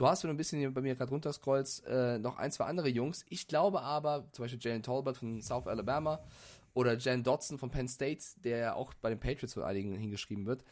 Du 0.00 0.06
hast, 0.06 0.22
wenn 0.22 0.28
du 0.28 0.34
ein 0.34 0.38
bisschen 0.38 0.72
bei 0.72 0.80
mir 0.80 0.94
gerade 0.94 1.10
runterscrollst, 1.10 1.84
äh, 1.86 2.18
noch 2.18 2.38
ein, 2.38 2.50
zwei 2.50 2.64
andere 2.64 2.88
Jungs. 2.88 3.26
Ich 3.28 3.46
glaube 3.46 3.82
aber, 3.82 4.26
zum 4.32 4.44
Beispiel 4.44 4.58
Jalen 4.58 4.82
Talbot 4.82 5.18
von 5.18 5.42
South 5.42 5.66
Alabama 5.66 6.24
oder 6.72 6.96
Jan 6.96 7.22
Dodson 7.22 7.58
von 7.58 7.70
Penn 7.70 7.86
State, 7.86 8.24
der 8.36 8.56
ja 8.56 8.74
auch 8.74 8.94
bei 8.94 9.10
den 9.10 9.20
Patriots 9.20 9.52
von 9.52 9.62
einigen 9.62 9.94
hingeschrieben 9.94 10.46
wird. 10.46 10.64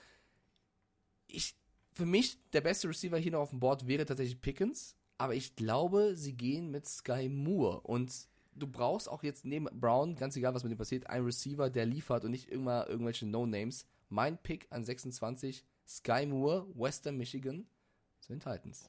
Ich, 1.26 1.56
für 1.98 2.06
mich, 2.06 2.38
der 2.52 2.60
beste 2.60 2.88
Receiver 2.88 3.18
hier 3.18 3.32
noch 3.32 3.40
auf 3.40 3.50
dem 3.50 3.58
Board 3.58 3.88
wäre 3.88 4.06
tatsächlich 4.06 4.40
Pickens, 4.40 4.96
aber 5.18 5.34
ich 5.34 5.56
glaube, 5.56 6.14
sie 6.14 6.36
gehen 6.36 6.70
mit 6.70 6.86
Sky 6.86 7.28
Moore 7.28 7.80
und 7.80 8.28
du 8.54 8.68
brauchst 8.68 9.08
auch 9.08 9.24
jetzt 9.24 9.44
neben 9.44 9.64
Brown, 9.80 10.14
ganz 10.14 10.36
egal 10.36 10.54
was 10.54 10.62
mit 10.62 10.70
ihm 10.70 10.78
passiert, 10.78 11.08
einen 11.08 11.24
Receiver, 11.24 11.68
der 11.70 11.86
liefert 11.86 12.24
und 12.24 12.30
nicht 12.30 12.50
immer 12.50 12.88
irgendwelche 12.88 13.26
No-Names. 13.26 13.84
Mein 14.10 14.38
Pick 14.38 14.68
an 14.70 14.84
26, 14.84 15.66
Sky 15.88 16.24
Moore, 16.24 16.68
Western 16.72 17.16
Michigan, 17.16 17.66
zu 18.20 18.32
den 18.32 18.38
Titans. 18.38 18.88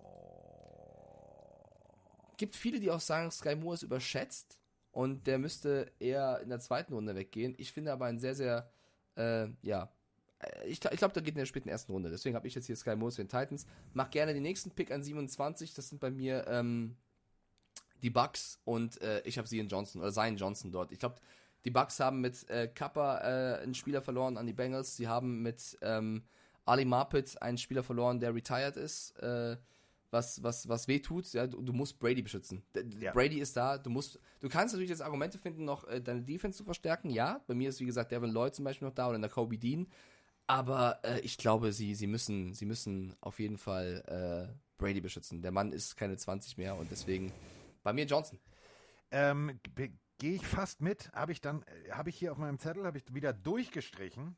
Gibt 2.38 2.56
viele, 2.56 2.80
die 2.80 2.92
auch 2.92 3.00
sagen, 3.00 3.32
Sky 3.32 3.56
Moore 3.56 3.74
ist 3.74 3.82
überschätzt 3.82 4.60
und 4.92 5.26
der 5.26 5.40
müsste 5.40 5.92
eher 5.98 6.42
in 6.42 6.50
der 6.50 6.60
zweiten 6.60 6.94
Runde 6.94 7.16
weggehen. 7.16 7.56
Ich 7.58 7.72
finde 7.72 7.92
aber 7.92 8.06
ein 8.06 8.20
sehr, 8.20 8.36
sehr, 8.36 8.72
äh, 9.16 9.48
ja, 9.64 9.92
ich, 10.66 10.80
gl- 10.80 10.92
ich 10.92 10.98
glaube, 11.00 11.14
da 11.14 11.22
geht 11.22 11.36
in 11.36 11.40
der 11.40 11.46
späten 11.46 11.70
ersten 11.70 11.92
Runde. 11.92 12.10
Deswegen 12.10 12.36
habe 12.36 12.48
ich 12.48 12.56
jetzt 12.56 12.68
hier 12.68 12.76
Sky 12.76 12.96
Moore 12.96 13.12
zu 13.12 13.22
den 13.22 13.30
Titans. 13.30 13.66
Mach 13.94 14.10
gerne 14.10 14.34
den 14.34 14.44
nächsten 14.44 14.72
Pick 14.72 14.92
an 14.92 15.04
27. 15.04 15.74
Das 15.74 15.90
sind 15.90 16.00
bei 16.00 16.12
mir 16.12 16.46
ähm, 16.48 16.96
die 18.02 18.10
Bucks 18.10 18.60
und 18.64 19.02
äh, 19.02 19.22
ich 19.26 19.38
habe 19.38 19.48
Zion 19.48 19.68
Johnson 19.68 20.02
oder 20.02 20.12
Zion 20.14 20.38
Johnson 20.38 20.72
dort. 20.72 20.92
Ich 20.92 21.00
glaube, 21.00 21.16
die 21.66 21.72
Bucks 21.72 22.00
haben 22.00 22.22
mit 22.22 22.50
äh, 22.50 22.68
Kappa 22.68 23.18
äh, 23.20 23.62
einen 23.64 23.76
Spieler 23.76 24.02
verloren 24.02 24.38
an 24.38 24.48
die 24.48 24.54
Bengals. 24.54 24.96
Sie 24.96 25.08
haben 25.08 25.42
mit 25.42 25.78
ähm, 25.82 26.24
Ali 26.66 26.86
Marpet 26.86 27.42
einen 27.42 27.58
Spieler 27.58 27.84
verloren, 27.84 28.20
der 28.20 28.34
retired 28.34 28.78
ist. 28.78 29.18
Äh, 29.20 29.58
was, 30.12 30.42
was, 30.42 30.68
was 30.68 30.88
weh 30.88 31.00
tut, 31.00 31.32
ja, 31.34 31.46
du, 31.46 31.62
du 31.62 31.72
musst 31.72 32.00
Brady 32.00 32.24
beschützen. 32.24 32.64
Ja. 33.00 33.12
Brady 33.12 33.40
ist 33.40 33.56
da, 33.56 33.78
du 33.78 33.92
musst, 33.92 34.20
du 34.40 34.50
kannst 34.50 34.74
natürlich 34.74 34.90
jetzt 34.90 35.04
Argumente 35.04 35.38
finden, 35.38 35.66
noch 35.66 35.88
äh, 35.88 36.02
deine 36.02 36.24
Defense 36.24 36.58
zu 36.58 36.64
verstärken, 36.64 37.12
ja. 37.12 37.42
Bei 37.46 37.54
mir 37.54 37.70
ist, 37.70 37.80
wie 37.80 37.86
gesagt, 37.86 38.12
Devin 38.12 38.32
Lloyd 38.32 38.56
zum 38.56 38.66
Beispiel 38.66 38.88
noch 38.88 38.96
da 38.96 39.08
oder 39.10 39.20
der 39.20 39.30
Kobe 39.30 39.58
Dean. 39.60 39.86
Aber 40.50 41.00
äh, 41.04 41.20
ich 41.20 41.38
glaube, 41.38 41.72
sie, 41.72 41.94
sie 41.94 42.08
müssen, 42.08 42.56
sie 42.56 42.66
müssen 42.66 43.16
auf 43.22 43.40
jeden 43.40 43.60
Fall 43.60 44.50
äh, 44.50 44.80
Brady 44.80 45.00
beschützen. 45.00 45.44
Der 45.44 45.52
Mann 45.52 45.72
ist 45.72 45.96
keine 45.96 46.18
20 46.18 46.58
mehr 46.58 46.76
und 46.76 46.90
deswegen 46.90 47.32
bei 47.84 47.94
mir 47.94 48.06
Johnson. 48.06 48.40
Ähm, 49.12 49.60
Gehe 50.18 50.34
ich 50.34 50.48
fast 50.48 50.82
mit, 50.82 51.12
habe 51.14 51.34
ich 51.34 51.40
dann, 51.40 51.62
äh, 51.62 51.92
habe 51.92 52.10
ich 52.10 52.18
hier 52.18 52.32
auf 52.32 52.40
meinem 52.40 52.58
Zettel, 52.58 52.88
habe 52.88 52.98
ich 52.98 53.14
wieder 53.14 53.32
durchgestrichen. 53.32 54.36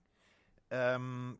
Ähm, 0.70 1.40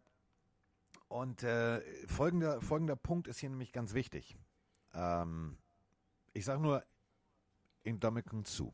und 1.10 1.44
äh, 1.44 1.82
folgender, 2.08 2.62
folgender 2.62 2.96
Punkt 2.96 3.28
ist 3.28 3.40
hier 3.40 3.50
nämlich 3.50 3.74
ganz 3.74 3.94
wichtig. 3.94 4.38
Ähm, 4.94 5.58
ich 6.32 6.46
sage 6.46 6.62
nur, 6.62 6.86
in 7.84 8.00
Dominican 8.00 8.46
zu. 8.46 8.74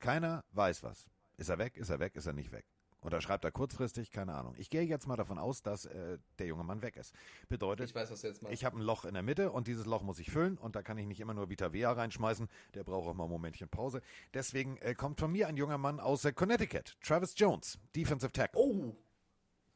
Keiner 0.00 0.44
weiß 0.50 0.82
was. 0.82 1.08
Ist 1.38 1.48
er 1.48 1.56
weg, 1.56 1.78
ist 1.78 1.88
er 1.88 1.98
weg, 1.98 2.14
ist 2.14 2.26
er 2.26 2.34
nicht 2.34 2.52
weg. 2.52 2.66
Unterschreibt 3.00 3.44
er 3.44 3.52
kurzfristig, 3.52 4.10
keine 4.10 4.34
Ahnung. 4.34 4.54
Ich 4.58 4.70
gehe 4.70 4.82
jetzt 4.82 5.06
mal 5.06 5.16
davon 5.16 5.38
aus, 5.38 5.62
dass 5.62 5.84
äh, 5.86 6.18
der 6.40 6.46
junge 6.46 6.64
Mann 6.64 6.82
weg 6.82 6.96
ist. 6.96 7.14
Bedeutet, 7.48 7.88
Ich 7.88 7.94
weiß, 7.94 8.10
was 8.10 8.22
du 8.22 8.26
jetzt 8.26 8.42
machst. 8.42 8.52
ich 8.52 8.64
habe 8.64 8.76
ein 8.76 8.82
Loch 8.82 9.04
in 9.04 9.14
der 9.14 9.22
Mitte 9.22 9.52
und 9.52 9.68
dieses 9.68 9.86
Loch 9.86 10.02
muss 10.02 10.18
ich 10.18 10.30
füllen 10.32 10.58
und 10.58 10.74
da 10.74 10.82
kann 10.82 10.98
ich 10.98 11.06
nicht 11.06 11.20
immer 11.20 11.32
nur 11.34 11.48
Vita 11.48 11.72
Vea 11.72 11.92
reinschmeißen. 11.92 12.48
Der 12.74 12.82
braucht 12.82 13.06
auch 13.06 13.14
mal 13.14 13.24
ein 13.24 13.30
Momentchen 13.30 13.68
Pause. 13.68 14.02
Deswegen 14.34 14.78
äh, 14.78 14.94
kommt 14.94 15.20
von 15.20 15.30
mir 15.30 15.46
ein 15.46 15.56
junger 15.56 15.78
Mann 15.78 16.00
aus 16.00 16.24
äh, 16.24 16.32
Connecticut, 16.32 16.96
Travis 17.00 17.34
Jones, 17.36 17.78
Defensive 17.94 18.32
Tackle. 18.32 18.60
oh. 18.60 18.96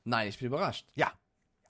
Nein, 0.05 0.29
ich 0.29 0.39
bin 0.39 0.49
überrascht. 0.49 0.85
Ja, 0.97 1.13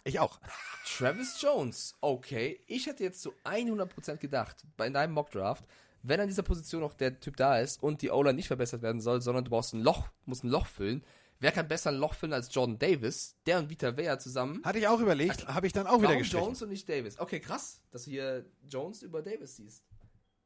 ich 0.04 0.18
auch. 0.18 0.40
Travis 0.86 1.38
Jones, 1.40 1.94
okay. 2.00 2.60
Ich 2.66 2.86
hätte 2.86 3.04
jetzt 3.04 3.20
zu 3.20 3.34
100% 3.44 4.16
gedacht, 4.16 4.64
bei 4.78 4.88
deinem 4.88 5.12
Mockdraft, 5.12 5.66
wenn 6.02 6.18
an 6.18 6.28
dieser 6.28 6.42
Position 6.42 6.80
noch 6.80 6.94
der 6.94 7.20
Typ 7.20 7.36
da 7.36 7.58
ist 7.58 7.82
und 7.82 8.00
die 8.00 8.10
O-Line 8.10 8.34
nicht 8.34 8.46
verbessert 8.48 8.80
werden 8.80 9.02
soll, 9.02 9.20
sondern 9.20 9.44
du 9.44 9.50
brauchst 9.50 9.74
ein 9.74 9.82
Loch, 9.82 10.08
musst 10.24 10.44
ein 10.44 10.48
Loch 10.48 10.66
füllen. 10.66 11.04
Wer 11.43 11.51
kann 11.51 11.66
besser 11.66 11.90
ein 11.90 11.97
Loch 11.97 12.14
füllen 12.14 12.32
als 12.32 12.55
Jordan 12.55 12.78
Davis? 12.78 13.35
Der 13.47 13.59
und 13.59 13.69
Vita 13.69 13.97
Vea 13.97 14.16
zusammen. 14.16 14.62
Hatte 14.64 14.78
ich 14.78 14.86
auch 14.86 15.01
überlegt, 15.01 15.48
habe 15.48 15.66
ich 15.66 15.73
dann 15.73 15.89
auch 15.89 15.98
wieder 15.98 16.10
Warum 16.10 16.19
gestrichen. 16.20 16.44
Jones 16.44 16.62
und 16.62 16.69
nicht 16.69 16.89
Davis? 16.89 17.19
Okay, 17.19 17.40
krass, 17.40 17.81
dass 17.90 18.05
du 18.05 18.12
hier 18.12 18.47
Jones 18.69 19.02
über 19.02 19.23
Davis 19.23 19.56
siehst. 19.56 19.82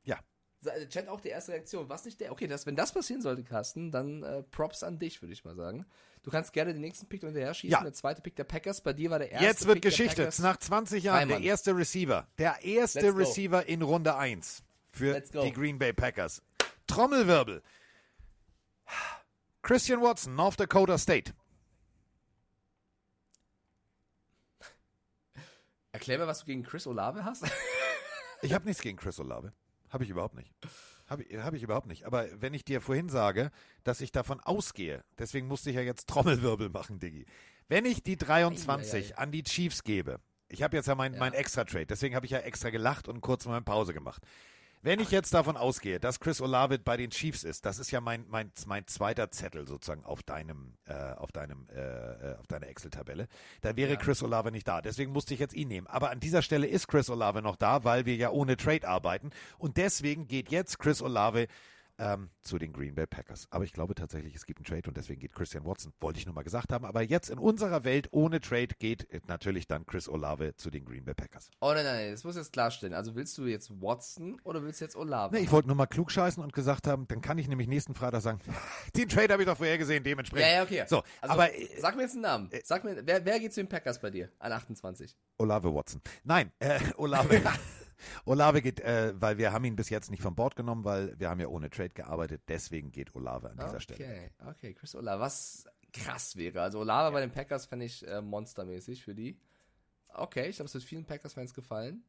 Ja, 0.04 0.18
Also 0.64 0.86
Chat 0.86 1.08
auch 1.08 1.20
die 1.20 1.28
erste 1.28 1.52
Reaktion. 1.52 1.90
Was 1.90 2.06
nicht 2.06 2.18
der? 2.20 2.32
Okay, 2.32 2.46
das, 2.46 2.64
wenn 2.64 2.76
das 2.76 2.92
passieren 2.92 3.20
sollte, 3.20 3.44
Carsten, 3.44 3.90
dann 3.92 4.22
äh, 4.22 4.42
Props 4.44 4.82
an 4.82 4.98
dich, 4.98 5.20
würde 5.20 5.34
ich 5.34 5.44
mal 5.44 5.54
sagen. 5.54 5.84
Du 6.22 6.30
kannst 6.30 6.54
gerne 6.54 6.72
den 6.72 6.80
nächsten 6.80 7.06
Pick 7.06 7.20
hinterher 7.20 7.52
schießen. 7.52 7.72
Ja. 7.72 7.82
Der 7.82 7.92
zweite 7.92 8.22
Pick 8.22 8.34
der 8.34 8.44
Packers. 8.44 8.80
Bei 8.80 8.94
dir 8.94 9.10
war 9.10 9.18
der 9.18 9.30
erste 9.32 9.46
Jetzt 9.46 9.66
wird 9.66 9.82
Pick. 9.82 9.94
Packers. 10.08 10.38
Nach 10.38 10.56
20 10.56 11.04
Jahren 11.04 11.18
Reimann. 11.18 11.42
der 11.42 11.50
erste 11.50 11.76
Receiver. 11.76 12.26
Der 12.38 12.64
erste. 12.64 13.14
Receiver 13.14 13.66
in 13.66 13.82
Runde 13.82 14.16
1 14.16 14.64
für 14.92 15.20
die 15.20 15.52
Green 15.52 15.78
Bay 15.78 15.92
Packers. 15.92 16.40
Trommelwirbel. 16.86 17.62
Christian 19.66 20.00
Watson, 20.00 20.36
North 20.36 20.60
Dakota 20.60 20.96
State. 20.96 21.32
Erklär 25.92 26.18
mir, 26.18 26.28
was 26.28 26.38
du 26.38 26.46
gegen 26.46 26.62
Chris 26.62 26.86
Olave 26.86 27.24
hast. 27.24 27.44
Ich 28.42 28.52
habe 28.52 28.66
nichts 28.66 28.82
gegen 28.82 28.98
Chris 28.98 29.18
Olave. 29.18 29.54
Habe 29.88 30.04
ich 30.04 30.10
überhaupt 30.10 30.34
nicht. 30.34 30.52
Habe 31.08 31.22
ich, 31.22 31.38
hab 31.38 31.54
ich 31.54 31.62
überhaupt 31.62 31.86
nicht. 31.86 32.04
Aber 32.04 32.28
wenn 32.38 32.52
ich 32.52 32.66
dir 32.66 32.82
vorhin 32.82 33.08
sage, 33.08 33.50
dass 33.82 34.02
ich 34.02 34.12
davon 34.12 34.40
ausgehe, 34.40 35.02
deswegen 35.18 35.48
musste 35.48 35.70
ich 35.70 35.76
ja 35.76 35.82
jetzt 35.82 36.06
Trommelwirbel 36.06 36.68
machen, 36.68 36.98
Diggi. 36.98 37.24
Wenn 37.66 37.86
ich 37.86 38.02
die 38.02 38.16
23 38.16 39.14
Eieiei. 39.14 39.16
an 39.18 39.32
die 39.32 39.42
Chiefs 39.42 39.84
gebe, 39.84 40.20
ich 40.48 40.62
habe 40.62 40.76
jetzt 40.76 40.86
ja 40.86 40.94
mein, 40.94 41.16
mein 41.16 41.32
Extra-Trade, 41.32 41.86
deswegen 41.86 42.14
habe 42.14 42.26
ich 42.26 42.32
ja 42.32 42.40
extra 42.40 42.68
gelacht 42.68 43.08
und 43.08 43.22
kurz 43.22 43.46
mal 43.46 43.54
eine 43.54 43.64
Pause 43.64 43.94
gemacht. 43.94 44.22
Wenn 44.86 45.00
ich 45.00 45.10
jetzt 45.10 45.34
davon 45.34 45.56
ausgehe, 45.56 45.98
dass 45.98 46.20
Chris 46.20 46.40
Olave 46.40 46.78
bei 46.78 46.96
den 46.96 47.10
Chiefs 47.10 47.42
ist, 47.42 47.66
das 47.66 47.80
ist 47.80 47.90
ja 47.90 48.00
mein, 48.00 48.24
mein, 48.28 48.52
mein 48.66 48.86
zweiter 48.86 49.32
Zettel 49.32 49.66
sozusagen 49.66 50.04
auf 50.04 50.22
deinem, 50.22 50.74
äh, 50.84 50.94
auf 50.94 51.32
deinem, 51.32 51.66
äh, 51.74 51.80
äh, 51.80 52.36
auf 52.36 52.46
deiner 52.46 52.68
Excel-Tabelle, 52.68 53.26
dann 53.62 53.76
wäre 53.76 53.96
Chris 53.96 54.22
Olave 54.22 54.52
nicht 54.52 54.68
da. 54.68 54.80
Deswegen 54.80 55.10
musste 55.10 55.34
ich 55.34 55.40
jetzt 55.40 55.54
ihn 55.54 55.66
nehmen. 55.66 55.88
Aber 55.88 56.10
an 56.10 56.20
dieser 56.20 56.40
Stelle 56.40 56.68
ist 56.68 56.86
Chris 56.86 57.10
Olave 57.10 57.42
noch 57.42 57.56
da, 57.56 57.82
weil 57.82 58.06
wir 58.06 58.14
ja 58.14 58.30
ohne 58.30 58.56
Trade 58.56 58.86
arbeiten. 58.86 59.30
Und 59.58 59.76
deswegen 59.76 60.28
geht 60.28 60.52
jetzt 60.52 60.78
Chris 60.78 61.02
Olave 61.02 61.48
ähm, 61.98 62.30
zu 62.42 62.58
den 62.58 62.72
Green 62.72 62.94
Bay 62.94 63.06
Packers. 63.06 63.46
Aber 63.50 63.64
ich 63.64 63.72
glaube 63.72 63.94
tatsächlich, 63.94 64.34
es 64.34 64.46
gibt 64.46 64.58
einen 64.60 64.66
Trade 64.66 64.88
und 64.88 64.96
deswegen 64.96 65.20
geht 65.20 65.32
Christian 65.32 65.64
Watson. 65.64 65.92
Wollte 66.00 66.18
ich 66.18 66.26
nur 66.26 66.34
mal 66.34 66.42
gesagt 66.42 66.72
haben. 66.72 66.84
Aber 66.84 67.02
jetzt 67.02 67.30
in 67.30 67.38
unserer 67.38 67.84
Welt 67.84 68.08
ohne 68.10 68.40
Trade 68.40 68.74
geht 68.78 69.10
äh, 69.10 69.20
natürlich 69.26 69.66
dann 69.66 69.86
Chris 69.86 70.08
Olave 70.08 70.54
zu 70.56 70.70
den 70.70 70.84
Green 70.84 71.04
Bay 71.04 71.14
Packers. 71.14 71.50
oh 71.60 71.72
nein, 71.72 71.84
nein, 71.84 72.10
das 72.12 72.24
muss 72.24 72.36
ich 72.36 72.40
jetzt 72.42 72.52
klarstellen. 72.52 72.94
Also 72.94 73.14
willst 73.14 73.36
du 73.38 73.46
jetzt 73.46 73.70
Watson 73.80 74.40
oder 74.44 74.62
willst 74.62 74.80
du 74.80 74.84
jetzt 74.84 74.96
Olave? 74.96 75.34
Nee, 75.34 75.42
ich 75.42 75.52
wollte 75.52 75.68
nur 75.68 75.76
mal 75.76 75.86
klug 75.86 76.10
scheißen 76.10 76.42
und 76.42 76.52
gesagt 76.52 76.86
haben, 76.86 77.06
dann 77.08 77.20
kann 77.20 77.38
ich 77.38 77.48
nämlich 77.48 77.68
nächsten 77.68 77.94
Freitag 77.94 78.22
sagen, 78.22 78.40
den 78.96 79.08
Trade 79.08 79.32
habe 79.32 79.42
ich 79.42 79.48
doch 79.48 79.56
vorher 79.56 79.78
gesehen, 79.78 80.04
dementsprechend. 80.04 80.48
ja, 80.48 80.56
ja, 80.56 80.62
okay. 80.62 80.84
So, 80.88 81.02
also, 81.20 81.32
aber 81.34 81.54
äh, 81.54 81.68
sag 81.80 81.96
mir 81.96 82.02
jetzt 82.02 82.12
einen 82.12 82.22
Namen. 82.22 82.50
Sag 82.64 82.84
mir, 82.84 83.02
wer, 83.04 83.24
wer 83.24 83.40
geht 83.40 83.52
zu 83.52 83.60
den 83.60 83.68
Packers 83.68 84.00
bei 84.00 84.10
dir 84.10 84.30
an 84.38 84.52
28? 84.52 85.16
Olave 85.38 85.74
Watson. 85.74 86.00
Nein, 86.24 86.52
äh, 86.58 86.78
Olave. 86.96 87.40
Olave 88.24 88.62
geht, 88.62 88.80
äh, 88.80 89.14
weil 89.16 89.38
wir 89.38 89.52
haben 89.52 89.64
ihn 89.64 89.76
bis 89.76 89.90
jetzt 89.90 90.10
nicht 90.10 90.22
von 90.22 90.34
Bord 90.34 90.56
genommen, 90.56 90.84
weil 90.84 91.18
wir 91.18 91.28
haben 91.28 91.40
ja 91.40 91.48
ohne 91.48 91.70
Trade 91.70 91.90
gearbeitet. 91.90 92.42
Deswegen 92.48 92.92
geht 92.92 93.14
Olave 93.14 93.50
an 93.50 93.58
dieser 93.58 93.80
Stelle. 93.80 94.04
Okay, 94.04 94.30
okay, 94.48 94.74
Chris 94.74 94.94
Olave, 94.94 95.20
was 95.20 95.66
krass 95.92 96.36
wäre. 96.36 96.60
Also 96.60 96.80
Olave 96.80 97.12
bei 97.12 97.20
den 97.20 97.30
Packers 97.30 97.66
fände 97.66 97.86
ich 97.86 98.06
äh, 98.06 98.20
monstermäßig 98.20 99.02
für 99.02 99.14
die. 99.14 99.40
Okay, 100.08 100.48
ich 100.48 100.56
glaube, 100.56 100.66
es 100.66 100.74
wird 100.74 100.84
vielen 100.84 101.04
Packers-Fans 101.04 101.54
gefallen. 101.54 102.04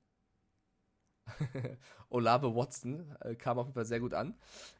Olave 2.09 2.55
Watson 2.55 3.15
äh, 3.21 3.35
kam 3.35 3.59
auf 3.59 3.67
jeden 3.67 3.75
Fall 3.75 3.85
sehr 3.85 3.99
gut 3.99 4.13
an. 4.13 4.35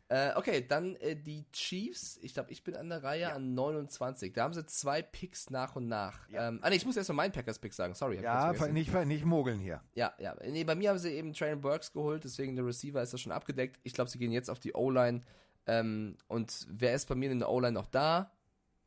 Äh, 0.10 0.32
okay, 0.36 0.66
dann 0.66 0.96
äh, 0.98 1.16
die 1.16 1.46
Chiefs. 1.52 2.18
Ich 2.22 2.34
glaube, 2.34 2.52
ich 2.52 2.64
bin 2.64 2.76
an 2.76 2.90
der 2.90 3.04
Reihe 3.04 3.34
an 3.34 3.54
29. 3.54 4.34
Da 4.34 4.44
haben 4.44 4.54
sie 4.54 4.66
zwei 4.66 5.02
Picks 5.02 5.50
nach 5.50 5.76
und 5.76 5.88
nach. 5.88 6.30
Ja. 6.30 6.48
Ähm, 6.48 6.60
ah, 6.62 6.70
nee, 6.70 6.78
ich 6.78 6.86
muss 6.86 6.96
erst 6.96 7.10
mal 7.10 7.16
meinen 7.16 7.34
Packers-Pick 7.34 7.74
sagen. 7.74 7.94
Sorry. 7.94 8.22
Ja, 8.22 8.54
nicht, 8.70 8.94
nicht 9.06 9.26
mogeln 9.26 9.60
hier. 9.60 9.82
Ja, 9.96 10.14
ja. 10.20 10.36
Nee, 10.46 10.64
bei 10.64 10.76
mir 10.76 10.92
haben 10.92 11.00
sie 11.00 11.12
eben 11.12 11.34
Traylon 11.34 11.60
Burks 11.60 11.92
geholt, 11.92 12.24
deswegen 12.24 12.56
der 12.56 12.66
Receiver 12.66 13.02
ist 13.02 13.14
das 13.14 13.20
schon 13.20 13.34
abgedeckt. 13.34 13.80
Ich 13.84 13.94
glaube, 13.94 14.10
sie 14.10 14.18
gehen 14.18 14.32
jetzt 14.32 14.50
auf 14.50 14.60
die 14.60 14.74
O-Line. 14.74 15.22
Ähm, 15.66 16.16
und 16.28 16.66
wer 16.70 16.94
ist 16.94 17.10
bei 17.10 17.16
mir 17.16 17.30
in 17.30 17.40
der 17.40 17.50
O-Line 17.50 17.74
noch 17.74 17.88
da? 17.88 18.32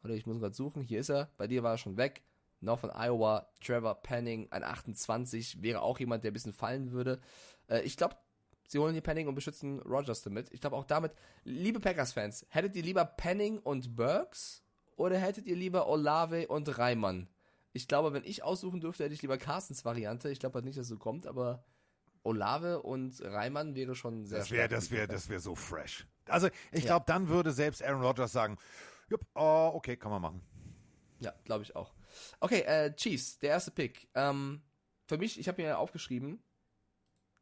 Oder 0.03 0.15
ich 0.15 0.24
muss 0.24 0.39
gerade 0.39 0.55
suchen. 0.55 0.82
Hier 0.82 1.01
ist 1.01 1.11
er. 1.11 1.31
Bei 1.37 1.47
dir 1.47 1.62
war 1.62 1.73
er 1.73 1.78
schon 1.78 1.99
weg. 1.99 2.23
Noch 2.61 2.78
von 2.78 2.91
Iowa. 2.91 3.49
Trevor 3.61 4.03
Penning, 4.03 4.49
ein 4.51 4.62
28. 4.62 5.62
Wäre 5.62 5.82
auch 5.82 5.99
jemand, 5.99 6.24
der 6.24 6.31
ein 6.31 6.35
bisschen 6.35 6.53
fallen 6.53 6.93
würde. 6.93 7.20
Äh, 7.69 7.82
ich 7.82 7.97
glaube, 7.97 8.16
sie 8.69 8.78
holen 8.78 8.93
hier 8.93 9.03
Penning 9.03 9.28
und 9.28 9.35
beschützen 9.35 9.81
Rogers 9.81 10.23
damit. 10.23 10.53
Ich 10.53 10.61
glaube 10.61 10.77
auch 10.77 10.85
damit, 10.85 11.12
liebe 11.45 11.81
Packers-Fans, 11.81 12.47
hättet 12.51 12.77
ihr 12.77 12.82
lieber 12.82 13.05
Penning 13.05 13.59
und 13.59 13.97
Burks? 13.97 14.62
Oder 14.97 15.19
hättet 15.19 15.47
ihr 15.47 15.57
lieber 15.57 15.89
Olave 15.89 16.49
und 16.49 16.78
Reimann? 16.78 17.28
Ich 17.73 17.89
glaube, 17.89 18.12
wenn 18.12 18.24
ich 18.24 18.43
aussuchen 18.43 18.81
dürfte, 18.81 19.05
hätte 19.05 19.15
ich 19.15 19.23
lieber 19.23 19.39
Carstens 19.39 19.85
Variante. 19.85 20.28
Ich 20.31 20.41
glaube 20.41 20.57
halt 20.57 20.65
nicht, 20.65 20.77
dass 20.77 20.85
es 20.85 20.91
so 20.91 20.99
kommt, 20.99 21.27
aber 21.27 21.65
Olave 22.23 22.82
und 22.82 23.20
Reimann 23.23 23.74
wäre 23.74 23.95
schon 23.95 24.27
sehr 24.27 24.41
Das 24.41 24.51
wäre, 24.51 24.69
das 24.69 24.91
wäre, 24.91 25.09
das 25.09 25.28
wäre 25.28 25.41
so 25.41 25.55
fresh. 25.55 26.07
Also 26.27 26.49
ich 26.70 26.85
glaube, 26.85 27.05
dann 27.07 27.28
würde 27.28 27.53
selbst 27.53 27.82
Aaron 27.82 28.03
Rodgers 28.03 28.32
sagen, 28.32 28.59
jupp, 29.09 29.24
oh, 29.35 29.70
okay, 29.74 29.97
kann 29.97 30.11
man 30.11 30.23
machen. 30.23 30.43
Ja, 31.20 31.32
glaube 31.45 31.62
ich 31.62 31.74
auch. 31.74 31.93
Okay, 32.41 32.61
äh, 32.62 32.95
Chiefs, 32.95 33.39
der 33.39 33.51
erste 33.51 33.70
Pick. 33.70 34.09
Ähm, 34.15 34.62
für 35.07 35.19
mich, 35.19 35.39
ich 35.39 35.49
habe 35.49 35.62
mir 35.62 35.78
aufgeschrieben, 35.78 36.43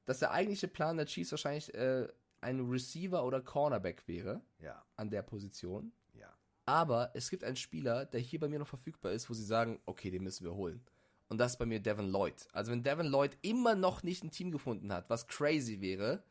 dass 0.07 0.21
der 0.21 0.31
eigentliche 0.31 0.69
Plan 0.69 0.97
der 0.97 1.07
Chiefs 1.07 1.31
wahrscheinlich 1.33 1.73
äh, 1.75 2.09
ein 2.41 2.61
Receiver 2.69 3.25
oder 3.25 3.41
Cornerback 3.41 4.07
wäre 4.07 4.41
Ja, 4.59 4.85
an 4.97 5.11
der 5.11 5.23
Position. 5.23 5.93
ja. 6.15 6.33
Aber 6.65 7.11
es 7.15 7.31
gibt 7.31 7.45
einen 7.45 7.57
Spieler, 7.57 8.05
der 8.07 8.21
hier 8.21 8.41
bei 8.41 8.49
mir 8.49 8.59
noch 8.59 8.69
verfügbar 8.69 9.13
ist, 9.13 9.29
wo 9.31 9.35
sie 9.35 9.45
sagen, 9.45 9.81
okay, 9.87 10.11
den 10.11 10.23
müssen 10.23 10.45
wir 10.45 10.55
holen. 10.55 10.85
Und 11.29 11.39
das 11.39 11.53
ist 11.53 11.59
bei 11.59 11.67
mir 11.67 11.81
Devin 11.81 12.11
Lloyd. 12.11 12.47
Also 12.53 12.73
wenn 12.73 12.83
Devin 12.83 13.07
Lloyd 13.07 13.37
immer 13.43 13.75
noch 13.75 14.03
nicht 14.03 14.23
ein 14.25 14.31
Team 14.31 14.51
gefunden 14.51 14.93
hat, 14.93 15.11
was 15.11 15.27
crazy 15.27 15.81
wäre, 15.81 16.23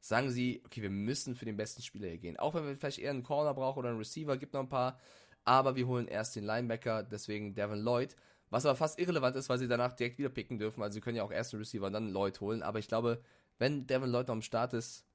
sagen 0.00 0.30
sie, 0.30 0.62
okay, 0.66 0.82
wir 0.82 0.90
müssen 0.90 1.34
für 1.34 1.44
den 1.44 1.56
besten 1.56 1.80
Spieler 1.82 2.08
hier 2.08 2.18
gehen. 2.18 2.38
Auch 2.38 2.54
wenn 2.54 2.66
wir 2.66 2.76
vielleicht 2.76 2.98
eher 2.98 3.10
einen 3.10 3.22
Corner 3.22 3.54
brauchen 3.54 3.78
oder 3.78 3.90
einen 3.90 3.98
Receiver, 3.98 4.36
gibt 4.36 4.52
noch 4.52 4.60
ein 4.60 4.68
paar. 4.68 4.98
Aber 5.44 5.76
wir 5.76 5.86
holen 5.86 6.08
erst 6.08 6.36
den 6.36 6.44
Linebacker, 6.44 7.02
deswegen 7.02 7.54
Devin 7.54 7.80
Lloyd. 7.80 8.16
Was 8.50 8.66
aber 8.66 8.76
fast 8.76 8.98
irrelevant 8.98 9.34
ist, 9.36 9.48
weil 9.48 9.58
sie 9.58 9.66
danach 9.66 9.94
direkt 9.94 10.18
wieder 10.18 10.28
picken 10.28 10.58
dürfen. 10.58 10.82
Also 10.82 10.94
sie 10.94 11.00
können 11.00 11.16
ja 11.16 11.22
auch 11.22 11.32
erst 11.32 11.54
einen 11.54 11.62
Receiver 11.62 11.86
und 11.86 11.94
dann 11.94 12.10
Lloyd 12.10 12.40
holen. 12.40 12.62
Aber 12.62 12.78
ich 12.78 12.86
glaube, 12.86 13.22
wenn 13.58 13.86
Devin 13.86 14.10
Lloyd 14.10 14.28
noch 14.28 14.34
am 14.34 14.42
Start 14.42 14.74
ist, 14.74 15.06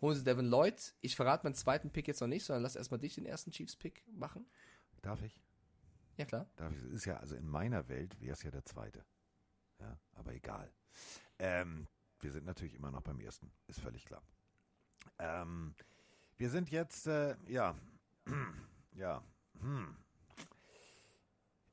holen 0.00 0.16
sie 0.16 0.24
Devin 0.24 0.46
Lloyd. 0.46 0.94
Ich 1.00 1.14
verrate 1.14 1.44
meinen 1.44 1.54
zweiten 1.54 1.90
Pick 1.90 2.08
jetzt 2.08 2.20
noch 2.20 2.28
nicht, 2.28 2.44
sondern 2.44 2.62
lass 2.62 2.76
erstmal 2.76 3.00
dich 3.00 3.14
den 3.14 3.26
ersten 3.26 3.50
Chiefs-Pick 3.50 4.04
machen. 4.12 4.46
Darf 5.02 5.22
ich? 5.22 5.40
Ja, 6.16 6.24
klar. 6.24 6.46
Darf 6.56 6.72
ich? 6.74 6.82
Ist 6.92 7.04
ja, 7.04 7.16
also 7.18 7.34
in 7.36 7.46
meiner 7.46 7.88
Welt 7.88 8.20
wäre 8.20 8.32
es 8.32 8.42
ja 8.42 8.50
der 8.50 8.64
zweite. 8.64 9.04
Ja, 9.80 9.98
aber 10.14 10.34
egal. 10.34 10.70
Ähm, 11.38 11.88
wir 12.20 12.32
sind 12.32 12.46
natürlich 12.46 12.74
immer 12.74 12.90
noch 12.90 13.02
beim 13.02 13.20
ersten, 13.20 13.50
ist 13.66 13.80
völlig 13.80 14.04
klar. 14.04 14.22
Ähm, 15.18 15.74
wir 16.36 16.50
sind 16.50 16.70
jetzt, 16.70 17.06
äh, 17.06 17.36
ja, 17.48 17.76
ja, 18.94 19.22
hm. 19.62 19.96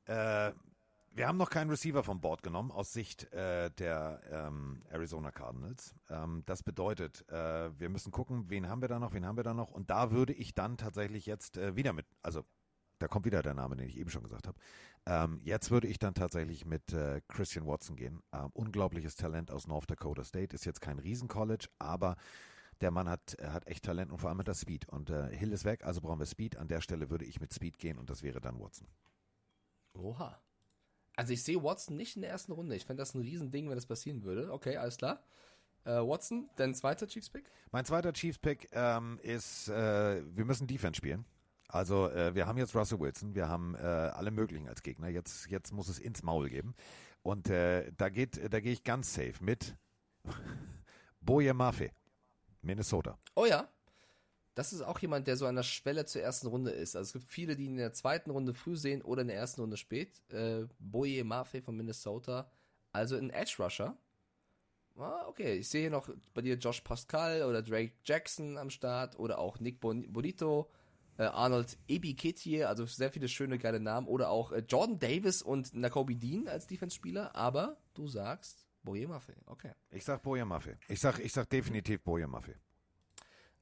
Äh, 0.06 0.52
wir 1.12 1.26
haben 1.26 1.38
noch 1.38 1.50
keinen 1.50 1.70
Receiver 1.70 2.04
vom 2.04 2.20
Board 2.20 2.42
genommen 2.42 2.70
aus 2.70 2.92
Sicht 2.92 3.32
äh, 3.32 3.70
der 3.72 4.20
ähm, 4.30 4.82
Arizona 4.90 5.30
Cardinals. 5.32 5.94
Ähm, 6.08 6.44
das 6.46 6.62
bedeutet, 6.62 7.28
äh, 7.28 7.78
wir 7.78 7.88
müssen 7.88 8.12
gucken, 8.12 8.48
wen 8.48 8.68
haben 8.68 8.80
wir 8.80 8.88
da 8.88 8.98
noch, 8.98 9.12
wen 9.12 9.26
haben 9.26 9.36
wir 9.36 9.44
da 9.44 9.52
noch. 9.52 9.70
Und 9.70 9.90
da 9.90 10.12
würde 10.12 10.32
ich 10.32 10.54
dann 10.54 10.76
tatsächlich 10.76 11.26
jetzt 11.26 11.58
äh, 11.58 11.74
wieder 11.74 11.92
mit, 11.92 12.06
also 12.22 12.44
da 13.00 13.08
kommt 13.08 13.24
wieder 13.24 13.42
der 13.42 13.54
Name, 13.54 13.76
den 13.76 13.88
ich 13.88 13.96
eben 13.96 14.10
schon 14.10 14.22
gesagt 14.22 14.46
habe. 14.46 14.58
Ähm, 15.06 15.40
jetzt 15.42 15.70
würde 15.70 15.88
ich 15.88 15.98
dann 15.98 16.14
tatsächlich 16.14 16.64
mit 16.64 16.92
äh, 16.92 17.22
Christian 17.28 17.66
Watson 17.66 17.96
gehen. 17.96 18.22
Ähm, 18.32 18.50
unglaubliches 18.52 19.16
Talent 19.16 19.50
aus 19.50 19.66
North 19.66 19.90
Dakota 19.90 20.22
State. 20.22 20.54
Ist 20.54 20.66
jetzt 20.66 20.80
kein 20.80 20.98
Riesen-College, 20.98 21.68
aber 21.78 22.16
der 22.80 22.90
Mann 22.90 23.08
hat, 23.08 23.34
er 23.34 23.52
hat 23.52 23.66
echt 23.66 23.84
Talent 23.84 24.10
und 24.10 24.18
vor 24.18 24.30
allem 24.30 24.38
hat 24.38 24.48
er 24.48 24.54
Speed. 24.54 24.88
Und 24.88 25.10
äh, 25.10 25.34
Hill 25.36 25.52
ist 25.52 25.64
weg, 25.64 25.84
also 25.84 26.00
brauchen 26.00 26.18
wir 26.18 26.26
Speed. 26.26 26.56
An 26.56 26.68
der 26.68 26.80
Stelle 26.80 27.10
würde 27.10 27.24
ich 27.24 27.40
mit 27.40 27.52
Speed 27.52 27.78
gehen 27.78 27.98
und 27.98 28.10
das 28.10 28.22
wäre 28.22 28.40
dann 28.40 28.58
Watson. 28.60 28.86
Oha. 29.94 30.40
Also 31.16 31.32
ich 31.32 31.42
sehe 31.42 31.62
Watson 31.62 31.96
nicht 31.96 32.16
in 32.16 32.22
der 32.22 32.30
ersten 32.30 32.52
Runde. 32.52 32.74
Ich 32.76 32.86
fände 32.86 33.02
das 33.02 33.14
ein 33.14 33.20
Riesending, 33.20 33.68
wenn 33.68 33.76
das 33.76 33.86
passieren 33.86 34.22
würde. 34.22 34.52
Okay, 34.52 34.76
alles 34.76 34.96
klar. 34.96 35.22
Äh, 35.84 35.92
Watson, 35.92 36.48
dein 36.56 36.74
zweiter 36.74 37.06
Chiefs-Pick? 37.06 37.50
Mein 37.72 37.84
zweiter 37.84 38.12
Chiefs-Pick 38.12 38.68
ähm, 38.72 39.18
ist, 39.22 39.68
äh, 39.68 40.22
wir 40.34 40.44
müssen 40.44 40.66
Defense 40.66 40.96
spielen. 40.96 41.24
Also 41.68 42.10
äh, 42.10 42.34
wir 42.34 42.46
haben 42.46 42.58
jetzt 42.58 42.74
Russell 42.74 42.98
Wilson, 42.98 43.34
wir 43.34 43.48
haben 43.48 43.74
äh, 43.76 43.78
alle 43.78 44.30
möglichen 44.30 44.68
als 44.68 44.82
Gegner. 44.82 45.08
Jetzt, 45.08 45.48
jetzt 45.48 45.72
muss 45.72 45.88
es 45.88 45.98
ins 45.98 46.22
Maul 46.22 46.48
geben. 46.48 46.74
Und 47.22 47.48
äh, 47.48 47.92
da 47.96 48.08
geht, 48.08 48.52
da 48.52 48.60
gehe 48.60 48.72
ich 48.72 48.82
ganz 48.82 49.14
safe 49.14 49.34
mit 49.40 49.76
Boye 51.20 51.52
Mafe, 51.54 51.90
Minnesota. 52.62 53.18
Oh 53.34 53.46
ja. 53.46 53.68
Das 54.54 54.72
ist 54.72 54.82
auch 54.82 54.98
jemand, 54.98 55.26
der 55.26 55.36
so 55.36 55.46
an 55.46 55.56
der 55.56 55.62
Schwelle 55.62 56.04
zur 56.04 56.22
ersten 56.22 56.48
Runde 56.48 56.70
ist. 56.70 56.96
Also 56.96 57.08
es 57.08 57.12
gibt 57.12 57.24
viele, 57.24 57.56
die 57.56 57.64
ihn 57.64 57.72
in 57.72 57.78
der 57.78 57.92
zweiten 57.92 58.30
Runde 58.30 58.52
früh 58.52 58.76
sehen 58.76 59.00
oder 59.00 59.22
in 59.22 59.28
der 59.28 59.36
ersten 59.36 59.60
Runde 59.60 59.76
spät. 59.76 60.20
Äh, 60.32 60.66
Boye 60.78 61.24
Mafe 61.24 61.62
von 61.62 61.76
Minnesota. 61.76 62.50
Also 62.92 63.16
ein 63.16 63.30
Edge 63.30 63.56
Rusher. 63.58 63.96
Ah, 64.96 65.24
okay, 65.28 65.54
ich 65.54 65.68
sehe 65.68 65.82
hier 65.82 65.90
noch 65.90 66.10
bei 66.34 66.42
dir 66.42 66.56
Josh 66.56 66.82
Pascal 66.82 67.44
oder 67.44 67.62
Drake 67.62 67.92
Jackson 68.04 68.58
am 68.58 68.68
Start 68.68 69.18
oder 69.18 69.38
auch 69.38 69.58
Nick 69.60 69.80
Bon 69.80 70.12
Bonito, 70.12 70.68
äh, 71.16 71.22
Arnold 71.22 71.78
Ebiketie, 71.88 72.64
also 72.64 72.84
sehr 72.84 73.10
viele 73.10 73.28
schöne, 73.28 73.58
geile 73.58 73.80
Namen. 73.80 74.08
Oder 74.08 74.30
auch 74.30 74.52
äh, 74.52 74.62
Jordan 74.68 74.98
Davis 74.98 75.42
und 75.42 75.74
Nakobe 75.74 76.16
Dean 76.16 76.48
als 76.48 76.66
Defense-Spieler. 76.66 77.34
Aber 77.34 77.78
du 77.94 78.08
sagst 78.08 78.66
Boye 78.82 79.06
Mafe. 79.06 79.34
Okay. 79.46 79.72
Ich 79.90 80.04
sag 80.04 80.22
Boye 80.22 80.44
Mafe. 80.44 80.78
Ich 80.88 81.00
sag, 81.00 81.18
ich 81.18 81.32
sag 81.32 81.48
definitiv 81.48 82.02
Boye 82.02 82.26
Mafe. 82.26 82.54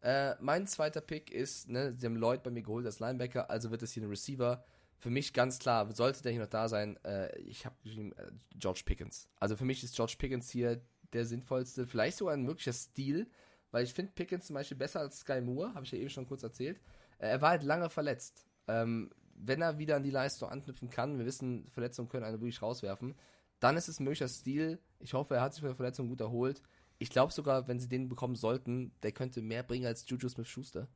Äh, 0.01 0.35
mein 0.41 0.67
zweiter 0.67 1.01
Pick 1.01 1.31
ist, 1.31 1.69
ne, 1.69 1.93
sie 1.97 2.07
haben 2.07 2.17
Lloyd 2.17 2.43
bei 2.43 2.51
mir 2.51 2.63
geholt 2.63 2.87
als 2.87 3.01
Linebacker, 3.01 3.51
also 3.51 3.71
wird 3.71 3.83
es 3.83 3.93
hier 3.93 4.05
ein 4.05 4.09
Receiver. 4.09 4.65
Für 4.99 5.11
mich 5.11 5.33
ganz 5.33 5.59
klar, 5.59 5.93
sollte 5.95 6.23
der 6.23 6.33
hier 6.33 6.41
noch 6.41 6.49
da 6.49 6.69
sein, 6.69 6.97
äh, 7.05 7.37
ich 7.41 7.67
habe 7.67 7.77
geschrieben, 7.83 8.13
äh, 8.13 8.31
George 8.57 8.83
Pickens. 8.85 9.29
Also 9.41 9.57
für 9.57 9.65
mich 9.65 9.83
ist 9.83 9.97
George 9.97 10.15
Pickens 10.19 10.51
hier 10.51 10.81
der 11.13 11.25
sinnvollste, 11.25 11.87
vielleicht 11.87 12.19
sogar 12.19 12.35
ein 12.35 12.45
möglicher 12.45 12.73
Stil, 12.73 13.29
weil 13.71 13.85
ich 13.85 13.95
finde 13.95 14.13
Pickens 14.13 14.47
zum 14.47 14.55
Beispiel 14.55 14.77
besser 14.77 15.01
als 15.01 15.21
Sky 15.21 15.41
Moore, 15.41 15.75
habe 15.75 15.85
ich 15.85 15.93
ja 15.93 15.99
eben 15.99 16.11
schon 16.11 16.27
kurz 16.27 16.43
erzählt. 16.43 16.81
Äh, 17.19 17.29
er 17.29 17.41
war 17.41 17.51
halt 17.51 17.63
lange 17.65 17.91
verletzt. 17.91 18.47
Ähm, 18.69 19.11
wenn 19.35 19.63
er 19.63 19.79
wieder 19.79 19.97
an 19.97 20.03
die 20.03 20.11
Leistung 20.11 20.49
anknüpfen 20.49 20.91
kann, 20.91 21.19
wir 21.19 21.27
wissen, 21.27 21.69
Verletzungen 21.69 22.09
können 22.09 22.25
einen 22.25 22.41
wirklich 22.41 22.63
rauswerfen, 22.63 23.15
dann 23.61 23.77
ist 23.77 23.89
es 23.89 24.01
ein 24.01 24.05
möglicher 24.05 24.29
Stil. 24.29 24.79
Ich 25.01 25.15
hoffe, 25.15 25.35
er 25.35 25.43
hat 25.43 25.55
sich 25.55 25.61
von 25.61 25.71
der 25.71 25.77
Verletzung 25.77 26.09
gut 26.09 26.21
erholt. 26.21 26.63
Ich 26.99 27.11
glaube 27.11 27.33
sogar, 27.33 27.69
wenn 27.69 27.79
sie 27.79 27.89
den 27.89 28.09
bekommen 28.09 28.35
sollten, 28.35 28.93
der 29.03 29.13
könnte 29.13 29.41
mehr 29.43 29.63
bringen 29.63 29.87
als 29.87 30.09
Juju 30.09 30.29
Smith-Schuster. 30.29 30.89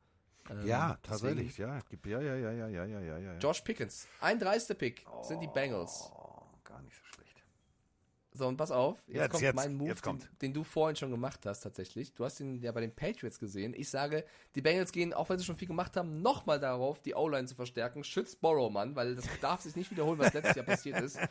Ähm, 0.49 0.67
Ja, 0.67 0.97
tatsächlich. 1.01 1.57
Ja, 1.57 1.81
ja, 2.03 2.21
ja, 2.21 2.35
ja, 2.35 2.51
ja, 2.51 2.67
ja, 2.67 2.85
ja, 2.85 2.99
ja, 2.99 3.17
ja. 3.17 3.37
George 3.39 3.61
Pickens, 3.63 4.07
ein 4.19 4.39
dreister 4.39 4.73
Pick 4.73 5.05
sind 5.21 5.39
die 5.39 5.47
Bengals. 5.47 6.11
Oh, 6.13 6.43
gar 6.63 6.81
nicht 6.81 6.95
so 6.95 7.03
schlecht. 7.05 7.43
So, 8.35 8.47
und 8.47 8.57
pass 8.57 8.71
auf, 8.71 9.03
jetzt, 9.07 9.15
Jetzt, 9.15 9.31
kommt 9.31 9.43
jetzt, 9.43 9.55
mein 9.55 9.75
Move, 9.75 9.95
kommt. 10.01 10.23
Den, 10.23 10.37
den 10.41 10.53
du 10.55 10.63
vorhin 10.63 10.95
schon 10.95 11.11
gemacht 11.11 11.45
hast 11.45 11.61
tatsächlich. 11.61 12.13
Du 12.15 12.25
hast 12.25 12.39
ihn 12.39 12.59
ja 12.61 12.71
bei 12.71 12.81
den 12.81 12.93
Patriots 12.93 13.37
gesehen. 13.39 13.73
Ich 13.75 13.89
sage, 13.89 14.25
die 14.55 14.61
Bengals 14.61 14.91
gehen, 14.91 15.13
auch 15.13 15.29
wenn 15.29 15.37
sie 15.37 15.45
schon 15.45 15.55
viel 15.55 15.67
gemacht 15.67 15.95
haben, 15.95 16.21
nochmal 16.21 16.59
darauf, 16.59 16.99
die 17.01 17.13
O-Line 17.13 17.47
zu 17.47 17.53
verstärken. 17.55 18.03
Schützt 18.03 18.41
Borrow, 18.41 18.71
Mann, 18.71 18.95
weil 18.95 19.15
das 19.15 19.25
darf 19.39 19.61
sich 19.61 19.75
nicht 19.75 19.91
wiederholen, 19.91 20.17
was 20.17 20.33
letztes 20.33 20.55
Jahr 20.55 20.65
passiert 20.65 20.99
ist. 21.01 21.19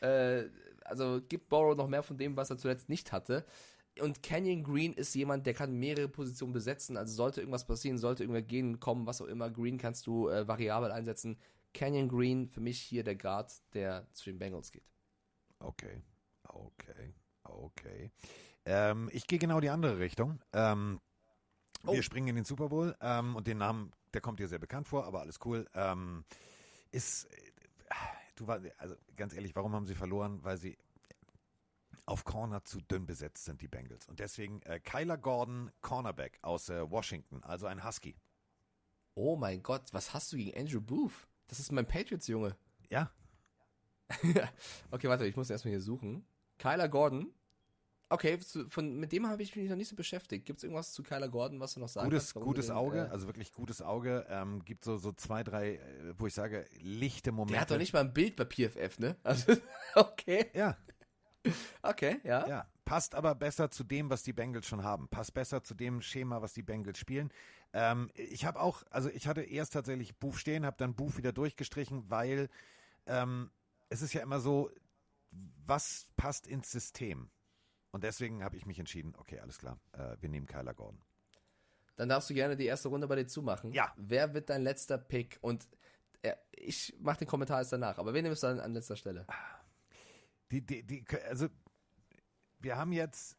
Äh, 0.00 0.50
also 0.84 1.20
gibt 1.28 1.48
Borrow 1.48 1.76
noch 1.76 1.88
mehr 1.88 2.02
von 2.02 2.16
dem, 2.16 2.36
was 2.36 2.50
er 2.50 2.58
zuletzt 2.58 2.88
nicht 2.88 3.12
hatte. 3.12 3.44
Und 4.00 4.22
Canyon 4.22 4.64
Green 4.64 4.92
ist 4.92 5.14
jemand, 5.14 5.46
der 5.46 5.54
kann 5.54 5.72
mehrere 5.78 6.08
Positionen 6.08 6.52
besetzen. 6.52 6.96
Also 6.96 7.14
sollte 7.14 7.40
irgendwas 7.40 7.66
passieren, 7.66 7.98
sollte 7.98 8.24
irgendwer 8.24 8.42
gehen, 8.42 8.80
kommen, 8.80 9.06
was 9.06 9.20
auch 9.20 9.26
immer. 9.26 9.50
Green 9.50 9.78
kannst 9.78 10.06
du 10.06 10.28
äh, 10.28 10.48
variabel 10.48 10.90
einsetzen. 10.90 11.38
Canyon 11.72 12.08
Green 12.08 12.48
für 12.48 12.60
mich 12.60 12.80
hier 12.80 13.04
der 13.04 13.16
Guard, 13.16 13.52
der 13.72 14.06
zu 14.12 14.24
den 14.24 14.38
Bengals 14.38 14.72
geht. 14.72 14.90
Okay, 15.60 16.02
okay, 16.48 17.14
okay. 17.44 18.10
Ähm, 18.64 19.10
ich 19.12 19.26
gehe 19.26 19.38
genau 19.38 19.60
die 19.60 19.70
andere 19.70 19.98
Richtung. 19.98 20.40
Ähm, 20.52 21.00
Oh. 21.86 21.92
Wir 21.92 22.02
springen 22.02 22.28
in 22.28 22.36
den 22.36 22.44
Super 22.44 22.68
Bowl 22.68 22.96
ähm, 23.00 23.36
und 23.36 23.46
den 23.46 23.58
Namen, 23.58 23.92
der 24.14 24.20
kommt 24.20 24.40
dir 24.40 24.48
sehr 24.48 24.58
bekannt 24.58 24.88
vor, 24.88 25.04
aber 25.04 25.20
alles 25.20 25.38
cool. 25.44 25.66
Ähm, 25.74 26.24
ist, 26.90 27.28
du 28.36 28.46
war, 28.46 28.60
also 28.78 28.96
ganz 29.16 29.34
ehrlich, 29.34 29.54
warum 29.54 29.74
haben 29.74 29.86
sie 29.86 29.94
verloren? 29.94 30.42
Weil 30.42 30.56
sie 30.56 30.78
auf 32.06 32.24
Corner 32.24 32.64
zu 32.64 32.80
dünn 32.80 33.06
besetzt 33.06 33.44
sind, 33.44 33.62
die 33.62 33.68
Bengals. 33.68 34.06
Und 34.06 34.20
deswegen 34.20 34.60
äh, 34.62 34.78
Kyler 34.78 35.16
Gordon, 35.16 35.70
Cornerback 35.80 36.38
aus 36.42 36.68
äh, 36.68 36.90
Washington, 36.90 37.42
also 37.44 37.66
ein 37.66 37.84
Husky. 37.84 38.14
Oh 39.14 39.36
mein 39.36 39.62
Gott, 39.62 39.92
was 39.92 40.12
hast 40.12 40.32
du 40.32 40.36
gegen 40.36 40.58
Andrew 40.58 40.80
Booth? 40.80 41.28
Das 41.46 41.60
ist 41.60 41.72
mein 41.72 41.86
Patriots-Junge. 41.86 42.56
Ja, 42.90 43.10
okay, 44.90 45.08
warte, 45.08 45.26
ich 45.26 45.36
muss 45.36 45.50
erstmal 45.50 45.72
hier 45.72 45.80
suchen. 45.80 46.24
Kyler 46.58 46.88
Gordon. 46.88 47.32
Okay, 48.10 48.38
von, 48.68 49.00
mit 49.00 49.12
dem 49.12 49.26
habe 49.26 49.42
ich 49.42 49.56
mich 49.56 49.68
noch 49.68 49.76
nicht 49.76 49.88
so 49.88 49.96
beschäftigt. 49.96 50.44
Gibt 50.44 50.58
es 50.58 50.64
irgendwas 50.64 50.92
zu 50.92 51.02
Kyler 51.02 51.28
Gordon, 51.28 51.58
was 51.58 51.74
du 51.74 51.80
noch 51.80 51.88
sagen 51.88 52.10
gutes, 52.10 52.34
kannst? 52.34 52.46
gutes 52.46 52.66
den, 52.66 52.76
Auge, 52.76 52.98
äh, 52.98 53.10
also 53.10 53.26
wirklich 53.26 53.52
gutes 53.52 53.82
Auge. 53.82 54.26
Ähm, 54.28 54.64
gibt 54.64 54.84
so, 54.84 54.96
so 54.96 55.12
zwei, 55.12 55.42
drei, 55.42 55.76
äh, 55.76 56.14
wo 56.18 56.26
ich 56.26 56.34
sage, 56.34 56.66
lichte 56.80 57.32
Momente. 57.32 57.54
der 57.54 57.60
hat 57.62 57.70
doch 57.70 57.78
nicht 57.78 57.92
mal 57.92 58.00
ein 58.00 58.12
Bild 58.12 58.36
bei 58.36 58.44
PFF, 58.44 58.98
ne? 58.98 59.16
Also, 59.22 59.54
okay, 59.94 60.46
Ja, 60.54 60.76
okay, 61.82 62.20
ja. 62.24 62.46
Ja, 62.46 62.66
passt 62.84 63.14
aber 63.14 63.34
besser 63.34 63.70
zu 63.70 63.84
dem, 63.84 64.10
was 64.10 64.22
die 64.22 64.32
Bengals 64.32 64.66
schon 64.66 64.82
haben. 64.82 65.08
Passt 65.08 65.34
besser 65.34 65.62
zu 65.62 65.74
dem 65.74 66.00
Schema, 66.02 66.42
was 66.42 66.52
die 66.52 66.62
Bengals 66.62 66.98
spielen. 66.98 67.30
Ähm, 67.72 68.10
ich 68.14 68.44
habe 68.44 68.60
auch, 68.60 68.82
also 68.90 69.08
ich 69.10 69.26
hatte 69.26 69.42
erst 69.42 69.72
tatsächlich 69.72 70.16
Buff 70.16 70.38
stehen, 70.38 70.64
habe 70.64 70.76
dann 70.78 70.94
Buff 70.94 71.16
wieder 71.16 71.32
durchgestrichen, 71.32 72.08
weil 72.10 72.48
ähm, 73.06 73.50
es 73.88 74.02
ist 74.02 74.12
ja 74.12 74.22
immer 74.22 74.40
so, 74.40 74.70
was 75.66 76.06
passt 76.16 76.46
ins 76.46 76.70
System? 76.70 77.30
Und 77.94 78.02
deswegen 78.02 78.42
habe 78.42 78.56
ich 78.56 78.66
mich 78.66 78.80
entschieden, 78.80 79.14
okay, 79.18 79.38
alles 79.38 79.56
klar, 79.56 79.78
äh, 79.92 80.16
wir 80.18 80.28
nehmen 80.28 80.48
Kyler 80.48 80.74
Gordon. 80.74 81.00
Dann 81.94 82.08
darfst 82.08 82.28
du 82.28 82.34
gerne 82.34 82.56
die 82.56 82.66
erste 82.66 82.88
Runde 82.88 83.06
bei 83.06 83.14
dir 83.14 83.28
zumachen. 83.28 83.72
Ja. 83.72 83.94
Wer 83.96 84.34
wird 84.34 84.50
dein 84.50 84.62
letzter 84.62 84.98
Pick? 84.98 85.38
Und 85.42 85.68
äh, 86.22 86.34
ich 86.50 86.92
mache 86.98 87.18
den 87.18 87.28
Kommentar 87.28 87.60
jetzt 87.60 87.72
danach. 87.72 87.98
Aber 87.98 88.12
wen 88.12 88.24
nimmst 88.24 88.42
du 88.42 88.48
dann 88.48 88.58
an 88.58 88.72
letzter 88.72 88.96
Stelle? 88.96 89.28
Die, 90.50 90.66
die, 90.66 90.82
die, 90.82 91.04
also 91.28 91.46
wir 92.58 92.76
haben 92.76 92.90
jetzt, 92.90 93.38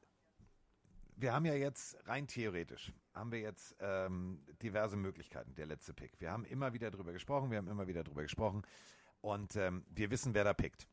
wir 1.18 1.34
haben 1.34 1.44
ja 1.44 1.56
jetzt 1.56 1.98
rein 2.08 2.26
theoretisch, 2.26 2.94
haben 3.14 3.34
wir 3.34 3.42
jetzt 3.42 3.76
ähm, 3.82 4.42
diverse 4.62 4.96
Möglichkeiten, 4.96 5.54
der 5.56 5.66
letzte 5.66 5.94
Pick. 5.94 6.22
Wir 6.22 6.32
haben 6.32 6.46
immer 6.46 6.72
wieder 6.72 6.92
drüber 6.92 7.12
gesprochen, 7.12 7.52
wir 7.52 7.58
haben 7.58 7.68
immer 7.68 7.88
wieder 7.88 8.06
drüber 8.06 8.22
gesprochen 8.22 8.62
und 9.20 9.58
ähm, 9.58 9.86
wir 9.90 10.10
wissen, 10.12 10.34
wer 10.34 10.46
da 10.46 10.54
pickt. 10.54 10.88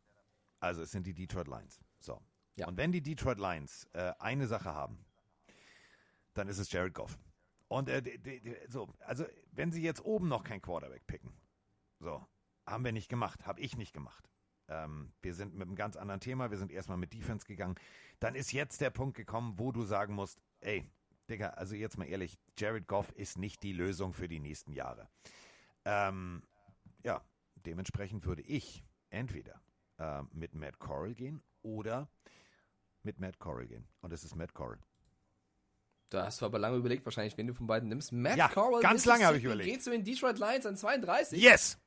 Also 0.58 0.82
es 0.82 0.90
sind 0.90 1.06
die 1.06 1.14
Detroit 1.14 1.46
Lions. 1.46 1.80
So. 2.00 2.20
Ja. 2.56 2.68
Und 2.68 2.76
wenn 2.76 2.92
die 2.92 3.02
Detroit 3.02 3.38
Lions 3.38 3.88
äh, 3.92 4.12
eine 4.18 4.46
Sache 4.46 4.74
haben, 4.74 5.04
dann 6.34 6.48
ist 6.48 6.58
es 6.58 6.70
Jared 6.70 6.94
Goff. 6.94 7.18
Und 7.68 7.88
äh, 7.88 8.02
die, 8.02 8.18
die, 8.18 8.56
so, 8.68 8.88
also 9.00 9.24
wenn 9.52 9.72
sie 9.72 9.82
jetzt 9.82 10.04
oben 10.04 10.28
noch 10.28 10.44
kein 10.44 10.60
Quarterback 10.60 11.06
picken, 11.06 11.32
so, 11.98 12.24
haben 12.66 12.84
wir 12.84 12.92
nicht 12.92 13.08
gemacht, 13.08 13.46
habe 13.46 13.60
ich 13.60 13.76
nicht 13.76 13.94
gemacht. 13.94 14.28
Ähm, 14.68 15.12
wir 15.22 15.34
sind 15.34 15.54
mit 15.54 15.66
einem 15.66 15.76
ganz 15.76 15.96
anderen 15.96 16.20
Thema, 16.20 16.50
wir 16.50 16.58
sind 16.58 16.70
erstmal 16.70 16.98
mit 16.98 17.14
Defense 17.14 17.46
gegangen. 17.46 17.76
Dann 18.20 18.34
ist 18.34 18.52
jetzt 18.52 18.80
der 18.80 18.90
Punkt 18.90 19.16
gekommen, 19.16 19.54
wo 19.58 19.72
du 19.72 19.84
sagen 19.84 20.14
musst, 20.14 20.40
ey, 20.60 20.86
Digga, 21.30 21.50
also 21.50 21.74
jetzt 21.74 21.98
mal 21.98 22.04
ehrlich, 22.04 22.38
Jared 22.58 22.86
Goff 22.86 23.10
ist 23.12 23.38
nicht 23.38 23.62
die 23.62 23.72
Lösung 23.72 24.12
für 24.12 24.28
die 24.28 24.40
nächsten 24.40 24.72
Jahre. 24.72 25.08
Ähm, 25.84 26.42
ja, 27.04 27.22
dementsprechend 27.56 28.26
würde 28.26 28.42
ich 28.42 28.84
entweder 29.10 29.60
äh, 29.98 30.22
mit 30.32 30.54
Matt 30.54 30.78
Corral 30.78 31.14
gehen 31.14 31.42
oder 31.62 32.08
mit 33.04 33.18
Matt 33.20 33.38
Corral 33.38 33.66
gehen. 33.66 33.86
Und 34.00 34.12
es 34.12 34.24
ist 34.24 34.34
Matt 34.36 34.54
Corral. 34.54 34.78
Da 36.10 36.26
hast 36.26 36.40
du 36.42 36.46
aber 36.46 36.58
lange 36.58 36.76
überlegt, 36.76 37.04
wahrscheinlich, 37.06 37.36
wen 37.38 37.46
du 37.46 37.54
von 37.54 37.66
beiden 37.66 37.88
nimmst. 37.88 38.12
Matt 38.12 38.36
Ja, 38.36 38.48
Corral. 38.48 38.82
ganz 38.82 39.04
lange 39.06 39.24
habe 39.24 39.38
ich 39.38 39.44
überlegt. 39.44 39.70
Geht 39.70 39.82
zu 39.82 39.90
den 39.90 40.04
Detroit 40.04 40.38
Lions 40.38 40.66
an 40.66 40.76
32. 40.76 41.40
Yes! 41.40 41.78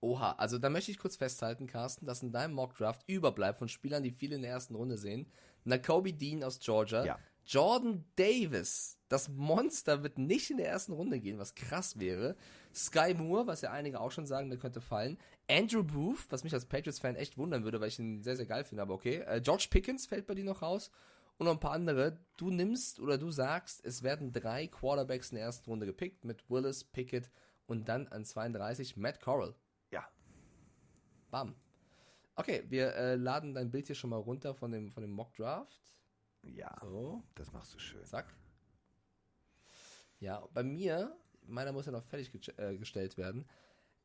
Oha, 0.00 0.32
also 0.32 0.58
da 0.58 0.70
möchte 0.70 0.90
ich 0.90 0.98
kurz 0.98 1.16
festhalten, 1.16 1.66
Carsten, 1.66 2.06
dass 2.06 2.22
in 2.22 2.32
deinem 2.32 2.54
Mockdraft 2.54 3.02
überbleibt 3.06 3.58
von 3.58 3.68
Spielern, 3.68 4.02
die 4.02 4.10
viele 4.10 4.36
in 4.36 4.42
der 4.42 4.50
ersten 4.50 4.74
Runde 4.74 4.96
sehen. 4.96 5.30
Nakobe 5.64 6.12
Dean 6.14 6.42
aus 6.42 6.58
Georgia. 6.58 7.04
Ja. 7.04 7.18
Jordan 7.46 8.04
Davis, 8.16 8.98
das 9.08 9.28
Monster 9.28 10.02
wird 10.02 10.18
nicht 10.18 10.50
in 10.50 10.58
der 10.58 10.68
ersten 10.68 10.92
Runde 10.92 11.18
gehen, 11.18 11.38
was 11.38 11.54
krass 11.54 11.98
wäre. 11.98 12.36
Sky 12.72 13.14
Moore, 13.14 13.46
was 13.46 13.60
ja 13.60 13.72
einige 13.72 14.00
auch 14.00 14.12
schon 14.12 14.26
sagen, 14.26 14.50
der 14.50 14.58
könnte 14.58 14.80
fallen. 14.80 15.18
Andrew 15.48 15.82
Booth, 15.82 16.26
was 16.30 16.44
mich 16.44 16.54
als 16.54 16.66
Patriots-Fan 16.66 17.16
echt 17.16 17.36
wundern 17.36 17.64
würde, 17.64 17.80
weil 17.80 17.88
ich 17.88 17.98
ihn 17.98 18.22
sehr, 18.22 18.36
sehr 18.36 18.46
geil 18.46 18.64
finde, 18.64 18.82
aber 18.82 18.94
okay. 18.94 19.22
Äh, 19.26 19.40
George 19.40 19.66
Pickens 19.70 20.06
fällt 20.06 20.26
bei 20.26 20.34
dir 20.34 20.44
noch 20.44 20.62
raus. 20.62 20.90
Und 21.38 21.46
noch 21.46 21.54
ein 21.54 21.60
paar 21.60 21.72
andere. 21.72 22.18
Du 22.36 22.50
nimmst 22.50 23.00
oder 23.00 23.16
du 23.16 23.30
sagst, 23.30 23.82
es 23.82 24.02
werden 24.02 24.30
drei 24.30 24.66
Quarterbacks 24.66 25.30
in 25.30 25.36
der 25.36 25.46
ersten 25.46 25.70
Runde 25.70 25.86
gepickt 25.86 26.24
mit 26.24 26.48
Willis, 26.50 26.84
Pickett 26.84 27.30
und 27.66 27.88
dann 27.88 28.08
an 28.08 28.26
32 28.26 28.98
Matt 28.98 29.20
Corral. 29.22 29.54
Ja. 29.90 30.06
Bam. 31.30 31.54
Okay, 32.34 32.64
wir 32.68 32.94
äh, 32.94 33.14
laden 33.16 33.54
dein 33.54 33.70
Bild 33.70 33.86
hier 33.86 33.96
schon 33.96 34.10
mal 34.10 34.18
runter 34.18 34.54
von 34.54 34.70
dem, 34.70 34.90
von 34.90 35.02
dem 35.02 35.12
Mock 35.12 35.34
Draft. 35.34 35.80
Ja, 36.42 36.76
So, 36.82 37.22
das 37.34 37.52
machst 37.52 37.74
du 37.74 37.78
schön. 37.78 38.04
zack. 38.04 38.34
Ja, 40.18 40.46
bei 40.52 40.62
mir, 40.62 41.16
meiner 41.42 41.72
muss 41.72 41.86
ja 41.86 41.92
noch 41.92 42.04
fertig 42.04 42.30
ge 42.32 42.40
äh, 42.56 42.76
gestellt 42.76 43.16
werden. 43.16 43.48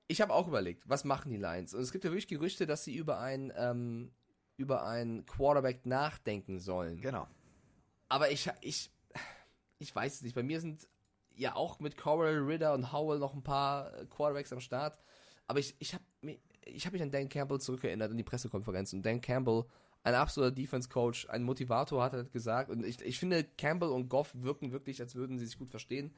Ich 0.08 0.22
habe 0.22 0.34
auch 0.34 0.48
überlegt, 0.48 0.88
was 0.88 1.04
machen 1.04 1.32
die 1.32 1.38
Lions? 1.38 1.74
Und 1.74 1.82
es 1.82 1.92
gibt 1.92 2.04
ja 2.04 2.12
wirklich 2.12 2.28
Gerüchte, 2.28 2.66
dass 2.66 2.84
sie 2.84 2.96
über 2.96 3.20
ein 3.20 3.52
ähm, 3.56 4.12
über 4.58 4.86
einen 4.86 5.26
Quarterback 5.26 5.86
nachdenken 5.86 6.60
sollen. 6.60 7.02
Genau. 7.02 7.28
Aber 8.08 8.32
ich, 8.32 8.50
ich, 8.62 8.92
ich 9.80 9.94
weiß 9.96 10.16
es 10.16 10.22
nicht. 10.22 10.36
Bei 10.36 10.44
mir 10.44 10.62
sind 10.62 10.88
ja 11.36 11.56
auch 11.56 11.80
mit 11.80 11.98
Coral, 11.98 12.38
Ritter 12.38 12.74
und 12.74 12.94
Howell 12.94 13.20
noch 13.20 13.34
ein 13.34 13.44
paar 13.44 13.94
äh, 13.94 14.06
Quarterbacks 14.06 14.54
am 14.54 14.62
Start. 14.62 14.98
Aber 15.48 15.60
ich, 15.60 15.76
ich 15.80 15.94
habe 15.94 16.04
mich, 16.22 16.40
ich 16.66 16.86
hab 16.86 16.94
mich 16.94 17.02
an 17.02 17.12
Dan 17.12 17.30
Campbell 17.30 17.60
zurückerinnert 17.60 18.12
in 18.12 18.18
die 18.18 18.24
Pressekonferenz. 18.24 18.94
Und 18.94 19.06
Dan 19.06 19.22
Campbell, 19.22 19.66
ein 20.06 20.14
absoluter 20.14 20.52
Defense-Coach, 20.52 21.30
ein 21.30 21.42
Motivator, 21.42 22.04
hat 22.04 22.14
er 22.14 22.24
gesagt. 22.26 22.70
Und 22.70 22.86
ich, 22.86 23.02
ich 23.02 23.18
finde, 23.18 23.44
Campbell 23.44 23.90
und 23.90 24.08
Goff 24.08 24.32
wirken 24.36 24.72
wirklich, 24.72 25.02
als 25.02 25.16
würden 25.16 25.40
sie 25.40 25.48
sich 25.48 25.58
gut 25.58 25.72
verstehen. 25.72 26.14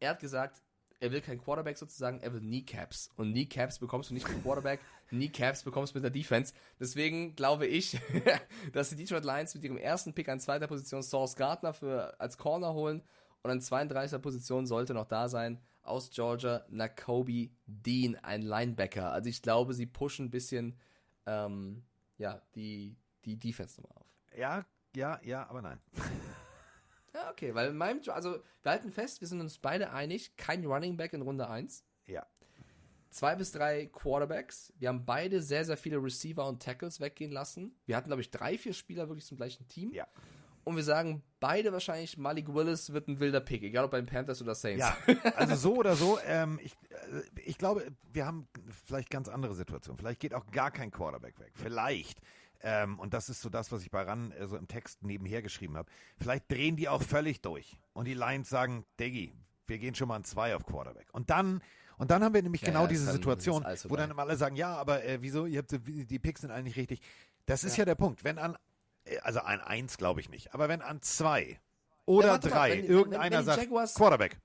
Er 0.00 0.10
hat 0.10 0.18
gesagt, 0.18 0.60
er 0.98 1.12
will 1.12 1.20
kein 1.20 1.40
Quarterback 1.40 1.78
sozusagen, 1.78 2.18
er 2.18 2.32
will 2.32 2.40
Kneecaps. 2.40 3.10
Und 3.16 3.30
Kneecaps 3.30 3.78
bekommst 3.78 4.10
du 4.10 4.14
nicht 4.14 4.28
mit 4.28 4.42
Quarterback, 4.42 4.80
Kneecaps 5.08 5.62
bekommst 5.62 5.94
du 5.94 5.98
mit 5.98 6.04
der 6.04 6.10
Defense. 6.10 6.52
Deswegen 6.80 7.36
glaube 7.36 7.68
ich, 7.68 7.96
dass 8.72 8.90
die 8.90 8.96
Detroit 8.96 9.24
Lions 9.24 9.54
mit 9.54 9.62
ihrem 9.62 9.78
ersten 9.78 10.12
Pick 10.12 10.28
an 10.28 10.40
zweiter 10.40 10.66
Position 10.66 11.04
Source 11.04 11.36
Gardner 11.36 11.74
für, 11.74 12.18
als 12.18 12.38
Corner 12.38 12.74
holen 12.74 13.04
und 13.42 13.50
an 13.52 13.60
32er 13.60 14.18
Position 14.18 14.66
sollte 14.66 14.94
noch 14.94 15.06
da 15.06 15.28
sein 15.28 15.60
aus 15.84 16.10
Georgia 16.10 16.64
Nakobe 16.70 17.50
Dean, 17.66 18.16
ein 18.16 18.42
Linebacker. 18.42 19.12
Also 19.12 19.30
ich 19.30 19.42
glaube, 19.42 19.74
sie 19.74 19.86
pushen 19.86 20.26
ein 20.26 20.30
bisschen 20.30 20.76
ähm, 21.26 21.84
ja, 22.18 22.40
die, 22.54 22.96
die 23.24 23.36
Defense 23.36 23.80
nochmal 23.80 24.02
auf. 24.02 24.06
Ja, 24.36 24.66
ja, 24.94 25.20
ja, 25.22 25.48
aber 25.48 25.62
nein. 25.62 25.80
Ja, 27.16 27.30
okay, 27.30 27.54
weil 27.54 27.70
in 27.70 27.78
meinem, 27.78 28.02
also 28.08 28.42
wir 28.62 28.72
halten 28.72 28.90
fest, 28.90 29.22
wir 29.22 29.28
sind 29.28 29.40
uns 29.40 29.56
beide 29.56 29.90
einig, 29.90 30.36
kein 30.36 30.66
Running 30.66 30.98
Back 30.98 31.14
in 31.14 31.22
Runde 31.22 31.48
1. 31.48 31.82
Ja. 32.06 32.26
Zwei 33.08 33.34
bis 33.36 33.52
drei 33.52 33.86
Quarterbacks. 33.86 34.70
Wir 34.78 34.90
haben 34.90 35.06
beide 35.06 35.40
sehr, 35.40 35.64
sehr 35.64 35.78
viele 35.78 35.96
Receiver 35.96 36.46
und 36.46 36.62
Tackles 36.62 37.00
weggehen 37.00 37.32
lassen. 37.32 37.74
Wir 37.86 37.96
hatten, 37.96 38.08
glaube 38.08 38.20
ich, 38.20 38.30
drei, 38.30 38.58
vier 38.58 38.74
Spieler 38.74 39.08
wirklich 39.08 39.24
zum 39.24 39.38
gleichen 39.38 39.66
Team. 39.66 39.94
Ja. 39.94 40.06
Und 40.66 40.74
wir 40.74 40.82
sagen 40.82 41.22
beide 41.38 41.72
wahrscheinlich, 41.72 42.18
Malik 42.18 42.52
Willis 42.52 42.92
wird 42.92 43.06
ein 43.06 43.20
wilder 43.20 43.38
Pick, 43.40 43.62
egal 43.62 43.84
ob 43.84 43.92
bei 43.92 44.00
den 44.00 44.06
Panthers 44.06 44.42
oder 44.42 44.56
Saints. 44.56 44.80
Ja, 44.84 44.96
also 45.36 45.54
so 45.54 45.76
oder 45.76 45.94
so. 45.94 46.18
Ähm, 46.26 46.58
ich, 46.60 46.72
äh, 46.90 47.40
ich 47.44 47.56
glaube, 47.56 47.86
wir 48.12 48.26
haben 48.26 48.48
vielleicht 48.84 49.08
ganz 49.08 49.28
andere 49.28 49.54
Situationen. 49.54 49.96
Vielleicht 49.96 50.18
geht 50.18 50.34
auch 50.34 50.44
gar 50.50 50.72
kein 50.72 50.90
Quarterback 50.90 51.38
weg. 51.38 51.52
Vielleicht. 51.54 52.18
Ähm, 52.62 52.98
und 52.98 53.14
das 53.14 53.28
ist 53.28 53.42
so 53.42 53.48
das, 53.48 53.70
was 53.70 53.82
ich 53.82 53.92
bei 53.92 54.02
RAN 54.02 54.32
äh, 54.32 54.48
so 54.48 54.56
im 54.56 54.66
Text 54.66 55.04
nebenher 55.04 55.40
geschrieben 55.40 55.76
habe. 55.76 55.88
Vielleicht 56.18 56.50
drehen 56.50 56.74
die 56.74 56.88
auch 56.88 57.02
völlig 57.02 57.42
durch. 57.42 57.78
Und 57.92 58.06
die 58.06 58.14
Lions 58.14 58.48
sagen, 58.48 58.84
Diggi, 58.98 59.32
wir 59.68 59.78
gehen 59.78 59.94
schon 59.94 60.08
mal 60.08 60.16
an 60.16 60.24
zwei 60.24 60.56
auf 60.56 60.66
Quarterback. 60.66 61.06
Und 61.12 61.30
dann, 61.30 61.62
und 61.96 62.10
dann 62.10 62.24
haben 62.24 62.34
wir 62.34 62.42
nämlich 62.42 62.62
Ja, 62.62 62.68
genau 62.68 62.82
ja, 62.82 62.88
diese 62.88 63.12
Situation, 63.12 63.64
wo 63.88 63.94
dann 63.94 64.10
immer 64.10 64.22
alle 64.22 64.36
sagen, 64.36 64.56
ja, 64.56 64.74
aber 64.74 65.04
äh, 65.04 65.18
wieso, 65.22 65.46
ihr 65.46 65.58
habt 65.58 65.70
so- 65.70 65.78
die 65.78 66.18
Picks 66.18 66.40
sind 66.40 66.50
eigentlich 66.50 66.76
richtig. 66.76 67.00
Das 67.44 67.62
ist 67.62 67.76
ja, 67.76 67.82
Ja. 67.82 67.84
der 67.86 67.94
Punkt. 67.94 68.24
Wenn 68.24 68.38
an, 68.38 68.56
also 69.22 69.40
an 69.40 69.60
eins 69.60 69.96
glaube 69.98 70.20
ich 70.20 70.28
nicht, 70.28 70.54
aber 70.54 70.68
wenn 70.68 70.82
an 70.82 71.00
zwei 71.02 71.60
oder 72.04 72.26
Ja, 72.26 72.32
warte 72.34 72.48
mal, 72.48 72.54
drei 72.54 72.78
wenn 72.78 72.84
irgendeiner 72.86 73.24
wenn 73.36 73.38
die 73.40 73.44
sagt, 73.46 73.62
Jaguars- 73.62 73.94
Quarterback. 73.94 74.38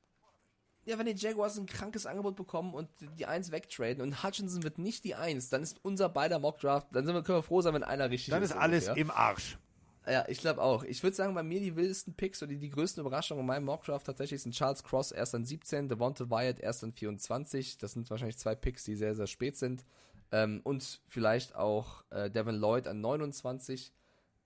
Ja, 0.84 0.98
wenn 0.98 1.06
die 1.06 1.14
Jaguars 1.16 1.58
ein 1.60 1.68
krankes 1.68 2.08
Angebot 2.08 2.36
bekommen 2.36 2.74
und 2.74 2.90
die 3.20 3.28
Eins 3.28 3.52
wegtraden 3.52 4.02
und 4.02 4.24
Hutchinson 4.24 4.64
wird 4.64 4.80
nicht 4.80 5.04
die 5.04 5.14
Eins, 5.14 5.50
dann 5.50 5.62
ist 5.62 5.80
unser 5.84 6.10
beider 6.10 6.40
Mockdraft, 6.40 6.88
dann 6.96 7.06
sind 7.06 7.14
wir, 7.14 7.22
können 7.22 7.38
wir 7.38 7.44
froh 7.44 7.62
sein, 7.62 7.76
wenn 7.76 7.84
einer 7.84 8.10
richtig 8.10 8.32
Dann 8.32 8.42
ist 8.42 8.52
alles 8.54 8.88
ungefähr. 8.88 9.02
im 9.02 9.12
Arsch. 9.12 9.60
Ja, 10.08 10.26
ich 10.28 10.40
glaube 10.40 10.60
auch. 10.60 10.84
Ich 10.84 11.04
würde 11.04 11.16
sagen, 11.16 11.36
bei 11.36 11.44
mir 11.44 11.60
die 11.60 11.76
wildesten 11.76 12.16
Picks 12.16 12.42
oder 12.42 12.50
die, 12.50 12.58
die 12.58 12.72
größten 12.72 13.02
Überraschungen 13.02 13.42
in 13.42 13.46
meinem 13.46 13.66
Mockdraft 13.66 14.08
tatsächlich 14.08 14.42
sind 14.42 14.56
Charles 14.56 14.84
Cross 14.84 15.12
erst 15.12 15.36
an 15.36 15.46
17, 15.46 15.88
Devonta 15.88 16.28
Wyatt 16.32 16.60
erst 16.60 16.84
an 16.84 16.92
24. 16.94 17.78
Das 17.78 17.92
sind 17.92 18.10
wahrscheinlich 18.10 18.40
zwei 18.40 18.56
Picks, 18.56 18.84
die 18.84 18.96
sehr, 18.96 19.14
sehr 19.14 19.28
spät 19.28 19.58
sind. 19.58 19.86
Ähm, 20.32 20.62
und 20.64 21.02
vielleicht 21.08 21.54
auch 21.56 22.04
äh, 22.10 22.32
Devin 22.32 22.56
Lloyd 22.56 22.88
an 22.88 23.00
29. 23.02 23.94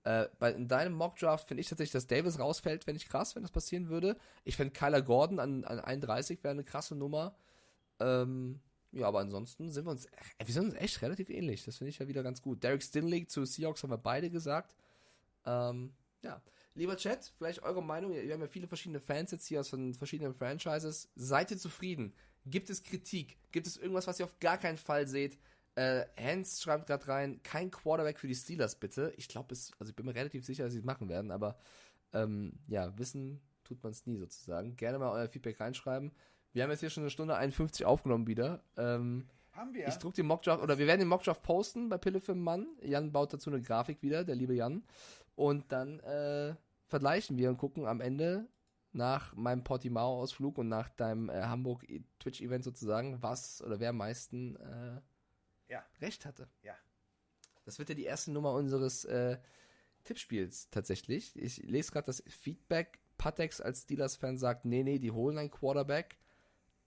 Äh, 0.06 0.28
bei, 0.38 0.52
in 0.52 0.68
deinem 0.68 0.92
Mockdraft 0.92 1.48
finde 1.48 1.62
ich 1.62 1.68
tatsächlich, 1.68 1.90
dass 1.90 2.06
Davis 2.06 2.38
rausfällt, 2.38 2.86
wenn 2.86 2.94
ich 2.94 3.08
krass, 3.08 3.34
wenn 3.34 3.42
das 3.42 3.50
passieren 3.50 3.88
würde. 3.88 4.16
Ich 4.44 4.56
finde 4.56 4.72
Kyler 4.72 5.02
Gordon 5.02 5.40
an, 5.40 5.64
an 5.64 5.80
31 5.80 6.44
wäre 6.44 6.52
eine 6.52 6.62
krasse 6.62 6.94
Nummer. 6.94 7.34
Ähm, 7.98 8.60
ja, 8.92 9.08
aber 9.08 9.18
ansonsten 9.18 9.68
sind 9.68 9.84
wir 9.84 9.90
uns, 9.90 10.06
äh, 10.06 10.10
wir 10.44 10.54
sind 10.54 10.66
uns 10.66 10.74
echt 10.74 11.02
relativ 11.02 11.28
ähnlich. 11.28 11.64
Das 11.64 11.78
finde 11.78 11.88
ich 11.90 11.98
ja 11.98 12.06
wieder 12.06 12.22
ganz 12.22 12.40
gut. 12.40 12.62
Derek 12.62 12.84
Stinley 12.84 13.26
zu 13.26 13.44
Seahawks 13.44 13.82
haben 13.82 13.90
wir 13.90 13.98
beide 13.98 14.30
gesagt. 14.30 14.76
Ähm, 15.44 15.92
ja. 16.22 16.40
Lieber 16.74 16.96
Chat, 16.96 17.32
vielleicht 17.36 17.64
eure 17.64 17.82
Meinung. 17.82 18.12
Wir 18.12 18.32
haben 18.32 18.40
ja 18.40 18.46
viele 18.46 18.68
verschiedene 18.68 19.00
Fans 19.00 19.32
jetzt 19.32 19.48
hier 19.48 19.58
aus 19.58 19.70
von 19.70 19.92
verschiedenen 19.92 20.34
Franchises. 20.34 21.10
Seid 21.16 21.50
ihr 21.50 21.58
zufrieden? 21.58 22.14
Gibt 22.44 22.70
es 22.70 22.84
Kritik? 22.84 23.38
Gibt 23.50 23.66
es 23.66 23.76
irgendwas, 23.76 24.06
was 24.06 24.20
ihr 24.20 24.26
auf 24.26 24.38
gar 24.38 24.56
keinen 24.56 24.78
Fall 24.78 25.08
seht? 25.08 25.36
Äh, 25.76 26.06
Hans 26.18 26.62
schreibt 26.62 26.86
gerade 26.86 27.06
rein, 27.06 27.42
kein 27.42 27.70
Quarterback 27.70 28.18
für 28.18 28.26
die 28.26 28.34
Steelers, 28.34 28.76
bitte. 28.76 29.12
Ich 29.16 29.28
glaube, 29.28 29.52
es, 29.52 29.72
also 29.78 29.90
ich 29.90 29.96
bin 29.96 30.06
mir 30.06 30.14
relativ 30.14 30.44
sicher, 30.44 30.64
dass 30.64 30.72
sie 30.72 30.78
es 30.78 30.84
machen 30.84 31.08
werden, 31.08 31.30
aber 31.30 31.58
ähm, 32.12 32.54
ja, 32.66 32.98
wissen 32.98 33.42
tut 33.62 33.82
man 33.82 33.92
es 33.92 34.06
nie 34.06 34.16
sozusagen. 34.16 34.76
Gerne 34.76 34.98
mal 34.98 35.12
euer 35.12 35.28
Feedback 35.28 35.60
reinschreiben. 35.60 36.12
Wir 36.52 36.62
haben 36.62 36.70
jetzt 36.70 36.80
hier 36.80 36.88
schon 36.88 37.02
eine 37.02 37.10
Stunde 37.10 37.36
51 37.36 37.84
aufgenommen 37.84 38.26
wieder. 38.26 38.62
Ähm, 38.78 39.28
Haben 39.52 39.74
wir. 39.74 39.86
ich 39.86 39.96
druck 39.96 40.14
den 40.14 40.26
Mockdraft, 40.26 40.62
oder 40.62 40.78
wir 40.78 40.86
werden 40.86 41.00
den 41.00 41.08
Mockdraft 41.08 41.42
posten 41.42 41.90
bei 41.90 41.98
Pille 41.98 42.20
für 42.20 42.34
Mann. 42.34 42.66
Jan 42.80 43.12
baut 43.12 43.34
dazu 43.34 43.50
eine 43.50 43.60
Grafik 43.60 44.02
wieder, 44.02 44.24
der 44.24 44.36
liebe 44.36 44.54
Jan. 44.54 44.82
Und 45.34 45.70
dann 45.72 46.00
äh, 46.00 46.54
vergleichen 46.86 47.36
wir 47.36 47.50
und 47.50 47.58
gucken 47.58 47.84
am 47.86 48.00
Ende 48.00 48.48
nach 48.92 49.34
meinem 49.36 49.62
Portimao-Ausflug 49.62 50.56
und 50.56 50.68
nach 50.68 50.88
deinem 50.88 51.28
äh, 51.28 51.42
Hamburg-Twitch-Event 51.42 52.64
sozusagen, 52.64 53.22
was 53.22 53.62
oder 53.62 53.78
wer 53.78 53.90
am 53.90 53.98
meisten 53.98 54.56
äh, 54.56 55.00
Ja. 55.68 55.84
recht 56.00 56.24
hatte. 56.24 56.48
Ja. 56.62 56.74
Das 57.64 57.78
wird 57.78 57.88
ja 57.88 57.94
die 57.94 58.04
erste 58.04 58.30
Nummer 58.30 58.52
unseres 58.52 59.04
äh, 59.04 59.38
Tippspiels 60.04 60.70
tatsächlich. 60.70 61.36
Ich 61.36 61.58
lese 61.58 61.92
gerade 61.92 62.06
das 62.06 62.22
Feedback. 62.28 63.00
Patex 63.18 63.60
als 63.60 63.82
Steelers-Fan 63.82 64.38
sagt, 64.38 64.64
nee, 64.64 64.82
nee, 64.82 64.98
die 64.98 65.10
holen 65.10 65.38
einen 65.38 65.50
Quarterback. 65.50 66.18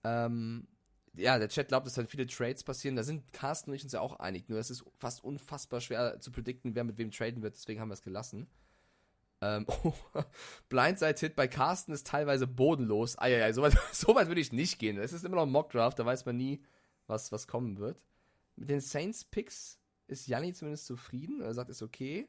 Ähm, 0.04 0.68
ja, 1.14 1.38
der 1.38 1.48
Chat 1.48 1.68
glaubt, 1.68 1.86
dass 1.86 1.94
dann 1.94 2.06
viele 2.06 2.26
Trades 2.26 2.64
passieren. 2.64 2.96
Da 2.96 3.02
sind 3.02 3.32
Carsten 3.32 3.70
und 3.70 3.76
ich 3.76 3.84
uns 3.84 3.92
ja 3.92 4.00
auch 4.00 4.20
einig. 4.20 4.48
Nur 4.48 4.58
es 4.58 4.70
ist 4.70 4.84
fast 4.96 5.24
unfassbar 5.24 5.80
schwer 5.80 6.20
zu 6.20 6.30
predikten, 6.30 6.74
wer 6.74 6.84
mit 6.84 6.98
wem 6.98 7.10
traden 7.10 7.42
wird. 7.42 7.56
Deswegen 7.56 7.80
haben 7.80 7.88
wir 7.88 7.94
es 7.94 8.02
gelassen. 8.02 8.48
Ähm, 9.40 9.66
oh, 9.84 9.92
Blindside-Hit 10.68 11.34
bei 11.34 11.48
Carsten 11.48 11.92
ist 11.92 12.06
teilweise 12.06 12.46
bodenlos. 12.46 13.18
Eieiei, 13.18 13.52
so 13.52 13.62
weit, 13.62 13.76
so 13.92 14.14
weit 14.14 14.28
würde 14.28 14.40
ich 14.40 14.52
nicht 14.52 14.78
gehen. 14.78 14.98
Es 14.98 15.12
ist 15.12 15.24
immer 15.24 15.36
noch 15.36 15.44
ein 15.44 15.52
Mockdraft, 15.52 15.98
da 15.98 16.06
weiß 16.06 16.24
man 16.26 16.36
nie, 16.36 16.62
was, 17.06 17.32
was 17.32 17.48
kommen 17.48 17.78
wird. 17.78 18.00
Mit 18.56 18.70
den 18.70 18.80
Saints-Picks 18.80 19.78
ist 20.06 20.26
Janni 20.26 20.52
zumindest 20.52 20.86
zufrieden. 20.86 21.40
Er 21.40 21.54
sagt, 21.54 21.70
ist 21.70 21.82
okay. 21.82 22.28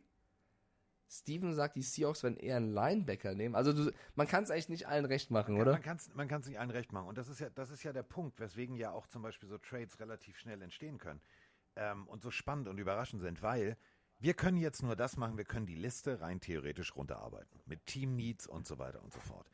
Steven 1.09 1.53
sagt, 1.53 1.75
die 1.75 1.81
Seahawks 1.81 2.23
werden 2.23 2.37
eher 2.37 2.55
einen 2.55 2.73
Linebacker 2.73 3.35
nehmen. 3.35 3.53
Also 3.53 3.73
du, 3.73 3.91
man 4.15 4.27
kann 4.27 4.45
es 4.45 4.49
eigentlich 4.51 4.69
nicht 4.69 4.87
allen 4.87 5.03
recht 5.03 5.29
machen, 5.29 5.55
Ja, 5.57 5.61
oder? 5.63 5.73
man 5.73 5.81
kann 5.81 5.97
es 5.97 6.13
man 6.13 6.29
kann's 6.29 6.47
nicht 6.47 6.57
allen 6.57 6.69
recht 6.69 6.93
machen. 6.93 7.07
Und 7.09 7.17
das 7.17 7.27
ist, 7.27 7.39
ja, 7.41 7.49
das 7.49 7.69
ist 7.69 7.83
ja 7.83 7.91
der 7.91 8.03
Punkt, 8.03 8.39
weswegen 8.39 8.75
ja 8.77 8.91
auch 8.91 9.07
zum 9.07 9.21
Beispiel 9.21 9.49
so 9.49 9.57
Trades 9.57 9.99
relativ 9.99 10.37
schnell 10.37 10.61
entstehen 10.61 10.97
können. 10.99 11.19
Ähm, 11.75 12.07
und 12.07 12.21
so 12.21 12.31
spannend 12.31 12.69
und 12.69 12.77
überraschend 12.77 13.21
sind, 13.21 13.41
weil 13.41 13.77
wir 14.19 14.35
können 14.35 14.55
jetzt 14.55 14.83
nur 14.83 14.95
das 14.95 15.17
machen, 15.17 15.37
wir 15.37 15.43
können 15.43 15.65
die 15.65 15.75
Liste 15.75 16.21
rein 16.21 16.39
theoretisch 16.39 16.95
runterarbeiten. 16.95 17.59
Mit 17.65 17.85
Team 17.87 18.15
Needs 18.15 18.47
und 18.47 18.65
so 18.65 18.77
weiter 18.79 19.03
und 19.03 19.11
so 19.11 19.19
fort. 19.19 19.49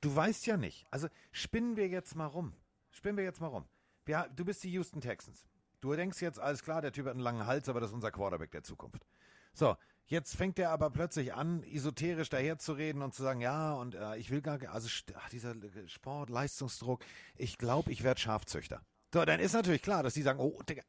Du 0.00 0.14
weißt 0.14 0.46
ja 0.46 0.56
nicht. 0.56 0.86
Also 0.92 1.08
spinnen 1.32 1.76
wir 1.76 1.88
jetzt 1.88 2.14
mal 2.14 2.26
rum. 2.26 2.54
Spinnen 2.92 3.16
wir 3.16 3.24
jetzt 3.24 3.40
mal 3.40 3.48
rum. 3.48 3.66
Wir, 4.04 4.30
du 4.36 4.44
bist 4.44 4.62
die 4.62 4.70
Houston 4.70 5.00
Texans. 5.00 5.44
Du 5.80 5.94
denkst 5.94 6.20
jetzt, 6.20 6.38
alles 6.38 6.62
klar, 6.62 6.82
der 6.82 6.92
Typ 6.92 7.06
hat 7.06 7.12
einen 7.12 7.20
langen 7.20 7.46
Hals, 7.46 7.68
aber 7.68 7.80
das 7.80 7.90
ist 7.90 7.94
unser 7.94 8.10
Quarterback 8.10 8.50
der 8.50 8.62
Zukunft. 8.62 9.06
So, 9.54 9.76
jetzt 10.06 10.36
fängt 10.36 10.58
er 10.58 10.70
aber 10.70 10.90
plötzlich 10.90 11.32
an, 11.34 11.62
esoterisch 11.62 12.28
daherzureden 12.28 13.02
und 13.02 13.14
zu 13.14 13.22
sagen, 13.22 13.40
ja, 13.40 13.72
und 13.72 13.94
äh, 13.94 14.16
ich 14.16 14.30
will 14.30 14.42
gar 14.42 14.58
also 14.70 14.88
ach, 15.14 15.30
dieser 15.30 15.54
Sport, 15.86 16.28
Leistungsdruck, 16.28 17.02
ich 17.36 17.56
glaube, 17.56 17.90
ich 17.90 18.02
werde 18.02 18.20
Schafzüchter. 18.20 18.82
So, 19.12 19.24
dann 19.24 19.40
ist 19.40 19.54
natürlich 19.54 19.82
klar, 19.82 20.02
dass 20.02 20.14
die 20.14 20.22
sagen, 20.22 20.38
oh, 20.38 20.60
Digga, 20.68 20.82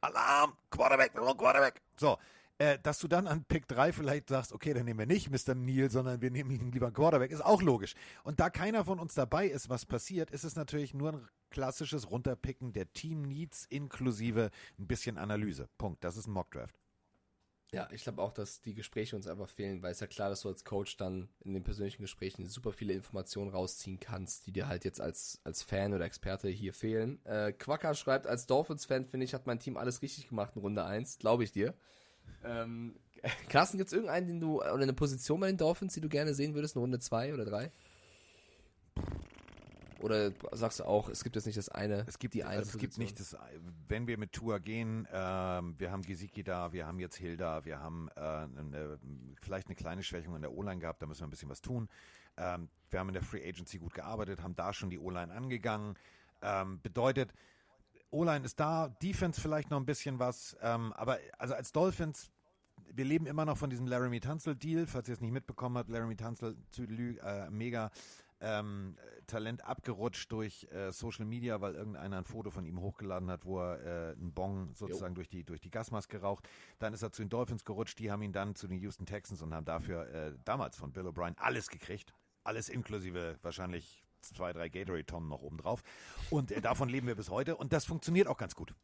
Alarm, 0.00 0.52
Quarterback, 0.70 1.14
Quarterback. 1.14 1.80
So, 1.96 2.18
äh, 2.58 2.78
dass 2.82 2.98
du 2.98 3.08
dann 3.08 3.26
an 3.26 3.44
Pick 3.44 3.66
3 3.68 3.92
vielleicht 3.92 4.28
sagst, 4.28 4.52
okay, 4.52 4.74
dann 4.74 4.84
nehmen 4.84 5.00
wir 5.00 5.06
nicht 5.06 5.30
Mr. 5.30 5.54
Neal, 5.54 5.90
sondern 5.90 6.20
wir 6.20 6.30
nehmen 6.30 6.72
lieber 6.72 6.90
Quarterback, 6.90 7.30
ist 7.30 7.44
auch 7.44 7.62
logisch. 7.62 7.94
Und 8.22 8.40
da 8.40 8.50
keiner 8.50 8.84
von 8.84 8.98
uns 8.98 9.14
dabei 9.14 9.46
ist, 9.46 9.68
was 9.68 9.86
passiert, 9.86 10.30
ist 10.30 10.44
es 10.44 10.56
natürlich 10.56 10.94
nur 10.94 11.12
ein 11.12 11.28
klassisches 11.50 12.10
Runterpicken 12.10 12.72
der 12.72 12.92
Team 12.92 13.22
Needs 13.22 13.66
inklusive 13.70 14.50
ein 14.78 14.86
bisschen 14.86 15.18
Analyse. 15.18 15.68
Punkt. 15.78 16.04
Das 16.04 16.16
ist 16.16 16.26
ein 16.26 16.32
Mockdraft. 16.32 16.78
Ja, 17.72 17.88
ich 17.90 18.04
glaube 18.04 18.22
auch, 18.22 18.32
dass 18.32 18.60
die 18.60 18.74
Gespräche 18.74 19.16
uns 19.16 19.26
einfach 19.26 19.48
fehlen, 19.48 19.82
weil 19.82 19.90
es 19.90 19.98
ja 19.98 20.06
klar, 20.06 20.28
dass 20.30 20.42
du 20.42 20.48
als 20.48 20.64
Coach 20.64 20.96
dann 20.96 21.28
in 21.40 21.54
den 21.54 21.64
persönlichen 21.64 22.02
Gesprächen 22.02 22.46
super 22.46 22.72
viele 22.72 22.92
Informationen 22.92 23.50
rausziehen 23.50 23.98
kannst, 23.98 24.46
die 24.46 24.52
dir 24.52 24.68
halt 24.68 24.84
jetzt 24.84 25.00
als, 25.00 25.40
als 25.42 25.64
Fan 25.64 25.92
oder 25.92 26.04
Experte 26.04 26.48
hier 26.48 26.72
fehlen. 26.72 27.24
Äh, 27.24 27.52
Quacker 27.52 27.94
schreibt, 27.94 28.28
als 28.28 28.46
Dolphins-Fan, 28.46 29.06
finde 29.06 29.24
ich, 29.24 29.34
hat 29.34 29.48
mein 29.48 29.58
Team 29.58 29.76
alles 29.76 30.02
richtig 30.02 30.28
gemacht 30.28 30.52
in 30.54 30.62
Runde 30.62 30.84
1, 30.84 31.18
glaube 31.18 31.42
ich 31.42 31.50
dir. 31.50 31.74
Ähm, 32.44 32.94
Carsten, 33.48 33.78
gibt 33.78 33.88
es 33.88 33.92
irgendeinen, 33.92 34.26
den 34.26 34.40
du, 34.40 34.60
oder 34.60 34.74
eine 34.74 34.92
Position 34.92 35.40
bei 35.40 35.46
den 35.46 35.56
Dolphins, 35.56 35.94
die 35.94 36.00
du 36.00 36.08
gerne 36.08 36.34
sehen 36.34 36.54
würdest 36.54 36.76
in 36.76 36.80
Runde 36.80 36.98
2 36.98 37.34
oder 37.34 37.44
3? 37.44 37.72
Oder 40.00 40.32
sagst 40.52 40.80
du 40.80 40.84
auch, 40.84 41.08
es 41.08 41.24
gibt 41.24 41.34
jetzt 41.34 41.46
nicht 41.46 41.56
das 41.56 41.70
eine, 41.70 42.04
Es 42.06 42.18
gibt, 42.18 42.34
die 42.34 42.44
eine 42.44 42.58
also 42.58 42.72
es 42.72 42.78
gibt 42.78 42.98
nicht 42.98 43.18
das, 43.18 43.34
wenn 43.88 44.06
wir 44.06 44.18
mit 44.18 44.32
Tour 44.32 44.60
gehen, 44.60 45.08
ähm, 45.10 45.74
wir 45.78 45.90
haben 45.90 46.02
Gesicki 46.02 46.44
da, 46.44 46.74
wir 46.74 46.86
haben 46.86 46.98
jetzt 46.98 47.16
Hill 47.16 47.38
da, 47.38 47.64
wir 47.64 47.80
haben 47.80 48.10
äh, 48.14 48.20
eine, 48.20 48.98
vielleicht 49.40 49.68
eine 49.68 49.76
kleine 49.76 50.02
Schwächung 50.02 50.36
in 50.36 50.42
der 50.42 50.52
O-Line 50.52 50.78
gehabt, 50.78 51.00
da 51.00 51.06
müssen 51.06 51.22
wir 51.22 51.28
ein 51.28 51.30
bisschen 51.30 51.48
was 51.48 51.62
tun. 51.62 51.88
Ähm, 52.36 52.68
wir 52.90 53.00
haben 53.00 53.08
in 53.08 53.14
der 53.14 53.22
Free 53.22 53.48
Agency 53.48 53.78
gut 53.78 53.94
gearbeitet, 53.94 54.42
haben 54.42 54.54
da 54.54 54.74
schon 54.74 54.90
die 54.90 54.98
O-Line 54.98 55.32
angegangen. 55.32 55.94
Ähm, 56.42 56.82
bedeutet, 56.82 57.32
O-Line 58.14 58.44
ist 58.44 58.60
da, 58.60 58.88
Defense 59.02 59.40
vielleicht 59.40 59.70
noch 59.70 59.78
ein 59.78 59.86
bisschen 59.86 60.18
was, 60.18 60.56
ähm, 60.62 60.92
aber 60.92 61.18
also 61.38 61.54
als 61.54 61.72
Dolphins, 61.72 62.30
wir 62.92 63.04
leben 63.04 63.26
immer 63.26 63.44
noch 63.44 63.56
von 63.58 63.70
diesem 63.70 63.86
Laramie 63.86 64.20
Tunzel 64.20 64.54
Deal, 64.54 64.86
falls 64.86 65.08
ihr 65.08 65.14
es 65.14 65.20
nicht 65.20 65.32
mitbekommen 65.32 65.76
habt, 65.76 65.90
Laramie 65.90 66.16
Tunzel, 66.16 66.56
Züdelü, 66.70 67.18
äh, 67.18 67.50
mega 67.50 67.90
ähm, 68.40 68.96
Talent 69.26 69.64
abgerutscht 69.64 70.30
durch 70.30 70.68
äh, 70.70 70.92
Social 70.92 71.24
Media, 71.24 71.60
weil 71.60 71.74
irgendeiner 71.74 72.18
ein 72.18 72.24
Foto 72.24 72.50
von 72.50 72.64
ihm 72.66 72.80
hochgeladen 72.80 73.30
hat, 73.30 73.44
wo 73.46 73.60
er 73.60 73.80
äh, 73.80 74.12
einen 74.12 74.32
Bong 74.32 74.74
sozusagen 74.74 75.14
durch 75.14 75.28
die, 75.28 75.44
durch 75.44 75.60
die 75.60 75.70
Gasmaske 75.70 76.20
raucht. 76.20 76.48
Dann 76.78 76.92
ist 76.92 77.02
er 77.02 77.10
zu 77.10 77.22
den 77.22 77.30
Dolphins 77.30 77.64
gerutscht, 77.64 77.98
die 77.98 78.10
haben 78.12 78.22
ihn 78.22 78.32
dann 78.32 78.54
zu 78.54 78.68
den 78.68 78.78
Houston 78.78 79.06
Texans 79.06 79.42
und 79.42 79.54
haben 79.54 79.64
dafür 79.64 80.08
äh, 80.08 80.32
damals 80.44 80.76
von 80.76 80.92
Bill 80.92 81.06
O'Brien 81.06 81.34
alles 81.38 81.68
gekriegt. 81.68 82.14
Alles 82.44 82.68
inklusive 82.68 83.38
wahrscheinlich 83.42 84.03
zwei, 84.32 84.52
drei 84.52 84.68
Gatorade-Tonnen 84.68 85.28
noch 85.28 85.42
oben 85.42 85.58
drauf. 85.58 85.82
Und 86.30 86.52
äh, 86.52 86.60
davon 86.60 86.88
leben 86.88 87.06
wir 87.06 87.14
bis 87.14 87.30
heute 87.30 87.56
und 87.56 87.72
das 87.72 87.84
funktioniert 87.84 88.28
auch 88.28 88.38
ganz 88.38 88.54
gut. 88.54 88.74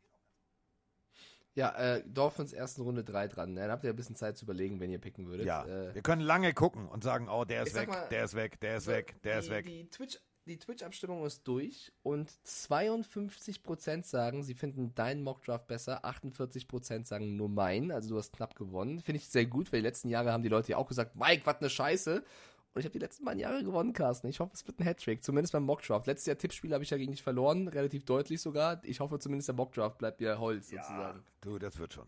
Ja, 1.55 1.75
äh, 1.77 2.03
Dolphins 2.07 2.53
ersten 2.53 2.83
Runde 2.83 3.03
3 3.03 3.29
dran. 3.29 3.57
Dann 3.57 3.71
habt 3.71 3.83
ihr 3.85 3.91
ein 3.91 3.97
bisschen 3.97 4.15
Zeit 4.15 4.37
zu 4.37 4.45
überlegen, 4.45 4.79
wenn 4.81 4.91
ihr 4.91 5.01
picken 5.01 5.27
würdet. 5.27 5.47
Ja, 5.47 5.65
Äh, 5.65 5.95
wir 5.95 6.03
können 6.03 6.23
lange 6.23 6.55
gucken 6.55 6.87
und 6.89 7.03
sagen, 7.03 7.29
oh, 7.29 7.45
der 7.45 7.65
ist 7.65 7.75
weg, 7.75 7.89
mal, 7.89 8.09
der 8.11 8.25
ist 8.25 8.35
weg, 8.35 8.61
der 8.61 8.77
ist 8.77 8.85
so, 8.85 8.93
weg, 8.93 9.17
der 9.25 9.41
die, 9.41 9.47
ist 9.47 9.51
weg. 9.51 9.67
Die 9.67 9.91
Twitch, 9.91 10.19
die 10.47 10.59
Twitch-Abstimmung 10.59 11.25
ist 11.27 11.47
durch 11.47 11.93
und 12.03 12.31
52% 12.47 14.05
sagen, 14.05 14.43
sie 14.43 14.55
finden 14.55 14.95
deinen 14.95 15.23
Mockdraft 15.23 15.67
besser, 15.67 16.05
48% 16.05 17.05
sagen 17.05 17.37
nur 17.37 17.49
mein, 17.49 17.91
also 17.91 18.11
du 18.11 18.19
hast 18.19 18.33
knapp 18.33 18.55
gewonnen. 18.55 19.01
Finde 19.01 19.19
ich 19.19 19.29
sehr 19.29 19.47
gut, 19.47 19.73
weil 19.73 19.81
die 19.81 19.87
letzten 19.87 20.09
Jahre 20.09 20.33
haben 20.33 20.43
die 20.43 20.49
Leute 20.49 20.73
ja 20.73 20.77
auch 20.77 20.89
gesagt, 20.89 21.17
Mike, 21.17 21.43
was 21.45 21.57
eine 21.57 21.71
Scheiße. 21.71 22.25
Und 22.73 22.81
ich 22.81 22.85
habe 22.85 22.93
die 22.93 23.01
letzten 23.01 23.25
beiden 23.25 23.41
Jahre 23.41 23.65
gewonnen, 23.65 23.93
Carsten. 23.93 24.29
Ich 24.29 24.39
hoffe, 24.39 24.53
es 24.55 24.67
wird 24.67 24.79
ein 24.79 24.85
Hattrick, 24.85 25.25
zumindest 25.25 25.53
beim 25.53 25.65
Mockdraft. 25.65 26.07
Letztes 26.07 26.27
Jahr 26.27 26.39
Tippspiel 26.39 26.73
habe 26.73 26.85
ich 26.85 26.91
ja 26.91 26.99
gegen 26.99 27.11
dich 27.11 27.23
verloren, 27.23 27.67
relativ 27.67 28.05
deutlich 28.05 28.41
sogar. 28.41 28.81
Ich 28.85 29.01
hoffe 29.01 29.19
zumindest 29.19 29.49
der 29.49 29.57
Mockdraft 29.57 29.99
bleibt 29.99 30.21
wieder 30.21 30.39
Holz 30.39 30.71
sozusagen. 30.71 31.25
Du, 31.41 31.59
das 31.59 31.79
wird 31.79 31.93
schon. 31.93 32.07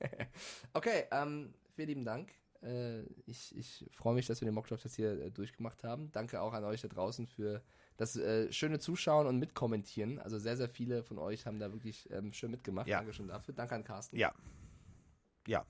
Okay, 0.72 1.04
ähm, 1.12 1.54
vielen 1.76 1.88
lieben 1.88 2.04
Dank. 2.04 2.32
Äh, 2.60 3.02
ich 3.26 3.56
ich 3.56 3.86
freue 3.92 4.14
mich, 4.14 4.26
dass 4.26 4.40
wir 4.40 4.46
den 4.46 4.54
Mockdraft 4.54 4.82
jetzt 4.82 4.96
hier 4.96 5.12
äh, 5.12 5.30
durchgemacht 5.30 5.84
haben. 5.84 6.10
Danke 6.10 6.40
auch 6.40 6.52
an 6.52 6.64
euch 6.64 6.80
da 6.80 6.88
draußen 6.88 7.28
für 7.28 7.62
das 7.96 8.16
äh, 8.16 8.50
schöne 8.52 8.78
Zuschauen 8.80 9.26
und 9.26 9.38
Mitkommentieren. 9.38 10.18
Also 10.18 10.38
sehr, 10.38 10.56
sehr 10.56 10.68
viele 10.68 11.02
von 11.02 11.18
euch 11.18 11.46
haben 11.46 11.58
da 11.58 11.72
wirklich 11.72 12.10
ähm, 12.10 12.32
schön 12.32 12.50
mitgemacht. 12.50 12.88
Ja. 12.88 12.98
Dankeschön 12.98 13.28
dafür. 13.28 13.54
Danke 13.54 13.74
an 13.74 13.84
Carsten. 13.84 14.16
Ja. 14.16 14.32
Ja. 15.46 15.64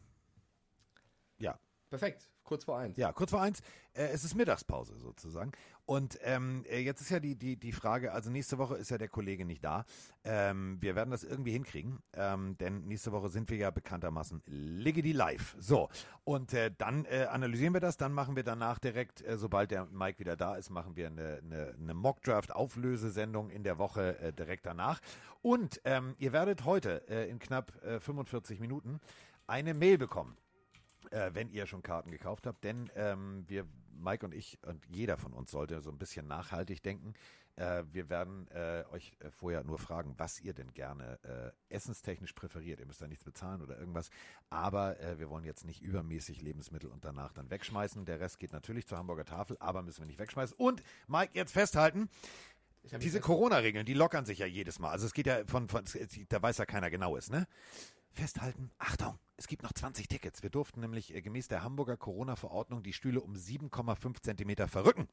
Ja. 1.38 1.58
Perfekt. 1.90 2.31
Kurz 2.44 2.64
vor 2.64 2.78
eins. 2.78 2.96
Ja, 2.96 3.12
kurz 3.12 3.30
vor 3.30 3.40
eins. 3.40 3.60
Äh, 3.94 4.08
es 4.08 4.24
ist 4.24 4.34
Mittagspause 4.34 4.98
sozusagen. 4.98 5.52
Und 5.84 6.18
ähm, 6.22 6.64
äh, 6.68 6.80
jetzt 6.80 7.00
ist 7.00 7.10
ja 7.10 7.20
die, 7.20 7.36
die, 7.36 7.56
die 7.56 7.72
Frage, 7.72 8.12
also 8.12 8.30
nächste 8.30 8.58
Woche 8.58 8.76
ist 8.76 8.90
ja 8.90 8.98
der 8.98 9.08
Kollege 9.08 9.44
nicht 9.44 9.64
da. 9.64 9.84
Ähm, 10.24 10.78
wir 10.80 10.94
werden 10.94 11.10
das 11.10 11.24
irgendwie 11.24 11.52
hinkriegen, 11.52 11.98
ähm, 12.14 12.56
denn 12.58 12.86
nächste 12.86 13.12
Woche 13.12 13.28
sind 13.28 13.50
wir 13.50 13.56
ja 13.56 13.70
bekanntermaßen 13.70 14.42
Liggedy 14.46 15.12
live. 15.12 15.56
So, 15.58 15.88
und 16.24 16.52
äh, 16.52 16.70
dann 16.76 17.04
äh, 17.04 17.26
analysieren 17.30 17.74
wir 17.74 17.80
das, 17.80 17.96
dann 17.96 18.12
machen 18.12 18.36
wir 18.36 18.44
danach 18.44 18.78
direkt, 18.78 19.22
äh, 19.22 19.36
sobald 19.36 19.70
der 19.70 19.86
Mike 19.86 20.18
wieder 20.18 20.36
da 20.36 20.56
ist, 20.56 20.70
machen 20.70 20.96
wir 20.96 21.08
eine, 21.08 21.40
eine, 21.44 21.74
eine 21.78 21.94
Mockdraft-Auflösesendung 21.94 23.50
in 23.50 23.64
der 23.64 23.78
Woche 23.78 24.18
äh, 24.18 24.32
direkt 24.32 24.66
danach. 24.66 25.00
Und 25.42 25.80
ähm, 25.84 26.14
ihr 26.18 26.32
werdet 26.32 26.64
heute 26.64 27.08
äh, 27.08 27.28
in 27.28 27.38
knapp 27.38 27.72
äh, 27.84 27.98
45 27.98 28.60
Minuten 28.60 29.00
eine 29.46 29.74
Mail 29.74 29.98
bekommen 29.98 30.36
äh, 31.12 31.30
wenn 31.34 31.50
ihr 31.50 31.66
schon 31.66 31.82
Karten 31.82 32.10
gekauft 32.10 32.46
habt, 32.46 32.64
denn 32.64 32.90
ähm, 32.96 33.44
wir, 33.46 33.66
Mike 33.98 34.24
und 34.24 34.34
ich 34.34 34.58
und 34.66 34.84
jeder 34.86 35.16
von 35.16 35.32
uns 35.32 35.50
sollte 35.50 35.80
so 35.80 35.90
ein 35.90 35.98
bisschen 35.98 36.26
nachhaltig 36.26 36.82
denken. 36.82 37.14
Äh, 37.56 37.84
wir 37.92 38.08
werden 38.08 38.48
äh, 38.48 38.84
euch 38.92 39.12
äh, 39.20 39.30
vorher 39.30 39.62
nur 39.62 39.78
fragen, 39.78 40.14
was 40.16 40.40
ihr 40.40 40.54
denn 40.54 40.72
gerne 40.72 41.18
äh, 41.22 41.74
essenstechnisch 41.74 42.32
präferiert. 42.32 42.80
Ihr 42.80 42.86
müsst 42.86 43.02
da 43.02 43.06
nichts 43.06 43.24
bezahlen 43.24 43.60
oder 43.60 43.78
irgendwas, 43.78 44.10
aber 44.48 44.98
äh, 45.00 45.18
wir 45.18 45.28
wollen 45.28 45.44
jetzt 45.44 45.66
nicht 45.66 45.82
übermäßig 45.82 46.40
Lebensmittel 46.40 46.90
und 46.90 47.04
danach 47.04 47.32
dann 47.34 47.50
wegschmeißen. 47.50 48.06
Der 48.06 48.20
Rest 48.20 48.38
geht 48.38 48.52
natürlich 48.52 48.86
zur 48.86 48.96
Hamburger 48.96 49.26
Tafel, 49.26 49.58
aber 49.60 49.82
müssen 49.82 50.00
wir 50.00 50.06
nicht 50.06 50.18
wegschmeißen. 50.18 50.56
Und 50.56 50.82
Mike, 51.08 51.32
jetzt 51.34 51.52
festhalten, 51.52 52.08
diese 53.00 53.20
Corona-Regeln, 53.20 53.86
die 53.86 53.94
lockern 53.94 54.24
sich 54.24 54.38
ja 54.38 54.46
jedes 54.46 54.78
Mal. 54.78 54.90
Also 54.90 55.06
es 55.06 55.12
geht 55.12 55.26
ja 55.26 55.44
von, 55.46 55.68
von 55.68 55.84
da 56.28 56.42
weiß 56.42 56.58
ja 56.58 56.66
keiner 56.66 56.90
genau 56.90 57.16
ist, 57.16 57.30
ne? 57.30 57.46
Festhalten, 58.12 58.70
Achtung, 58.78 59.18
es 59.36 59.46
gibt 59.46 59.62
noch 59.62 59.72
20 59.72 60.06
Tickets. 60.08 60.42
Wir 60.42 60.50
durften 60.50 60.80
nämlich 60.80 61.14
äh, 61.14 61.22
gemäß 61.22 61.48
der 61.48 61.62
Hamburger 61.62 61.96
Corona-Verordnung 61.96 62.82
die 62.82 62.92
Stühle 62.92 63.20
um 63.20 63.34
7,5 63.34 64.22
Zentimeter 64.22 64.68
verrücken. 64.68 65.08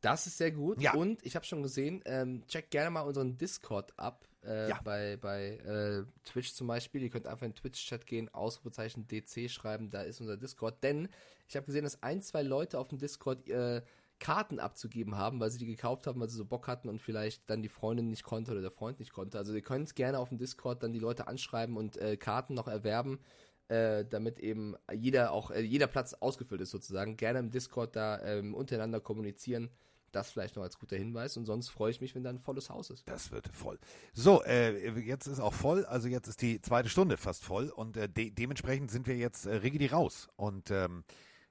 Das 0.00 0.26
ist 0.26 0.36
sehr 0.36 0.52
gut. 0.52 0.82
Ja. 0.82 0.92
Und 0.92 1.24
ich 1.24 1.34
habe 1.34 1.46
schon 1.46 1.62
gesehen, 1.62 2.02
ähm, 2.04 2.46
checkt 2.46 2.70
gerne 2.70 2.90
mal 2.90 3.00
unseren 3.02 3.38
Discord 3.38 3.98
ab. 3.98 4.28
Äh, 4.42 4.68
Ja. 4.68 4.80
Bei, 4.84 5.16
bei 5.16 5.56
äh, 5.56 6.04
Twitch 6.24 6.52
zum 6.52 6.66
Beispiel. 6.66 7.02
Ihr 7.02 7.08
könnt 7.08 7.26
einfach 7.26 7.46
in 7.46 7.52
den 7.52 7.56
Twitch-Chat 7.56 8.06
gehen, 8.06 8.28
Ausrufezeichen 8.34 9.06
DC 9.06 9.50
schreiben, 9.50 9.88
da 9.88 10.02
ist 10.02 10.20
unser 10.20 10.36
Discord. 10.36 10.82
Denn 10.82 11.08
ich 11.48 11.56
habe 11.56 11.64
gesehen, 11.64 11.84
dass 11.84 12.02
ein, 12.02 12.20
zwei 12.20 12.42
Leute 12.42 12.78
auf 12.78 12.88
dem 12.88 12.98
Discord 12.98 13.48
äh, 13.48 13.80
Karten 14.20 14.58
abzugeben 14.58 15.16
haben, 15.16 15.40
weil 15.40 15.50
sie 15.50 15.58
die 15.58 15.66
gekauft 15.66 16.06
haben, 16.06 16.20
weil 16.20 16.28
sie 16.28 16.36
so 16.36 16.44
Bock 16.44 16.66
hatten 16.66 16.88
und 16.88 17.00
vielleicht 17.00 17.48
dann 17.50 17.62
die 17.62 17.68
Freundin 17.68 18.10
nicht 18.10 18.22
konnte 18.22 18.52
oder 18.52 18.60
der 18.60 18.70
Freund 18.70 18.98
nicht 18.98 19.12
konnte. 19.12 19.38
Also 19.38 19.52
ihr 19.54 19.62
könnt 19.62 19.94
gerne 19.96 20.18
auf 20.18 20.28
dem 20.28 20.38
Discord 20.38 20.82
dann 20.82 20.92
die 20.92 20.98
Leute 20.98 21.26
anschreiben 21.26 21.76
und 21.76 21.96
äh, 21.96 22.16
Karten 22.16 22.54
noch 22.54 22.68
erwerben, 22.68 23.20
äh, 23.68 24.04
damit 24.04 24.38
eben 24.38 24.76
jeder 24.92 25.32
auch 25.32 25.50
äh, 25.50 25.60
jeder 25.60 25.86
Platz 25.86 26.14
ausgefüllt 26.14 26.60
ist 26.60 26.70
sozusagen. 26.70 27.16
Gerne 27.16 27.38
im 27.40 27.50
Discord 27.50 27.96
da 27.96 28.20
ähm, 28.22 28.54
untereinander 28.54 29.00
kommunizieren. 29.00 29.70
Das 30.12 30.30
vielleicht 30.30 30.54
noch 30.54 30.62
als 30.62 30.78
guter 30.78 30.96
Hinweis. 30.96 31.36
Und 31.36 31.44
sonst 31.44 31.70
freue 31.70 31.90
ich 31.90 32.00
mich, 32.00 32.14
wenn 32.14 32.22
da 32.22 32.30
ein 32.30 32.38
volles 32.38 32.70
Haus 32.70 32.90
ist. 32.90 33.08
Das 33.08 33.32
wird 33.32 33.48
voll. 33.48 33.80
So, 34.12 34.44
äh, 34.44 34.88
jetzt 35.00 35.26
ist 35.26 35.40
auch 35.40 35.52
voll, 35.52 35.84
also 35.86 36.06
jetzt 36.06 36.28
ist 36.28 36.40
die 36.40 36.60
zweite 36.60 36.88
Stunde 36.88 37.16
fast 37.16 37.42
voll 37.42 37.68
und 37.70 37.96
äh, 37.96 38.08
de 38.08 38.30
dementsprechend 38.30 38.92
sind 38.92 39.08
wir 39.08 39.16
jetzt 39.16 39.46
äh, 39.46 39.88
raus. 39.88 40.28
Und 40.36 40.70
ähm, 40.70 41.02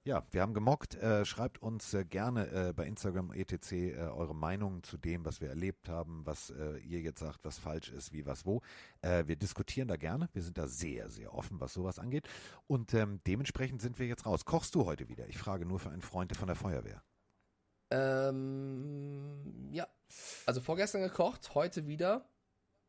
ja, 0.05 0.25
wir 0.31 0.41
haben 0.41 0.53
gemockt. 0.53 0.95
Äh, 0.95 1.23
schreibt 1.25 1.61
uns 1.61 1.93
äh, 1.93 2.03
gerne 2.03 2.47
äh, 2.51 2.73
bei 2.73 2.85
Instagram 2.85 3.31
etc. 3.31 3.71
Äh, 3.71 3.95
eure 3.95 4.35
Meinungen 4.35 4.83
zu 4.83 4.97
dem, 4.97 5.23
was 5.25 5.39
wir 5.39 5.49
erlebt 5.49 5.87
haben, 5.87 6.25
was 6.25 6.49
äh, 6.49 6.77
ihr 6.79 6.99
jetzt 6.99 7.19
sagt, 7.19 7.45
was 7.45 7.57
falsch 7.57 7.89
ist, 7.89 8.11
wie, 8.11 8.25
was, 8.25 8.45
wo. 8.45 8.61
Äh, 9.01 9.25
wir 9.27 9.37
diskutieren 9.37 9.87
da 9.87 9.95
gerne. 9.95 10.29
Wir 10.33 10.41
sind 10.41 10.57
da 10.57 10.67
sehr, 10.67 11.09
sehr 11.09 11.33
offen, 11.33 11.59
was 11.61 11.73
sowas 11.73 11.99
angeht. 11.99 12.27
Und 12.67 12.93
ähm, 12.93 13.21
dementsprechend 13.25 13.81
sind 13.81 13.97
wir 13.97 14.07
jetzt 14.07 14.25
raus. 14.25 14.43
Kochst 14.43 14.75
du 14.75 14.85
heute 14.85 15.07
wieder? 15.07 15.27
Ich 15.29 15.37
frage 15.37 15.65
nur 15.65 15.79
für 15.79 15.89
einen 15.89 16.01
Freund 16.01 16.35
von 16.35 16.47
der 16.47 16.55
Feuerwehr. 16.55 17.01
Ähm, 17.89 19.69
ja. 19.71 19.87
Also 20.45 20.59
vorgestern 20.61 21.01
gekocht, 21.01 21.55
heute 21.55 21.87
wieder. 21.87 22.25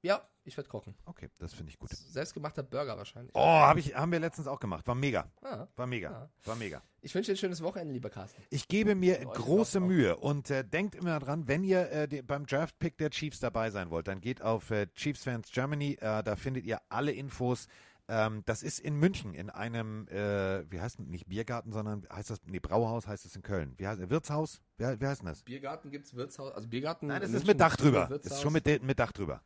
Ja, 0.04 0.20
ich 0.44 0.54
werde 0.58 0.68
kochen. 0.68 0.94
Okay, 1.06 1.30
das 1.38 1.54
finde 1.54 1.70
ich 1.70 1.78
gut. 1.78 1.88
Selbstgemachter 1.88 2.62
Burger 2.62 2.98
wahrscheinlich. 2.98 3.34
Oh, 3.34 3.40
hab 3.40 3.78
ich, 3.78 3.94
haben 3.94 4.12
wir 4.12 4.20
letztens 4.20 4.46
auch 4.46 4.60
gemacht. 4.60 4.86
War 4.86 4.94
mega. 4.94 5.32
Ah. 5.40 5.66
War 5.76 5.86
mega. 5.86 6.10
Ah. 6.10 6.30
War 6.44 6.56
mega. 6.56 6.82
Ich 7.00 7.14
wünsche 7.14 7.28
dir 7.30 7.36
ein 7.36 7.38
schönes 7.38 7.62
Wochenende, 7.62 7.94
lieber 7.94 8.10
Carsten. 8.10 8.42
Ich 8.50 8.68
gebe 8.68 8.94
mir 8.94 9.16
große. 9.16 9.80
Mühe 9.80 10.18
und 10.18 10.50
äh, 10.50 10.62
denkt 10.62 10.94
immer 10.94 11.18
dran, 11.20 11.48
wenn 11.48 11.64
ihr 11.64 11.90
äh, 11.90 12.06
die, 12.06 12.20
beim 12.20 12.44
Draft-Pick 12.44 12.98
der 12.98 13.08
Chiefs 13.08 13.40
dabei 13.40 13.70
sein 13.70 13.88
wollt, 13.88 14.06
dann 14.06 14.20
geht 14.20 14.42
auf 14.42 14.70
äh, 14.70 14.88
Chiefs 14.94 15.24
Fans 15.24 15.50
Germany, 15.50 15.94
äh, 15.94 16.22
da 16.22 16.36
findet 16.36 16.66
ihr 16.66 16.82
alle 16.90 17.12
Infos. 17.12 17.66
Ähm, 18.06 18.42
das 18.44 18.62
ist 18.62 18.80
in 18.80 18.96
München 18.96 19.32
in 19.32 19.48
einem, 19.48 20.06
äh, 20.08 20.70
wie 20.70 20.82
heißt 20.82 20.98
das, 20.98 21.06
nicht 21.06 21.26
Biergarten, 21.26 21.72
sondern 21.72 22.06
heißt 22.12 22.28
das, 22.28 22.40
nee, 22.44 22.60
Brauhaus 22.60 23.06
heißt 23.06 23.24
es 23.24 23.34
in 23.34 23.40
Köln. 23.42 23.72
Wie 23.78 23.88
heißt 23.88 24.10
Wirtshaus? 24.10 24.60
Wie, 24.76 24.84
wie 24.84 25.06
heißt 25.06 25.22
denn 25.22 25.28
das? 25.28 25.42
Biergarten 25.42 25.90
gibt's 25.90 26.14
Wirtshaus, 26.14 26.52
also 26.52 26.68
Biergarten. 26.68 27.06
Nein, 27.06 27.22
das 27.22 27.32
ist 27.32 27.46
mit 27.46 27.58
Dach 27.58 27.76
drüber. 27.76 28.00
Das 28.00 28.10
Wirtshaus. 28.10 28.32
ist 28.32 28.42
schon 28.42 28.52
mit, 28.52 28.82
mit 28.82 28.98
Dach 28.98 29.12
drüber. 29.12 29.42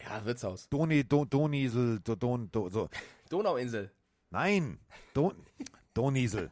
Ja, 0.00 0.24
Wirtshaus. 0.24 0.68
Doni, 0.68 1.04
Do, 1.04 1.24
Donisel, 1.24 2.00
Do, 2.00 2.14
Don, 2.14 2.50
Do, 2.50 2.68
so. 2.68 2.88
Donauinsel. 3.28 3.90
Nein, 4.30 4.78
Don, 5.14 5.34
Donisel. 5.94 6.50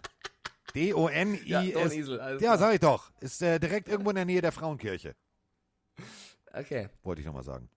D-O-N-I-S. 0.74 1.46
Ja, 1.46 1.62
Donisel. 1.62 2.20
alles 2.20 2.42
Ja, 2.42 2.58
sag 2.58 2.74
ich 2.74 2.80
doch. 2.80 3.12
Ist 3.20 3.42
äh, 3.42 3.58
direkt 3.60 3.88
irgendwo 3.88 4.10
in 4.10 4.16
der 4.16 4.24
Nähe 4.24 4.40
der 4.40 4.52
Frauenkirche. 4.52 5.14
Okay. 6.52 6.88
Wollte 7.02 7.20
ich 7.20 7.26
nochmal 7.26 7.44
sagen. 7.44 7.68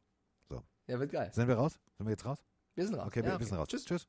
Ja, 0.88 1.00
wird 1.00 1.12
geil. 1.12 1.30
Sind 1.34 1.48
wir 1.48 1.56
raus? 1.56 1.80
Sind 1.98 2.08
wir 2.08 2.12
jetzt 2.12 2.26
raus? 2.26 2.40
Wir 2.76 2.86
sind 2.86 2.96
raus. 2.96 3.08
Okay, 3.08 3.20
ja, 3.20 3.26
wir, 3.34 3.40
wir 3.40 3.46
sind 3.46 3.58
raus. 3.58 3.68
Tschüss. 3.68 3.86
Tschüss. 3.86 4.08